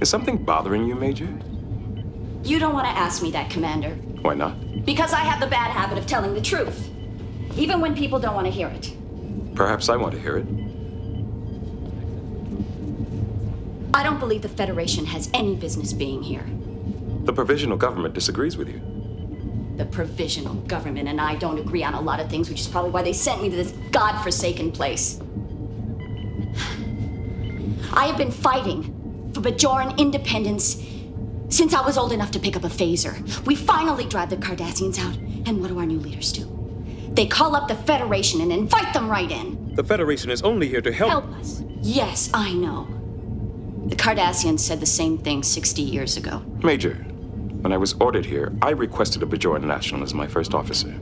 Is 0.00 0.08
something 0.08 0.38
bothering 0.38 0.86
you, 0.86 0.94
Major? 0.94 1.28
You 2.42 2.58
don't 2.58 2.72
want 2.72 2.86
to 2.86 2.92
ask 2.92 3.22
me 3.22 3.30
that, 3.32 3.50
Commander. 3.50 3.90
Why 4.22 4.34
not? 4.34 4.84
Because 4.84 5.12
I 5.12 5.20
have 5.20 5.40
the 5.40 5.46
bad 5.46 5.70
habit 5.70 5.98
of 5.98 6.06
telling 6.06 6.32
the 6.32 6.40
truth. 6.40 6.90
Even 7.56 7.80
when 7.80 7.94
people 7.94 8.18
don't 8.18 8.34
want 8.34 8.46
to 8.46 8.50
hear 8.50 8.68
it. 8.68 8.94
Perhaps 9.54 9.88
I 9.88 9.96
want 9.96 10.14
to 10.14 10.20
hear 10.20 10.38
it. 10.38 10.46
I 13.92 14.02
don't 14.02 14.18
believe 14.18 14.42
the 14.42 14.48
Federation 14.48 15.04
has 15.06 15.28
any 15.34 15.56
business 15.56 15.92
being 15.92 16.22
here. 16.22 16.46
The 17.24 17.32
provisional 17.32 17.76
government 17.76 18.14
disagrees 18.14 18.56
with 18.56 18.68
you. 18.68 18.80
The 19.80 19.86
provisional 19.86 20.56
government 20.66 21.08
and 21.08 21.18
I 21.18 21.36
don't 21.36 21.58
agree 21.58 21.82
on 21.82 21.94
a 21.94 22.00
lot 22.02 22.20
of 22.20 22.28
things, 22.28 22.50
which 22.50 22.60
is 22.60 22.68
probably 22.68 22.90
why 22.90 23.00
they 23.00 23.14
sent 23.14 23.40
me 23.40 23.48
to 23.48 23.56
this 23.56 23.72
godforsaken 23.92 24.72
place. 24.72 25.18
I 27.90 28.04
have 28.04 28.18
been 28.18 28.30
fighting 28.30 29.30
for 29.32 29.40
Bajoran 29.40 29.96
independence 29.96 30.84
since 31.48 31.72
I 31.72 31.80
was 31.80 31.96
old 31.96 32.12
enough 32.12 32.30
to 32.32 32.38
pick 32.38 32.56
up 32.56 32.64
a 32.64 32.68
phaser. 32.68 33.16
We 33.46 33.54
finally 33.54 34.04
drive 34.04 34.28
the 34.28 34.36
Cardassians 34.36 34.98
out, 34.98 35.16
and 35.48 35.62
what 35.62 35.68
do 35.68 35.78
our 35.78 35.86
new 35.86 35.98
leaders 35.98 36.30
do? 36.30 36.46
They 37.14 37.26
call 37.26 37.56
up 37.56 37.66
the 37.66 37.74
Federation 37.74 38.42
and 38.42 38.52
invite 38.52 38.92
them 38.92 39.08
right 39.08 39.30
in. 39.30 39.74
The 39.76 39.84
Federation 39.84 40.30
is 40.30 40.42
only 40.42 40.68
here 40.68 40.82
to 40.82 40.92
help. 40.92 41.10
Help 41.10 41.32
us. 41.36 41.62
Yes, 41.80 42.28
I 42.34 42.52
know. 42.52 42.86
The 43.86 43.96
Cardassians 43.96 44.60
said 44.60 44.80
the 44.80 44.84
same 44.84 45.16
thing 45.16 45.42
60 45.42 45.80
years 45.80 46.18
ago. 46.18 46.42
Major, 46.62 47.02
when 47.60 47.72
I 47.72 47.76
was 47.76 47.94
ordered 48.00 48.24
here, 48.24 48.52
I 48.62 48.70
requested 48.70 49.22
a 49.22 49.26
Bajoran 49.26 49.64
national 49.64 50.02
as 50.02 50.14
my 50.14 50.26
first 50.26 50.54
officer. 50.54 50.98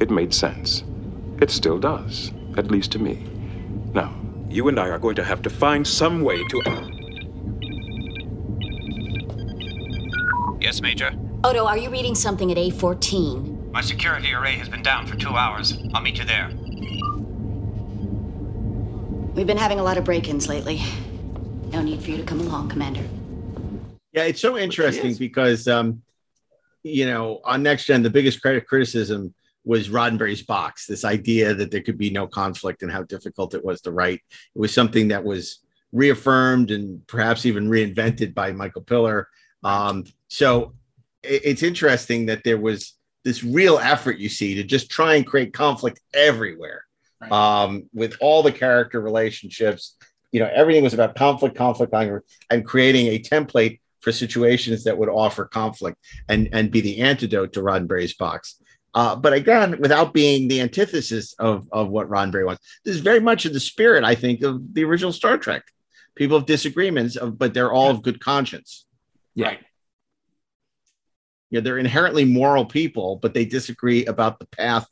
It 0.00 0.10
made 0.10 0.34
sense. 0.34 0.82
It 1.40 1.50
still 1.50 1.78
does, 1.78 2.32
at 2.56 2.70
least 2.70 2.92
to 2.92 2.98
me. 2.98 3.24
Now, 3.94 4.14
you 4.48 4.68
and 4.68 4.80
I 4.80 4.88
are 4.88 4.98
going 4.98 5.14
to 5.16 5.24
have 5.24 5.40
to 5.42 5.50
find 5.50 5.86
some 5.86 6.22
way 6.22 6.42
to. 6.48 6.62
Yes, 10.60 10.80
Major. 10.80 11.12
Odo, 11.44 11.64
are 11.64 11.78
you 11.78 11.90
reading 11.90 12.14
something 12.14 12.50
at 12.50 12.56
A14? 12.56 13.70
My 13.70 13.80
security 13.80 14.34
array 14.34 14.54
has 14.54 14.68
been 14.68 14.82
down 14.82 15.06
for 15.06 15.16
two 15.16 15.30
hours. 15.36 15.78
I'll 15.94 16.02
meet 16.02 16.18
you 16.18 16.24
there. 16.24 16.50
We've 19.34 19.46
been 19.46 19.56
having 19.56 19.78
a 19.78 19.84
lot 19.84 19.96
of 19.96 20.04
break 20.04 20.28
ins 20.28 20.48
lately. 20.48 20.82
No 21.72 21.80
need 21.82 22.02
for 22.02 22.10
you 22.10 22.16
to 22.16 22.24
come 22.24 22.40
along, 22.40 22.68
Commander. 22.68 23.04
Yeah, 24.12 24.24
it's 24.24 24.40
so 24.40 24.58
interesting 24.58 25.14
because, 25.14 25.68
um, 25.68 26.02
you 26.82 27.06
know, 27.06 27.40
on 27.44 27.62
Next 27.62 27.86
Gen, 27.86 28.02
the 28.02 28.10
biggest 28.10 28.42
credit 28.42 28.66
criticism 28.66 29.34
was 29.64 29.88
Roddenberry's 29.88 30.42
box. 30.42 30.86
This 30.86 31.04
idea 31.04 31.54
that 31.54 31.70
there 31.70 31.82
could 31.82 31.98
be 31.98 32.10
no 32.10 32.26
conflict 32.26 32.82
and 32.82 32.90
how 32.90 33.02
difficult 33.04 33.54
it 33.54 33.64
was 33.64 33.80
to 33.82 33.92
write. 33.92 34.20
It 34.54 34.58
was 34.58 34.74
something 34.74 35.08
that 35.08 35.22
was 35.22 35.60
reaffirmed 35.92 36.70
and 36.70 37.06
perhaps 37.06 37.46
even 37.46 37.68
reinvented 37.68 38.34
by 38.34 38.52
Michael 38.52 38.82
Piller. 38.82 39.28
Um, 39.62 40.04
so 40.28 40.74
it, 41.22 41.42
it's 41.44 41.62
interesting 41.62 42.26
that 42.26 42.42
there 42.44 42.58
was 42.58 42.94
this 43.24 43.44
real 43.44 43.78
effort 43.78 44.18
you 44.18 44.28
see 44.28 44.54
to 44.54 44.64
just 44.64 44.90
try 44.90 45.14
and 45.14 45.26
create 45.26 45.52
conflict 45.52 46.00
everywhere 46.14 46.84
um, 47.30 47.84
with 47.92 48.16
all 48.20 48.42
the 48.42 48.52
character 48.52 49.00
relationships. 49.00 49.96
You 50.32 50.40
know, 50.40 50.50
everything 50.54 50.82
was 50.82 50.94
about 50.94 51.16
conflict, 51.16 51.56
conflict, 51.56 51.92
and 52.50 52.64
creating 52.64 53.08
a 53.08 53.18
template 53.18 53.80
for 54.00 54.12
situations 54.12 54.84
that 54.84 54.96
would 54.98 55.08
offer 55.08 55.44
conflict 55.44 55.98
and 56.28 56.48
and 56.52 56.70
be 56.70 56.80
the 56.80 57.00
antidote 57.00 57.52
to 57.54 57.60
Roddenberry's 57.60 58.14
box. 58.14 58.56
Uh, 58.92 59.14
but 59.14 59.32
again, 59.32 59.78
without 59.80 60.12
being 60.12 60.48
the 60.48 60.60
antithesis 60.60 61.32
of, 61.34 61.68
of 61.70 61.88
what 61.88 62.08
Roddenberry 62.08 62.44
wants, 62.44 62.62
this 62.84 62.96
is 62.96 63.00
very 63.00 63.20
much 63.20 63.46
in 63.46 63.52
the 63.52 63.60
spirit, 63.60 64.02
I 64.02 64.16
think, 64.16 64.42
of 64.42 64.74
the 64.74 64.84
original 64.84 65.12
Star 65.12 65.38
Trek. 65.38 65.62
People 66.16 66.38
have 66.38 66.46
disagreements, 66.46 67.16
of, 67.16 67.38
but 67.38 67.54
they're 67.54 67.72
all 67.72 67.90
of 67.90 68.02
good 68.02 68.20
conscience. 68.20 68.86
Right. 69.36 69.60
Yeah, 71.50 71.60
they're 71.60 71.78
inherently 71.78 72.24
moral 72.24 72.64
people, 72.64 73.16
but 73.16 73.32
they 73.32 73.44
disagree 73.44 74.06
about 74.06 74.38
the 74.38 74.46
path 74.46 74.88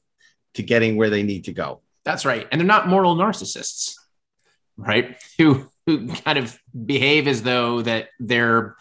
to 0.54 0.62
getting 0.62 0.96
where 0.96 1.10
they 1.10 1.22
need 1.22 1.44
to 1.44 1.52
go. 1.52 1.82
That's 2.04 2.24
right. 2.24 2.46
And 2.50 2.60
they're 2.60 2.66
not 2.66 2.88
moral 2.88 3.16
narcissists, 3.16 3.94
right? 4.76 5.16
Who 5.38 5.66
who 5.86 6.08
kind 6.08 6.38
of 6.38 6.58
behave 6.86 7.26
as 7.26 7.42
though 7.42 7.82
that 7.82 8.08
their 8.20 8.76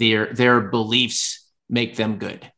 their 0.00 0.32
their 0.34 0.60
beliefs 0.60 1.46
make 1.68 1.94
them 1.94 2.18
good. 2.18 2.50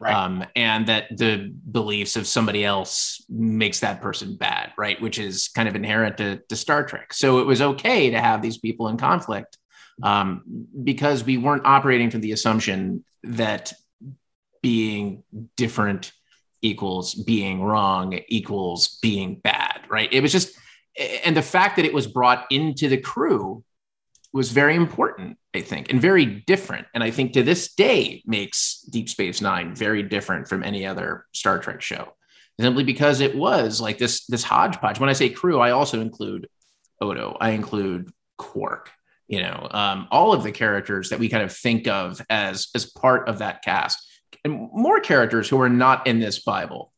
Right. 0.00 0.14
Um, 0.14 0.44
and 0.56 0.86
that 0.86 1.14
the 1.14 1.54
beliefs 1.70 2.16
of 2.16 2.26
somebody 2.26 2.64
else 2.64 3.22
makes 3.28 3.80
that 3.80 4.00
person 4.00 4.36
bad, 4.36 4.72
right? 4.78 4.98
Which 4.98 5.18
is 5.18 5.48
kind 5.48 5.68
of 5.68 5.76
inherent 5.76 6.16
to, 6.16 6.40
to 6.48 6.56
Star 6.56 6.86
Trek. 6.86 7.12
So 7.12 7.40
it 7.40 7.46
was 7.46 7.60
okay 7.60 8.08
to 8.08 8.18
have 8.18 8.40
these 8.40 8.56
people 8.56 8.88
in 8.88 8.96
conflict 8.96 9.58
um, 10.02 10.42
because 10.82 11.22
we 11.22 11.36
weren't 11.36 11.66
operating 11.66 12.10
from 12.10 12.22
the 12.22 12.32
assumption 12.32 13.04
that 13.24 13.74
being 14.62 15.22
different 15.56 16.12
equals 16.62 17.14
being 17.14 17.62
wrong 17.62 18.18
equals 18.28 18.98
being 19.02 19.34
bad, 19.34 19.80
right? 19.90 20.10
It 20.10 20.22
was 20.22 20.32
just, 20.32 20.56
and 21.26 21.36
the 21.36 21.42
fact 21.42 21.76
that 21.76 21.84
it 21.84 21.92
was 21.92 22.06
brought 22.06 22.46
into 22.50 22.88
the 22.88 22.96
crew 22.98 23.64
was 24.32 24.52
very 24.52 24.76
important, 24.76 25.38
I 25.54 25.60
think, 25.60 25.90
and 25.90 26.00
very 26.00 26.24
different. 26.24 26.86
And 26.94 27.02
I 27.02 27.10
think 27.10 27.32
to 27.32 27.42
this 27.42 27.74
day 27.74 28.22
makes 28.24 28.82
Deep 28.82 29.08
Space 29.08 29.40
Nine 29.40 29.74
very 29.74 30.02
different 30.02 30.48
from 30.48 30.62
any 30.62 30.86
other 30.86 31.26
Star 31.32 31.58
Trek 31.58 31.82
show, 31.82 32.12
simply 32.60 32.84
because 32.84 33.20
it 33.20 33.34
was 33.34 33.80
like 33.80 33.98
this 33.98 34.26
this 34.26 34.44
hodgepodge. 34.44 35.00
When 35.00 35.08
I 35.10 35.14
say 35.14 35.30
crew, 35.30 35.58
I 35.58 35.72
also 35.72 36.00
include 36.00 36.48
Odo, 37.00 37.36
I 37.40 37.50
include 37.50 38.10
Quark, 38.38 38.90
you 39.26 39.40
know, 39.42 39.66
um, 39.70 40.06
all 40.10 40.32
of 40.32 40.44
the 40.44 40.52
characters 40.52 41.10
that 41.10 41.18
we 41.18 41.28
kind 41.28 41.42
of 41.42 41.52
think 41.52 41.88
of 41.88 42.22
as 42.30 42.68
as 42.74 42.86
part 42.86 43.28
of 43.28 43.38
that 43.38 43.62
cast, 43.62 43.98
and 44.44 44.70
more 44.72 45.00
characters 45.00 45.48
who 45.48 45.60
are 45.60 45.68
not 45.68 46.06
in 46.06 46.20
this 46.20 46.38
Bible. 46.38 46.92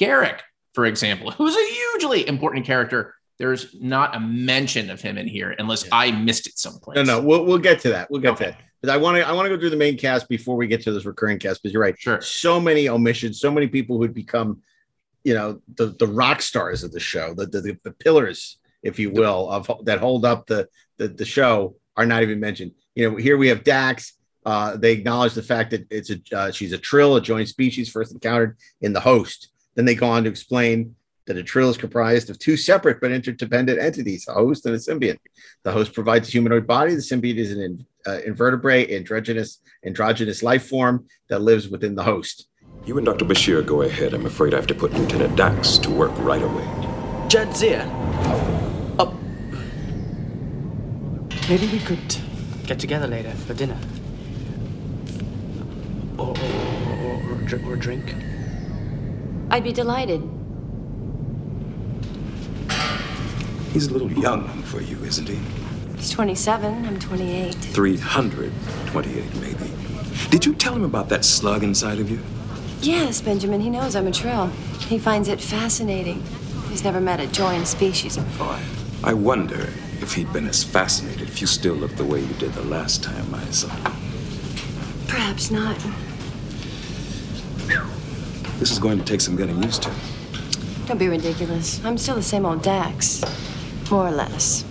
Garak, 0.00 0.40
for 0.74 0.86
example, 0.86 1.32
who's 1.32 1.56
a 1.56 1.74
hugely 1.74 2.26
important 2.28 2.66
character 2.66 3.15
there's 3.38 3.74
not 3.80 4.16
a 4.16 4.20
mention 4.20 4.90
of 4.90 5.00
him 5.00 5.18
in 5.18 5.28
here 5.28 5.54
unless 5.58 5.84
yeah. 5.84 5.90
I 5.92 6.10
missed 6.10 6.46
it 6.46 6.58
someplace. 6.58 6.96
No, 6.96 7.02
no, 7.02 7.20
we'll, 7.20 7.44
we'll 7.44 7.58
get 7.58 7.80
to 7.80 7.90
that. 7.90 8.10
We'll 8.10 8.20
get 8.20 8.32
okay. 8.32 8.46
to 8.46 8.50
that. 8.52 8.60
But 8.82 8.90
I 8.90 8.96
want 8.96 9.16
to 9.16 9.26
I 9.26 9.32
want 9.32 9.46
to 9.46 9.54
go 9.54 9.58
through 9.58 9.70
the 9.70 9.76
main 9.76 9.96
cast 9.96 10.28
before 10.28 10.56
we 10.56 10.66
get 10.66 10.82
to 10.82 10.92
this 10.92 11.04
recurring 11.04 11.38
cast. 11.38 11.62
Because 11.62 11.72
you're 11.72 11.82
right. 11.82 11.98
Sure. 11.98 12.20
So 12.20 12.60
many 12.60 12.88
omissions. 12.88 13.40
So 13.40 13.50
many 13.50 13.66
people 13.66 13.98
who'd 13.98 14.14
become, 14.14 14.62
you 15.24 15.34
know, 15.34 15.60
the 15.74 15.86
the 15.98 16.06
rock 16.06 16.40
stars 16.42 16.84
of 16.84 16.92
the 16.92 17.00
show, 17.00 17.34
the 17.34 17.46
the, 17.46 17.78
the 17.82 17.90
pillars, 17.90 18.58
if 18.82 18.98
you 18.98 19.10
will, 19.10 19.50
of 19.50 19.70
that 19.84 19.98
hold 19.98 20.24
up 20.24 20.46
the, 20.46 20.68
the 20.98 21.08
the 21.08 21.24
show 21.24 21.76
are 21.96 22.06
not 22.06 22.22
even 22.22 22.38
mentioned. 22.38 22.72
You 22.94 23.10
know, 23.10 23.16
here 23.16 23.36
we 23.36 23.48
have 23.48 23.64
Dax. 23.64 24.12
Uh, 24.44 24.76
they 24.76 24.92
acknowledge 24.92 25.34
the 25.34 25.42
fact 25.42 25.72
that 25.72 25.86
it's 25.90 26.10
a 26.10 26.20
uh, 26.32 26.50
she's 26.52 26.72
a 26.72 26.78
trill, 26.78 27.16
a 27.16 27.20
joint 27.20 27.48
species 27.48 27.90
first 27.90 28.12
encountered 28.12 28.56
in 28.80 28.92
the 28.92 29.00
host. 29.00 29.48
Then 29.74 29.84
they 29.84 29.94
go 29.94 30.08
on 30.08 30.24
to 30.24 30.30
explain 30.30 30.94
that 31.26 31.36
a 31.36 31.42
trill 31.42 31.70
is 31.70 31.76
comprised 31.76 32.30
of 32.30 32.38
two 32.38 32.56
separate 32.56 33.00
but 33.00 33.12
interdependent 33.12 33.80
entities, 33.80 34.26
a 34.28 34.32
host 34.32 34.64
and 34.66 34.74
a 34.74 34.78
symbiont. 34.78 35.18
The 35.64 35.72
host 35.72 35.92
provides 35.92 36.28
a 36.28 36.32
humanoid 36.32 36.66
body. 36.66 36.94
The 36.94 37.00
symbiont 37.00 37.36
is 37.36 37.52
an 37.52 37.86
uh, 38.06 38.20
invertebrate, 38.24 38.90
androgynous, 38.90 39.58
androgynous 39.84 40.42
life 40.42 40.66
form 40.68 41.06
that 41.28 41.40
lives 41.40 41.68
within 41.68 41.94
the 41.94 42.04
host. 42.04 42.48
You 42.84 42.96
and 42.98 43.06
Dr. 43.06 43.24
Bashir 43.24 43.66
go 43.66 43.82
ahead. 43.82 44.14
I'm 44.14 44.26
afraid 44.26 44.54
I 44.54 44.56
have 44.56 44.68
to 44.68 44.74
put 44.74 44.92
Lieutenant 44.94 45.36
Dax 45.36 45.78
to 45.78 45.90
work 45.90 46.12
right 46.18 46.42
away. 46.42 46.64
Jadzia. 47.28 47.84
Oh. 48.98 49.18
Maybe 51.48 51.66
we 51.66 51.80
could 51.80 52.16
get 52.66 52.78
together 52.78 53.08
later 53.08 53.32
for 53.32 53.54
dinner. 53.54 53.78
Or, 56.16 56.28
or, 56.28 56.34
or, 56.36 57.22
or, 57.24 57.70
or 57.70 57.74
a 57.74 57.78
drink. 57.78 58.14
I'd 59.50 59.64
be 59.64 59.72
delighted. 59.72 60.35
He's 63.72 63.88
a 63.88 63.92
little 63.92 64.10
young 64.12 64.48
for 64.62 64.80
you, 64.80 64.96
isn't 65.04 65.28
he? 65.28 65.38
He's 65.96 66.10
27. 66.10 66.86
I'm 66.86 66.98
28. 66.98 67.54
328, 67.54 69.34
maybe. 69.36 69.70
Did 70.30 70.46
you 70.46 70.54
tell 70.54 70.74
him 70.74 70.84
about 70.84 71.08
that 71.10 71.24
slug 71.24 71.62
inside 71.62 71.98
of 71.98 72.10
you? 72.10 72.20
Yes, 72.80 73.20
Benjamin. 73.20 73.60
He 73.60 73.70
knows 73.70 73.96
I'm 73.96 74.06
a 74.06 74.12
trill. 74.12 74.46
He 74.88 74.98
finds 74.98 75.28
it 75.28 75.40
fascinating. 75.40 76.22
He's 76.68 76.84
never 76.84 77.00
met 77.00 77.20
a 77.20 77.26
joined 77.26 77.66
species 77.66 78.16
before. 78.16 78.58
I 79.02 79.14
wonder 79.14 79.72
if 80.00 80.14
he'd 80.14 80.32
been 80.32 80.46
as 80.46 80.62
fascinated 80.62 81.28
if 81.28 81.40
you 81.40 81.46
still 81.46 81.74
looked 81.74 81.96
the 81.96 82.04
way 82.04 82.20
you 82.20 82.34
did 82.34 82.52
the 82.52 82.64
last 82.64 83.02
time 83.02 83.34
I 83.34 83.44
saw 83.46 83.74
you. 83.76 83.94
Perhaps 85.08 85.50
not. 85.50 85.76
This 88.58 88.70
is 88.70 88.78
going 88.78 88.98
to 88.98 89.04
take 89.04 89.20
some 89.20 89.36
getting 89.36 89.62
used 89.62 89.82
to. 89.82 89.90
Don't 90.86 90.98
be 90.98 91.08
ridiculous. 91.08 91.84
I'm 91.84 91.98
still 91.98 92.14
the 92.14 92.22
same 92.22 92.46
old 92.46 92.62
Dax 92.62 93.22
more 93.90 94.06
or 94.06 94.10
less. 94.10 94.64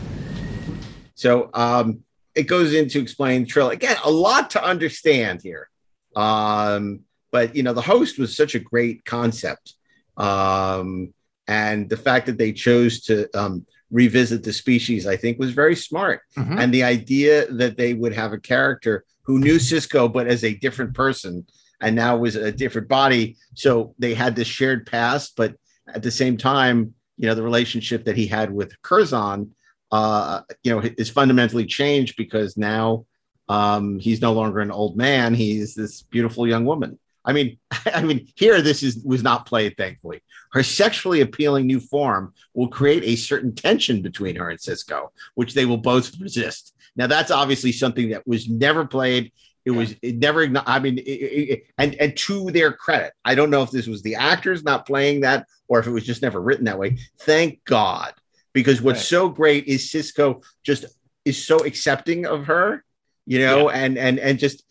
So 1.16 1.50
um, 1.54 2.02
it 2.36 2.44
goes 2.44 2.74
into 2.74 3.00
explain 3.00 3.46
Trill 3.46 3.70
again. 3.70 3.98
A 4.04 4.12
lot 4.12 4.50
to 4.52 4.64
understand 4.64 5.42
here, 5.42 5.70
um, 6.16 7.02
but 7.32 7.56
you 7.56 7.64
know 7.64 7.74
the 7.74 7.82
host 7.82 8.20
was 8.20 8.36
such 8.36 8.56
a 8.56 8.60
great 8.60 9.06
concept, 9.06 9.76
um, 10.18 11.14
and 11.48 11.90
the 11.90 11.98
fact 11.98 12.26
that 12.26 12.38
they 12.38 12.52
chose 12.52 13.02
to 13.04 13.30
um, 13.38 13.66
revisit 13.92 14.44
the 14.44 14.54
species, 14.54 15.08
I 15.08 15.16
think, 15.16 15.40
was 15.40 15.52
very 15.52 15.76
smart. 15.76 16.22
Mm-hmm. 16.38 16.60
And 16.60 16.74
the 16.74 16.84
idea 16.84 17.52
that 17.54 17.78
they 17.78 17.94
would 17.94 18.14
have 18.14 18.34
a 18.34 18.40
character 18.40 19.06
who 19.24 19.40
knew 19.40 19.56
Sisko 19.56 20.12
but 20.12 20.28
as 20.28 20.44
a 20.44 20.54
different 20.54 20.94
person, 20.94 21.46
and 21.82 21.96
now 21.96 22.18
was 22.18 22.36
a 22.36 22.52
different 22.52 22.88
body, 22.88 23.38
so 23.54 23.96
they 23.98 24.14
had 24.14 24.36
this 24.36 24.48
shared 24.48 24.86
past, 24.86 25.34
but 25.36 25.56
at 25.88 26.04
the 26.04 26.12
same 26.12 26.36
time 26.38 26.94
you 27.18 27.28
know 27.28 27.36
the 27.36 27.44
relationship 27.44 28.06
that 28.06 28.18
he 28.18 28.28
had 28.28 28.52
with 28.52 28.82
Curzon, 28.82 29.54
uh, 29.92 30.42
you 30.64 30.72
know, 30.74 30.82
is 30.98 31.10
fundamentally 31.10 31.66
changed 31.66 32.16
because 32.18 32.58
now 32.58 33.06
um, 33.50 34.00
he's 34.00 34.22
no 34.22 34.34
longer 34.34 34.60
an 34.60 34.72
old 34.72 34.98
man; 34.98 35.34
he's 35.34 35.76
this 35.76 36.02
beautiful 36.02 36.48
young 36.48 36.66
woman. 36.66 37.00
I 37.26 37.34
mean, 37.34 37.58
I 37.94 38.04
mean, 38.04 38.28
here 38.36 38.62
this 38.62 38.84
is 38.84 39.02
was 39.04 39.24
not 39.24 39.46
played. 39.46 39.76
Thankfully, 39.78 40.22
her 40.52 40.64
sexually 40.64 41.22
appealing 41.22 41.66
new 41.66 41.80
form 41.80 42.34
will 42.54 42.70
create 42.70 43.04
a 43.04 43.16
certain 43.16 43.54
tension 43.54 44.02
between 44.02 44.36
her 44.36 44.50
and 44.50 44.60
Sisko, 44.60 45.10
which 45.36 45.54
they 45.54 45.66
will 45.66 45.78
both 45.78 46.18
resist. 46.20 46.74
Now, 46.96 47.08
that's 47.08 47.32
obviously 47.32 47.72
something 47.72 48.10
that 48.12 48.26
was 48.26 48.48
never 48.48 48.86
played. 48.86 49.32
It 49.66 49.72
was 49.72 49.96
it 50.02 50.18
never. 50.18 50.48
I 50.66 50.80
mean, 50.80 51.00
it, 51.00 51.02
it, 51.02 51.64
and 51.78 51.96
and 51.96 52.16
to 52.18 52.52
their 52.52 52.72
credit, 52.72 53.14
I 53.26 53.34
don't 53.34 53.50
know 53.50 53.64
if 53.64 53.72
this 53.72 53.88
was 53.88 54.04
the 54.04 54.16
actors 54.16 54.64
not 54.64 54.86
playing 54.86 55.22
that 55.22 55.48
or 55.68 55.80
if 55.80 55.88
it 55.88 55.92
was 55.92 56.06
just 56.06 56.22
never 56.22 56.42
written 56.42 56.66
that 56.66 56.80
way. 56.80 56.98
Thank 57.22 57.64
God, 57.66 58.14
because 58.54 58.82
what's 58.82 59.00
right. 59.00 59.06
so 59.06 59.30
great 59.30 59.66
is 59.66 59.90
Sisko 59.92 60.44
just 60.64 60.86
is 61.24 61.44
so 61.44 61.66
accepting 61.66 62.26
of 62.26 62.46
her, 62.46 62.84
you 63.26 63.40
know, 63.40 63.70
yeah. 63.70 63.78
and 63.78 63.98
and 63.98 64.20
and 64.20 64.40
just 64.40 64.64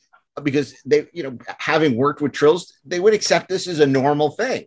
because 0.43 0.75
they, 0.85 1.07
you 1.12 1.23
know, 1.23 1.39
having 1.59 1.97
worked 1.97 2.21
with 2.21 2.33
Trills, 2.33 2.73
they 2.85 3.01
would 3.01 3.15
accept 3.15 3.49
this 3.49 3.66
as 3.66 3.81
a 3.81 3.87
normal 3.87 4.31
thing. 4.31 4.66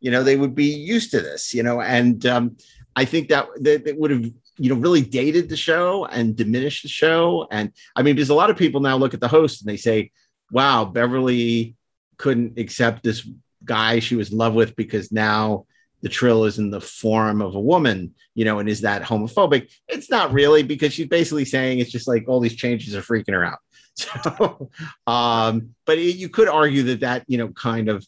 You 0.00 0.10
know, 0.10 0.22
they 0.22 0.36
would 0.36 0.54
be 0.54 0.66
used 0.66 1.10
to 1.10 1.20
this, 1.20 1.54
you 1.54 1.62
know, 1.62 1.80
and 1.80 2.24
um, 2.26 2.56
I 2.94 3.04
think 3.04 3.28
that 3.28 3.48
that, 3.62 3.84
that 3.84 3.98
would 3.98 4.10
have 4.10 4.24
you 4.58 4.74
know 4.74 4.80
really 4.80 5.02
dated 5.02 5.48
the 5.48 5.56
show 5.56 6.04
and 6.06 6.36
diminished 6.36 6.82
the 6.82 6.88
show 6.88 7.46
and 7.50 7.72
i 7.94 8.02
mean 8.02 8.16
because 8.16 8.30
a 8.30 8.34
lot 8.34 8.50
of 8.50 8.56
people 8.56 8.80
now 8.80 8.96
look 8.96 9.14
at 9.14 9.20
the 9.20 9.28
host 9.28 9.62
and 9.62 9.68
they 9.68 9.76
say 9.76 10.10
wow 10.50 10.84
beverly 10.84 11.76
couldn't 12.16 12.58
accept 12.58 13.02
this 13.02 13.26
guy 13.68 14.00
she 14.00 14.16
was 14.16 14.32
in 14.32 14.38
love 14.38 14.54
with 14.54 14.74
because 14.74 15.12
now 15.12 15.66
the 16.02 16.08
trill 16.08 16.44
is 16.44 16.58
in 16.58 16.70
the 16.70 16.80
form 16.80 17.42
of 17.42 17.54
a 17.54 17.60
woman, 17.60 18.14
you 18.34 18.44
know, 18.44 18.58
and 18.58 18.68
is 18.68 18.82
that 18.82 19.02
homophobic? 19.02 19.70
It's 19.88 20.10
not 20.10 20.32
really 20.32 20.62
because 20.62 20.92
she's 20.92 21.08
basically 21.08 21.44
saying 21.44 21.78
it's 21.78 21.90
just 21.90 22.08
like 22.08 22.28
all 22.28 22.40
these 22.40 22.54
changes 22.54 22.94
are 22.94 23.02
freaking 23.02 23.34
her 23.34 23.44
out. 23.44 23.58
So, 23.98 24.70
um, 25.08 25.74
but 25.84 25.98
it, 25.98 26.14
you 26.14 26.28
could 26.28 26.46
argue 26.46 26.84
that 26.84 27.00
that 27.00 27.24
you 27.26 27.36
know 27.36 27.48
kind 27.48 27.88
of 27.88 28.06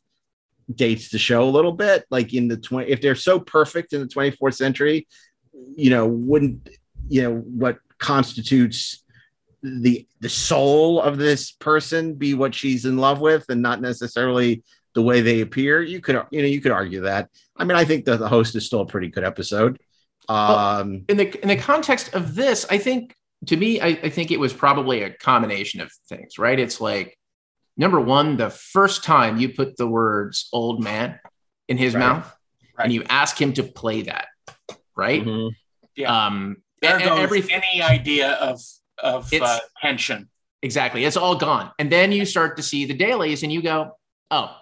dates 0.72 1.10
the 1.10 1.18
show 1.18 1.42
a 1.42 1.50
little 1.50 1.72
bit. 1.72 2.04
Like 2.10 2.32
in 2.32 2.46
the 2.46 2.58
twenty, 2.58 2.92
if 2.92 3.00
they're 3.00 3.16
so 3.16 3.40
perfect 3.40 3.92
in 3.92 4.00
the 4.00 4.06
twenty 4.06 4.30
fourth 4.30 4.54
century, 4.54 5.08
you 5.52 5.90
know, 5.90 6.06
wouldn't 6.06 6.68
you 7.08 7.22
know 7.22 7.34
what 7.38 7.78
constitutes 7.98 9.02
the 9.64 10.06
the 10.20 10.28
soul 10.28 11.00
of 11.02 11.18
this 11.18 11.50
person 11.50 12.14
be 12.14 12.34
what 12.34 12.54
she's 12.54 12.84
in 12.84 12.96
love 12.96 13.20
with, 13.20 13.46
and 13.48 13.60
not 13.60 13.80
necessarily 13.80 14.62
the 14.94 15.02
way 15.02 15.20
they 15.20 15.40
appear? 15.40 15.82
You 15.82 16.00
could 16.00 16.20
you 16.30 16.42
know 16.42 16.48
you 16.48 16.60
could 16.60 16.72
argue 16.72 17.02
that. 17.02 17.28
I 17.56 17.64
mean, 17.64 17.76
I 17.76 17.84
think 17.84 18.04
that 18.06 18.18
the 18.18 18.28
host 18.28 18.54
is 18.56 18.66
still 18.66 18.80
a 18.80 18.86
pretty 18.86 19.08
good 19.08 19.24
episode. 19.24 19.78
Um, 20.28 21.04
in 21.08 21.16
the 21.16 21.40
in 21.42 21.48
the 21.48 21.56
context 21.56 22.14
of 22.14 22.34
this, 22.34 22.66
I 22.70 22.78
think 22.78 23.14
to 23.46 23.56
me, 23.56 23.80
I, 23.80 23.86
I 23.88 24.08
think 24.10 24.30
it 24.30 24.38
was 24.38 24.52
probably 24.52 25.02
a 25.02 25.10
combination 25.10 25.80
of 25.80 25.90
things, 26.08 26.38
right? 26.38 26.58
It's 26.58 26.80
like 26.80 27.18
number 27.76 28.00
one, 28.00 28.36
the 28.36 28.50
first 28.50 29.02
time 29.04 29.38
you 29.38 29.48
put 29.50 29.76
the 29.76 29.86
words 29.86 30.48
"old 30.52 30.82
man" 30.82 31.18
in 31.68 31.78
his 31.78 31.94
Right. 31.94 32.00
mouth, 32.00 32.36
and 32.78 32.92
you 32.92 33.02
ask 33.08 33.40
him 33.40 33.52
to 33.54 33.62
play 33.62 34.02
that, 34.02 34.26
right? 34.96 35.26
Yeah. 35.96 36.26
Um, 36.26 36.56
There 36.82 36.94
and- 36.94 37.02
goes 37.02 37.10
and 37.12 37.20
everything- 37.20 37.54
any 37.54 37.82
idea 37.82 38.32
of 38.32 38.60
of 39.02 39.32
It's- 39.32 39.48
uh, 39.48 39.60
tension. 39.80 40.28
Exactly. 40.62 41.06
It's 41.06 41.16
all 41.16 41.36
gone. 41.36 41.70
And 41.78 41.90
then 41.90 42.12
you 42.12 42.26
start 42.26 42.58
to 42.58 42.62
see 42.62 42.84
the 42.84 42.92
dailies 42.92 43.42
and 43.42 43.50
you 43.50 43.62
go, 43.62 43.96
oh, 44.30 44.54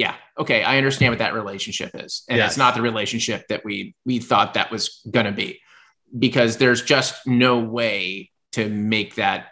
yeah, 0.00 0.14
okay, 0.38 0.62
I 0.62 0.78
understand 0.78 1.10
what 1.12 1.18
that 1.18 1.34
relationship 1.34 1.90
is. 1.94 2.22
And 2.28 2.38
Yes. 2.38 2.52
it's 2.52 2.58
not 2.58 2.74
the 2.74 2.80
relationship 2.82 3.40
that 3.48 3.64
we 3.64 3.94
we 4.06 4.18
thought 4.18 4.54
that 4.54 4.70
was 4.70 4.84
gonna 5.10 5.32
be. 5.32 5.60
Because 6.26 6.56
there's 6.56 6.82
just 6.82 7.14
no 7.26 7.58
way 7.60 8.30
to 8.52 8.62
make 8.68 9.16
that 9.16 9.48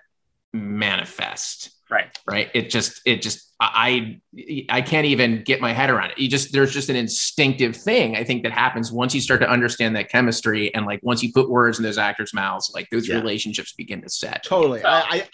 manifest. 0.52 1.70
Right. 1.90 2.08
Right. 2.26 2.50
It 2.54 2.70
just 2.70 3.00
it 3.06 3.22
just 3.22 3.38
I 3.60 4.20
I 4.36 4.66
I 4.78 4.82
can't 4.82 5.06
even 5.06 5.42
get 5.44 5.60
my 5.60 5.72
head 5.72 5.90
around 5.90 6.10
it. 6.12 6.18
You 6.18 6.28
just 6.28 6.52
there's 6.52 6.72
just 6.72 6.88
an 6.90 6.96
instinctive 6.96 7.76
thing 7.76 8.16
I 8.16 8.24
think 8.24 8.42
that 8.44 8.52
happens 8.52 8.90
once 8.92 9.14
you 9.14 9.20
start 9.20 9.40
to 9.40 9.48
understand 9.48 9.96
that 9.96 10.08
chemistry 10.10 10.74
and 10.74 10.84
like 10.86 11.00
once 11.02 11.22
you 11.22 11.32
put 11.32 11.48
words 11.50 11.78
in 11.78 11.84
those 11.84 11.98
actors' 11.98 12.32
mouths, 12.34 12.70
like 12.74 12.88
those 12.90 13.06
Yeah. 13.08 13.16
relationships 13.16 13.72
begin 13.72 14.00
to 14.02 14.08
set. 14.08 14.42
totally. 14.44 14.82
I, 14.84 15.00
I 15.00 15.28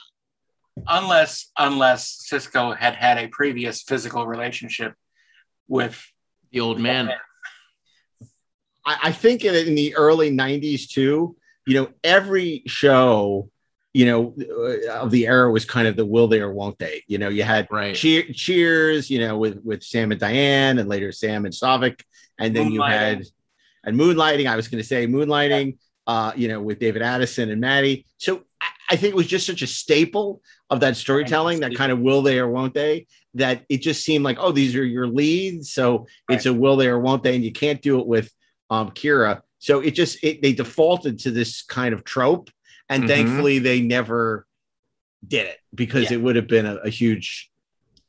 Unless 0.89 1.53
unless 1.57 2.27
Sisko 2.29 2.77
had 2.77 2.95
had 2.97 3.17
a 3.19 3.29
previous 3.29 3.83
physical 3.83 4.27
relationship 4.27 4.95
with 5.69 6.05
the 6.53 6.61
old 6.61 6.81
man. 6.81 7.11
I, 8.87 8.99
I 9.05 9.13
think 9.13 9.45
in, 9.45 9.55
in 9.55 9.75
the 9.75 9.97
early 9.97 10.31
90s 10.31 10.89
too, 10.89 11.37
you 11.67 11.75
know, 11.75 11.89
every 12.03 12.63
show, 12.67 13.51
you 13.93 14.07
know, 14.07 14.35
uh, 14.41 14.93
of 14.93 15.11
the 15.11 15.27
era 15.27 15.51
was 15.51 15.65
kind 15.65 15.89
of 15.89 15.97
the 15.97 16.05
will 16.05 16.29
they 16.29 16.41
or 16.41 16.53
won't 16.53 16.79
they. 16.79 17.03
You 17.07 17.19
know, 17.19 17.29
you 17.29 17.43
had 17.43 17.69
right. 17.71 17.95
cheer, 17.95 18.25
Cheers, 18.33 19.11
you 19.11 19.21
know, 19.21 19.39
with 19.39 19.61
with 19.65 19.83
Sam 19.83 20.11
and 20.11 20.21
Diane, 20.21 20.79
and 20.79 20.89
later 20.89 21.13
Sam 21.13 21.45
and 21.45 21.55
Saavik, 21.55 22.03
and 22.39 22.55
then 22.55 22.73
you 22.73 22.83
had 22.83 23.25
and 23.85 23.99
Moonlighting. 23.99 24.47
I 24.47 24.57
was 24.57 24.69
going 24.69 24.83
to 24.83 24.87
say 24.87 25.07
Moonlighting, 25.07 25.79
uh, 26.07 26.33
you 26.37 26.49
know, 26.49 26.61
with 26.61 26.79
David 26.79 27.03
Addison 27.03 27.51
and 27.51 27.61
Maddie. 27.61 28.07
So 28.19 28.43
I, 28.91 28.97
think 28.97 29.13
it 29.13 29.17
was 29.17 29.27
just 29.27 29.47
such 29.47 29.63
a 29.63 29.67
staple 29.67 30.41
of 30.71 30.81
that 30.81 30.97
storytelling, 30.97 31.61
that 31.61 31.75
kind 31.75 31.93
of 31.93 32.01
will 32.01 32.23
they 32.23 32.39
or 32.39 32.49
won't 32.49 32.75
they, 32.75 33.07
that 33.35 33.65
it 33.69 33.79
just 33.79 34.05
seemed 34.05 34.25
like, 34.25 34.39
oh, 34.41 34.53
these 34.53 34.77
are 34.77 34.85
your 34.85 35.07
leads, 35.07 35.73
so 35.73 36.07
it's 36.29 36.47
a 36.47 36.53
will 36.53 36.77
they 36.77 36.89
or 36.89 36.99
won't 36.99 37.23
they, 37.23 37.35
and 37.35 37.45
you 37.45 37.53
can't 37.53 37.83
do 37.83 38.01
it 38.01 38.07
with 38.07 38.31
um 38.71 38.91
Kira. 38.91 39.43
So 39.59 39.81
it 39.81 39.93
just 39.93 40.23
it, 40.23 40.43
they 40.43 40.53
defaulted 40.53 41.21
to 41.21 41.31
this 41.31 41.63
kind 41.63 41.95
of 41.95 42.05
trope, 42.05 42.51
and 42.89 43.05
Mhm. 43.05 43.09
thankfully 43.09 43.59
they 43.59 43.81
never 43.81 44.47
did 45.27 45.47
it 45.47 45.59
because 45.75 46.11
it 46.11 46.21
would 46.21 46.37
have 46.37 46.47
been 46.47 46.67
a, 46.67 46.77
a 46.77 46.91
huge 46.91 47.51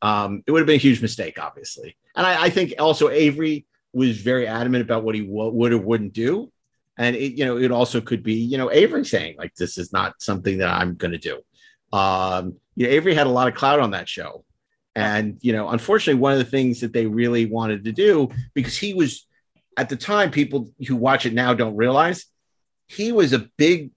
um 0.02 0.44
it 0.46 0.52
would 0.52 0.60
have 0.60 0.68
been 0.68 0.76
a 0.76 0.80
huge 0.80 1.02
mistake 1.02 1.40
obviously. 1.42 1.96
And 2.16 2.28
i, 2.28 2.44
I 2.44 2.50
think 2.50 2.74
also 2.78 3.10
avery 3.10 3.66
was 3.94 4.18
very 4.22 4.46
adamant 4.48 4.82
about 4.84 5.04
what 5.06 5.16
he 5.16 5.22
w- 5.22 5.52
would 5.52 5.72
or 5.72 5.78
wouldn't 5.78 6.12
do 6.12 6.52
and 6.98 7.16
it 7.16 7.34
you 7.34 7.46
know 7.46 7.58
it 7.58 7.72
also 7.72 8.02
could 8.02 8.24
be 8.24 8.36
you 8.36 8.58
know 8.58 8.72
avery 8.72 9.06
saying 9.06 9.36
like 9.38 9.54
this 9.56 9.78
is 9.78 9.92
not 9.92 10.14
something 10.20 10.58
that 10.60 10.70
i'm 10.70 10.96
going 10.96 11.12
to 11.12 11.18
do 11.18 11.42
um 11.98 12.56
you 12.76 12.86
know 12.86 12.92
avery 12.92 13.14
had 13.14 13.28
a 13.28 13.30
lot 13.30 13.48
of 13.48 13.56
clout 13.56 13.80
on 13.80 13.92
that 13.92 14.08
show 14.08 14.44
and 14.96 15.38
you 15.42 15.54
know 15.54 15.70
unfortunately 15.70 16.20
one 16.20 16.34
of 16.34 16.40
the 16.40 16.46
things 16.46 16.82
that 16.82 16.94
they 16.94 17.06
really 17.06 17.46
wanted 17.46 17.84
to 17.84 17.92
do 17.92 18.30
because 18.54 18.78
he 18.78 18.94
was 18.94 19.28
at 19.78 19.90
the 19.90 19.96
time 19.96 20.32
people 20.32 20.70
who 20.88 20.96
watch 20.96 21.26
it 21.26 21.34
now 21.34 21.54
don't 21.54 21.76
realize 21.76 22.26
he 22.88 23.12
was 23.12 23.34
a 23.34 23.40
big 23.58 23.92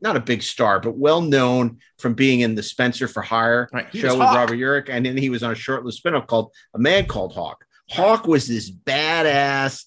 not 0.00 0.16
a 0.16 0.20
big 0.20 0.42
star, 0.42 0.80
but 0.80 0.96
well 0.96 1.20
known 1.20 1.78
from 1.98 2.14
being 2.14 2.40
in 2.40 2.54
the 2.54 2.62
Spenser 2.62 3.08
for 3.08 3.22
Hire 3.22 3.68
he 3.90 4.00
show 4.00 4.16
with 4.16 4.26
Hawk. 4.26 4.36
Robert 4.36 4.56
Urich, 4.56 4.88
and 4.88 5.04
then 5.04 5.16
he 5.16 5.30
was 5.30 5.42
on 5.42 5.52
a 5.52 5.56
short-lived 5.56 5.96
spin-off 5.96 6.26
called 6.26 6.52
A 6.74 6.78
Man 6.78 7.06
Called 7.06 7.34
Hawk. 7.34 7.64
Hawk 7.88 8.26
was 8.26 8.46
this 8.46 8.70
badass, 8.70 9.84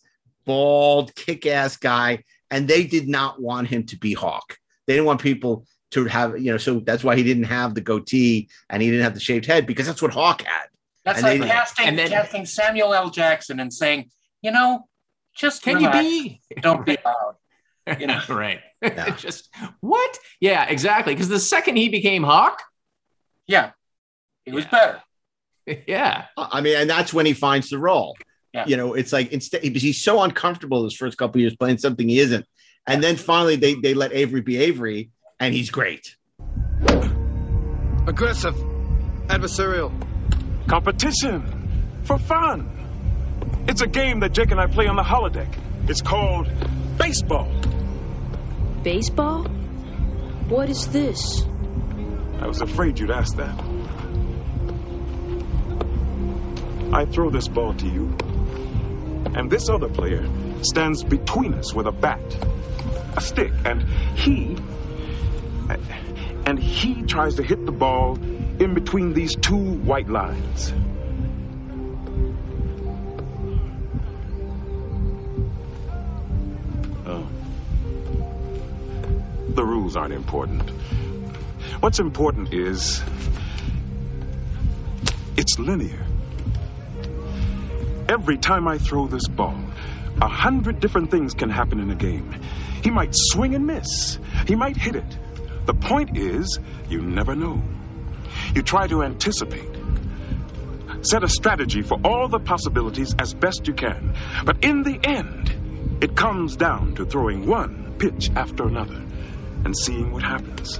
bald, 0.50 1.14
kick-ass 1.14 1.78
guy, 1.78 2.24
and 2.50 2.68
they 2.68 2.84
did 2.84 3.08
not 3.08 3.40
want 3.40 3.68
him 3.68 3.84
to 3.86 3.98
be 3.98 4.14
Hawk. 4.14 4.58
They 4.88 4.94
didn't 4.94 5.06
want 5.06 5.22
people 5.22 5.66
to 5.92 6.06
have, 6.06 6.40
you 6.40 6.52
know, 6.52 6.58
so 6.58 6.80
that's 6.80 7.04
why 7.04 7.16
he 7.16 7.24
didn't 7.24 7.44
have 7.44 7.76
the 7.76 7.82
goatee 7.82 8.50
and 8.70 8.82
he 8.82 8.90
didn't 8.90 9.04
have 9.04 9.14
the 9.14 9.20
shaved 9.20 9.46
head 9.46 9.68
because 9.68 9.86
that's 9.86 10.02
what 10.02 10.12
Hawk 10.12 10.42
had. 10.42 10.66
That's 11.06 11.20
And 11.20 11.28
like 11.28 11.42
they- 11.42 11.48
casting 11.48 11.86
and 11.88 11.98
then- 12.00 12.10
casting 12.10 12.46
Samuel 12.48 12.94
L. 12.96 13.10
Jackson 13.12 13.60
and 13.60 13.72
saying, 13.72 14.10
you 14.42 14.52
know, 14.52 14.88
just 15.36 15.62
Can 15.62 15.80
you 15.80 15.92
be? 15.92 16.42
Don't 16.62 16.84
be 16.86 16.98
loud. 17.06 17.36
You 18.00 18.08
know, 18.08 18.22
right. 18.30 18.60
just 19.18 19.50
what? 19.82 20.18
Yeah, 20.40 20.66
exactly. 20.68 21.14
Because 21.14 21.30
the 21.30 21.40
second 21.40 21.76
he 21.78 21.90
became 21.90 22.24
Hawk, 22.24 22.62
yeah, 23.48 23.72
he 24.46 24.52
was 24.52 24.66
better. 24.66 25.02
yeah. 25.88 26.26
I 26.38 26.62
mean, 26.62 26.76
and 26.78 26.90
that's 26.90 27.14
when 27.14 27.26
he 27.28 27.34
finds 27.34 27.70
the 27.70 27.78
role. 27.78 28.16
Yeah. 28.54 28.66
You 28.68 28.78
know, 28.78 28.94
it's 28.94 29.14
like 29.14 29.32
instead 29.32 29.62
because 29.62 29.84
he's 29.84 30.04
so 30.04 30.22
uncomfortable 30.22 30.84
his 30.84 30.96
first 30.96 31.18
couple 31.18 31.40
years 31.40 31.56
playing 31.56 31.78
something 31.78 32.10
he 32.10 32.20
isn't, 32.20 32.46
and 32.88 33.04
then 33.04 33.16
finally 33.16 33.56
they 33.58 33.76
they 33.76 33.94
let 33.94 34.12
Avery 34.12 34.42
be 34.42 34.58
Avery, 34.58 35.12
and 35.40 35.54
he's 35.54 35.70
great. 35.70 36.16
Aggressive. 38.08 38.56
Adversarial. 39.28 39.92
Competition 40.68 42.02
for 42.04 42.18
fun. 42.18 43.66
It's 43.68 43.82
a 43.82 43.88
game 43.88 44.22
that 44.22 44.32
Jake 44.34 44.50
and 44.50 44.60
I 44.60 44.66
play 44.66 44.88
on 44.88 44.96
the 44.96 45.04
holodeck. 45.04 45.54
It's 45.88 46.02
called 46.02 46.50
baseball. 46.98 47.48
Baseball? 48.82 49.44
What 50.48 50.70
is 50.70 50.88
this? 50.88 51.44
I 52.40 52.48
was 52.48 52.62
afraid 52.62 52.98
you'd 52.98 53.12
ask 53.12 53.36
that. 53.36 53.60
I 56.92 57.06
throw 57.06 57.30
this 57.30 57.48
ball 57.48 57.76
to 57.76 57.86
you, 57.88 58.16
and 59.36 59.50
this 59.50 59.70
other 59.70 59.90
player 59.90 60.28
stands 60.62 61.04
between 61.04 61.54
us 61.54 61.74
with 61.74 61.88
a 61.88 61.92
bat, 61.92 62.22
a 63.16 63.22
stick, 63.22 63.52
and 63.66 63.84
he. 64.18 64.58
And 66.46 66.58
he 66.58 67.04
tries 67.04 67.36
to 67.36 67.44
hit 67.44 67.64
the 67.66 67.72
ball 67.72 68.18
in 68.60 68.74
between 68.74 69.14
these 69.14 69.36
two 69.36 69.56
white 69.56 70.10
lines. 70.10 70.74
Oh. 77.06 77.28
The 79.50 79.64
rules 79.64 79.96
aren't 79.96 80.14
important. 80.14 80.70
What's 81.82 82.00
important 82.00 82.54
is 82.54 83.02
it's 85.38 85.60
linear. 85.60 86.09
Every 88.10 88.40
time 88.40 88.68
I 88.68 88.80
throw 88.80 89.06
this 89.06 89.27
ball, 89.27 89.56
a 90.19 90.27
hundred 90.27 90.80
different 90.80 91.11
things 91.11 91.36
can 91.36 91.52
happen 91.52 91.80
in 91.80 91.91
a 91.91 91.95
game. 91.95 92.34
He 92.84 92.90
might 92.90 93.11
swing 93.14 93.53
and 93.53 93.68
miss. 93.68 94.18
He 94.48 94.56
might 94.56 94.76
hit 94.76 94.95
it. 94.95 95.18
The 95.68 95.76
point 95.76 96.18
is, 96.18 96.57
you 96.90 97.03
never 97.03 97.36
know. 97.36 97.61
You 98.56 98.64
try 98.64 98.88
to 98.88 99.03
anticipate. 99.03 99.69
Set 101.03 101.23
a 101.23 101.27
strategy 101.27 101.84
for 101.84 101.99
all 102.03 102.27
the 102.27 102.40
possibilities 102.40 103.14
as 103.19 103.36
best 103.36 103.68
you 103.68 103.76
can. 103.76 104.15
But 104.44 104.64
in 104.64 104.81
the 104.81 104.99
end, 105.03 105.99
it 106.02 106.15
comes 106.15 106.56
down 106.56 106.95
to 106.95 107.06
throwing 107.06 107.45
one 107.45 107.94
pitch 107.99 108.31
after 108.36 108.64
another 108.68 109.06
and 109.65 109.77
seeing 109.77 110.11
what 110.11 110.23
happens. 110.23 110.80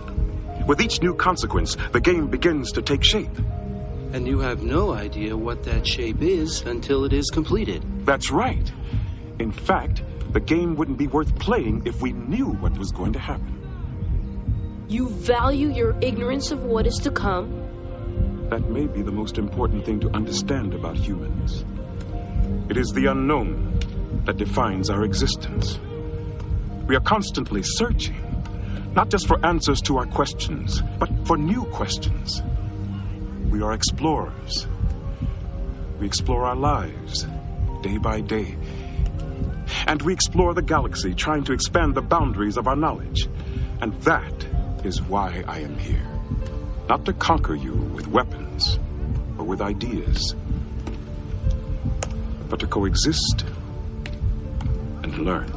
With 0.66 0.82
each 0.82 1.00
new 1.04 1.14
consequence, 1.14 1.78
the 1.92 2.02
game 2.02 2.32
begins 2.32 2.72
to 2.72 2.82
take 2.82 3.04
shape. 3.04 3.38
And 4.12 4.28
you 4.28 4.40
have 4.40 4.64
no 4.64 4.92
idea 4.92 5.38
what 5.38 5.64
that 5.64 5.86
shape 5.86 6.22
is 6.22 6.62
until 6.62 7.06
it 7.06 7.14
is 7.14 7.30
completed. 7.32 7.84
That's 8.06 8.32
right. 8.32 8.72
In 9.38 9.52
fact, 9.52 10.02
the 10.32 10.40
game 10.40 10.76
wouldn't 10.76 10.98
be 10.98 11.08
worth 11.08 11.38
playing 11.38 11.84
if 11.86 12.02
we 12.02 12.12
knew 12.12 12.48
what 12.48 12.78
was 12.78 12.92
going 12.92 13.14
to 13.14 13.20
happen. 13.20 13.56
You 14.88 15.10
value 15.10 15.70
your 15.70 15.96
ignorance 16.02 16.52
of 16.52 16.64
what 16.64 16.88
is 16.88 16.96
to 17.04 17.12
come? 17.12 18.48
That 18.50 18.68
may 18.68 18.88
be 18.88 19.04
the 19.04 19.12
most 19.12 19.38
important 19.38 19.86
thing 19.86 20.00
to 20.00 20.10
understand 20.10 20.74
about 20.74 20.98
humans. 20.98 21.64
It 22.68 22.78
is 22.78 22.90
the 22.90 23.06
unknown 23.08 23.80
that 24.26 24.38
defines 24.38 24.90
our 24.90 25.04
existence. 25.04 25.80
We 26.88 26.96
are 26.96 27.02
constantly 27.02 27.62
searching, 27.64 28.18
not 28.96 29.10
just 29.10 29.28
for 29.28 29.44
answers 29.46 29.82
to 29.82 29.98
our 29.98 30.08
questions, 30.08 30.82
but 30.98 31.10
for 31.28 31.38
new 31.38 31.66
questions. 31.66 32.42
We 33.50 33.64
are 33.64 33.74
explorers. 33.74 34.68
We 36.00 36.06
explore 36.06 36.46
our 36.46 36.56
lives 36.56 37.26
day 37.82 37.98
by 37.98 38.22
day. 38.22 38.56
And 39.88 40.02
we 40.04 40.14
explore 40.14 40.54
the 40.54 40.62
galaxy, 40.62 41.16
trying 41.16 41.46
to 41.46 41.54
expand 41.54 41.96
the 41.96 42.02
boundaries 42.02 42.58
of 42.58 42.68
our 42.68 42.76
knowledge. 42.76 43.28
And 43.82 43.94
that 44.04 44.46
is 44.84 45.02
why 45.02 45.44
I 45.48 45.60
am 45.60 45.78
here. 45.80 46.06
Not 46.88 47.06
to 47.06 47.14
conquer 47.14 47.56
you 47.56 47.74
with 47.74 48.08
weapons 48.08 48.78
or 49.38 49.46
with 49.46 49.62
ideas, 49.62 50.36
but 52.50 52.60
to 52.60 52.68
coexist 52.68 53.46
and 55.04 55.18
learn. 55.20 55.52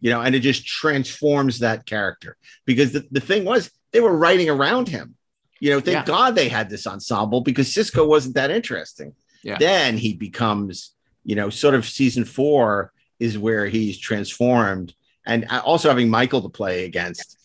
You 0.00 0.10
know, 0.10 0.20
and 0.20 0.36
it 0.36 0.40
just 0.40 0.66
transforms 0.66 1.60
that 1.60 1.84
character 1.84 2.36
because 2.64 2.92
the, 2.92 3.06
the 3.10 3.20
thing 3.20 3.44
was 3.44 3.70
they 3.90 4.00
were 4.00 4.16
writing 4.16 4.48
around 4.48 4.88
him. 4.88 5.15
You 5.60 5.70
know, 5.70 5.80
thank 5.80 5.94
Yeah. 5.96 6.04
God 6.04 6.34
they 6.34 6.48
had 6.48 6.68
this 6.68 6.86
ensemble 6.86 7.40
because 7.40 7.68
Sisko 7.72 8.06
wasn't 8.06 8.34
that 8.34 8.50
interesting. 8.50 9.14
Yeah. 9.42 9.56
Then 9.58 9.96
he 9.96 10.12
becomes, 10.14 10.92
you 11.24 11.34
know, 11.36 11.50
sort 11.50 11.74
of 11.74 11.86
season 11.86 12.24
four 12.24 12.92
is 13.18 13.38
where 13.38 13.66
he's 13.66 13.98
transformed, 13.98 14.94
and 15.24 15.46
also 15.64 15.88
having 15.88 16.10
Michael 16.10 16.42
to 16.42 16.48
play 16.48 16.84
against, 16.84 17.38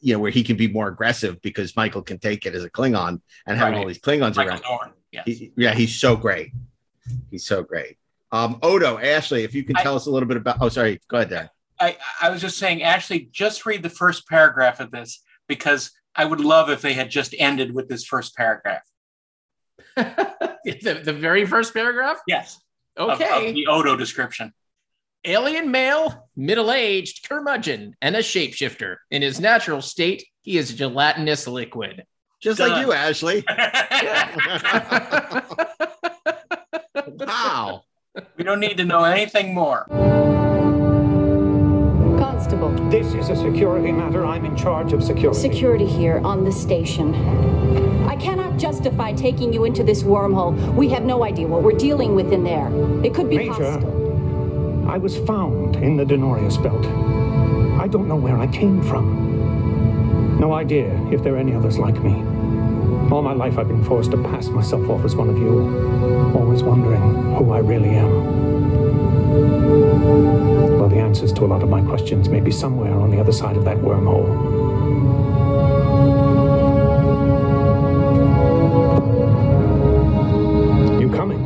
you 0.00 0.12
know, 0.14 0.18
where 0.18 0.30
he 0.32 0.42
can 0.42 0.56
be 0.56 0.66
more 0.66 0.88
aggressive 0.88 1.40
because 1.42 1.76
Michael 1.76 2.02
can 2.02 2.18
take 2.18 2.44
it 2.46 2.54
as 2.54 2.64
a 2.64 2.70
Klingon 2.70 3.20
and 3.46 3.58
having 3.58 3.78
all 3.78 3.86
these 3.86 4.00
Klingons 4.00 4.36
Michael 4.36 4.58
around. 4.68 4.92
Yes. 5.12 5.24
He- 5.26 5.52
yeah, 5.56 5.72
he's 5.74 5.94
so 5.94 6.16
great. 6.16 6.50
He's 7.30 7.44
so 7.46 7.62
great. 7.62 7.96
Um, 8.32 8.58
Odo, 8.62 8.98
Ashley, 8.98 9.44
if 9.44 9.54
you 9.54 9.62
can 9.62 9.76
I- 9.76 9.82
tell 9.82 9.94
us 9.94 10.06
a 10.06 10.10
little 10.10 10.26
bit 10.28 10.38
about. 10.38 10.56
Oh, 10.60 10.68
sorry. 10.68 11.00
Go 11.08 11.18
ahead, 11.18 11.30
Dan. 11.30 11.50
I, 11.78 11.96
I 12.20 12.30
was 12.30 12.40
just 12.40 12.58
saying, 12.58 12.82
Ashley, 12.82 13.28
just 13.32 13.66
read 13.66 13.82
the 13.82 13.90
first 13.90 14.26
paragraph 14.28 14.80
of 14.80 14.90
this 14.90 15.20
because 15.48 15.90
I 16.14 16.24
would 16.24 16.40
love 16.40 16.70
if 16.70 16.82
they 16.82 16.92
had 16.92 17.10
just 17.10 17.34
ended 17.38 17.74
with 17.74 17.88
this 17.88 18.04
first 18.04 18.36
paragraph. 18.36 18.82
the, 19.96 21.00
the 21.04 21.12
very 21.12 21.46
first 21.46 21.72
paragraph? 21.74 22.20
Yes. 22.26 22.60
Okay. 22.98 23.48
Of, 23.48 23.54
the 23.54 23.66
Odo 23.66 23.96
description. 23.96 24.52
Alien 25.24 25.70
male, 25.70 26.28
middle 26.36 26.72
aged, 26.72 27.28
curmudgeon, 27.28 27.94
and 28.02 28.16
a 28.16 28.20
shapeshifter. 28.20 28.96
In 29.10 29.22
his 29.22 29.40
natural 29.40 29.80
state, 29.80 30.24
he 30.42 30.58
is 30.58 30.72
a 30.72 30.74
gelatinous 30.74 31.46
liquid. 31.46 32.04
Just 32.42 32.58
Done. 32.58 32.70
like 32.70 32.84
you, 32.84 32.92
Ashley. 32.92 33.44
wow. 37.26 37.84
We 38.36 38.44
don't 38.44 38.60
need 38.60 38.76
to 38.78 38.84
know 38.84 39.04
anything 39.04 39.54
more. 39.54 39.86
Constable. 42.52 42.90
This 42.90 43.14
is 43.14 43.30
a 43.30 43.36
security 43.36 43.92
matter. 43.92 44.26
I'm 44.26 44.44
in 44.44 44.54
charge 44.54 44.92
of 44.92 45.02
security. 45.02 45.40
Security 45.40 45.86
here 45.86 46.20
on 46.22 46.44
the 46.44 46.52
station. 46.52 47.14
I 48.06 48.16
cannot 48.16 48.58
justify 48.58 49.14
taking 49.14 49.54
you 49.54 49.64
into 49.64 49.82
this 49.82 50.02
wormhole. 50.02 50.74
We 50.74 50.90
have 50.90 51.02
no 51.02 51.24
idea 51.24 51.46
what 51.46 51.62
we're 51.62 51.78
dealing 51.78 52.14
with 52.14 52.30
in 52.30 52.44
there. 52.44 52.68
It 53.02 53.14
could 53.14 53.30
be 53.30 53.38
Major, 53.38 53.52
hostile. 53.52 54.86
I 54.90 54.98
was 54.98 55.16
found 55.20 55.76
in 55.76 55.96
the 55.96 56.04
Denorios 56.04 56.62
belt. 56.62 56.84
I 57.80 57.88
don't 57.88 58.06
know 58.06 58.16
where 58.16 58.36
I 58.36 58.46
came 58.48 58.82
from. 58.82 60.38
No 60.38 60.52
idea 60.52 60.92
if 61.10 61.22
there 61.22 61.36
are 61.36 61.38
any 61.38 61.54
others 61.54 61.78
like 61.78 61.98
me. 62.02 62.12
All 63.12 63.20
my 63.20 63.34
life 63.34 63.58
I've 63.58 63.68
been 63.68 63.84
forced 63.84 64.10
to 64.12 64.16
pass 64.16 64.48
myself 64.48 64.88
off 64.88 65.04
as 65.04 65.14
one 65.14 65.28
of 65.28 65.36
you, 65.36 66.34
always 66.34 66.62
wondering 66.62 67.02
who 67.34 67.52
I 67.52 67.58
really 67.58 67.90
am. 67.90 68.10
Well, 70.78 70.88
the 70.88 70.96
answers 70.96 71.30
to 71.34 71.44
a 71.44 71.46
lot 71.46 71.62
of 71.62 71.68
my 71.68 71.82
questions 71.82 72.30
may 72.30 72.40
be 72.40 72.50
somewhere 72.50 72.94
on 72.94 73.10
the 73.10 73.20
other 73.20 73.30
side 73.30 73.58
of 73.58 73.66
that 73.66 73.76
wormhole. 73.76 74.30
You 80.98 81.10
coming? 81.10 81.42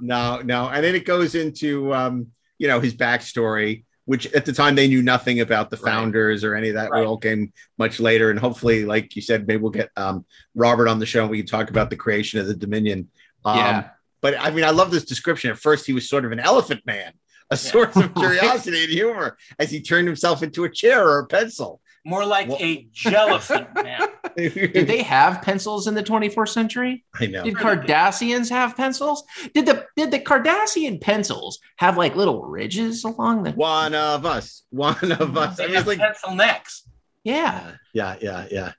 No, 0.00 0.40
no. 0.42 0.70
And 0.70 0.82
then 0.82 0.94
it 0.94 1.04
goes 1.04 1.34
into 1.34 1.92
um, 1.92 2.28
you 2.58 2.68
know, 2.68 2.80
his 2.80 2.94
backstory, 2.94 3.84
which 4.06 4.26
at 4.32 4.44
the 4.46 4.52
time 4.52 4.74
they 4.74 4.88
knew 4.88 5.02
nothing 5.02 5.40
about 5.40 5.68
the 5.68 5.76
founders 5.76 6.42
or 6.42 6.54
any 6.54 6.68
of 6.70 6.74
that. 6.76 6.90
Right. 6.90 7.00
We 7.00 7.06
all 7.06 7.18
came 7.18 7.52
much 7.76 8.00
later. 8.00 8.30
And 8.30 8.38
hopefully, 8.38 8.84
like 8.86 9.14
you 9.14 9.20
said, 9.22 9.46
maybe 9.46 9.60
we'll 9.60 9.70
get 9.70 9.90
um 9.96 10.24
Robert 10.54 10.88
on 10.88 10.98
the 10.98 11.06
show 11.06 11.22
and 11.22 11.30
we 11.30 11.38
can 11.38 11.46
talk 11.46 11.68
about 11.70 11.90
the 11.90 11.96
creation 11.96 12.40
of 12.40 12.46
the 12.46 12.54
Dominion. 12.56 13.08
Um, 13.44 13.58
Yeah. 13.58 13.88
but 14.22 14.34
I 14.40 14.50
mean, 14.50 14.64
I 14.64 14.70
love 14.70 14.90
this 14.90 15.04
description. 15.04 15.50
At 15.50 15.58
first, 15.58 15.86
he 15.86 15.92
was 15.92 16.08
sort 16.08 16.24
of 16.24 16.32
an 16.32 16.40
elephant 16.40 16.82
man, 16.86 17.12
a 17.50 17.56
source 17.56 17.96
of 17.96 18.14
curiosity 18.22 18.84
and 18.84 18.92
humor 18.92 19.36
as 19.58 19.70
he 19.70 19.82
turned 19.82 20.06
himself 20.06 20.42
into 20.42 20.64
a 20.64 20.70
chair 20.70 21.06
or 21.06 21.18
a 21.18 21.26
pencil. 21.26 21.80
More 22.06 22.24
like 22.24 22.48
a 22.48 22.86
jellyfin 22.94 23.74
man. 23.82 24.08
Did 24.36 24.86
they 24.86 25.02
have 25.02 25.42
pencils 25.42 25.88
in 25.88 25.94
the 25.94 26.04
24th 26.04 26.50
century? 26.50 27.04
I 27.18 27.26
know. 27.26 27.42
Did 27.42 27.54
Cardassians 27.56 28.48
have 28.48 28.76
pencils? 28.76 29.24
Did 29.54 29.66
the 29.66 29.86
did 29.96 30.12
the 30.12 30.20
Cardassian 30.20 31.00
pencils 31.00 31.58
have 31.78 31.96
like 31.96 32.14
little 32.14 32.44
ridges 32.44 33.02
along 33.02 33.42
the 33.42 33.50
One 33.50 33.92
of 33.96 34.24
us. 34.24 34.62
One 34.70 35.10
of 35.10 35.36
us. 35.36 35.58
I 35.58 35.66
mean, 35.66 35.74
have 35.74 35.88
like 35.88 35.98
pencil 35.98 36.36
necks. 36.36 36.88
Yeah. 37.24 37.72
yeah, 37.92 38.14
yeah, 38.20 38.46
yeah. 38.52 38.72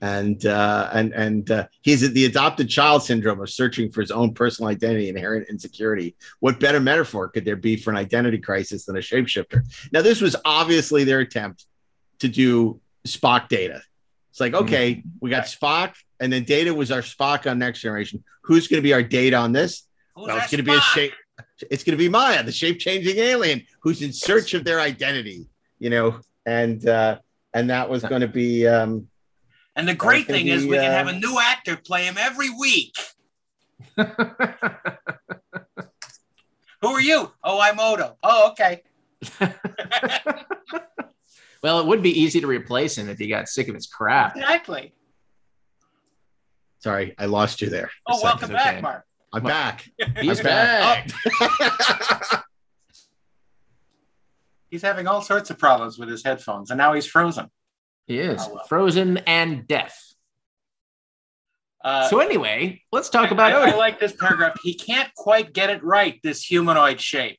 And 0.00 0.46
uh, 0.46 0.90
and 0.92 1.12
and 1.12 1.50
uh, 1.50 1.66
he's 1.82 2.04
at 2.04 2.14
the 2.14 2.24
adopted 2.24 2.68
child 2.68 3.02
syndrome 3.02 3.40
of 3.40 3.50
searching 3.50 3.90
for 3.90 4.00
his 4.00 4.12
own 4.12 4.32
personal 4.32 4.70
identity, 4.70 5.08
inherent 5.08 5.48
insecurity. 5.50 6.14
What 6.38 6.60
better 6.60 6.78
metaphor 6.78 7.30
could 7.30 7.44
there 7.44 7.56
be 7.56 7.74
for 7.74 7.90
an 7.90 7.96
identity 7.96 8.38
crisis 8.38 8.84
than 8.84 8.94
a 8.94 9.00
shapeshifter? 9.00 9.64
Now, 9.92 10.02
this 10.02 10.20
was 10.20 10.36
obviously 10.44 11.02
their 11.02 11.18
attempt 11.18 11.66
to 12.20 12.28
do 12.28 12.80
Spock 13.06 13.48
data. 13.48 13.82
It's 14.30 14.40
like, 14.40 14.54
okay, 14.54 15.02
we 15.20 15.28
got 15.30 15.44
Spock, 15.44 15.94
and 16.20 16.32
then 16.32 16.44
Data 16.44 16.72
was 16.72 16.90
our 16.90 17.00
Spock 17.00 17.50
on 17.50 17.58
Next 17.58 17.80
Generation. 17.80 18.22
Who's 18.42 18.68
going 18.68 18.78
to 18.78 18.82
be 18.82 18.92
our 18.92 19.02
Data 19.02 19.36
on 19.36 19.52
this? 19.52 19.84
well, 20.14 20.36
it's 20.36 20.50
going 20.50 20.64
to 20.64 20.70
be 20.70 20.76
a 20.76 20.80
shape. 20.80 21.12
It's 21.70 21.82
going 21.84 21.96
to 21.96 22.02
be 22.02 22.08
Maya, 22.08 22.42
the 22.42 22.52
shape-changing 22.52 23.18
alien, 23.18 23.64
who's 23.82 24.02
in 24.02 24.12
search 24.12 24.54
of 24.54 24.64
their 24.64 24.80
identity. 24.80 25.46
You 25.78 25.90
know, 25.90 26.20
and 26.46 26.86
uh, 26.86 27.18
and 27.54 27.70
that 27.70 27.88
was 27.88 28.02
going 28.02 28.20
to 28.20 28.28
be. 28.28 28.66
Um, 28.66 29.08
And 29.74 29.88
the 29.88 29.94
great 29.94 30.26
gonna 30.28 30.38
thing 30.38 30.48
is, 30.48 30.62
be, 30.62 30.70
we 30.70 30.76
can 30.76 30.90
uh, 30.90 30.96
have 30.96 31.08
a 31.08 31.18
new 31.18 31.38
actor 31.40 31.76
play 31.76 32.04
him 32.04 32.16
every 32.18 32.50
week. 32.50 32.94
Who 36.82 36.88
are 36.88 37.00
you? 37.00 37.32
Oh, 37.42 37.60
I'm 37.60 37.78
Odo. 37.80 38.16
Oh, 38.22 38.50
okay. 38.52 38.82
Well, 41.62 41.80
it 41.80 41.86
would 41.86 42.02
be 42.02 42.18
easy 42.20 42.40
to 42.40 42.46
replace 42.46 42.96
him 42.96 43.08
if 43.08 43.18
he 43.18 43.26
got 43.28 43.48
sick 43.48 43.68
of 43.68 43.74
his 43.74 43.86
crap. 43.86 44.36
Exactly. 44.36 44.94
Sorry, 46.78 47.14
I 47.18 47.26
lost 47.26 47.60
you 47.60 47.68
there. 47.68 47.90
Oh, 48.06 48.16
So- 48.18 48.24
welcome 48.24 48.50
back, 48.52 48.72
okay. 48.74 48.80
Mark. 48.80 49.04
I'm 49.32 49.42
back. 49.44 49.88
He's 50.20 50.40
I'm 50.40 50.44
back. 50.44 51.10
Oh. 51.40 52.42
He's 54.70 54.82
having 54.82 55.06
all 55.08 55.20
sorts 55.22 55.50
of 55.50 55.58
problems 55.58 55.98
with 55.98 56.08
his 56.08 56.22
headphones, 56.24 56.70
and 56.70 56.78
now 56.78 56.92
he's 56.92 57.06
frozen. 57.06 57.50
He 58.06 58.18
is 58.18 58.40
Oh, 58.46 58.54
well. 58.54 58.64
frozen 58.68 59.18
and 59.18 59.66
deaf. 59.66 60.00
Uh, 61.84 62.08
so 62.08 62.20
anyway, 62.20 62.82
let's 62.92 63.08
talk 63.08 63.30
about 63.30 63.52
I, 63.52 63.56
I 63.56 63.68
Odo. 63.68 63.78
like 63.78 63.98
this 63.98 64.12
paragraph. 64.12 64.56
He 64.62 64.74
can't 64.74 65.12
quite 65.16 65.52
get 65.52 65.70
it 65.70 65.82
right, 65.82 66.20
this 66.22 66.44
humanoid 66.44 67.00
shape, 67.00 67.38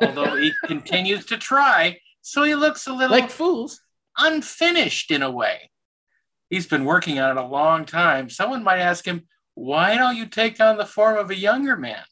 although 0.00 0.36
he 0.36 0.52
continues 0.66 1.26
to 1.26 1.36
try. 1.36 1.98
So 2.26 2.42
he 2.42 2.54
looks 2.54 2.86
a 2.86 2.92
little 2.94 3.14
like 3.14 3.30
fools, 3.30 3.82
unfinished 4.16 5.10
in 5.10 5.22
a 5.22 5.30
way. 5.30 5.70
He's 6.48 6.66
been 6.66 6.86
working 6.86 7.18
on 7.20 7.36
it 7.36 7.40
a 7.40 7.46
long 7.46 7.84
time. 7.84 8.30
Someone 8.30 8.64
might 8.64 8.78
ask 8.78 9.04
him, 9.04 9.28
"Why 9.52 9.96
don't 9.98 10.16
you 10.16 10.24
take 10.24 10.58
on 10.58 10.78
the 10.78 10.86
form 10.86 11.18
of 11.18 11.30
a 11.30 11.36
younger 11.36 11.76
man?" 11.76 12.02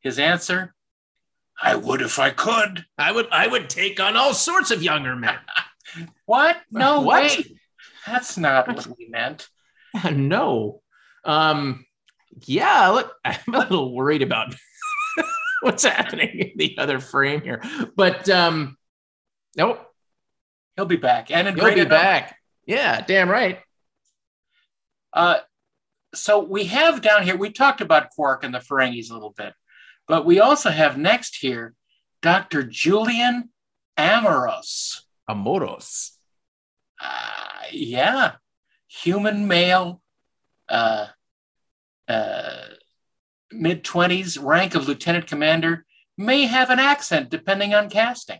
His 0.00 0.18
answer, 0.18 0.74
"I 1.62 1.76
would 1.76 2.02
if 2.02 2.18
I 2.18 2.30
could." 2.30 2.86
I 2.98 3.12
would 3.12 3.28
I 3.30 3.46
would 3.46 3.70
take 3.70 4.00
on 4.00 4.16
all 4.16 4.34
sorts 4.34 4.72
of 4.72 4.82
younger 4.82 5.14
men. 5.14 5.38
What? 6.26 6.60
No 6.72 7.00
What? 7.02 7.22
way. 7.38 7.44
That's 8.04 8.36
not 8.36 8.66
what 8.66 8.84
we 8.98 9.06
meant. 9.08 9.48
no. 10.12 10.82
Um 11.24 11.86
yeah, 12.44 12.88
look, 12.88 13.14
I'm 13.24 13.54
a 13.54 13.60
little 13.60 13.94
worried 13.94 14.22
about 14.22 14.56
what's 15.62 15.84
happening 15.84 16.30
in 16.40 16.52
the 16.56 16.76
other 16.78 16.98
frame 16.98 17.42
here. 17.42 17.62
But 17.94 18.28
um 18.28 18.76
nope, 19.56 19.86
He'll 20.76 20.84
be 20.84 20.96
back, 20.96 21.30
and 21.30 21.48
he'll 21.48 21.74
be 21.74 21.84
back. 21.86 22.38
Yeah, 22.66 23.00
damn 23.00 23.30
right. 23.30 23.60
Uh, 25.12 25.38
so 26.14 26.40
we 26.40 26.64
have 26.64 27.00
down 27.00 27.22
here, 27.22 27.36
we 27.36 27.50
talked 27.50 27.80
about 27.80 28.10
Quark 28.10 28.44
and 28.44 28.54
the 28.54 28.58
Ferengis 28.58 29.10
a 29.10 29.14
little 29.14 29.34
bit, 29.36 29.54
but 30.06 30.26
we 30.26 30.38
also 30.38 30.70
have 30.70 30.98
next 30.98 31.36
here 31.36 31.74
Dr. 32.20 32.62
Julian 32.62 33.50
Amoros. 33.96 35.00
Amoros. 35.28 36.10
Uh, 37.00 37.62
yeah, 37.72 38.32
human 38.88 39.48
male, 39.48 40.02
uh, 40.68 41.06
uh, 42.06 42.60
mid 43.50 43.82
20s, 43.82 44.42
rank 44.42 44.74
of 44.74 44.86
lieutenant 44.86 45.26
commander, 45.26 45.86
may 46.18 46.44
have 46.44 46.68
an 46.68 46.78
accent 46.78 47.30
depending 47.30 47.72
on 47.72 47.88
casting. 47.88 48.38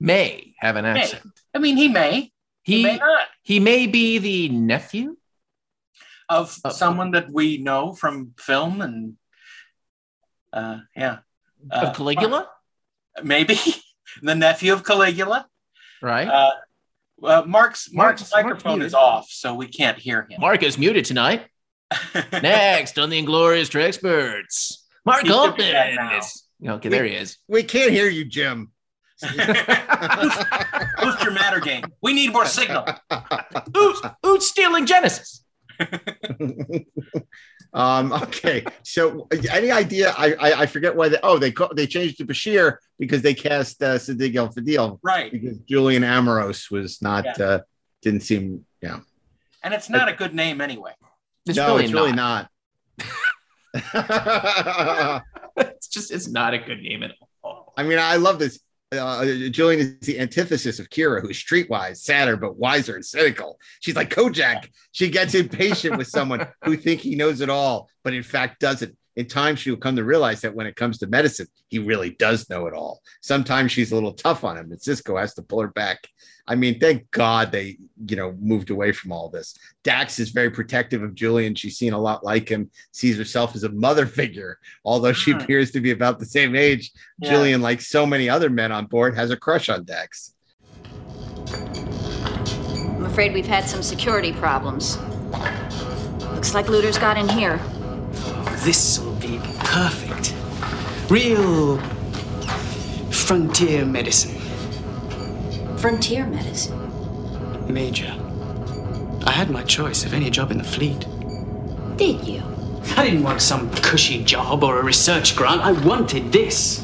May 0.00 0.54
have 0.58 0.76
an 0.76 0.84
May. 0.84 1.00
accent. 1.02 1.24
I 1.54 1.58
mean, 1.58 1.76
he 1.76 1.88
may. 1.88 2.32
He 2.62 2.82
may 2.82 2.96
not. 2.98 3.26
He 3.42 3.60
may 3.60 3.86
be 3.86 4.18
the 4.18 4.48
nephew 4.48 5.16
of 6.28 6.50
someone 6.70 7.12
that 7.12 7.30
we 7.30 7.58
know 7.58 7.94
from 7.94 8.32
film 8.38 8.80
and 8.82 9.14
uh, 10.52 10.78
yeah, 10.96 11.18
of 11.70 11.94
Caligula, 11.96 12.48
maybe 13.22 13.56
the 14.22 14.34
nephew 14.34 14.72
of 14.72 14.84
Caligula. 14.84 15.46
right? 16.02 16.26
Uh, 16.28 16.50
uh, 17.22 17.42
Mark's 17.46 17.92
Mark's 17.92 17.92
Mark's- 17.92 17.92
Mark's 17.92 18.32
microphone 18.34 18.72
muted. 18.78 18.86
is 18.88 18.94
off, 18.94 19.28
so 19.30 19.54
we 19.54 19.68
can't 19.68 19.98
hear 19.98 20.26
him. 20.28 20.40
Mark 20.40 20.62
is 20.62 20.76
muted 20.78 21.04
tonight. 21.04 21.46
Next 22.32 22.98
on 22.98 23.10
the 23.10 23.18
Inglorious 23.18 23.68
Treksperts, 23.70 24.78
Mark 25.04 25.22
He 25.22 25.28
should 25.28 25.56
be 25.56 25.72
back 25.72 25.90
Altman. 25.90 25.94
now. 26.10 26.18
is- 26.18 26.42
Okay, 26.66 26.88
there 26.88 27.04
he 27.04 27.12
is. 27.14 27.36
We 27.48 27.62
can't 27.62 27.90
hear 27.92 28.08
you, 28.08 28.24
Jim. 28.24 28.72
Boost 29.22 31.22
your 31.22 31.32
matter 31.32 31.60
game. 31.60 31.84
We 32.02 32.12
need 32.12 32.32
more 32.32 32.46
signal. 32.46 32.84
Who's, 33.74 34.02
who's 34.22 34.46
stealing 34.46 34.86
Genesis? 34.86 35.44
Um, 37.74 38.12
okay, 38.12 38.64
so 38.84 39.28
any 39.52 39.70
idea? 39.70 40.14
I 40.16 40.32
I, 40.40 40.60
I 40.62 40.66
forget 40.66 40.96
why 40.96 41.10
they 41.10 41.18
oh 41.22 41.36
they 41.36 41.52
ca- 41.52 41.74
they 41.74 41.86
changed 41.86 42.16
to 42.18 42.24
Bashir 42.24 42.76
because 42.98 43.20
they 43.20 43.34
cast 43.34 43.82
uh, 43.82 43.96
Siddig 43.96 44.34
El 44.34 44.48
Fadil 44.48 44.98
Right. 45.02 45.30
because 45.30 45.58
Julian 45.58 46.02
Amoros 46.02 46.70
was 46.70 47.02
not 47.02 47.26
Yeah. 47.26 47.44
uh, 47.44 47.58
didn't 48.00 48.20
seem 48.22 48.64
yeah 48.80 49.00
And 49.62 49.74
it's 49.74 49.90
not 49.90 50.08
a 50.08 50.14
good 50.14 50.34
name 50.34 50.62
anyway. 50.62 50.92
no 51.48 51.76
it's 51.76 51.92
really 51.92 52.12
not. 52.12 52.48
it's 55.56 55.88
just 55.88 56.10
it's 56.10 56.28
not 56.28 56.54
a 56.54 56.58
good 56.58 56.80
name 56.80 57.02
at 57.02 57.12
all. 57.42 57.72
I 57.76 57.82
mean, 57.82 57.98
I 57.98 58.16
love 58.16 58.38
this. 58.38 58.58
Uh, 58.92 59.24
Julian 59.50 59.80
is 59.80 60.06
the 60.06 60.20
antithesis 60.20 60.78
of 60.78 60.88
Kira, 60.90 61.20
who's 61.20 61.42
streetwise, 61.42 61.96
sadder, 61.96 62.36
but 62.36 62.56
wiser 62.56 62.94
and 62.94 63.04
cynical. 63.04 63.58
She's 63.80 63.96
like 63.96 64.10
Kojak. 64.10 64.68
She 64.92 65.10
gets 65.10 65.34
impatient 65.34 65.96
with 65.98 66.06
someone 66.06 66.46
who 66.62 66.76
think 66.76 67.00
he 67.00 67.16
knows 67.16 67.40
it 67.40 67.50
all, 67.50 67.88
but 68.04 68.14
in 68.14 68.22
fact 68.22 68.60
doesn't. 68.60 68.96
In 69.16 69.26
time, 69.26 69.56
she 69.56 69.70
will 69.70 69.78
come 69.78 69.96
to 69.96 70.04
realize 70.04 70.42
that 70.42 70.54
when 70.54 70.66
it 70.66 70.76
comes 70.76 70.98
to 70.98 71.06
medicine, 71.06 71.46
he 71.68 71.78
really 71.78 72.10
does 72.10 72.50
know 72.50 72.66
it 72.66 72.74
all. 72.74 73.00
Sometimes 73.22 73.72
she's 73.72 73.90
a 73.90 73.94
little 73.94 74.12
tough 74.12 74.44
on 74.44 74.58
him, 74.58 74.70
and 74.70 74.78
Sisko 74.80 75.18
has 75.18 75.32
to 75.34 75.42
pull 75.42 75.62
her 75.62 75.68
back. 75.68 76.06
I 76.46 76.54
mean, 76.54 76.78
thank 76.78 77.10
God 77.10 77.50
they, 77.50 77.78
you 78.06 78.14
know, 78.16 78.36
moved 78.38 78.68
away 78.70 78.92
from 78.92 79.12
all 79.12 79.30
this. 79.30 79.56
Dax 79.82 80.18
is 80.18 80.30
very 80.30 80.50
protective 80.50 81.02
of 81.02 81.14
Julian. 81.14 81.54
She's 81.54 81.78
seen 81.78 81.94
a 81.94 81.98
lot 81.98 82.24
like 82.24 82.48
him, 82.48 82.70
sees 82.92 83.16
herself 83.16 83.56
as 83.56 83.64
a 83.64 83.70
mother 83.70 84.06
figure, 84.20 84.58
although 84.84 85.14
she 85.14 85.32
Hmm. 85.32 85.38
appears 85.38 85.70
to 85.72 85.80
be 85.80 85.92
about 85.92 86.18
the 86.18 86.26
same 86.26 86.54
age. 86.54 86.92
Yeah. 87.18 87.30
Julian, 87.30 87.62
like 87.62 87.80
so 87.80 88.04
many 88.04 88.28
other 88.28 88.50
men 88.50 88.70
on 88.70 88.84
board, 88.86 89.16
has 89.16 89.30
a 89.30 89.36
crush 89.36 89.68
on 89.70 89.84
Dax. 89.84 90.34
I'm 91.54 93.04
afraid 93.06 93.32
we've 93.32 93.46
had 93.46 93.64
some 93.66 93.82
security 93.82 94.32
problems. 94.32 94.98
Looks 96.34 96.52
like 96.54 96.68
looters 96.68 96.98
got 96.98 97.16
in 97.16 97.28
here. 97.30 97.58
This 98.66 98.98
will 98.98 99.14
be 99.14 99.38
perfect. 99.60 100.34
Real 101.08 101.78
frontier 103.12 103.84
medicine. 103.86 104.40
Frontier 105.78 106.26
medicine. 106.26 107.72
Major. 107.72 108.12
I 109.24 109.30
had 109.30 109.50
my 109.50 109.62
choice 109.62 110.04
of 110.04 110.12
any 110.12 110.30
job 110.30 110.50
in 110.50 110.58
the 110.58 110.64
fleet. 110.64 111.06
Did 111.96 112.26
you? 112.26 112.42
I 112.96 113.04
didn't 113.04 113.22
want 113.22 113.40
some 113.40 113.70
cushy 113.70 114.24
job 114.24 114.64
or 114.64 114.80
a 114.80 114.82
research 114.82 115.36
grant. 115.36 115.60
I 115.60 115.70
wanted 115.70 116.32
this. 116.32 116.78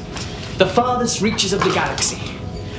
The 0.59 0.65
farthest 0.65 1.19
reaches 1.19 1.51
of 1.51 1.61
the 1.65 1.71
galaxy. 1.71 2.29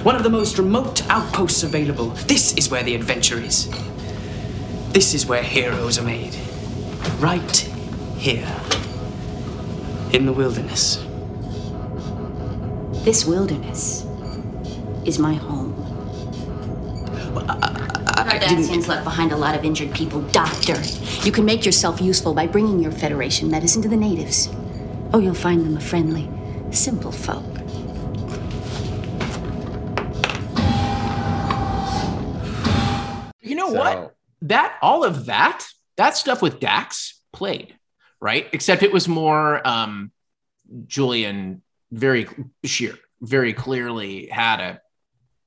One 0.02 0.16
of 0.16 0.22
the 0.22 0.30
most 0.30 0.56
remote 0.56 1.06
outposts 1.10 1.62
available. 1.62 2.08
This 2.26 2.54
is 2.54 2.70
where 2.70 2.82
the 2.82 2.94
adventure 2.94 3.38
is. 3.38 3.68
This 4.92 5.12
is 5.12 5.26
where 5.26 5.42
heroes 5.42 5.98
are 5.98 6.04
made. 6.04 6.34
Right 7.18 7.54
here. 8.16 8.63
In 10.14 10.26
the 10.26 10.32
wilderness. 10.32 10.98
This 13.04 13.24
wilderness 13.26 14.06
is 15.04 15.18
my 15.18 15.34
home. 15.34 15.74
Cardassians 18.14 18.86
left 18.86 19.02
behind 19.02 19.32
a 19.32 19.36
lot 19.36 19.56
of 19.56 19.64
injured 19.64 19.92
people. 19.92 20.20
Doctor, 20.30 20.80
you 21.24 21.32
can 21.32 21.44
make 21.44 21.66
yourself 21.66 22.00
useful 22.00 22.32
by 22.32 22.46
bringing 22.46 22.78
your 22.78 22.92
Federation 22.92 23.50
medicine 23.50 23.82
to 23.82 23.88
the 23.88 23.96
natives. 23.96 24.48
Oh, 25.12 25.18
you'll 25.18 25.34
find 25.34 25.66
them 25.66 25.76
a 25.76 25.80
friendly, 25.80 26.30
simple 26.70 27.10
folk. 27.10 27.42
You 33.42 33.56
know 33.56 33.72
So- 33.72 33.78
what? 33.78 34.14
That 34.42 34.76
all 34.80 35.02
of 35.02 35.26
that, 35.26 35.66
that 35.96 36.16
stuff 36.16 36.40
with 36.40 36.60
Dax 36.60 37.20
played, 37.32 37.74
right? 38.24 38.46
Except 38.52 38.82
it 38.82 38.90
was 38.92 39.06
more 39.06 39.60
um 39.68 40.10
Julian 40.86 41.60
very 41.92 42.26
sheer, 42.64 42.94
very 43.20 43.52
clearly 43.52 44.26
had 44.26 44.60
a 44.60 44.80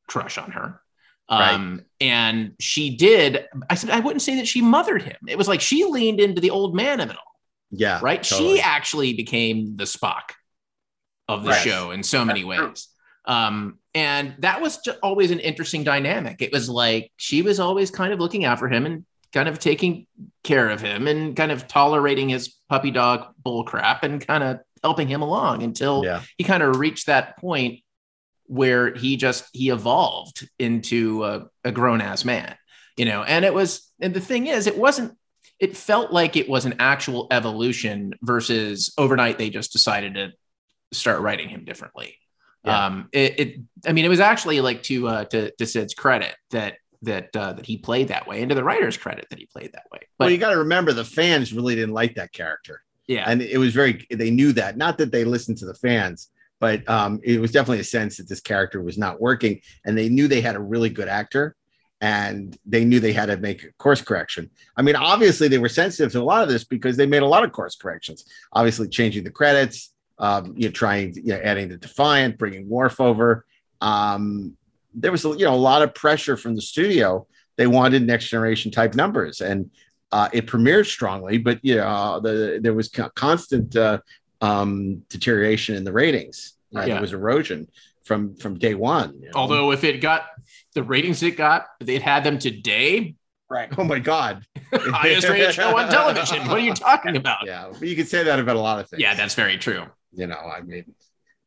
crush 0.08 0.38
on 0.38 0.52
her. 0.52 0.80
Um, 1.28 1.82
and 2.00 2.54
she 2.60 2.96
did. 2.96 3.46
I 3.70 3.76
said 3.76 3.90
I 3.90 4.00
wouldn't 4.00 4.22
say 4.22 4.36
that 4.36 4.48
she 4.48 4.62
mothered 4.62 5.02
him. 5.02 5.18
It 5.28 5.38
was 5.38 5.48
like 5.48 5.60
she 5.60 5.84
leaned 5.86 6.20
into 6.22 6.40
the 6.40 6.52
old 6.52 6.74
man 6.76 7.02
of 7.02 7.10
it 7.10 7.18
all, 7.18 7.34
Yeah, 7.72 8.00
right? 8.02 8.24
totally. 8.24 8.58
She 8.58 8.62
actually 8.62 9.14
became 9.14 9.76
the 9.76 9.84
Spock 9.84 10.32
of 11.28 11.44
the 11.44 11.50
Right. 11.50 11.60
show 11.60 11.92
in 11.92 12.04
so 12.04 12.24
many 12.24 12.44
ways. 12.46 12.88
Um, 13.26 13.80
and 13.94 14.36
that 14.40 14.62
was 14.62 14.78
just 14.86 15.00
always 15.04 15.32
an 15.32 15.40
interesting 15.40 15.84
dynamic. 15.84 16.42
It 16.42 16.54
was 16.54 16.70
like 16.70 17.12
she 17.18 17.42
was 17.42 17.60
always 17.60 17.92
kind 17.92 18.14
of 18.14 18.20
looking 18.20 18.46
out 18.46 18.60
for 18.60 18.70
him 18.70 18.86
and 18.86 19.06
kind 19.34 19.50
of 19.50 19.60
taking 19.60 20.08
care 20.44 20.70
of 20.70 20.82
him 20.82 21.08
and 21.08 21.36
kind 21.36 21.52
of 21.52 21.68
tolerating 21.68 22.30
his 22.30 22.56
puppy 22.70 22.92
dog 22.92 23.34
bull 23.44 23.64
crap 23.64 24.04
and 24.04 24.26
kind 24.26 24.44
of 24.44 24.60
helping 24.84 25.08
him 25.08 25.22
along 25.22 25.64
until 25.64 26.04
Yeah. 26.06 26.22
he 26.38 26.44
kind 26.44 26.64
of 26.64 26.78
reached 26.78 27.08
that 27.08 27.38
point 27.38 27.82
where 28.46 28.94
he 28.96 29.18
just 29.18 29.46
he 29.54 29.70
evolved 29.70 30.48
into 30.58 31.24
a, 31.26 31.48
a 31.64 31.72
grown 31.72 32.00
ass 32.02 32.24
man, 32.24 32.56
you 32.96 33.06
know. 33.06 33.24
And 33.24 33.44
it 33.44 33.54
was, 33.54 33.92
and 34.00 34.14
the 34.14 34.22
thing 34.22 34.48
is, 34.48 34.68
it 34.68 34.78
wasn't. 34.78 35.18
It 35.60 35.76
felt 35.76 36.14
like 36.14 36.36
it 36.38 36.48
was 36.48 36.66
an 36.66 36.76
actual 36.80 37.28
evolution 37.32 38.14
versus 38.22 38.94
overnight 38.98 39.38
they 39.40 39.50
just 39.50 39.74
decided 39.74 40.14
to 40.14 40.32
start 40.94 41.20
writing 41.22 41.50
him 41.50 41.66
differently. 41.66 42.16
Yeah. 42.64 42.86
Um, 42.86 43.10
it, 43.12 43.40
it, 43.40 43.60
I 43.86 43.92
mean, 43.94 44.06
it 44.06 44.10
was 44.10 44.20
actually 44.20 44.62
like 44.62 44.84
to 44.84 45.08
uh, 45.08 45.26
to 45.26 45.52
to 45.52 45.66
Sid's 45.66 45.94
credit 45.96 46.36
that 46.52 46.76
that 47.02 47.36
uh, 47.36 47.54
that 47.54 47.66
he 47.66 47.78
played 47.78 48.08
that 48.10 48.28
way, 48.28 48.42
and 48.42 48.50
to 48.50 48.56
the 48.56 48.64
writer's 48.64 48.98
credit 48.98 49.28
that 49.30 49.40
he 49.40 49.46
played 49.46 49.72
that 49.74 49.86
way. 49.92 50.00
But 50.18 50.26
well, 50.26 50.30
you 50.32 50.38
got 50.38 50.52
to 50.52 50.58
remember 50.58 50.94
the 50.94 51.04
fans 51.04 51.54
really 51.54 51.76
didn't 51.76 51.94
like 51.94 52.16
that 52.16 52.32
character. 52.34 52.82
yeah, 53.08 53.24
and 53.28 53.42
it 53.42 53.58
was 53.58 53.74
very 53.74 54.06
they 54.10 54.32
knew 54.32 54.52
that 54.54 54.78
not 54.78 54.98
that 54.98 55.12
they 55.12 55.24
listened 55.24 55.58
to 55.60 55.66
the 55.66 55.76
fans 55.76 56.30
but 56.60 56.88
um, 56.90 57.20
it 57.24 57.40
was 57.40 57.52
definitely 57.52 57.80
a 57.80 57.84
sense 57.84 58.18
that 58.18 58.28
this 58.28 58.42
character 58.42 58.82
was 58.82 58.98
not 58.98 59.22
working 59.22 59.62
and 59.86 59.98
they 59.98 60.10
knew 60.10 60.28
they 60.28 60.42
had 60.42 60.56
a 60.56 60.60
really 60.60 60.90
good 60.90 61.08
actor 61.08 61.56
and 62.02 62.58
they 62.66 62.86
knew 62.86 63.00
they 63.00 63.14
had 63.14 63.28
to 63.28 63.38
make 63.38 63.64
a 63.64 63.72
course 63.74 64.02
correction 64.02 64.50
i 64.76 64.82
mean 64.84 64.96
obviously 64.96 65.48
they 65.48 65.58
were 65.58 65.70
sensitive 65.70 66.12
to 66.12 66.22
a 66.22 66.24
lot 66.24 66.44
of 66.44 66.50
this 66.50 66.64
because 66.64 66.96
they 66.96 67.08
made 67.08 67.24
a 67.24 67.28
lot 67.28 67.44
of 67.44 67.52
course 67.52 67.76
corrections 67.76 68.26
obviously 68.54 68.88
changing 68.88 69.24
the 69.24 69.32
credits 69.32 69.94
um, 70.20 70.54
you 70.56 70.68
know 70.68 70.72
trying 70.72 71.14
you 71.16 71.34
know 71.34 71.40
adding 71.44 71.70
the 71.70 71.78
defiant 71.78 72.38
bringing 72.38 72.70
Worf 72.70 73.02
over 73.02 73.46
um, 73.82 74.56
there 75.00 75.12
was 75.12 75.24
you 75.24 75.46
know 75.46 75.54
a 75.54 75.56
lot 75.56 75.82
of 75.82 75.94
pressure 75.94 76.36
from 76.36 76.56
the 76.56 76.62
studio 76.62 77.26
they 77.58 77.68
wanted 77.68 78.06
next 78.06 78.30
generation 78.30 78.72
type 78.72 78.94
numbers 78.96 79.42
and 79.42 79.70
uh, 80.12 80.30
it 80.32 80.46
premiered 80.48 80.86
strongly, 80.86 81.38
but 81.38 81.60
you 81.64 81.76
know, 81.76 82.20
the, 82.22 82.60
there 82.62 82.74
was 82.74 82.90
constant 83.16 83.76
uh, 83.76 84.00
um, 84.42 85.04
deterioration 85.10 85.76
in 85.76 85.84
the 85.84 85.92
ratings. 85.92 86.54
Uh, 86.76 86.82
Yeah. 86.82 86.86
There 86.94 87.02
was 87.02 87.14
erosion 87.14 87.68
from 88.04 88.36
from 88.36 88.58
day 88.58 88.74
one. 88.74 89.20
you 89.20 89.26
know? 89.26 89.32
although 89.36 89.72
if 89.72 89.84
it 89.84 90.00
got 90.00 90.28
the 90.74 90.84
ratings 90.84 91.24
it 91.24 91.36
got, 91.38 91.68
if 91.80 91.88
they'd 91.88 92.02
had 92.02 92.24
them 92.24 92.40
today. 92.40 93.16
Right. 93.50 93.70
oh 93.78 93.86
my 93.86 94.00
god, 94.00 94.44
Highest 94.74 95.30
rated 95.30 95.54
show 95.54 95.78
on 95.78 95.90
television. 95.90 96.40
What 96.48 96.58
are 96.58 96.60
you 96.60 96.74
talking 96.74 97.16
about? 97.16 97.46
Yeah, 97.46 97.72
but 97.72 97.88
you 97.88 97.96
could 97.96 98.10
say 98.10 98.22
that 98.24 98.40
about 98.40 98.58
a 98.58 98.60
lot 98.60 98.80
of 98.80 98.90
things. 98.90 99.02
Yeah, 99.02 99.14
that's 99.16 99.36
very 99.36 99.58
true. 99.58 99.86
you 100.12 100.28
know, 100.28 100.36
I 100.36 100.60
mean, 100.62 100.84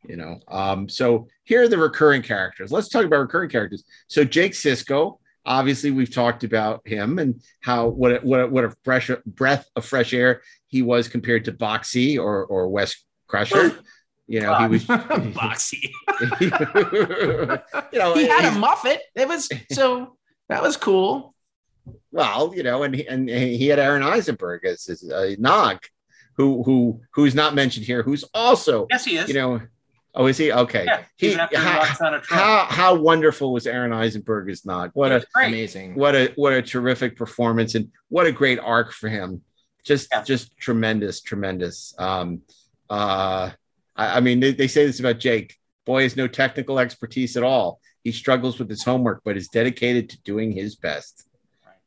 you 0.06 0.16
know. 0.16 0.40
Um, 0.48 0.88
so 0.88 1.28
here 1.44 1.62
are 1.62 1.68
the 1.68 1.78
recurring 1.78 2.22
characters. 2.22 2.72
Let's 2.72 2.88
talk 2.88 3.04
about 3.04 3.20
recurring 3.20 3.50
characters. 3.50 3.84
So 4.08 4.24
Jake 4.24 4.52
Sisko, 4.52 5.18
obviously, 5.44 5.90
we've 5.90 6.12
talked 6.12 6.44
about 6.44 6.86
him 6.86 7.18
and 7.18 7.40
how 7.60 7.88
what 7.88 8.12
a, 8.12 8.18
what 8.18 8.40
a, 8.40 8.46
what 8.46 8.64
a 8.64 8.74
fresh 8.84 9.10
breath 9.26 9.68
of 9.76 9.84
fresh 9.84 10.12
air 10.12 10.42
he 10.66 10.82
was 10.82 11.08
compared 11.08 11.44
to 11.46 11.52
Boxy 11.52 12.18
or 12.18 12.44
or 12.44 12.68
Wes 12.68 12.96
Crusher. 13.26 13.78
You 14.26 14.40
know, 14.40 14.54
he 14.54 14.68
was 14.68 14.84
Boxy. 14.86 15.90
you 17.92 17.98
know, 17.98 18.14
he 18.14 18.28
had 18.28 18.44
a 18.54 18.58
muffet. 18.58 19.00
It 19.14 19.28
was 19.28 19.48
so 19.72 20.16
that 20.48 20.62
was 20.62 20.76
cool. 20.76 21.34
well, 22.12 22.52
you 22.54 22.62
know, 22.62 22.82
and 22.84 22.94
he, 22.94 23.06
and 23.06 23.28
he 23.28 23.66
had 23.68 23.78
Aron 23.78 24.02
Eisenberg 24.02 24.64
as 24.64 24.84
his 24.84 25.10
uh, 25.10 25.34
Nog. 25.38 25.78
who 26.36 26.62
who 26.62 27.00
who's 27.12 27.34
not 27.34 27.54
mentioned 27.54 27.86
here, 27.86 28.02
who's 28.02 28.24
also 28.32 28.86
Yes, 28.90 29.04
he 29.04 29.16
is. 29.16 29.28
You 29.28 29.34
know, 29.34 29.60
oh, 30.14 30.26
is 30.26 30.38
he 30.38 30.52
okay? 30.52 30.84
Yeah, 30.84 31.02
he, 31.16 31.34
how, 31.34 31.84
how 32.28 32.66
how 32.68 32.94
wonderful 32.94 33.52
was 33.52 33.66
Aron 33.66 33.92
Eisenberg 33.92 34.50
as 34.50 34.64
Nog? 34.64 34.90
What 34.94 35.12
He 35.12 35.18
a 35.18 35.24
great. 35.34 35.48
Amazing. 35.48 35.94
what 35.94 36.14
a 36.14 36.32
what 36.36 36.52
a 36.52 36.62
terrific 36.62 37.16
performance 37.16 37.74
and 37.74 37.90
what 38.08 38.26
a 38.26 38.32
great 38.32 38.58
arc 38.58 38.92
for 38.92 39.08
him. 39.08 39.42
Just 39.84 40.12
just 40.24 40.56
tremendous, 40.58 41.20
tremendous. 41.20 41.94
Um, 41.98 42.42
uh, 42.88 43.50
I, 43.96 44.16
I 44.16 44.20
mean, 44.20 44.40
they, 44.40 44.52
they 44.52 44.68
say 44.68 44.86
this 44.86 45.00
about 45.00 45.18
Jake. 45.18 45.56
Boy 45.86 46.02
has 46.02 46.16
no 46.16 46.28
technical 46.28 46.78
expertise 46.78 47.36
at 47.36 47.42
all. 47.42 47.80
He 48.04 48.12
struggles 48.12 48.58
with 48.58 48.68
his 48.68 48.82
homework, 48.82 49.22
but 49.24 49.36
is 49.36 49.48
dedicated 49.48 50.10
to 50.10 50.22
doing 50.22 50.52
his 50.52 50.76
best. 50.76 51.26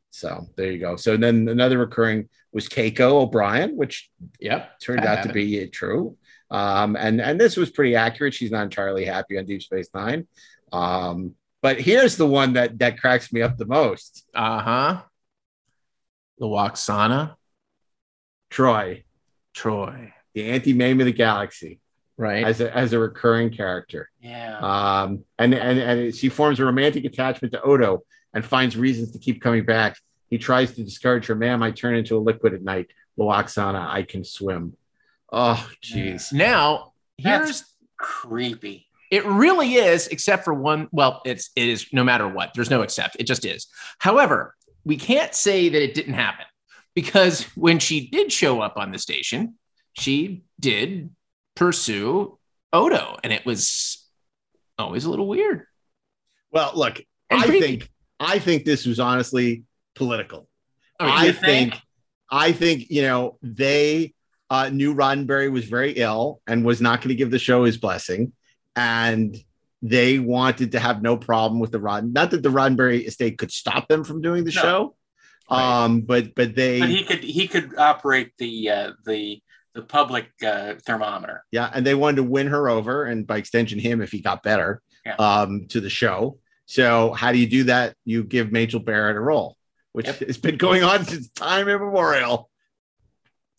So 0.09 0.47
there 0.55 0.71
you 0.71 0.79
go. 0.79 0.95
So 0.95 1.17
then 1.17 1.47
another 1.49 1.79
recurring 1.79 2.29
was 2.51 2.69
Keiko 2.69 3.23
O'Brien, 3.23 3.75
which 3.75 4.11
yep 4.39 4.79
turned 4.79 4.99
that 4.99 5.07
out 5.07 5.11
to 5.23 5.29
happened. 5.29 5.33
be 5.33 5.67
true. 5.67 6.17
Um, 6.53 6.95
and 6.95 7.19
and 7.19 7.41
this 7.41 7.57
was 7.57 7.71
pretty 7.71 7.95
accurate. 7.95 8.35
She's 8.35 8.51
not 8.51 8.63
entirely 8.63 9.05
happy 9.05 9.39
on 9.39 9.45
Deep 9.45 9.63
Space 9.63 9.89
Nine. 9.93 10.27
Um, 10.71 11.34
but 11.63 11.81
here's 11.81 12.15
the 12.15 12.27
one 12.27 12.53
that 12.53 12.77
that 12.80 12.99
cracks 12.99 13.34
me 13.34 13.41
up 13.41 13.57
the 13.57 13.65
most. 13.65 14.23
Uh 14.35 14.59
huh. 14.59 15.01
The 16.38 16.45
Lwaxana. 16.45 17.35
Troi, 18.51 19.03
Troi, 19.55 20.13
the 20.35 20.51
Auntie 20.51 20.73
Mame 20.73 20.99
of 20.99 21.07
the 21.07 21.11
galaxy, 21.11 21.80
right? 22.17 22.45
as 22.45 22.61
a 22.61 22.75
as 22.75 22.93
a 22.93 22.99
recurring 22.99 23.49
character. 23.49 24.11
Yeah. 24.21 24.59
Um, 24.59 25.25
and 25.39 25.55
and 25.55 25.80
and 25.80 26.15
she 26.15 26.30
forms 26.30 26.59
a 26.59 26.65
romantic 26.65 27.03
attachment 27.05 27.53
to 27.53 27.61
Odo 27.63 28.03
and 28.31 28.45
finds 28.45 28.77
reasons 28.77 29.11
to 29.13 29.19
keep 29.19 29.41
coming 29.41 29.65
back. 29.65 29.97
He 30.30 30.38
tries 30.38 30.75
to 30.75 30.84
discourage 30.84 31.25
her. 31.27 31.35
Ma'am, 31.35 31.63
I 31.63 31.71
turn 31.71 31.95
into 31.95 32.15
a 32.15 32.19
liquid 32.19 32.53
at 32.53 32.61
night. 32.61 32.91
Lwaxana, 33.17 33.88
I 33.88 34.03
can 34.03 34.23
swim. 34.23 34.77
Oh, 35.34 35.68
jeez. 35.84 36.31
Now 36.31 36.93
That's 37.22 37.45
here's 37.47 37.64
creepy. 37.97 38.88
It 39.11 39.26
really 39.26 39.76
is, 39.76 40.07
except 40.07 40.43
for 40.43 40.53
one. 40.53 40.88
Well, 40.91 41.22
it's 41.26 41.51
it 41.55 41.68
is 41.68 41.88
no 41.91 42.03
matter 42.03 42.27
what. 42.27 42.51
There's 42.55 42.69
no 42.69 42.81
except. 42.81 43.18
It 43.19 43.26
just 43.27 43.45
is. 43.45 43.68
However, 43.99 44.55
we 44.85 44.95
can't 44.97 45.34
say 45.35 45.69
that 45.69 45.84
it 45.84 45.93
didn't 45.93 46.14
happen 46.15 46.45
because 46.95 47.43
when 47.55 47.80
she 47.80 48.07
did 48.10 48.31
show 48.31 48.61
up 48.61 48.77
on 48.77 48.91
the 48.91 48.99
station, 48.99 49.55
she 49.93 50.43
did 50.60 51.10
pursue 51.55 52.38
Odo, 52.72 53.18
and 53.23 53.31
it 53.34 53.45
was 53.45 54.07
always 54.80 55.05
a 55.05 55.10
little 55.10 55.27
weird. 55.27 55.65
Well, 56.51 56.72
look, 56.76 56.99
And 57.30 57.41
I 57.41 57.45
creepy. 57.45 57.61
think 57.61 57.89
I 58.19 58.39
think 58.39 58.65
this 58.65 58.85
was 58.85 58.99
honestly 58.99 59.64
political. 59.95 60.47
Oh, 60.99 61.07
I 61.07 61.31
think? 61.31 61.73
think 61.73 61.81
I 62.31 62.51
think 62.51 62.89
you 62.89 63.03
know 63.03 63.38
they 63.43 64.12
uh, 64.53 64.69
knew 64.69 64.93
Roddenberry 64.93 65.51
was 65.51 65.65
very 65.65 65.91
ill 65.93 66.41
and 66.45 66.63
was 66.63 66.80
not 66.80 66.99
going 67.01 67.09
to 67.09 67.15
give 67.21 67.31
the 67.31 67.39
show 67.39 67.63
his 67.63 67.77
blessing, 67.77 68.34
and 68.75 69.35
they 69.81 70.19
wanted 70.19 70.71
to 70.73 70.80
have 70.80 71.01
no 71.01 71.17
problem 71.17 71.59
with 71.59 71.71
the 71.71 71.80
Rodden. 71.80 72.13
Not 72.13 72.31
that 72.31 72.43
the 72.43 72.49
Roddenberry 72.49 73.05
estate 73.07 73.38
could 73.39 73.51
stop 73.51 73.88
them 73.88 74.03
from 74.03 74.21
doing 74.21 74.43
the 74.43 74.51
No. 74.55 74.61
show, 74.61 74.95
um, 75.49 76.01
but 76.01 76.35
but 76.35 76.55
they 76.55 76.80
But 76.80 76.89
he 76.89 77.03
could 77.03 77.23
he 77.23 77.47
could 77.47 77.77
operate 77.77 78.31
the 78.38 78.69
uh, 78.69 78.91
the 79.05 79.41
the 79.73 79.81
public 79.81 80.27
uh, 80.45 80.75
thermometer. 80.85 81.43
Yeah, 81.51 81.69
and 81.73 81.84
they 81.85 81.95
wanted 81.95 82.17
to 82.17 82.23
win 82.23 82.47
her 82.47 82.69
over, 82.69 83.05
and 83.05 83.25
by 83.25 83.38
extension, 83.38 83.80
him 83.80 84.01
if 84.01 84.11
he 84.11 84.21
got 84.21 84.43
better 84.43 84.81
Yeah. 85.05 85.15
um, 85.15 85.65
to 85.69 85.81
the 85.81 85.89
show. 85.89 86.38
So, 86.65 87.11
how 87.11 87.31
do 87.34 87.39
you 87.39 87.47
do 87.47 87.63
that? 87.65 87.95
You 88.05 88.23
give 88.23 88.51
Majel 88.51 88.80
Barrett 88.81 89.17
a 89.17 89.19
role, 89.19 89.57
which 89.91 90.07
has 90.07 90.38
been 90.38 90.57
going 90.57 90.84
on 90.84 91.05
since 91.05 91.27
time 91.30 91.67
immemorial. 91.67 92.49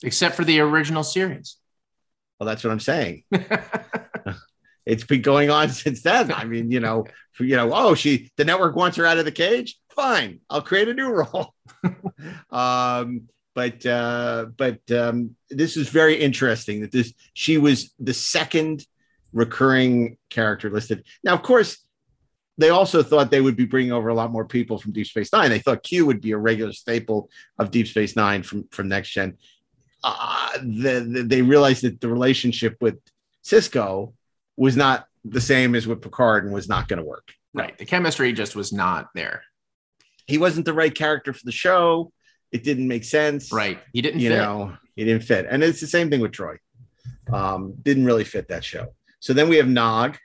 Except 0.04 0.36
for 0.36 0.44
the 0.44 0.60
original 0.60 1.02
series. 1.02 1.56
Well, 2.38 2.46
that's 2.46 2.62
what 2.62 2.70
I'm 2.70 2.80
saying. 2.80 3.24
it's 4.86 5.04
been 5.04 5.22
going 5.22 5.50
on 5.50 5.70
since 5.70 6.02
then. 6.02 6.32
I 6.32 6.44
mean, 6.44 6.70
you 6.70 6.80
know, 6.80 7.06
you 7.40 7.56
know, 7.56 7.70
oh, 7.72 7.94
she 7.94 8.30
the 8.36 8.44
network 8.44 8.76
wants 8.76 8.96
her 8.96 9.06
out 9.06 9.18
of 9.18 9.24
the 9.24 9.32
cage. 9.32 9.78
Fine, 9.94 10.40
I'll 10.50 10.62
create 10.62 10.88
a 10.88 10.94
new 10.94 11.08
role. 11.10 11.54
um, 12.50 13.28
but 13.54 13.84
uh, 13.86 14.46
but 14.56 14.78
um, 14.90 15.36
this 15.50 15.76
is 15.76 15.88
very 15.88 16.16
interesting 16.16 16.80
that 16.80 16.92
this 16.92 17.12
she 17.34 17.58
was 17.58 17.94
the 17.98 18.14
second 18.14 18.84
recurring 19.32 20.18
character 20.30 20.70
listed. 20.70 21.04
Now, 21.22 21.34
of 21.34 21.42
course, 21.42 21.78
they 22.58 22.70
also 22.70 23.02
thought 23.02 23.30
they 23.30 23.40
would 23.40 23.56
be 23.56 23.64
bringing 23.64 23.92
over 23.92 24.08
a 24.08 24.14
lot 24.14 24.30
more 24.30 24.44
people 24.44 24.78
from 24.78 24.92
Deep 24.92 25.06
Space 25.06 25.32
Nine. 25.32 25.50
They 25.50 25.58
thought 25.58 25.82
Q 25.82 26.06
would 26.06 26.20
be 26.20 26.32
a 26.32 26.38
regular 26.38 26.72
staple 26.72 27.30
of 27.58 27.70
Deep 27.70 27.86
Space 27.86 28.16
Nine 28.16 28.42
from 28.42 28.68
from 28.70 28.88
Next 28.88 29.10
Gen. 29.10 29.38
Uh, 30.06 30.50
the, 30.58 31.00
the, 31.00 31.22
they 31.22 31.40
realized 31.40 31.82
that 31.82 31.98
the 32.00 32.08
relationship 32.08 32.76
with 32.82 32.98
Sisko 33.42 34.12
was 34.56 34.76
not 34.76 35.06
the 35.24 35.40
same 35.40 35.74
as 35.74 35.86
with 35.86 36.02
Picard 36.02 36.44
and 36.44 36.52
was 36.52 36.68
not 36.68 36.88
going 36.88 36.98
to 36.98 37.04
work. 37.04 37.32
Right. 37.54 37.76
The 37.78 37.86
chemistry 37.86 38.32
just 38.34 38.54
was 38.54 38.70
not 38.70 39.08
there. 39.14 39.42
He 40.26 40.36
wasn't 40.36 40.66
the 40.66 40.74
right 40.74 40.94
character 40.94 41.32
for 41.32 41.44
the 41.44 41.52
show. 41.52 42.12
It 42.52 42.64
didn't 42.64 42.86
make 42.86 43.04
sense. 43.04 43.50
Right. 43.50 43.78
He 43.94 44.02
didn't 44.02 44.20
you 44.20 44.28
fit. 44.28 44.36
know, 44.36 44.76
he 44.94 45.04
didn't 45.04 45.24
fit. 45.24 45.46
And 45.48 45.64
it's 45.64 45.80
the 45.80 45.86
same 45.86 46.10
thing 46.10 46.20
with 46.20 46.32
Troi. 46.32 46.58
Um, 47.32 47.74
didn't 47.82 48.04
really 48.04 48.24
fit 48.24 48.48
that 48.48 48.62
show. 48.62 48.94
So 49.20 49.32
then 49.32 49.48
we 49.48 49.56
have 49.56 49.68
Nog, 49.68 50.18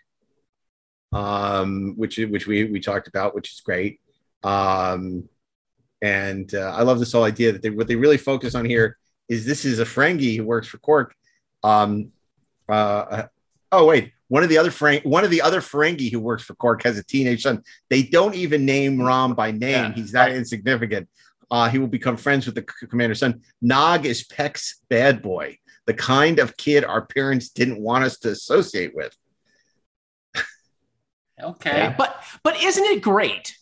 um, 1.13 1.93
which 1.95 2.17
which 2.17 2.45
we 2.45 2.65
we 2.65 2.81
talked 2.81 3.07
about, 3.07 3.33
which 3.33 3.53
is 3.53 3.61
great. 3.61 4.01
Um, 4.43 5.29
and 6.01 6.53
uh, 6.53 6.73
I 6.75 6.83
love 6.83 6.99
this 6.99 7.13
whole 7.13 7.23
idea 7.23 7.53
that 7.53 7.61
they 7.61 7.69
what 7.69 7.87
they 7.87 7.95
really 7.95 8.17
focus 8.17 8.55
on 8.55 8.65
here 8.65 8.97
is 9.29 9.45
this 9.45 9.63
is 9.63 9.79
a 9.79 9.85
Ferengi 9.85 10.35
who 10.35 10.43
works 10.43 10.67
for 10.67 10.79
Quark. 10.79 11.15
Um, 11.63 12.11
uh, 12.67 12.71
uh, 12.71 13.27
oh 13.71 13.85
wait, 13.85 14.11
one 14.27 14.43
of 14.43 14.49
the 14.49 14.57
other 14.57 14.71
Ferengi, 14.71 15.05
one 15.05 15.23
of 15.23 15.29
the 15.29 15.41
other 15.41 15.61
Ferengi 15.61 16.11
who 16.11 16.19
works 16.19 16.43
for 16.43 16.55
Quark 16.55 16.83
has 16.83 16.97
a 16.97 17.03
teenage 17.03 17.43
son. 17.43 17.63
They 17.89 18.03
don't 18.03 18.35
even 18.35 18.65
name 18.65 18.99
Rom 18.99 19.35
by 19.35 19.51
name. 19.51 19.93
He's 19.93 20.11
that 20.11 20.31
insignificant. 20.31 21.07
Uh, 21.51 21.69
he 21.69 21.79
will 21.79 21.87
become 21.87 22.17
friends 22.17 22.45
with 22.45 22.55
the 22.55 22.61
c- 22.61 22.87
commander's 22.87 23.19
son. 23.19 23.41
Nog 23.61 24.05
is 24.05 24.23
Peck's 24.23 24.81
bad 24.89 25.21
boy, 25.21 25.57
the 25.87 25.93
kind 25.95 26.37
of 26.39 26.55
kid 26.57 26.83
our 26.83 27.05
parents 27.05 27.49
didn't 27.49 27.79
want 27.79 28.03
us 28.03 28.17
to 28.19 28.29
associate 28.29 28.93
with. 28.95 29.15
Okay. 31.41 31.77
Yeah, 31.77 31.95
but 31.97 32.21
but 32.43 32.61
isn't 32.61 32.83
it 32.83 33.01
great 33.01 33.55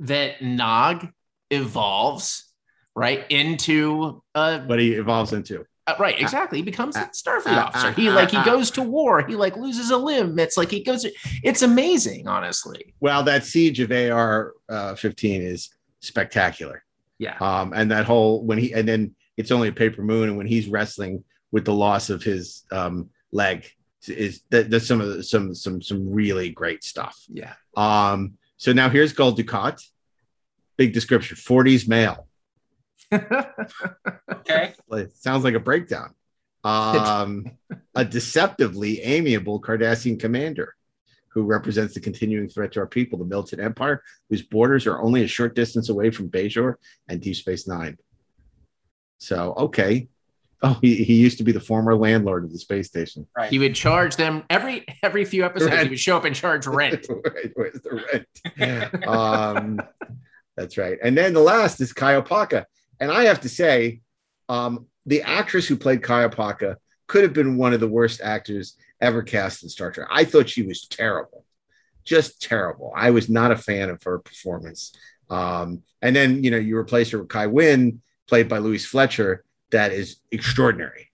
that 0.00 0.42
Nog 0.42 1.08
evolves 1.50 2.52
right 2.94 3.24
into 3.30 4.22
uh, 4.34 4.60
What 4.60 4.78
he 4.78 4.92
evolves 4.94 5.32
into. 5.32 5.64
uh, 5.86 5.94
right 5.98 6.18
exactly 6.20 6.58
he 6.58 6.64
becomes 6.64 6.96
a 6.96 7.00
Starfleet 7.12 7.56
uh, 7.56 7.64
officer. 7.66 7.88
uh, 7.88 7.92
He 7.92 8.08
uh, 8.08 8.14
like 8.14 8.30
he 8.30 8.36
uh. 8.38 8.44
goes 8.44 8.70
to 8.72 8.82
war. 8.82 9.26
He 9.26 9.36
like 9.36 9.56
loses 9.56 9.90
a 9.90 9.96
limb. 9.96 10.38
It's 10.38 10.56
like 10.56 10.70
he 10.70 10.82
goes. 10.82 11.04
It's 11.42 11.62
amazing, 11.62 12.26
honestly. 12.28 12.94
Well, 13.00 13.22
that 13.24 13.44
siege 13.44 13.80
of 13.80 13.90
AR 13.92 14.52
uh, 14.68 14.94
15 14.94 15.42
is 15.42 15.70
spectacular. 16.00 16.84
Yeah. 17.18 17.36
Um, 17.40 17.72
and 17.74 17.90
that 17.90 18.04
whole 18.06 18.44
when 18.44 18.58
he 18.58 18.72
and 18.72 18.86
then 18.88 19.14
it's 19.36 19.50
only 19.50 19.68
a 19.68 19.72
paper 19.72 20.02
moon, 20.02 20.28
and 20.28 20.38
when 20.38 20.46
he's 20.46 20.68
wrestling 20.68 21.24
with 21.52 21.64
the 21.64 21.74
loss 21.74 22.08
of 22.10 22.22
his 22.22 22.62
um, 22.72 23.10
leg, 23.32 23.66
is 24.08 24.42
that 24.50 24.70
that's 24.70 24.86
some 24.86 25.00
of 25.00 25.08
the, 25.08 25.22
some 25.22 25.54
some 25.54 25.82
some 25.82 26.10
really 26.10 26.50
great 26.50 26.82
stuff. 26.84 27.16
Yeah. 27.28 27.54
Um, 27.76 28.34
so 28.56 28.72
now 28.72 28.88
here's 28.88 29.12
Gul 29.12 29.34
Dukat. 29.34 29.82
Big 30.76 30.92
description: 30.92 31.36
40s 31.36 31.86
male. 31.88 32.26
Okay. 33.12 34.74
Like, 34.88 35.10
sounds 35.14 35.44
like 35.44 35.54
a 35.54 35.60
breakdown. 35.60 36.14
Um, 36.62 37.50
a 37.94 38.04
deceptively 38.04 39.00
amiable 39.00 39.60
Cardassian 39.60 40.18
commander 40.20 40.74
who 41.28 41.42
represents 41.42 41.94
the 41.94 42.00
continuing 42.00 42.48
threat 42.48 42.72
to 42.72 42.80
our 42.80 42.86
people, 42.86 43.18
the 43.18 43.24
militant 43.24 43.60
empire, 43.60 44.02
whose 44.30 44.42
borders 44.42 44.86
are 44.86 45.00
only 45.02 45.24
a 45.24 45.26
short 45.26 45.54
distance 45.54 45.88
away 45.88 46.10
from 46.10 46.28
Bajor 46.28 46.74
and 47.08 47.20
Deep 47.20 47.34
Space 47.34 47.66
Nine. 47.66 47.98
So, 49.18 49.54
okay. 49.54 50.08
Oh, 50.62 50.78
he, 50.80 51.04
he 51.04 51.16
used 51.16 51.38
to 51.38 51.44
be 51.44 51.52
the 51.52 51.60
former 51.60 51.94
landlord 51.94 52.44
of 52.44 52.52
the 52.52 52.58
space 52.58 52.86
station. 52.86 53.26
Right. 53.36 53.50
He 53.50 53.58
would 53.58 53.74
charge 53.74 54.16
them 54.16 54.44
every 54.48 54.86
every 55.02 55.26
few 55.26 55.44
episodes. 55.44 55.72
Rent. 55.72 55.82
He 55.82 55.90
would 55.90 56.00
show 56.00 56.16
up 56.16 56.24
and 56.24 56.34
charge 56.34 56.66
rent. 56.68 57.06
right, 57.10 57.50
where's 57.54 57.80
the 57.80 58.24
rent? 58.56 59.06
um, 59.06 59.80
that's 60.56 60.78
right. 60.78 60.98
And 61.02 61.18
then 61.18 61.34
the 61.34 61.40
last 61.40 61.80
is 61.80 61.92
Kai 61.92 62.18
Opaka. 62.18 62.64
And 63.00 63.10
I 63.10 63.24
have 63.24 63.40
to 63.42 63.48
say, 63.48 64.00
um, 64.48 64.86
the 65.06 65.22
actress 65.22 65.66
who 65.66 65.76
played 65.76 66.02
Kai 66.02 66.26
Opaka 66.26 66.76
could 67.06 67.22
have 67.22 67.32
been 67.32 67.56
one 67.56 67.72
of 67.72 67.80
the 67.80 67.88
worst 67.88 68.20
actors 68.22 68.76
ever 69.00 69.22
cast 69.22 69.62
in 69.62 69.68
Star 69.68 69.90
Trek. 69.90 70.08
I 70.10 70.24
thought 70.24 70.48
she 70.48 70.62
was 70.62 70.86
terrible, 70.86 71.44
just 72.04 72.40
terrible. 72.40 72.92
I 72.96 73.10
was 73.10 73.28
not 73.28 73.50
a 73.50 73.56
fan 73.56 73.90
of 73.90 74.02
her 74.04 74.18
performance. 74.18 74.92
Um, 75.28 75.82
and 76.00 76.14
then, 76.14 76.44
you 76.44 76.50
know, 76.50 76.56
you 76.56 76.76
replace 76.76 77.10
her 77.10 77.18
with 77.18 77.28
Kai 77.28 77.46
Wynn, 77.46 78.02
played 78.28 78.48
by 78.48 78.58
Louise 78.58 78.86
Fletcher. 78.86 79.44
That 79.70 79.92
is 79.92 80.16
extraordinary. 80.30 81.10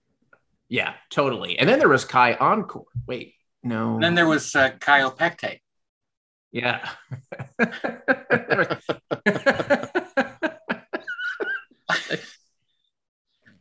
Yeah, 0.69 0.93
totally. 1.09 1.59
And 1.59 1.67
then 1.67 1.79
there 1.79 1.89
was 1.89 2.05
Kai 2.05 2.35
Encore. 2.35 2.85
Wait, 3.07 3.33
no. 3.63 3.95
And 3.95 4.03
then 4.03 4.15
there 4.15 4.27
was 4.27 4.55
uh, 4.55 4.71
Chiopectate. 4.79 5.59
Yeah. 6.51 6.87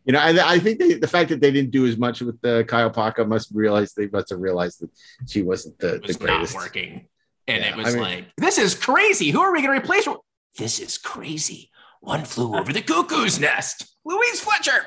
You 0.05 0.13
know, 0.15 0.19
and 0.21 0.41
I 0.41 0.59
think 0.59 0.79
they, 0.79 0.95
the 0.95 1.07
fact 1.07 1.29
that 1.29 1.41
they 1.41 1.51
didn't 1.51 1.71
do 1.71 1.87
as 1.87 1.97
much 1.99 2.21
with 2.23 2.41
the 2.41 2.65
Kai 2.67 2.89
Opaka 2.89 3.27
must 3.29 3.51
realize 3.53 3.93
they 3.93 4.09
must 4.09 4.31
have 4.31 4.41
realized 4.41 4.81
that 4.81 4.91
she 5.29 5.43
wasn't 5.43 5.79
the, 5.79 6.01
was 6.07 6.17
the 6.17 6.25
greatest. 6.25 6.55
not 6.55 6.63
working. 6.63 7.07
And 7.47 7.63
Yeah, 7.63 7.71
it 7.71 7.77
was 7.77 7.87
I 7.89 7.91
mean- 7.93 8.01
like, 8.01 8.25
this 8.37 8.59
is 8.59 8.75
crazy. 8.75 9.31
Who 9.31 9.41
are 9.41 9.53
we 9.53 9.61
going 9.63 9.75
to 9.79 9.81
replace? 9.85 10.07
her? 10.07 10.15
This 10.57 10.79
is 10.81 10.99
crazy. 10.99 11.71
One 12.01 12.25
flew 12.25 12.57
over 12.57 12.73
the 12.73 12.81
cuckoo's 12.83 13.39
nest. 13.39 13.95
Louise 14.05 14.41
Fletcher. 14.41 14.87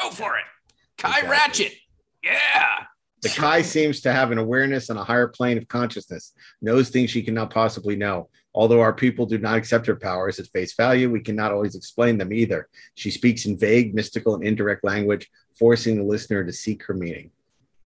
Go 0.00 0.10
for 0.10 0.36
it. 0.36 0.44
Kai 0.96 1.28
Ratchet. 1.28 1.72
Yeah. 2.22 2.84
The 3.22 3.28
Kai 3.30 3.62
seems 3.62 4.00
to 4.02 4.12
have 4.12 4.30
an 4.32 4.38
awareness 4.38 4.90
on 4.90 4.96
a 4.96 5.04
higher 5.04 5.28
plane 5.28 5.58
of 5.58 5.66
consciousness, 5.68 6.32
knows 6.60 6.88
things 6.90 7.10
she 7.10 7.22
cannot 7.22 7.50
possibly 7.50 7.94
know. 7.96 8.28
Although 8.54 8.80
our 8.80 8.92
people 8.92 9.26
do 9.26 9.38
not 9.38 9.56
accept 9.56 9.86
her 9.86 9.96
powers 9.96 10.38
at 10.38 10.46
face 10.48 10.74
value, 10.74 11.10
we 11.10 11.20
cannot 11.20 11.52
always 11.52 11.74
explain 11.74 12.18
them 12.18 12.32
either. 12.32 12.68
She 12.94 13.10
speaks 13.10 13.46
in 13.46 13.58
vague, 13.58 13.94
mystical, 13.94 14.34
and 14.34 14.44
indirect 14.44 14.84
language, 14.84 15.30
forcing 15.58 15.96
the 15.96 16.02
listener 16.02 16.44
to 16.44 16.52
seek 16.52 16.84
her 16.84 16.94
meaning. 16.94 17.30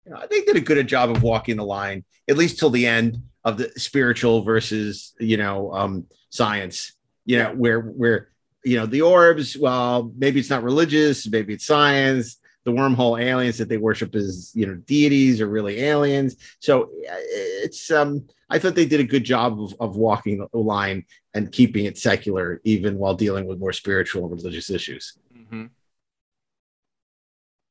You 0.05 0.13
know, 0.13 0.23
they 0.29 0.41
did 0.41 0.55
a 0.55 0.61
good 0.61 0.87
job 0.87 1.11
of 1.11 1.21
walking 1.21 1.57
the 1.57 1.65
line, 1.65 2.05
at 2.27 2.37
least 2.37 2.57
till 2.57 2.69
the 2.69 2.87
end 2.87 3.21
of 3.43 3.57
the 3.57 3.71
spiritual 3.77 4.41
versus, 4.41 5.13
you 5.19 5.37
know, 5.37 5.73
um, 5.73 6.07
science. 6.29 6.93
You 7.25 7.39
know, 7.39 7.53
where 7.53 7.81
where 7.81 8.29
you 8.63 8.77
know 8.77 8.85
the 8.85 9.01
orbs. 9.01 9.57
Well, 9.57 10.11
maybe 10.17 10.39
it's 10.39 10.49
not 10.49 10.63
religious, 10.63 11.27
maybe 11.27 11.53
it's 11.53 11.65
science 11.65 12.37
the 12.67 12.73
wormhole 12.73 13.19
aliens 13.19 13.57
that 13.57 13.69
they 13.69 13.77
worship 13.77 14.13
as 14.13 14.51
you 14.53 14.67
know 14.67 14.75
deities 14.75 15.39
or 15.39 15.47
really 15.47 15.79
aliens 15.79 16.35
so 16.59 16.83
uh, 16.83 17.23
it's 17.63 17.89
um 17.91 18.27
i 18.49 18.59
thought 18.59 18.75
they 18.75 18.85
did 18.85 18.99
a 18.99 19.05
good 19.05 19.23
job 19.23 19.59
of, 19.61 19.73
of 19.79 19.95
walking 19.95 20.45
the 20.51 20.57
line 20.59 21.05
and 21.33 21.51
keeping 21.51 21.85
it 21.85 21.97
secular 21.97 22.59
even 22.65 22.97
while 22.97 23.15
dealing 23.15 23.45
with 23.47 23.57
more 23.57 23.71
spiritual 23.71 24.25
and 24.25 24.33
religious 24.33 24.69
issues 24.69 25.17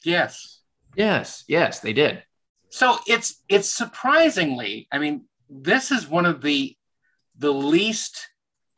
Yes. 0.06 0.60
Yes. 0.94 1.44
Yes, 1.48 1.81
they 1.81 1.93
did. 1.93 2.23
So 2.70 2.98
it's 3.06 3.43
it's 3.48 3.68
surprisingly, 3.68 4.86
I 4.93 4.98
mean, 4.98 5.24
this 5.51 5.90
is 5.90 6.09
one 6.09 6.27
of 6.27 6.43
the 6.43 6.77
the 7.39 7.52
least 7.52 8.28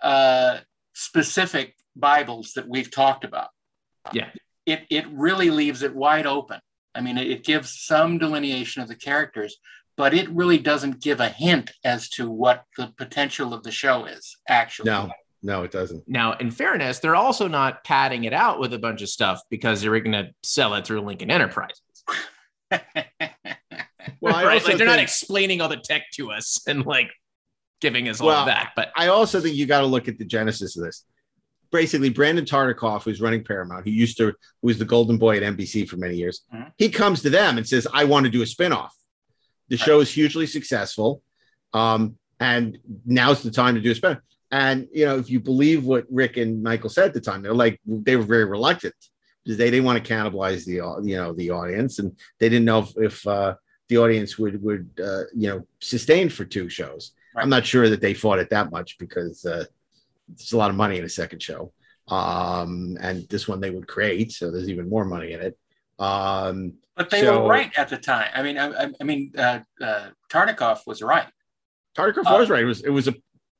uh, 0.02 0.58
specific 0.94 1.74
Bibles 1.94 2.52
that 2.54 2.68
we've 2.68 2.90
talked 2.90 3.24
about. 3.24 3.50
Yeah. 4.12 4.30
It 4.68 4.82
it 4.90 5.06
really 5.10 5.50
leaves 5.50 5.82
it 5.82 5.94
wide 5.94 6.26
open. 6.26 6.60
I 6.94 7.00
mean, 7.00 7.18
it, 7.18 7.30
it 7.30 7.44
gives 7.44 7.80
some 7.80 8.18
delineation 8.18 8.82
of 8.82 8.88
the 8.88 8.96
characters, 8.96 9.56
but 9.96 10.14
it 10.14 10.28
really 10.30 10.58
doesn't 10.58 11.00
give 11.00 11.20
a 11.20 11.28
hint 11.28 11.72
as 11.84 12.08
to 12.10 12.30
what 12.30 12.64
the 12.76 12.92
potential 12.96 13.54
of 13.54 13.62
the 13.62 13.70
show 13.70 14.04
is. 14.04 14.36
Actually, 14.48 14.90
no 14.90 15.10
no 15.42 15.62
it 15.62 15.70
doesn't 15.70 16.02
Now, 16.06 16.32
in 16.34 16.50
fairness, 16.50 16.98
they're 16.98 17.16
also 17.16 17.48
not 17.48 17.84
padding 17.84 18.24
it 18.24 18.32
out 18.32 18.60
with 18.60 18.74
a 18.74 18.78
bunch 18.78 19.02
of 19.02 19.08
stuff 19.08 19.40
because 19.50 19.80
they're 19.80 19.98
going 20.00 20.12
to 20.12 20.30
sell 20.42 20.74
it 20.74 20.86
through 20.86 21.00
Lincoln 21.00 21.30
Enterprises. 21.30 21.80
Well, 24.20 24.34
I 24.34 24.44
right? 24.44 24.54
also 24.54 24.68
Like 24.68 24.78
they're 24.78 24.86
not 24.86 24.98
explaining 24.98 25.60
all 25.60 25.68
the 25.68 25.76
tech 25.76 26.04
to 26.14 26.32
us 26.32 26.60
and 26.66 26.84
like 26.84 27.10
giving 27.80 28.08
us 28.08 28.20
all 28.20 28.46
that. 28.46 28.72
But 28.74 28.90
i 28.96 29.08
also 29.08 29.40
think 29.40 29.54
you 29.56 29.66
got 29.66 29.80
to 29.80 29.86
look 29.86 30.08
at 30.08 30.18
the 30.18 30.24
genesis 30.24 30.76
of 30.76 30.84
this 30.84 31.04
basically 31.70 32.08
brandon 32.10 32.44
tartikoff 32.44 33.02
who's 33.04 33.20
running 33.20 33.44
paramount 33.44 33.84
who 33.84 33.90
used 33.90 34.16
to 34.16 34.26
who 34.26 34.34
was 34.62 34.78
the 34.78 34.84
golden 34.84 35.18
boy 35.18 35.36
at 35.36 35.42
nbc 35.42 35.88
for 35.88 35.96
many 35.96 36.16
years 36.16 36.42
Mhm. 36.54 36.72
he 36.76 36.88
comes 36.88 37.22
to 37.22 37.30
them 37.30 37.58
and 37.58 37.66
says 37.68 37.86
i 37.92 38.04
want 38.04 38.24
to 38.24 38.30
do 38.30 38.42
a 38.42 38.46
spin-off. 38.46 38.94
The 39.68 39.76
show 39.76 40.00
is 40.00 40.10
hugely 40.10 40.46
successful 40.46 41.22
um, 41.74 42.16
and 42.40 42.78
now's 43.04 43.42
the 43.42 43.50
time 43.50 43.74
to 43.74 43.80
do 43.80 43.90
a 43.92 43.94
spin 43.94 44.18
and 44.50 44.88
you 44.92 45.04
know 45.06 45.18
if 45.18 45.28
you 45.28 45.40
believe 45.40 45.84
what 45.84 46.06
rick 46.10 46.36
and 46.38 46.62
michael 46.62 46.88
said 46.88 47.06
at 47.08 47.14
the 47.14 47.20
time 47.20 47.42
they're 47.42 47.52
like 47.54 47.80
they 47.86 48.16
were 48.16 48.22
very 48.22 48.44
reluctant. 48.46 48.94
Because 49.44 49.58
they 49.58 49.70
didn't 49.70 49.86
want 49.86 50.02
to 50.04 50.12
cannibalize 50.12 50.66
the 50.66 50.74
you 51.08 51.16
know 51.16 51.32
the 51.32 51.50
audience 51.50 51.98
and 52.00 52.12
they 52.38 52.50
didn't 52.50 52.66
know 52.66 52.80
if, 52.80 52.90
if 52.98 53.26
uh, 53.26 53.54
the 53.88 53.96
audience 53.96 54.38
would 54.38 54.62
would 54.62 54.90
uh, 55.02 55.22
you 55.34 55.48
know 55.48 55.66
sustain 55.80 56.28
for 56.28 56.44
two 56.44 56.68
shows. 56.68 57.12
I'm 57.34 57.48
not 57.48 57.64
sure 57.64 57.88
that 57.88 58.02
they 58.02 58.12
fought 58.12 58.40
it 58.40 58.50
that 58.50 58.70
much 58.70 58.98
because 58.98 59.46
uh, 59.46 59.64
there's 60.28 60.52
a 60.52 60.56
lot 60.56 60.70
of 60.70 60.76
money 60.76 60.98
in 60.98 61.04
a 61.04 61.08
second 61.08 61.42
show 61.42 61.72
um, 62.08 62.96
and 63.00 63.28
this 63.28 63.46
one 63.48 63.60
they 63.60 63.70
would 63.70 63.86
create 63.88 64.32
so 64.32 64.50
there's 64.50 64.68
even 64.68 64.88
more 64.88 65.04
money 65.04 65.32
in 65.32 65.40
it 65.40 65.58
um, 65.98 66.74
but 66.96 67.10
they 67.10 67.22
so- 67.22 67.42
were 67.42 67.48
right 67.48 67.72
at 67.76 67.88
the 67.88 67.96
time. 67.96 68.28
I 68.34 68.42
mean, 68.42 68.56
I, 68.58 68.84
I- 68.84 68.92
I 69.00 69.04
mean, 69.04 69.32
uh, 69.36 69.60
uh, 69.80 70.08
Tartikoff 70.28 70.80
was 70.86 71.00
right. 71.02 71.26
Tartikoff 71.96 72.26
Uh, 72.26 72.38
was 72.38 72.50
right. 72.50 72.62
It 72.62 72.66
was 72.66 72.80
it 72.84 72.90
was 72.90 73.06
a 73.08 73.14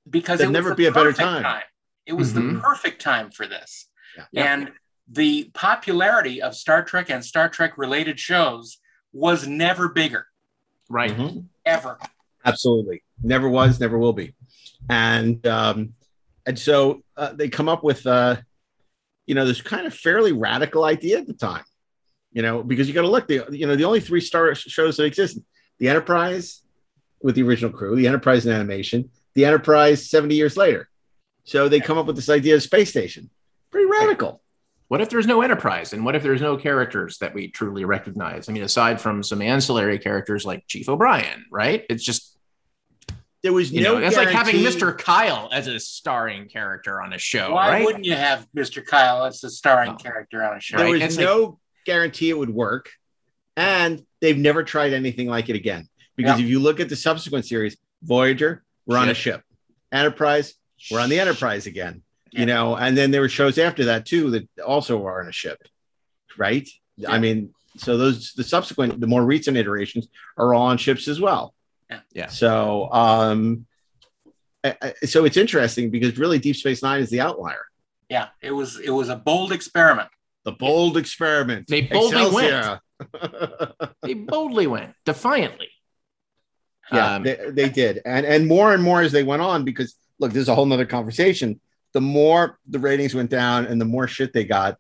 because 0.09 0.39
There'd 0.39 0.51
it 0.51 0.53
never 0.53 0.71
the 0.71 0.75
be 0.77 0.87
a 0.87 0.93
better 0.93 1.11
perfect 1.13 1.43
time. 1.43 1.63
It 2.07 2.13
was 2.15 2.33
Mhm. 2.33 2.55
the 2.55 2.61
perfect 2.61 3.01
time 3.03 3.31
for 3.31 3.47
this. 3.47 3.89
Yeah. 4.33 4.55
And 4.55 4.73
the 5.11 5.51
popularity 5.55 6.43
of 6.43 6.55
Star 6.55 6.85
Trek 6.85 7.11
and 7.11 7.25
Star 7.25 7.49
Trek 7.49 7.77
related 7.79 8.19
shows 8.21 8.79
was 9.13 9.47
never 9.47 9.89
bigger, 9.89 10.27
right. 10.89 11.11
Mm-hmm. 11.17 11.41
ever. 11.65 11.99
Absolutely. 12.45 13.03
Never 13.23 13.49
was, 13.49 13.81
never 13.81 13.99
will 13.99 14.13
be. 14.13 14.35
And 14.89 15.45
um, 15.47 15.95
and 16.49 16.59
so 16.59 17.03
uh, 17.17 17.33
they 17.33 17.49
come 17.49 17.69
up 17.69 17.85
with 17.85 18.05
uh, 18.07 18.37
you 19.29 19.35
know, 19.35 19.45
this 19.45 19.61
kind 19.61 19.87
of 19.87 19.95
fairly 19.95 20.33
radical 20.33 20.85
idea 20.85 21.19
at 21.19 21.27
the 21.27 21.35
time. 21.35 21.63
You 22.33 22.43
know, 22.43 22.63
because 22.63 22.89
you 22.89 22.95
got 22.95 23.03
to 23.03 23.09
look 23.09 23.29
the 23.29 23.47
you 23.51 23.67
know 23.67 23.77
the 23.77 23.85
only 23.85 24.01
three 24.01 24.21
star 24.21 24.55
shows 24.55 24.97
that 24.97 25.05
exist: 25.05 25.39
the 25.79 25.89
Enterprise 25.89 26.63
with 27.23 27.35
the 27.35 27.43
original 27.43 27.71
crew, 27.71 27.95
the 27.95 28.07
Enterprise 28.07 28.47
in 28.47 28.53
animation, 28.53 29.11
the 29.35 29.45
Enterprise 29.45 30.11
seventy 30.11 30.35
years 30.35 30.57
later. 30.57 30.89
So 31.45 31.69
they 31.69 31.81
come 31.81 31.99
up 31.99 32.07
with 32.07 32.17
this 32.17 32.29
idea 32.29 32.55
of 32.57 32.63
space 32.63 32.91
station. 32.91 33.31
Pretty 33.71 33.87
radical. 33.87 34.43
What 34.89 35.03
if 35.03 35.11
there's 35.11 35.27
no 35.27 35.43
enterprise? 35.43 35.93
And 35.93 36.03
what 36.05 36.17
if 36.17 36.23
there's 36.23 36.41
no 36.41 36.57
characters 36.57 37.19
that 37.19 37.35
we 37.35 37.49
truly 37.49 37.85
recognize? 37.85 38.49
I 38.49 38.53
mean, 38.53 38.63
aside 38.63 38.99
from 39.01 39.23
some 39.23 39.43
ancillary 39.43 39.99
characters 39.99 40.47
like 40.47 40.67
Chief 40.67 40.89
O'Brien, 40.89 41.45
right? 41.51 41.85
It's 41.91 42.05
just 42.05 42.28
There 43.43 43.53
was 43.53 43.71
you 43.71 43.83
no 43.83 43.99
know, 43.99 44.07
it's 44.07 44.17
like 44.17 44.31
having 44.31 44.57
Mr. 44.57 44.97
Kyle 44.97 45.49
as 45.53 45.69
a 45.69 45.79
starring 45.79 46.49
character 46.49 47.01
on 47.01 47.13
a 47.13 47.19
show, 47.19 47.55
Why 47.55 47.71
right? 47.71 47.85
wouldn't 47.85 48.05
you 48.05 48.15
have 48.17 48.49
Mr. 48.57 48.85
Kyle 48.85 49.25
as 49.25 49.43
a 49.45 49.51
starring 49.51 49.93
oh. 49.93 49.97
character 49.97 50.43
on 50.43 50.57
a 50.57 50.61
show? 50.61 50.77
There 50.77 50.87
Right, 50.87 50.93
was 50.95 51.03
it's 51.03 51.17
like- 51.17 51.27
no 51.27 51.61
guarantee 51.87 52.31
it 52.31 52.39
would 52.39 52.51
work, 52.51 52.91
and 53.57 54.05
they've 54.21 54.37
never 54.37 54.65
tried 54.65 54.93
anything 54.93 55.29
like 55.29 55.49
it 55.49 55.57
again. 55.57 55.89
Because 56.17 56.41
Yeah. 56.41 56.45
if 56.47 56.51
you 56.51 56.59
look 56.59 56.81
at 56.81 56.89
the 56.89 56.97
subsequent 56.97 57.47
series, 57.47 57.77
Voyager, 58.03 58.65
we're 58.87 58.99
on 58.99 59.09
a 59.09 59.15
ship. 59.15 59.43
Enterprise, 59.93 60.55
we're 60.91 61.01
on 61.01 61.09
the 61.09 61.21
Enterprise 61.21 61.67
again. 61.67 62.03
You 62.31 62.45
know, 62.45 62.77
and 62.77 62.97
then 62.97 63.11
there 63.11 63.23
were 63.23 63.29
shows 63.29 63.57
after 63.57 63.87
that 63.87 64.05
too 64.05 64.31
that 64.33 64.49
also 64.61 65.03
are 65.07 65.23
on 65.23 65.29
a 65.29 65.33
ship, 65.33 65.63
right? 66.37 66.69
I 67.09 67.19
mean, 67.19 67.55
so 67.77 67.97
those 67.97 68.33
the 68.35 68.45
subsequent, 68.45 69.01
the 69.01 69.07
more 69.07 69.25
recent 69.25 69.57
iterations 69.57 70.09
are 70.37 70.53
all 70.53 70.67
on 70.67 70.77
ships 70.77 71.09
as 71.09 71.21
well. 71.21 71.55
Yeah. 71.91 72.01
yeah. 72.13 72.27
So, 72.29 72.93
um, 72.93 73.67
I- 74.65 74.77
I- 74.83 75.07
so 75.07 75.25
it's 75.25 75.37
interesting 75.37 75.91
because 75.91 76.19
really, 76.19 76.39
Deep 76.39 76.57
Space 76.57 76.83
Nine 76.83 77.01
is 77.01 77.11
the 77.11 77.21
outlier. 77.21 77.65
Yeah, 78.09 78.29
it 78.41 78.51
was 78.53 78.79
it 78.79 78.91
was 78.91 79.09
a 79.09 79.17
bold 79.17 79.53
experiment. 79.53 80.09
The 80.45 80.53
bold 80.53 80.97
experiment. 80.97 81.67
They 81.69 81.83
boldly 81.83 82.27
Excelsior. 82.27 82.81
they 84.03 84.15
boldly 84.15 84.67
went 84.67 84.95
defiantly. 85.05 85.69
Yeah, 86.93 87.17
Um, 87.17 87.23
they, 87.23 87.37
they 87.51 87.69
did, 87.69 88.01
and 88.07 88.25
and 88.25 88.47
more 88.47 88.73
and 88.73 88.83
more 88.83 89.03
as 89.03 89.13
they 89.13 89.23
went 89.25 89.43
on. 89.43 89.65
Because 89.65 89.95
look, 90.19 90.33
there's 90.33 90.49
a 90.49 90.55
whole 90.55 90.65
nother 90.67 90.87
conversation. 90.87 91.61
The 91.93 92.01
more 92.01 92.59
the 92.67 92.79
ratings 92.79 93.15
went 93.15 93.31
down, 93.31 93.67
and 93.67 93.81
the 93.81 93.85
more 93.85 94.09
shit 94.09 94.33
they 94.33 94.45
got, 94.45 94.79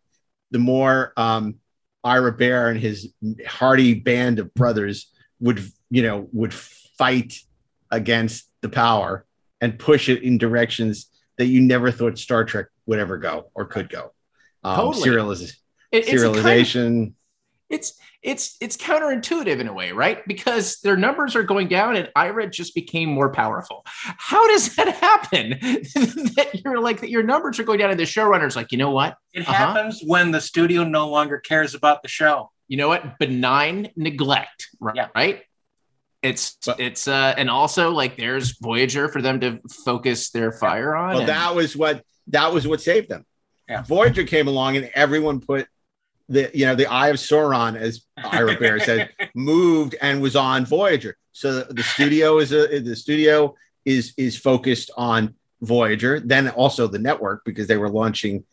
the 0.50 0.58
more 0.58 1.12
um, 1.18 1.56
Ira 2.02 2.36
Behr 2.36 2.70
and 2.70 2.80
his 2.80 3.12
hearty 3.46 3.92
band 3.94 4.38
of 4.38 4.54
brothers 4.54 5.10
would, 5.40 5.62
you 5.90 6.02
know, 6.02 6.28
would 6.32 6.54
fight 6.98 7.34
against 7.90 8.48
the 8.60 8.68
power 8.68 9.24
and 9.60 9.78
push 9.78 10.08
it 10.08 10.22
in 10.22 10.38
directions 10.38 11.06
that 11.38 11.46
you 11.46 11.60
never 11.60 11.90
thought 11.90 12.18
Star 12.18 12.44
Trek 12.44 12.66
would 12.86 12.98
ever 12.98 13.16
go 13.18 13.50
or 13.54 13.64
could 13.64 13.88
go. 13.88 14.12
Um, 14.64 14.76
Totally. 14.76 15.08
serializ- 15.08 15.52
It- 15.92 16.08
it's 16.08 16.22
a 16.22 16.26
kind 16.26 16.36
of- 16.36 16.44
serialization. 16.44 17.12
it's 17.70 17.94
it's 18.22 18.56
it's 18.60 18.76
counterintuitive 18.76 19.60
in 19.60 19.68
a 19.68 19.72
way, 19.72 19.92
right? 19.92 20.26
Because 20.26 20.80
their 20.80 20.96
numbers 20.96 21.36
are 21.36 21.44
going 21.44 21.68
down 21.68 21.94
and 21.96 22.10
IRA 22.16 22.48
just 22.50 22.74
became 22.74 23.08
more 23.08 23.30
powerful. 23.32 23.84
How 23.86 24.48
does 24.48 24.74
that 24.76 24.88
happen? 24.96 25.50
that 25.60 26.60
you're 26.64 26.80
like 26.80 27.00
that 27.02 27.10
your 27.10 27.22
numbers 27.22 27.60
are 27.60 27.64
going 27.64 27.78
down 27.78 27.90
and 27.90 28.00
the 28.00 28.04
showrunner's 28.04 28.56
like, 28.56 28.72
you 28.72 28.78
know 28.78 28.90
what? 28.90 29.16
It 29.32 29.42
Uh-huh. 29.42 29.52
happens 29.52 30.02
when 30.04 30.32
the 30.32 30.40
studio 30.40 30.82
no 30.82 31.08
longer 31.08 31.38
cares 31.38 31.74
about 31.74 32.02
the 32.02 32.08
show. 32.08 32.50
You 32.66 32.76
know 32.78 32.88
what? 32.88 33.18
Benign 33.20 33.90
neglect, 33.96 34.66
right? 34.80 35.08
Right? 35.14 35.42
It's 36.22 36.56
it's 36.78 37.06
uh 37.06 37.34
and 37.36 37.48
also 37.48 37.90
like 37.90 38.16
there's 38.16 38.58
Voyager 38.58 39.08
for 39.08 39.22
them 39.22 39.40
to 39.40 39.60
focus 39.84 40.30
their 40.30 40.52
fire 40.52 40.96
on. 40.96 41.10
Well, 41.10 41.18
and- 41.20 41.28
that 41.28 41.54
was 41.54 41.76
what 41.76 42.02
that 42.28 42.52
was 42.52 42.66
what 42.66 42.80
saved 42.80 43.08
them. 43.08 43.24
Yeah. 43.68 43.82
Voyager 43.82 44.24
came 44.24 44.48
along 44.48 44.76
and 44.76 44.90
everyone 44.94 45.40
put 45.40 45.66
the 46.28 46.50
you 46.54 46.66
know 46.66 46.74
the 46.74 46.86
eye 46.86 47.08
of 47.08 47.16
Sauron, 47.16 47.76
as 47.76 48.02
Ira 48.16 48.56
Behr 48.56 48.82
said, 48.84 49.10
moved 49.34 49.94
and 50.00 50.20
was 50.20 50.36
on 50.36 50.66
Voyager. 50.66 51.16
So 51.32 51.60
the, 51.60 51.74
the 51.74 51.82
studio 51.82 52.38
is 52.38 52.52
a 52.52 52.80
the 52.80 52.96
studio 52.96 53.54
is 53.84 54.14
is 54.16 54.36
focused 54.36 54.90
on 54.96 55.34
Voyager. 55.60 56.20
Then 56.20 56.48
also 56.50 56.88
the 56.88 56.98
network 56.98 57.44
because 57.44 57.68
they 57.68 57.76
were 57.76 57.90
launching 57.90 58.44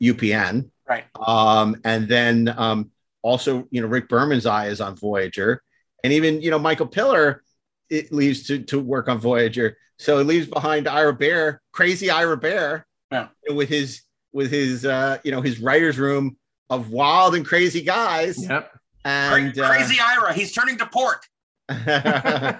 UPN. 0.00 0.70
Right. 0.88 1.04
Um, 1.14 1.76
and 1.84 2.08
then 2.08 2.52
um, 2.56 2.90
also, 3.22 3.66
you 3.70 3.80
know, 3.80 3.86
Rick 3.86 4.08
Berman's 4.08 4.46
eye 4.46 4.66
is 4.66 4.80
on 4.80 4.96
Voyager, 4.96 5.62
and 6.04 6.12
even 6.12 6.42
you 6.42 6.50
know 6.50 6.58
Michael 6.58 6.86
Piller 6.86 7.42
it 7.90 8.12
leaves 8.12 8.44
to 8.46 8.62
to 8.64 8.80
work 8.80 9.08
on 9.08 9.18
Voyager. 9.18 9.76
So 9.98 10.18
it 10.18 10.24
leaves 10.24 10.46
behind 10.46 10.88
Ira 10.88 11.16
Behr, 11.16 11.58
crazy 11.70 12.10
Ira 12.10 12.40
Behr, 12.40 12.84
yeah. 13.10 13.28
with 13.50 13.68
his 13.68 14.02
with 14.32 14.50
his 14.50 14.84
uh, 14.84 15.18
you 15.24 15.30
know 15.30 15.42
his 15.42 15.60
writers' 15.60 15.98
room 15.98 16.36
of 16.70 16.90
wild 16.90 17.34
and 17.34 17.46
crazy 17.46 17.82
guys. 17.82 18.42
Yep. 18.42 18.72
And 19.04 19.54
Cra- 19.54 19.68
crazy 19.68 19.98
Ira, 20.00 20.32
he's 20.32 20.52
turning 20.52 20.78
to 20.78 20.86
port. 20.86 21.26
uh, 21.68 22.54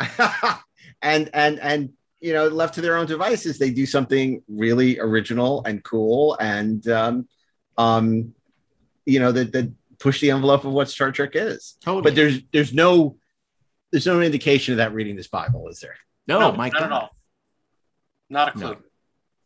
and 1.02 1.30
and 1.32 1.60
and 1.60 1.90
you 2.22 2.32
know, 2.32 2.46
left 2.46 2.74
to 2.76 2.80
their 2.80 2.96
own 2.96 3.06
devices, 3.06 3.58
they 3.58 3.70
do 3.70 3.84
something 3.84 4.42
really 4.48 4.98
original 5.00 5.64
and 5.64 5.82
cool, 5.82 6.36
and 6.40 6.86
um, 6.88 7.28
um, 7.76 8.32
you 9.04 9.18
know 9.18 9.32
that 9.32 9.52
that 9.52 9.72
push 10.02 10.20
the 10.20 10.32
envelope 10.32 10.64
of 10.64 10.72
what 10.72 10.90
Star 10.90 11.12
Trek 11.12 11.30
is. 11.34 11.76
Totally. 11.80 12.02
But 12.02 12.16
there's 12.16 12.40
there's 12.52 12.74
no 12.74 13.18
there's 13.92 14.06
no 14.06 14.20
indication 14.20 14.72
of 14.72 14.78
that 14.78 14.92
reading 14.92 15.14
this 15.16 15.28
Bible, 15.28 15.68
is 15.68 15.80
there? 15.80 15.96
No, 16.26 16.52
Mike, 16.52 16.72
not 16.72 16.80
God. 16.80 16.86
at 16.86 16.92
all. 16.92 17.10
Not 18.28 18.48
a 18.48 18.52
clue. 18.52 18.70
No. 18.72 18.76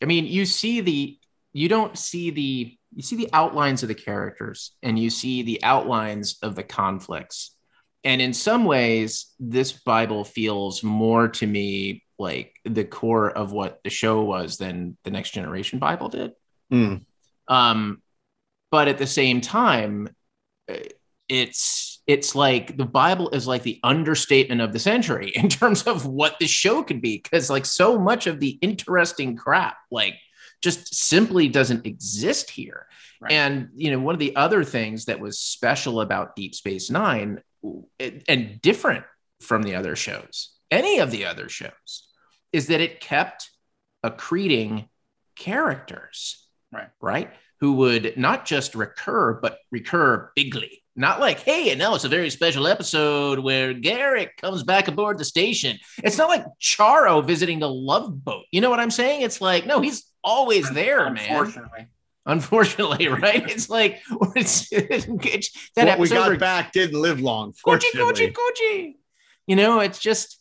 I 0.02 0.06
mean, 0.06 0.26
you 0.26 0.46
see 0.46 0.80
the 0.80 1.18
you 1.52 1.68
don't 1.68 1.96
see 1.98 2.30
the 2.30 2.76
you 2.94 3.02
see 3.02 3.16
the 3.16 3.28
outlines 3.32 3.82
of 3.82 3.88
the 3.88 3.94
characters 3.94 4.72
and 4.82 4.98
you 4.98 5.10
see 5.10 5.42
the 5.42 5.62
outlines 5.62 6.38
of 6.42 6.54
the 6.54 6.62
conflicts. 6.62 7.54
And 8.04 8.22
in 8.22 8.32
some 8.32 8.64
ways, 8.64 9.26
this 9.38 9.72
Bible 9.72 10.24
feels 10.24 10.82
more 10.82 11.28
to 11.28 11.46
me 11.46 12.04
like 12.18 12.54
the 12.64 12.84
core 12.84 13.30
of 13.30 13.52
what 13.52 13.80
the 13.84 13.90
show 13.90 14.22
was 14.22 14.56
than 14.56 14.96
the 15.02 15.10
Next 15.10 15.32
Generation 15.32 15.80
Bible 15.80 16.08
did. 16.08 16.32
Hmm. 16.70 16.96
Um, 17.48 18.00
but 18.70 18.88
at 18.88 18.98
the 18.98 19.06
same 19.06 19.40
time, 19.40 20.08
it's 21.28 22.02
it's 22.06 22.34
like 22.34 22.76
the 22.76 22.84
Bible 22.84 23.30
is 23.30 23.46
like 23.48 23.62
the 23.62 23.80
understatement 23.82 24.60
of 24.60 24.72
the 24.72 24.78
century 24.78 25.30
in 25.34 25.48
terms 25.48 25.82
of 25.82 26.06
what 26.06 26.38
the 26.38 26.46
show 26.46 26.82
could 26.82 27.02
be, 27.02 27.20
because 27.22 27.50
like 27.50 27.66
so 27.66 27.98
much 27.98 28.26
of 28.26 28.40
the 28.40 28.58
interesting 28.62 29.36
crap, 29.36 29.76
like 29.90 30.14
just 30.62 30.94
simply 30.94 31.48
doesn't 31.48 31.86
exist 31.86 32.50
here. 32.50 32.86
And 33.28 33.70
you 33.74 33.90
know, 33.90 33.98
one 33.98 34.14
of 34.14 34.18
the 34.18 34.36
other 34.36 34.62
things 34.62 35.06
that 35.06 35.20
was 35.20 35.38
special 35.38 36.00
about 36.00 36.36
Deep 36.36 36.54
Space 36.54 36.90
Nine 36.90 37.40
and 38.28 38.60
different 38.60 39.04
from 39.40 39.62
the 39.62 39.74
other 39.74 39.96
shows, 39.96 40.54
any 40.70 41.00
of 41.00 41.10
the 41.10 41.24
other 41.24 41.48
shows, 41.48 42.08
is 42.52 42.68
that 42.68 42.80
it 42.80 43.00
kept 43.00 43.50
accreting 44.04 44.88
characters 45.34 46.46
Right. 46.72 46.88
right? 47.00 47.30
Who 47.60 47.72
would 47.74 48.16
not 48.16 48.44
just 48.44 48.74
recur, 48.74 49.34
but 49.40 49.58
recur 49.70 50.30
bigly. 50.36 50.82
Not 50.98 51.20
like, 51.20 51.40
hey, 51.40 51.70
and 51.70 51.78
now 51.78 51.94
it's 51.94 52.04
a 52.04 52.08
very 52.08 52.30
special 52.30 52.66
episode 52.66 53.38
where 53.38 53.74
Garak 53.74 54.36
comes 54.38 54.62
back 54.62 54.88
aboard 54.88 55.18
the 55.18 55.24
station. 55.26 55.78
It's 56.02 56.16
not 56.16 56.28
like 56.30 56.44
Charo 56.60 57.22
visiting 57.24 57.58
the 57.58 57.68
love 57.68 58.24
boat. 58.24 58.44
You 58.50 58.62
know 58.62 58.70
what 58.70 58.80
I'm 58.80 58.90
saying? 58.90 59.20
It's 59.22 59.40
like, 59.42 59.66
no, 59.66 59.80
he's 59.80 60.04
always 60.24 60.70
there, 60.70 61.10
man. 61.10 61.28
Unfortunately. 61.28 61.86
Unfortunately, 62.24 63.08
right? 63.22 63.48
It's 63.50 63.68
like 63.70 64.00
it's, 64.34 64.72
it's- 64.72 65.06
that 65.76 65.86
what 65.86 65.98
we 65.98 66.08
got 66.08 66.28
where- 66.28 66.38
back 66.38 66.72
didn't 66.72 67.00
live 67.00 67.20
long. 67.20 67.52
Gucci, 67.52 67.58
Fortunately. 67.92 68.28
Gucci, 68.28 68.32
Gucci. 68.32 68.94
You 69.46 69.56
know, 69.56 69.80
it's 69.80 69.98
just 69.98 70.40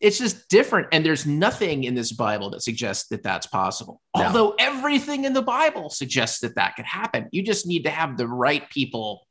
it's 0.00 0.18
just 0.18 0.48
different, 0.48 0.88
and 0.92 1.04
there's 1.04 1.26
nothing 1.26 1.84
in 1.84 1.94
this 1.94 2.12
Bible 2.12 2.50
that 2.50 2.62
suggests 2.62 3.08
that 3.08 3.22
that's 3.22 3.46
possible. 3.46 4.00
No. 4.16 4.24
Although 4.24 4.54
everything 4.58 5.24
in 5.24 5.32
the 5.32 5.42
Bible 5.42 5.90
suggests 5.90 6.40
that 6.40 6.54
that 6.54 6.76
could 6.76 6.84
happen. 6.84 7.28
You 7.32 7.42
just 7.42 7.66
need 7.66 7.84
to 7.84 7.90
have 7.90 8.16
the 8.16 8.28
right 8.28 8.68
people 8.70 9.26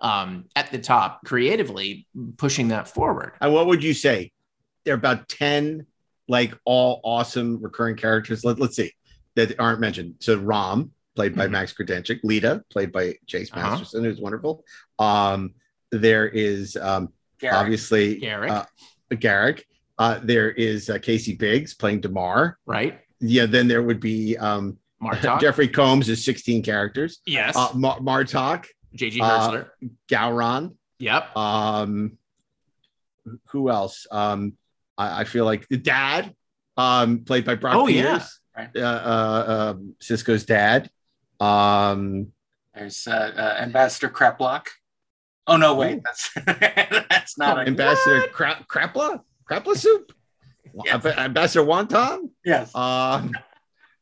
um, 0.00 0.44
at 0.56 0.70
the 0.70 0.78
top 0.78 1.20
creatively 1.24 2.06
pushing 2.36 2.68
that 2.68 2.88
forward. 2.88 3.32
And 3.40 3.52
what 3.52 3.66
would 3.66 3.82
you 3.82 3.94
say? 3.94 4.32
There 4.84 4.94
are 4.94 4.96
about 4.98 5.28
10 5.28 5.86
like 6.28 6.54
all 6.64 7.00
awesome 7.04 7.58
recurring 7.62 7.96
characters. 7.96 8.44
Let, 8.44 8.58
let's 8.60 8.76
see 8.76 8.92
that 9.36 9.58
aren't 9.60 9.80
mentioned. 9.80 10.14
So 10.20 10.36
Rom, 10.38 10.92
played 11.16 11.34
by 11.36 11.48
Max 11.48 11.72
Grodenchik, 11.74 12.20
Leeta, 12.24 12.62
played 12.70 12.92
by 12.92 13.14
Chase 13.26 13.50
Uh-huh. 13.52 13.70
Masterson, 13.70 14.04
who's 14.04 14.20
wonderful. 14.20 14.64
Um, 14.98 15.54
there 15.92 16.26
is 16.28 16.76
um, 16.76 17.12
Garak. 17.40 17.52
obviously 17.52 18.20
Garak. 18.20 18.50
Uh, 18.50 18.64
Garak. 19.12 19.62
Uh, 20.00 20.18
there 20.24 20.50
is 20.50 20.88
uh, 20.88 20.98
Casey 20.98 21.34
Biggs 21.34 21.74
playing 21.74 22.00
Damar. 22.00 22.58
Right. 22.64 22.98
Yeah. 23.20 23.44
Then 23.44 23.68
there 23.68 23.82
would 23.82 24.00
be 24.00 24.36
um, 24.38 24.78
Martok. 25.02 25.40
Jeffrey 25.42 25.68
Combs 25.68 26.08
is 26.08 26.24
16 26.24 26.62
characters. 26.62 27.20
Yes. 27.26 27.54
Uh, 27.54 27.68
Mar- 27.74 28.00
Martok. 28.00 28.64
JG 28.96 29.20
uh, 29.20 29.64
Gowron. 30.08 30.74
Yep. 31.00 31.36
Um, 31.36 32.16
who 33.50 33.68
else? 33.70 34.06
Um, 34.10 34.54
I, 34.96 35.20
I 35.20 35.24
feel 35.24 35.44
like 35.44 35.68
the 35.68 35.76
dad, 35.76 36.34
um, 36.76 37.24
played 37.24 37.44
by 37.44 37.54
Brock 37.56 37.74
Oh, 37.76 37.86
yeah. 37.86 38.18
Peters, 38.56 38.74
uh, 38.76 38.78
uh, 38.80 39.72
um, 39.76 39.94
Sisko's 40.00 40.44
dad. 40.46 40.90
Um, 41.38 42.28
There's 42.74 43.06
uh, 43.06 43.32
uh, 43.36 43.62
Ambassador 43.62 44.08
Craplock. 44.08 44.66
Oh 45.46 45.56
no, 45.56 45.74
wait, 45.74 46.00
that's 46.04 46.30
that's 47.10 47.36
not 47.36 47.58
a 47.58 47.62
Ambassador 47.62 48.28
Cra- 48.28 48.64
Crapla, 48.68 49.20
Crapla 49.50 49.76
soup, 49.76 50.12
Amb- 50.86 51.16
Ambassador 51.18 51.64
Wonton. 51.64 52.30
Yes. 52.44 52.74
Um, 52.74 53.32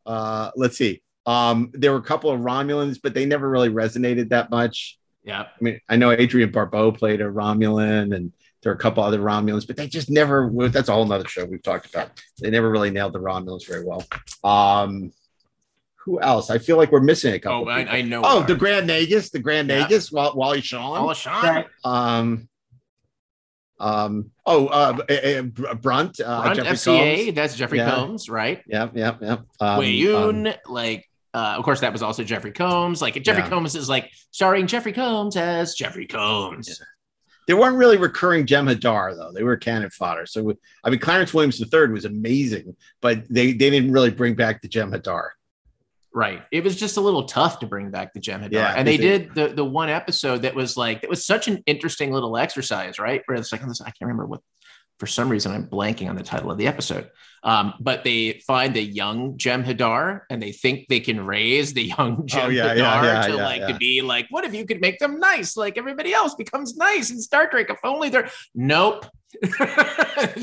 uh, 0.04 0.50
let's 0.56 0.76
see. 0.76 1.02
Um, 1.26 1.70
there 1.74 1.92
were 1.92 1.98
a 1.98 2.02
couple 2.02 2.30
of 2.30 2.40
Romulans, 2.40 2.98
but 3.02 3.14
they 3.14 3.26
never 3.26 3.48
really 3.48 3.68
resonated 3.70 4.30
that 4.30 4.50
much. 4.50 4.98
Yeah. 5.24 5.42
I 5.42 5.46
mean, 5.60 5.80
I 5.88 5.96
know 5.96 6.10
Adrienne 6.10 6.50
Barbeau 6.52 6.92
played 6.92 7.20
a 7.20 7.24
Romulan, 7.24 8.14
and 8.14 8.32
there 8.62 8.72
are 8.72 8.74
a 8.74 8.78
couple 8.78 9.02
other 9.02 9.18
Romulans, 9.20 9.66
but 9.66 9.76
they 9.76 9.86
just 9.86 10.10
never. 10.10 10.48
well, 10.48 10.68
That's 10.68 10.88
a 10.88 10.92
whole 10.92 11.04
nother 11.06 11.28
show 11.28 11.44
we've 11.44 11.62
talked 11.62 11.86
about. 11.86 12.10
They 12.40 12.50
never 12.50 12.70
really 12.70 12.90
nailed 12.90 13.12
the 13.12 13.20
Romulans 13.20 13.66
very 13.66 13.84
well. 13.84 14.04
Um, 14.42 15.12
who 15.96 16.20
else? 16.20 16.48
I 16.48 16.58
feel 16.58 16.78
like 16.78 16.90
we're 16.90 17.00
missing 17.00 17.34
a 17.34 17.38
couple. 17.38 17.68
Oh, 17.68 17.70
I. 17.70 17.98
I 17.98 18.02
know. 18.02 18.22
Oh, 18.24 18.42
the. 18.42 18.54
Grand 18.54 18.88
Nagus, 18.88 19.30
the 19.30 19.38
Grand 19.38 19.68
Yeah. 19.68 19.86
Nagus, 19.86 20.10
Wally 20.12 20.62
Shawn. 20.62 21.02
Wally 21.02 21.14
Shawn. 21.14 21.64
Um, 21.84 22.48
um, 23.80 24.30
oh, 24.46 24.66
uh, 24.68 24.98
uh, 25.08 25.12
uh, 25.12 25.42
Brunt, 25.74 26.20
uh, 26.20 26.42
Brunt, 26.42 26.56
Jeffrey 26.56 26.72
FCA, 26.72 27.24
Combs. 27.24 27.34
that's 27.34 27.56
Jeffrey 27.56 27.78
Yeah. 27.78 27.90
Combs, 27.90 28.28
right? 28.28 28.62
Yep, 28.66 28.96
yep, 28.96 29.22
yep. 29.22 29.40
Um, 29.60 29.80
Weyoun, 29.80 30.48
um, 30.48 30.54
like, 30.66 31.08
uh, 31.34 31.54
of 31.56 31.64
course, 31.64 31.80
that 31.80 31.92
was 31.92 32.02
also 32.02 32.24
Jeffrey 32.24 32.52
Combs. 32.52 33.00
Like, 33.00 33.22
Jeffrey 33.22 33.42
Yeah. 33.42 33.48
Combs 33.48 33.74
is 33.74 33.88
like 33.88 34.10
starring 34.30 34.66
Jeffrey 34.66 34.92
Combs 34.92 35.36
as 35.36 35.74
Jeffrey 35.74 36.06
Combs. 36.06 36.80
They 37.46 37.54
weren't 37.54 37.76
really 37.76 37.96
recurring 37.96 38.44
Jem'Hadar 38.44 39.16
though; 39.16 39.32
they 39.32 39.42
were 39.42 39.56
cannon 39.56 39.88
fodder. 39.88 40.26
So, 40.26 40.52
I 40.84 40.90
mean, 40.90 40.98
Clarence 40.98 41.32
Williams 41.32 41.58
III 41.60 41.88
was 41.88 42.04
amazing, 42.04 42.76
but 43.00 43.26
they 43.30 43.52
they 43.52 43.70
didn't 43.70 43.90
really 43.90 44.10
bring 44.10 44.34
back 44.34 44.60
the 44.60 44.68
Jem'Hadar. 44.68 45.30
Right. 46.18 46.42
It 46.50 46.64
was 46.64 46.74
just 46.74 46.96
a 46.96 47.00
little 47.00 47.26
tough 47.26 47.60
to 47.60 47.66
bring 47.68 47.92
back 47.92 48.12
the 48.12 48.18
Jem'Hadar. 48.18 48.50
Yeah, 48.50 48.74
and 48.76 48.88
they 48.88 48.96
did 48.96 49.36
the 49.36 49.46
the 49.54 49.64
one 49.64 49.88
episode 49.88 50.42
that 50.42 50.52
was 50.52 50.76
like 50.76 51.04
it 51.04 51.08
was 51.08 51.24
such 51.24 51.46
an 51.46 51.62
interesting 51.64 52.10
little 52.10 52.36
exercise, 52.36 52.98
right? 52.98 53.22
Where 53.26 53.38
it's 53.38 53.52
like 53.52 53.62
I 53.62 53.66
can't 53.66 53.94
remember 54.00 54.26
what 54.26 54.40
for 54.98 55.06
some 55.06 55.28
reason 55.28 55.52
I'm 55.52 55.68
blanking 55.68 56.08
on 56.10 56.16
the 56.16 56.24
title 56.24 56.50
of 56.50 56.58
the 56.58 56.66
episode. 56.66 57.08
Um, 57.44 57.74
but 57.78 58.02
they 58.02 58.42
find 58.48 58.76
a 58.76 58.82
young 58.82 59.38
Jem'Hadar 59.38 60.22
and 60.28 60.42
they 60.42 60.50
think 60.50 60.88
they 60.88 60.98
can 60.98 61.24
raise 61.24 61.72
the 61.72 61.84
young 61.84 62.26
Jem'Hadar 62.26 62.46
Oh, 62.46 62.48
yeah, 62.48 62.74
yeah, 62.74 63.26
to 63.28 63.36
like 63.36 63.68
to 63.68 63.74
be 63.74 64.02
like, 64.02 64.26
what 64.30 64.42
if 64.44 64.52
you 64.52 64.66
could 64.66 64.80
make 64.80 64.98
them 64.98 65.20
nice 65.20 65.56
like 65.56 65.78
everybody 65.78 66.12
else 66.12 66.34
becomes 66.34 66.76
nice 66.76 67.12
in 67.12 67.20
Star 67.20 67.48
Trek? 67.48 67.70
If 67.70 67.78
only 67.84 68.08
they're 68.08 68.28
nope. 68.56 69.06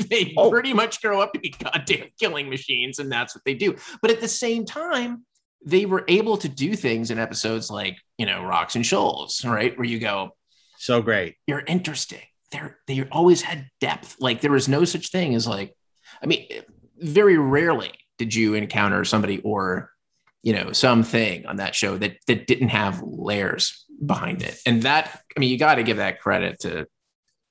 they 0.08 0.32
Oh. 0.38 0.50
pretty 0.50 0.72
much 0.72 1.02
grow 1.02 1.20
up 1.20 1.34
to 1.34 1.38
be 1.38 1.50
goddamn 1.50 2.06
killing 2.18 2.48
machines, 2.48 2.98
and 2.98 3.12
that's 3.12 3.34
what 3.34 3.44
they 3.44 3.52
do. 3.54 3.76
But 4.00 4.10
at 4.10 4.22
the 4.22 4.28
same 4.28 4.64
time, 4.64 5.26
they 5.64 5.86
were 5.86 6.04
able 6.08 6.36
to 6.38 6.48
do 6.48 6.74
things 6.76 7.10
in 7.10 7.18
episodes 7.18 7.70
like 7.70 7.96
you 8.18 8.26
know 8.26 8.42
rocks 8.42 8.76
and 8.76 8.84
shoals 8.86 9.44
right 9.44 9.76
where 9.78 9.86
you 9.86 9.98
go 9.98 10.30
So 10.78 11.02
great. 11.02 11.36
you're 11.46 11.64
interesting 11.66 12.22
they're 12.52 12.78
they 12.86 13.02
always 13.10 13.42
had 13.42 13.68
depth 13.80 14.16
like 14.20 14.40
there 14.40 14.52
was 14.52 14.68
no 14.68 14.84
such 14.84 15.10
thing 15.10 15.34
as 15.34 15.46
like 15.46 15.74
i 16.22 16.26
mean 16.26 16.46
very 16.98 17.36
rarely 17.38 17.92
did 18.18 18.34
you 18.34 18.54
encounter 18.54 19.04
somebody 19.04 19.40
or 19.40 19.90
you 20.42 20.52
know 20.52 20.72
something 20.72 21.44
on 21.46 21.56
that 21.56 21.74
show 21.74 21.98
that 21.98 22.16
that 22.28 22.46
didn't 22.46 22.68
have 22.68 23.02
layers 23.02 23.84
behind 24.04 24.42
it 24.42 24.58
and 24.66 24.82
that 24.84 25.22
i 25.36 25.40
mean 25.40 25.50
you 25.50 25.58
got 25.58 25.76
to 25.76 25.82
give 25.82 25.96
that 25.96 26.20
credit 26.20 26.60
to 26.60 26.86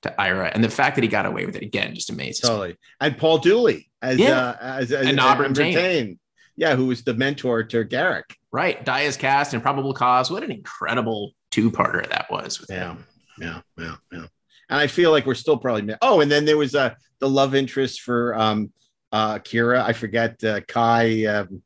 to 0.02 0.20
ira 0.20 0.50
and 0.54 0.62
the 0.64 0.68
fact 0.70 0.94
that 0.96 1.02
he 1.02 1.08
got 1.08 1.26
away 1.26 1.44
with 1.44 1.56
it 1.56 1.62
again 1.62 1.94
just 1.94 2.10
amazes 2.10 2.42
me. 2.44 2.48
Totally. 2.48 2.76
And 3.00 3.16
Paul 3.18 3.38
Dooley 3.38 3.90
as 4.02 4.18
Yeah. 4.18 4.38
uh, 4.50 4.56
as, 4.60 4.92
as 4.92 5.06
And 5.06 5.18
as 5.18 5.24
Auburn 5.24 5.44
Auburn 5.46 5.54
Tain. 5.54 5.74
Tain. 5.74 6.18
Yeah, 6.56 6.74
who 6.76 6.86
was 6.86 7.02
the 7.04 7.14
mentor 7.14 7.62
to 7.64 7.84
Garak. 7.84 8.24
right 8.52 8.82
die 8.84 9.02
is 9.02 9.16
cast 9.16 9.52
and 9.54 9.62
probable 9.62 9.92
cause 9.92 10.30
what 10.30 10.42
an 10.42 10.50
incredible 10.50 11.32
two-parter 11.50 12.08
that 12.08 12.30
was 12.30 12.60
with 12.60 12.70
Yeah, 12.70 12.96
yeah, 13.38 13.60
yeah, 13.78 13.96
yeah. 14.12 14.26
And 14.68 14.80
I 14.80 14.86
feel 14.86 15.10
like 15.10 15.26
we're 15.26 15.34
still 15.34 15.58
probably 15.58 15.94
oh, 16.02 16.20
and 16.20 16.30
then 16.30 16.44
there 16.44 16.56
was 16.56 16.74
uh, 16.74 16.94
the 17.20 17.28
love 17.28 17.54
interest 17.54 18.00
for 18.02 18.34
um, 18.34 18.72
uh, 19.12 19.38
Kira. 19.38 19.80
I 19.82 19.92
forget 19.92 20.42
uh, 20.42 20.60
Kai. 20.66 21.24
Um, 21.26 21.62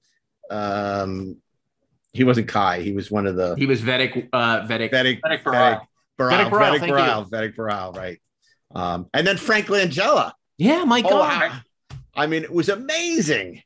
um, 0.51 1.37
He 2.13 2.25
wasn't 2.25 2.49
Kai. 2.49 2.81
He 2.83 2.93
was 2.93 3.11
one 3.11 3.27
of 3.27 3.37
the 3.37 3.55
He 3.57 3.67
was 3.67 3.81
Vedek. 3.81 4.29
Uh, 4.33 4.67
Vedek. 4.67 4.91
Vedek 4.93 5.21
Vedek 5.23 5.43
Vedek 5.43 5.43
Bareil. 5.45 5.81
Vedek 6.19 6.51
Bareil, 6.51 6.79
Vedek. 6.79 6.91
Bareil, 6.91 7.31
Vedek 7.31 7.55
Bareil, 7.57 7.97
right? 7.97 8.21
Um, 8.75 9.09
and 9.15 9.27
then 9.27 9.37
Frank 9.39 9.67
Langella. 9.67 10.33
Yeah, 10.59 10.85
my 10.85 11.01
Oh, 11.05 11.09
God. 11.09 11.51
wow. 11.51 11.59
I 12.15 12.27
mean, 12.27 12.43
it 12.43 12.53
was 12.53 12.69
amazing. 12.69 13.63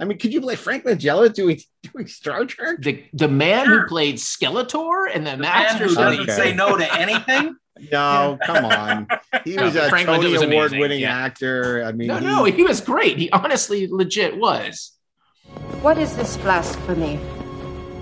I 0.00 0.04
mean, 0.04 0.18
could 0.18 0.32
you 0.32 0.40
play 0.40 0.54
Frank 0.56 0.84
Langella 0.84 1.32
doing 1.32 1.60
doing 1.82 2.06
Star 2.06 2.44
Trek? 2.44 2.76
The 2.80 3.04
the 3.12 3.28
man 3.28 3.66
who 3.66 3.84
played 3.86 4.16
Skeletor 4.16 5.06
and 5.12 5.26
the, 5.26 5.30
Man 5.36 5.40
Masters 5.40 5.94
who 5.94 6.00
of 6.02 6.10
doesn't 6.10 6.26
the 6.26 6.32
say 6.32 6.54
no 6.54 6.76
to 6.76 6.94
anything. 7.00 7.56
No, 7.92 8.38
come 8.44 8.64
on. 8.64 9.06
He 9.44 9.54
No, 9.54 9.64
was 9.64 9.76
a 9.76 9.88
Frank 9.88 10.06
Tony 10.06 10.30
was 10.32 10.42
amazing, 10.42 10.52
Award 10.52 10.72
winning 10.72 11.00
yeah. 11.00 11.16
actor. 11.16 11.84
I 11.84 11.92
mean, 11.92 12.08
No, 12.08 12.16
he- 12.18 12.26
no, 12.26 12.44
he 12.44 12.62
was 12.64 12.80
great. 12.80 13.18
He 13.18 13.30
honestly, 13.30 13.86
legit 13.88 14.36
was. 14.36 14.92
What 15.82 15.96
is 15.98 16.14
this 16.16 16.36
blasphemy? 16.38 17.20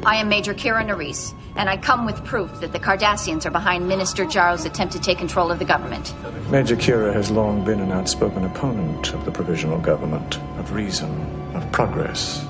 I 0.04 0.16
am 0.16 0.28
Major 0.28 0.54
Kira 0.54 0.86
Nerys, 0.86 1.34
and 1.56 1.68
I 1.68 1.76
come 1.76 2.06
with 2.06 2.24
proof 2.24 2.60
that 2.60 2.72
the 2.72 2.78
Cardassians 2.78 3.44
are 3.44 3.50
behind 3.50 3.88
Minister 3.88 4.24
Jaro's 4.24 4.64
attempt 4.64 4.92
to 4.94 5.00
take 5.00 5.18
control 5.18 5.50
of 5.50 5.58
the 5.58 5.64
government. 5.64 6.14
Major 6.50 6.76
Kira 6.76 7.12
has 7.12 7.30
long 7.30 7.64
been 7.64 7.80
an 7.80 7.90
outspoken 7.92 8.44
opponent 8.44 9.12
of 9.14 9.24
the 9.24 9.32
provisional 9.32 9.78
government, 9.78 10.38
of 10.58 10.72
reason, 10.72 11.10
of 11.56 11.72
progress, 11.72 12.44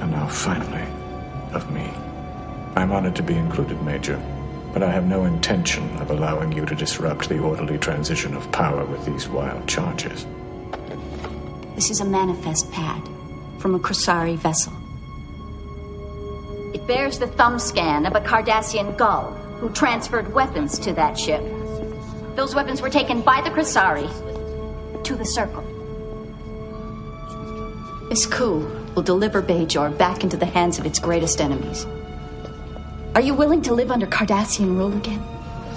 and 0.00 0.10
now 0.10 0.26
finally, 0.26 0.86
of 1.52 1.70
me. 1.70 1.90
I'm 2.76 2.92
honored 2.92 3.16
to 3.16 3.22
be 3.22 3.34
included, 3.34 3.82
Major, 3.82 4.20
but 4.72 4.82
I 4.82 4.90
have 4.90 5.06
no 5.06 5.24
intention 5.24 5.84
of 5.98 6.10
allowing 6.10 6.52
you 6.52 6.64
to 6.66 6.74
disrupt 6.74 7.28
the 7.28 7.38
orderly 7.38 7.78
transition 7.78 8.34
of 8.34 8.50
power 8.52 8.84
with 8.84 9.04
these 9.04 9.28
wild 9.28 9.66
charges. 9.68 10.26
This 11.74 11.90
is 11.90 12.00
a 12.00 12.04
manifest 12.04 12.70
pad 12.72 13.02
from 13.58 13.74
a 13.74 13.78
Kressari 13.78 14.36
vessel. 14.36 14.72
It 16.74 16.86
bears 16.86 17.18
the 17.18 17.26
thumb 17.26 17.58
scan 17.58 18.06
of 18.06 18.14
a 18.14 18.20
Cardassian 18.20 18.96
gul 18.96 19.32
who 19.58 19.70
transferred 19.70 20.32
weapons 20.32 20.78
to 20.80 20.92
that 20.94 21.18
ship. 21.18 21.42
Those 22.36 22.54
weapons 22.54 22.80
were 22.80 22.90
taken 22.90 23.20
by 23.20 23.40
the 23.40 23.50
Kressari 23.50 24.08
to 25.04 25.16
the 25.16 25.24
Circle. 25.24 25.67
This 28.08 28.24
coup 28.24 28.66
will 28.94 29.02
deliver 29.02 29.42
Bajor 29.42 29.96
back 29.98 30.24
into 30.24 30.38
the 30.38 30.46
hands 30.46 30.78
of 30.78 30.86
its 30.86 30.98
greatest 30.98 31.42
enemies. 31.42 31.86
Are 33.14 33.20
you 33.20 33.34
willing 33.34 33.60
to 33.62 33.74
live 33.74 33.90
under 33.90 34.06
Cardassian 34.06 34.76
rule 34.78 34.96
again? 34.96 35.22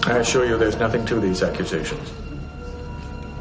I 0.03 0.19
assure 0.19 0.45
you 0.45 0.57
there's 0.57 0.77
nothing 0.77 1.05
to 1.07 1.19
these 1.19 1.43
accusations. 1.43 2.13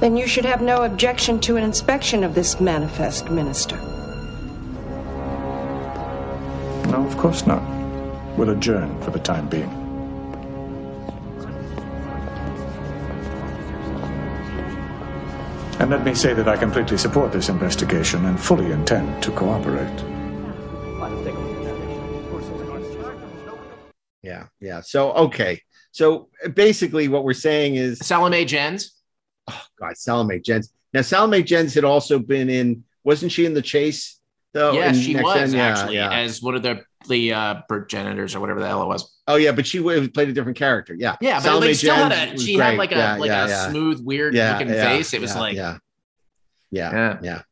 Then 0.01 0.17
you 0.17 0.27
should 0.27 0.45
have 0.45 0.61
no 0.61 0.83
objection 0.83 1.39
to 1.41 1.57
an 1.57 1.63
inspection 1.63 2.25
of 2.25 2.35
this 2.35 2.61
manifest, 2.61 3.31
Minister. 3.31 3.77
No, 6.91 7.07
of 7.07 7.17
course 7.17 7.47
not. 7.47 7.63
We'll 8.37 8.51
adjourn 8.51 9.01
for 9.03 9.11
the 9.11 9.21
time 9.21 9.49
being. 9.49 9.80
And 15.81 15.89
let 15.89 16.05
me 16.05 16.15
say 16.15 16.35
that 16.35 16.47
I 16.47 16.59
completely 16.59 16.99
support 16.99 17.33
this 17.33 17.49
investigation 17.49 18.27
and 18.27 18.39
fully 18.39 18.71
intend 18.71 19.23
to 19.23 19.31
cooperate. 19.31 19.89
Yeah, 24.23 24.49
yeah. 24.61 24.83
So 24.83 25.13
okay. 25.13 25.63
So 25.93 26.29
basically, 26.53 27.09
what 27.09 27.25
we're 27.25 27.33
saying 27.33 27.77
is 27.77 27.99
Salome 28.01 28.45
Jens. 28.45 28.93
Oh 29.49 29.63
God, 29.81 29.97
Salome 29.97 30.41
Jens. 30.41 30.71
Now 30.93 31.01
Salome 31.01 31.43
Jens 31.43 31.73
had 31.73 31.85
also 31.85 32.19
been 32.19 32.51
in. 32.51 32.85
Wasn't 33.03 33.33
she 33.33 33.47
in 33.47 33.55
the 33.55 33.63
chase? 33.63 34.21
Though. 34.53 34.73
yes, 34.73 34.99
she 34.99 35.15
Next 35.15 35.25
was 35.25 35.51
Gen? 35.51 35.59
Yeah, 35.59 35.67
actually 35.67 35.95
yeah. 35.95 36.13
as 36.13 36.43
one 36.43 36.57
of 36.57 36.63
the 36.63 36.85
the 37.09 37.33
uh, 37.33 37.55
progenitors 37.69 38.35
or 38.35 38.41
whatever 38.41 38.61
the 38.61 38.67
hell 38.67 38.83
it 38.83 38.87
was. 38.87 39.17
Oh 39.27 39.37
yeah, 39.37 39.53
but 39.53 39.67
she 39.67 39.81
played 39.81 40.29
a 40.29 40.33
different 40.33 40.59
character. 40.59 40.95
Yeah, 40.99 41.17
Yeah, 41.21 41.35
but 41.37 41.43
Salome 41.45 41.67
like 41.69 41.77
still 41.77 41.95
had 41.95 42.11
Jens 42.13 42.31
a 42.31 42.33
was 42.35 42.45
she 42.45 42.55
had 42.55 42.77
like 42.77 42.93
a 42.93 42.97
Yeah, 42.97 43.17
like 43.17 43.29
yeah, 43.29 43.45
a 43.47 43.49
yeah. 43.49 43.69
smooth, 43.71 44.01
weird 44.05 44.35
Yeah, 44.35 44.53
looking 44.59 44.75
yeah, 44.75 44.85
face. 44.85 45.15
It 45.15 45.21
was 45.21 45.35
yeah, 45.35 45.41
like 45.41 45.57
yeah. 45.57 45.79
yeah, 46.71 47.19
yeah, 47.23 47.43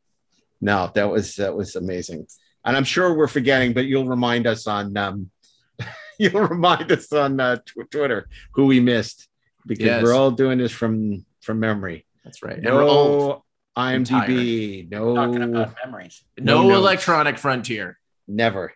No, 0.60 0.90
that 0.94 1.08
was 1.10 1.36
that 1.36 1.56
was 1.56 1.76
amazing, 1.76 2.26
and 2.64 2.76
I'm 2.76 2.84
sure 2.84 3.14
we're 3.14 3.26
forgetting, 3.28 3.72
but 3.72 3.86
you'll 3.86 4.06
remind 4.08 4.46
us 4.46 4.66
on 4.66 4.96
um, 4.96 5.30
you'll 6.18 6.42
remind 6.42 6.90
us 6.92 7.12
on 7.12 7.40
uh, 7.40 7.56
tw- 7.56 7.90
Twitter 7.90 8.28
who 8.52 8.66
we 8.66 8.80
missed 8.80 9.28
because 9.66 9.84
Yes. 9.86 10.02
we're 10.02 10.14
all 10.14 10.30
doing 10.30 10.58
this 10.58 10.72
from 10.72 11.24
from 11.40 11.60
memory. 11.60 12.04
That's 12.24 12.42
right. 12.42 12.56
And 12.58 12.66
we're 12.66 12.82
old 12.82 13.42
No 13.76 13.82
IMDb, 13.82 14.90
no 14.90 15.14
Talking 15.14 15.42
about 15.42 15.74
memories. 15.84 16.22
no, 16.38 16.62
notes. 16.68 16.76
electronic 16.76 17.38
frontier. 17.38 17.98
never. 18.26 18.72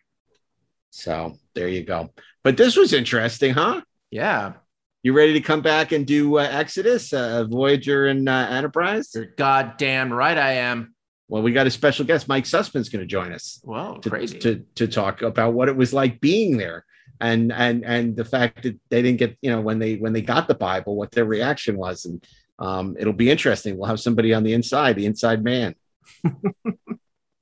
So 0.94 1.38
there 1.54 1.68
you 1.68 1.82
go. 1.84 2.10
But 2.44 2.56
this 2.58 2.76
was 2.76 2.92
interesting, 2.92 3.54
huh? 3.54 3.80
Yeah. 4.10 4.52
You 5.02 5.14
ready 5.14 5.32
to 5.32 5.40
come 5.40 5.62
back 5.62 5.90
and 5.90 6.06
do 6.06 6.38
uh, 6.38 6.42
Exodus, 6.42 7.12
uh, 7.14 7.44
Voyager, 7.44 8.06
and 8.06 8.28
uh, 8.28 8.46
Enterprise? 8.50 9.10
You're 9.14 9.24
goddamn 9.24 10.12
right 10.12 10.36
I 10.36 10.52
am. 10.54 10.94
Well, 11.28 11.42
we 11.42 11.52
got 11.52 11.66
a 11.66 11.70
special 11.70 12.04
guest. 12.04 12.28
Mike 12.28 12.44
Sussman's 12.44 12.90
going 12.90 13.00
to 13.00 13.06
join 13.06 13.32
us. 13.32 13.58
Well, 13.64 13.98
to, 14.00 14.10
crazy. 14.10 14.38
to 14.40 14.64
to 14.74 14.86
talk 14.86 15.22
about 15.22 15.54
what 15.54 15.68
it 15.68 15.76
was 15.76 15.94
like 15.94 16.20
being 16.20 16.58
there, 16.58 16.84
and 17.20 17.50
and 17.52 17.84
and 17.86 18.14
the 18.14 18.24
fact 18.24 18.64
that 18.64 18.78
they 18.90 19.00
didn't 19.00 19.18
get 19.18 19.38
you 19.40 19.50
know 19.50 19.62
when 19.62 19.78
they 19.78 19.96
when 19.96 20.12
they 20.12 20.20
got 20.20 20.46
the 20.46 20.54
Bible, 20.54 20.94
what 20.94 21.10
their 21.10 21.24
reaction 21.24 21.78
was, 21.78 22.04
and 22.04 22.22
um, 22.58 22.96
it'll 23.00 23.14
be 23.14 23.30
interesting. 23.30 23.78
We'll 23.78 23.88
have 23.88 23.98
somebody 23.98 24.34
on 24.34 24.42
the 24.44 24.52
inside, 24.52 24.96
the 24.96 25.06
inside 25.06 25.42
man. 25.42 25.74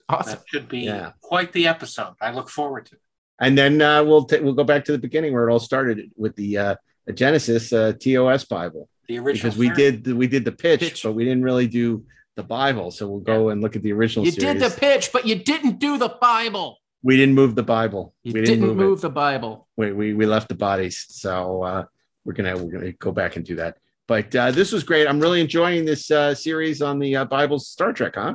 awesome. 0.09 0.35
That 0.35 0.43
should 0.47 0.68
be 0.68 0.81
Yeah. 0.81 1.12
quite 1.20 1.52
the 1.52 1.66
episode. 1.66 2.14
I 2.20 2.31
look 2.31 2.48
forward 2.48 2.86
to 2.86 2.94
it. 2.94 3.01
And 3.40 3.56
then 3.56 3.80
uh, 3.80 4.04
we'll 4.04 4.24
ta- 4.24 4.40
we'll 4.40 4.52
go 4.54 4.64
back 4.64 4.84
to 4.84 4.92
the 4.92 4.98
beginning 4.98 5.32
where 5.32 5.48
it 5.48 5.52
all 5.52 5.60
started 5.60 6.10
with 6.16 6.36
the 6.36 6.58
uh, 6.58 6.74
Genesis 7.14 7.72
uh, 7.72 7.92
TOS 7.98 8.44
Bible. 8.44 8.88
The 9.08 9.18
original 9.18 9.50
because 9.50 9.58
we 9.58 9.74
series. 9.74 10.02
did 10.02 10.14
we 10.16 10.26
did 10.26 10.44
the 10.44 10.52
pitch, 10.52 11.02
but 11.02 11.12
we 11.14 11.24
didn't 11.24 11.42
really 11.42 11.66
do 11.66 12.04
the 12.36 12.42
Bible. 12.42 12.90
So 12.90 13.08
we'll 13.08 13.20
go 13.20 13.48
and 13.48 13.60
look 13.60 13.74
at 13.76 13.82
the 13.82 13.92
original 13.92 14.24
You 14.24 14.32
series. 14.32 14.60
did 14.60 14.70
the 14.70 14.76
pitch, 14.76 15.10
but 15.12 15.26
you 15.26 15.34
didn't 15.36 15.78
do 15.80 15.98
the 15.98 16.10
Bible. 16.20 16.78
we 17.02 17.16
didn't 17.16 17.34
move 17.34 17.54
the 17.54 17.62
Bible. 17.62 18.14
You 18.22 18.34
we 18.34 18.42
didn't, 18.42 18.76
move, 18.76 18.98
it. 18.98 19.02
the 19.02 19.10
Bible. 19.10 19.66
We, 19.76 19.92
we 19.92 20.12
we 20.14 20.26
left 20.26 20.48
the 20.48 20.54
bodies. 20.54 21.06
So 21.08 21.62
uh, 21.62 21.84
we're 22.24 22.34
gonna 22.34 22.56
we're 22.56 22.70
gonna 22.70 22.92
go 22.92 23.10
back 23.10 23.36
and 23.36 23.44
do 23.44 23.56
that. 23.56 23.78
But 24.06 24.34
uh, 24.36 24.50
this 24.50 24.70
was 24.70 24.84
great. 24.84 25.08
I'm 25.08 25.18
really 25.20 25.40
enjoying 25.40 25.84
this 25.86 26.10
uh, 26.10 26.34
series 26.34 26.82
on 26.82 26.98
the 26.98 27.16
uh, 27.16 27.24
Bible 27.24 27.58
Star 27.58 27.92
Trek, 27.92 28.14
huh? 28.16 28.34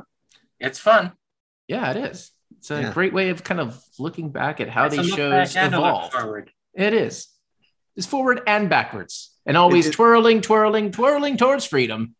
It's 0.58 0.78
fun. 0.78 1.12
Yeah, 1.68 1.90
it 1.92 1.96
is. 2.10 2.32
It's 2.58 2.70
a 2.70 2.80
Yeah. 2.82 2.92
great 2.92 3.12
way 3.12 3.30
of 3.30 3.44
kind 3.44 3.60
of 3.60 3.82
looking 3.98 4.30
back 4.30 4.60
at 4.60 4.68
how 4.68 4.86
It's 4.86 4.96
these 4.96 5.08
shows 5.10 5.54
back 5.54 5.64
and 5.64 5.74
a 5.74 5.80
look 5.80 6.12
evolved. 6.14 6.50
It 6.74 6.94
is. 6.94 7.28
It's 7.96 8.06
forward 8.06 8.42
and 8.46 8.68
backwards, 8.68 9.30
and 9.46 9.56
always 9.56 9.86
It- 9.86 9.90
it- 9.90 9.92
twirling, 9.92 10.40
twirling, 10.40 10.90
twirling 10.92 11.36
towards 11.36 11.64
freedom. 11.66 12.14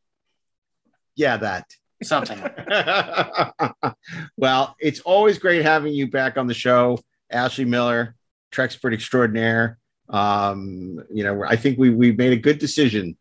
Yeah, 1.15 1.37
that. 1.39 1.65
Something. 2.03 2.39
well, 4.37 4.77
it's 4.81 5.01
always 5.01 5.39
great 5.39 5.63
having 5.63 5.93
you 5.95 6.09
back 6.11 6.37
on 6.37 6.47
the 6.47 6.55
show, 6.55 6.99
Ashley 7.31 7.65
Miller, 7.65 8.15
Trekspert 8.53 8.93
extraordinaire. 8.95 9.79
Um, 10.09 11.03
you 11.13 11.25
know, 11.25 11.43
I 11.45 11.57
think 11.57 11.79
we 11.79 11.91
we 11.91 12.13
made 12.13 12.33
a 12.33 12.37
good 12.37 12.59
decision 12.59 13.17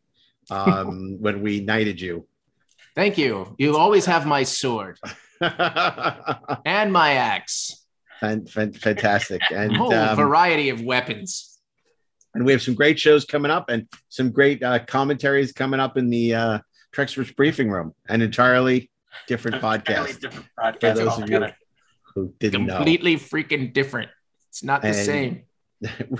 um, 0.50 1.18
when 1.22 1.42
we 1.42 1.62
knighted 1.62 2.00
you. 2.00 2.28
Thank 2.96 3.18
you. 3.18 3.56
You 3.58 3.78
always 3.78 4.06
have 4.06 4.26
my 4.26 4.44
sword 4.44 5.00
and 6.66 6.92
my 6.92 7.14
axe. 7.14 7.86
Fan- 8.20 8.46
fan- 8.46 8.74
fantastic, 8.74 9.42
and 9.52 9.72
A 9.76 9.78
whole 9.78 9.94
um, 9.94 10.16
variety 10.16 10.70
of 10.70 10.82
weapons. 10.82 11.60
and 12.34 12.46
we 12.46 12.52
have 12.54 12.62
some 12.62 12.74
great 12.76 12.98
shows 13.00 13.26
coming 13.26 13.52
up, 13.52 13.70
and 13.70 13.88
some 14.10 14.32
great 14.32 14.64
uh, 14.64 14.80
commentaries 14.86 15.52
coming 15.52 15.80
up 15.80 15.98
in 15.98 16.10
the 16.10 16.34
uh, 16.34 16.60
Trekspert's 16.96 17.32
briefing 17.34 17.70
room, 17.70 17.94
an 18.08 18.22
entirely 18.22 18.90
different 19.28 19.62
podcast. 19.62 20.20
different 20.22 20.48
For 20.80 20.94
those 20.94 21.20
of 21.20 21.30
you 21.30 21.46
who 22.16 22.34
didn't 22.40 22.66
know. 22.68 22.78
Completely 22.78 23.18
freaking 23.18 23.74
different. 23.74 24.10
It's 24.50 24.64
not 24.64 24.82
the 24.82 24.88
And- 24.90 24.96
same. 24.96 25.42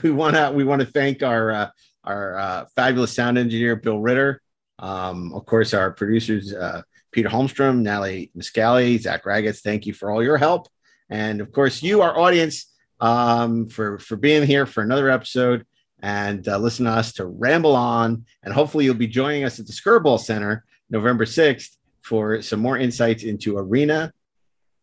we 0.04 0.12
want 0.12 0.36
to 0.36 0.52
we 0.54 0.66
want 0.66 0.82
to 0.82 0.86
thank 0.86 1.24
our 1.24 1.50
uh, 1.52 1.70
our 2.04 2.38
uh, 2.38 2.66
fabulous 2.76 3.14
sound 3.14 3.38
engineer 3.38 3.78
Bill 3.78 4.00
Ritter, 4.00 4.42
um, 4.80 5.34
of 5.34 5.46
course 5.46 5.74
our 5.74 5.92
producers 5.92 6.54
uh, 6.54 6.82
Peter 7.16 7.30
Holmstrom, 7.30 7.82
Natalie 7.82 8.30
Miscali, 8.38 9.00
Zach 9.00 9.26
Raggets. 9.26 9.62
Thank 9.62 9.86
you 9.86 9.94
for 9.94 10.12
all 10.12 10.22
your 10.22 10.36
help, 10.38 10.68
and 11.10 11.40
of 11.40 11.54
course 11.54 11.82
you, 11.82 12.02
our 12.02 12.20
audience, 12.20 12.74
um, 13.00 13.68
for 13.68 13.98
for 14.00 14.18
being 14.18 14.46
here 14.46 14.66
for 14.66 14.84
another 14.84 15.10
episode 15.10 15.66
and 16.04 16.46
uh, 16.50 16.58
listen 16.58 16.84
to 16.86 16.92
us 16.92 17.14
to 17.14 17.26
ramble 17.26 17.74
on. 17.74 18.26
And 18.44 18.54
hopefully 18.54 18.84
you'll 18.84 18.96
be 18.96 19.08
joining 19.08 19.46
us 19.46 19.60
at 19.62 19.66
the 19.66 19.72
Skirball 19.72 20.20
Center 20.20 20.66
November 20.90 21.26
sixth 21.26 21.78
for 22.02 22.42
some 22.42 22.60
more 22.60 22.78
insights 22.78 23.24
into 23.24 23.58
Arena, 23.58 24.12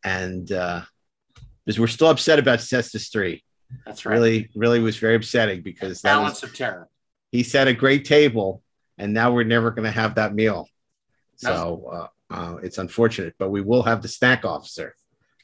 and 0.03 0.51
uh, 0.51 0.81
because 1.67 1.79
we're 1.79 1.87
still 1.87 2.09
upset 2.09 2.39
about 2.39 2.61
Cestus 2.61 3.13
three 3.13 3.45
That's 3.85 4.07
right. 4.07 4.15
really 4.15 4.49
really 4.55 4.81
was 4.81 4.97
very 4.97 5.17
upsetting 5.17 5.61
because 5.61 6.01
that 6.01 6.15
Balance 6.15 6.41
was, 6.41 6.51
of 6.51 6.57
terror. 6.57 6.89
he 7.31 7.43
set 7.43 7.69
a 7.69 7.75
great 7.75 8.07
table 8.07 8.63
and 8.97 9.13
now 9.13 9.33
we're 9.33 9.45
never 9.45 9.71
going 9.71 9.85
to 9.85 9.91
have 9.91 10.15
that 10.15 10.35
meal 10.35 10.67
so 11.37 11.91
uh, 11.93 12.07
uh, 12.33 12.57
it's 12.63 12.79
unfortunate 12.79 13.35
but 13.39 13.51
we 13.51 13.61
will 13.61 13.83
have 13.83 14.03
the 14.03 14.09
snack 14.09 14.45
officer 14.45 14.95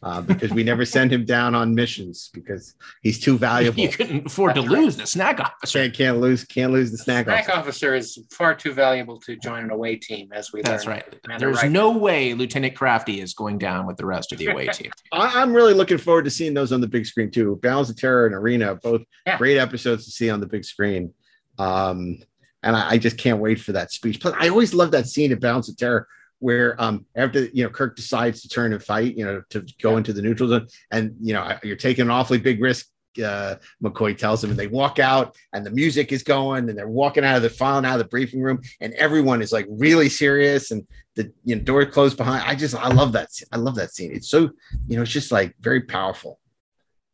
uh, 0.03 0.21
because 0.21 0.53
we 0.53 0.63
never 0.63 0.85
send 0.85 1.13
him 1.13 1.25
down 1.25 1.55
on 1.55 1.75
missions 1.75 2.31
because 2.33 2.75
he's 3.03 3.19
too 3.19 3.37
valuable. 3.37 3.81
You 3.81 3.89
couldn't 3.89 4.27
afford 4.27 4.55
to 4.55 4.61
lose 4.61 4.97
the 4.97 5.07
snack 5.07 5.41
officer. 5.41 5.81
Can't, 5.81 5.95
can't 5.95 6.21
lose 6.21 6.45
can't 6.45 6.73
lose 6.73 6.93
the 6.93 6.99
snack, 6.99 7.25
Snack 7.27 7.49
officer. 7.49 7.59
officer 7.59 7.95
is 7.97 8.19
far 8.31 8.55
too 8.55 8.73
valuable 8.73 9.19
to 9.23 9.37
join 9.37 9.65
an 9.65 9.71
away 9.71 9.97
team, 9.97 10.29
as 10.33 10.53
we 10.53 10.63
That's 10.63 10.87
learned. 10.87 11.03
right. 11.05 11.21
And 11.29 11.41
There's 11.41 11.63
right. 11.63 11.71
no 11.71 11.91
way 11.97 12.35
Lieutenant 12.35 12.77
Crafty 12.77 13.21
is 13.21 13.35
going 13.35 13.59
down 13.59 13.87
with 13.87 13.97
the 13.97 14.07
rest 14.07 14.33
of 14.33 14.39
the 14.39 14.47
away 14.47 14.69
team. 14.69 14.93
I, 15.13 15.43
I'm 15.43 15.53
really 15.53 15.75
looking 15.75 15.99
forward 15.99 16.27
to 16.27 16.31
seeing 16.31 16.55
those 16.55 16.73
on 16.73 16.81
the 16.81 16.87
big 16.89 17.05
screen 17.05 17.31
too. 17.31 17.57
Balance 17.57 17.91
of 17.91 17.97
Terror 17.97 18.27
and 18.27 18.35
Arena, 18.35 18.77
both 18.77 19.03
great 19.37 19.59
episodes 19.59 20.05
to 20.05 20.11
see 20.13 20.31
on 20.31 20.39
the 20.39 20.47
big 20.47 20.65
screen. 20.65 21.13
Um, 21.59 22.19
and 22.63 22.77
I, 22.77 22.91
I 22.91 22.99
just 22.99 23.19
can't 23.19 23.41
wait 23.41 23.61
for 23.61 23.73
that 23.73 23.91
speech. 23.91 24.21
Plus, 24.21 24.35
I 24.39 24.49
always 24.49 24.75
love 24.75 24.93
that 24.93 25.09
scene 25.09 25.33
in 25.33 25.41
Balance 25.41 25.69
of 25.69 25.77
Terror 25.77 26.07
where 26.41 26.81
um 26.81 27.05
after 27.17 27.45
you 27.47 27.65
know 27.65 27.71
Kirk 27.71 27.97
decides 27.97 28.43
to 28.43 28.49
turn 28.49 28.73
and 28.73 28.83
fight, 28.83 29.17
you 29.17 29.25
know, 29.25 29.43
to 29.51 29.67
go 29.83 29.97
into 29.97 30.13
the 30.13 30.23
neutral 30.23 30.49
zone, 30.49 30.67
and 30.91 31.15
you 31.21 31.35
know 31.35 31.57
you're 31.63 31.77
taking 31.77 32.03
an 32.03 32.11
awfully 32.11 32.39
big 32.39 32.61
risk. 32.63 32.87
Uh, 33.25 33.57
McCoy 33.83 34.17
tells 34.17 34.41
them, 34.41 34.51
and 34.51 34.59
they 34.59 34.69
walk 34.69 35.01
out, 35.01 35.35
and 35.53 35.67
the 35.67 35.71
music 35.73 36.13
is 36.13 36.23
going, 36.23 36.69
and 36.69 36.79
they're 36.79 36.87
walking 36.87 37.25
out 37.25 37.37
of 37.37 37.43
the 37.43 37.51
file 37.51 37.85
out 37.85 37.95
of 37.95 37.99
the 37.99 38.05
briefing 38.05 38.41
room, 38.41 38.61
and 38.81 38.93
everyone 38.95 39.43
is 39.43 39.51
like 39.51 39.67
really 39.69 40.09
serious, 40.09 40.71
and 40.71 40.87
the 41.17 41.33
you 41.45 41.57
know 41.57 41.63
door 41.63 41.85
closed 41.87 42.17
behind. 42.17 42.45
I 42.47 42.55
just 42.55 42.77
I 42.77 42.89
love 42.89 43.13
that. 43.13 43.29
I 43.51 43.57
love 43.57 43.75
that 43.75 43.93
scene. 43.93 44.13
It's 44.15 44.29
so 44.29 44.51
you 44.87 44.97
know 44.97 45.03
it's 45.03 45.11
just 45.11 45.33
like 45.33 45.57
very 45.59 45.81
powerful. 45.81 46.39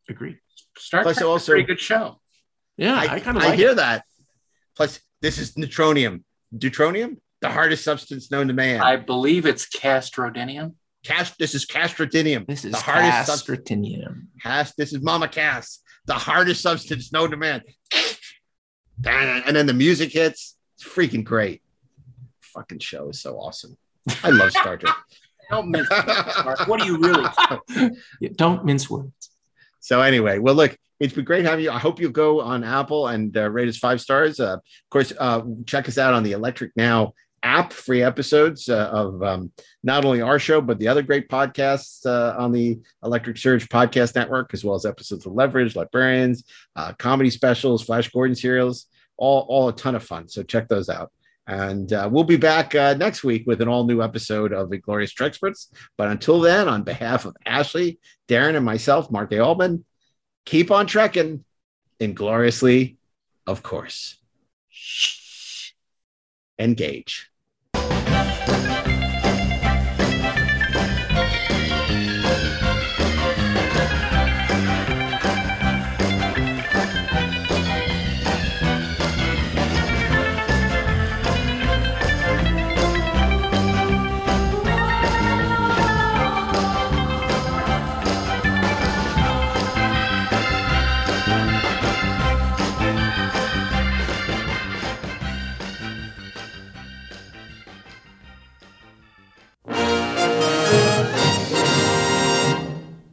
Agreed. 0.07 0.37
Star 0.77 1.01
Plus, 1.01 1.17
Trek 1.17 1.25
also- 1.27 1.53
a 1.53 1.55
pretty 1.55 1.67
good 1.67 1.79
show. 1.79 2.19
Yeah, 2.77 2.95
I, 2.95 3.15
I 3.15 3.19
kinda 3.19 3.41
I 3.41 3.45
like 3.47 3.57
hear 3.59 3.71
it. 3.71 3.77
that. 3.77 4.03
Plus, 4.75 4.99
this 5.21 5.39
is 5.39 5.53
neutronium. 5.53 6.23
Deutronium, 6.55 7.17
the 7.45 7.53
hardest 7.53 7.83
substance 7.83 8.31
known 8.31 8.47
to 8.47 8.53
man. 8.53 8.81
I 8.81 8.95
believe 8.95 9.45
it's 9.45 9.67
castrodinium. 9.67 10.73
Cast. 11.03 11.37
This 11.37 11.53
is 11.53 11.65
castrodinium. 11.65 12.47
This 12.47 12.65
is 12.65 12.71
the 12.71 12.77
hardest 12.79 13.27
sub- 13.27 13.39
Castratinium. 13.57 14.27
Cass. 14.41 14.73
This 14.75 14.93
is 14.93 15.01
Mama 15.01 15.27
Cass, 15.27 15.79
the 16.07 16.15
hardest 16.15 16.61
substance 16.61 17.13
known 17.13 17.31
to 17.31 17.37
man. 17.37 17.61
And 19.05 19.55
then 19.55 19.67
the 19.67 19.73
music 19.73 20.11
hits. 20.11 20.57
It's 20.77 20.87
freaking 20.87 21.23
great. 21.23 21.61
Fucking 22.41 22.79
show 22.79 23.09
is 23.09 23.21
so 23.21 23.35
awesome. 23.35 23.77
I 24.23 24.29
love 24.29 24.51
Star 24.51 24.77
Trek. 24.77 24.95
Don't 25.51 25.69
mince 25.69 25.87
words, 25.91 26.61
What 26.65 26.79
do 26.79 26.87
you 26.87 26.97
really? 26.97 27.91
Don't 28.35 28.65
mince 28.65 28.89
words. 28.89 29.29
So 29.79 30.01
anyway, 30.01 30.39
well, 30.39 30.55
look, 30.55 30.75
it's 30.99 31.13
been 31.13 31.25
great 31.25 31.45
having 31.45 31.65
you. 31.65 31.71
I 31.71 31.77
hope 31.77 31.99
you'll 31.99 32.11
go 32.11 32.41
on 32.41 32.63
Apple 32.63 33.07
and 33.07 33.35
uh, 33.37 33.49
rate 33.51 33.67
us 33.67 33.77
five 33.77 34.01
stars. 34.01 34.39
Uh, 34.39 34.53
of 34.53 34.61
course, 34.89 35.13
uh, 35.19 35.41
check 35.67 35.87
us 35.87 35.99
out 35.99 36.15
on 36.15 36.23
the 36.23 36.31
Electric 36.31 36.71
Now 36.75 37.13
app, 37.45 37.71
free 37.71 38.01
episodes 38.01 38.67
uh, 38.67 38.89
of 38.91 39.21
um, 39.23 39.51
not 39.83 40.03
only 40.03 40.21
our 40.21 40.39
show 40.39 40.59
but 40.59 40.79
the 40.79 40.87
other 40.87 41.03
great 41.03 41.29
podcasts 41.29 42.05
uh, 42.05 42.35
on 42.37 42.51
the 42.51 42.79
Electric 43.03 43.37
Surge 43.37 43.69
Podcast 43.69 44.15
Network, 44.15 44.53
as 44.53 44.65
well 44.65 44.75
as 44.75 44.85
episodes 44.85 45.25
of 45.25 45.33
Leverage, 45.33 45.75
Librarians, 45.75 46.43
uh, 46.75 46.91
comedy 46.93 47.29
specials, 47.29 47.83
Flash 47.83 48.09
Gordon 48.09 48.35
serials, 48.35 48.87
all 49.15 49.45
all 49.47 49.69
a 49.69 49.75
ton 49.75 49.95
of 49.95 50.03
fun. 50.03 50.27
So 50.27 50.43
check 50.43 50.67
those 50.67 50.89
out. 50.89 51.11
And 51.47 51.93
uh, 51.93 52.09
we'll 52.11 52.23
be 52.23 52.37
back 52.37 52.73
uh, 52.73 52.95
next 52.95 53.23
week 53.23 53.43
with 53.45 53.61
an 53.61 53.67
all 53.67 53.85
new 53.85 54.01
episode 54.01 54.51
of 54.51 54.73
Inglorious 54.73 55.13
Treksperts. 55.13 55.67
But 55.95 56.09
until 56.09 56.39
then, 56.41 56.67
on 56.67 56.81
behalf 56.81 57.25
of 57.25 57.37
Ashley, 57.45 57.99
Darren, 58.27 58.55
and 58.55 58.65
myself, 58.65 59.11
Mark 59.11 59.31
A. 59.31 59.39
Altman, 59.39 59.85
keep 60.45 60.71
on 60.71 60.87
trekking 60.87 61.45
ingloriously, 61.99 62.97
of 63.45 63.61
course. 63.61 64.17
Engage. 66.57 67.29
Thank 68.47 68.79
you. 68.79 68.84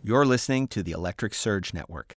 You're 0.05 0.27
listening 0.27 0.67
to 0.69 0.83
the 0.83 0.91
Electric 0.91 1.33
Surge 1.33 1.73
Network. 1.73 2.11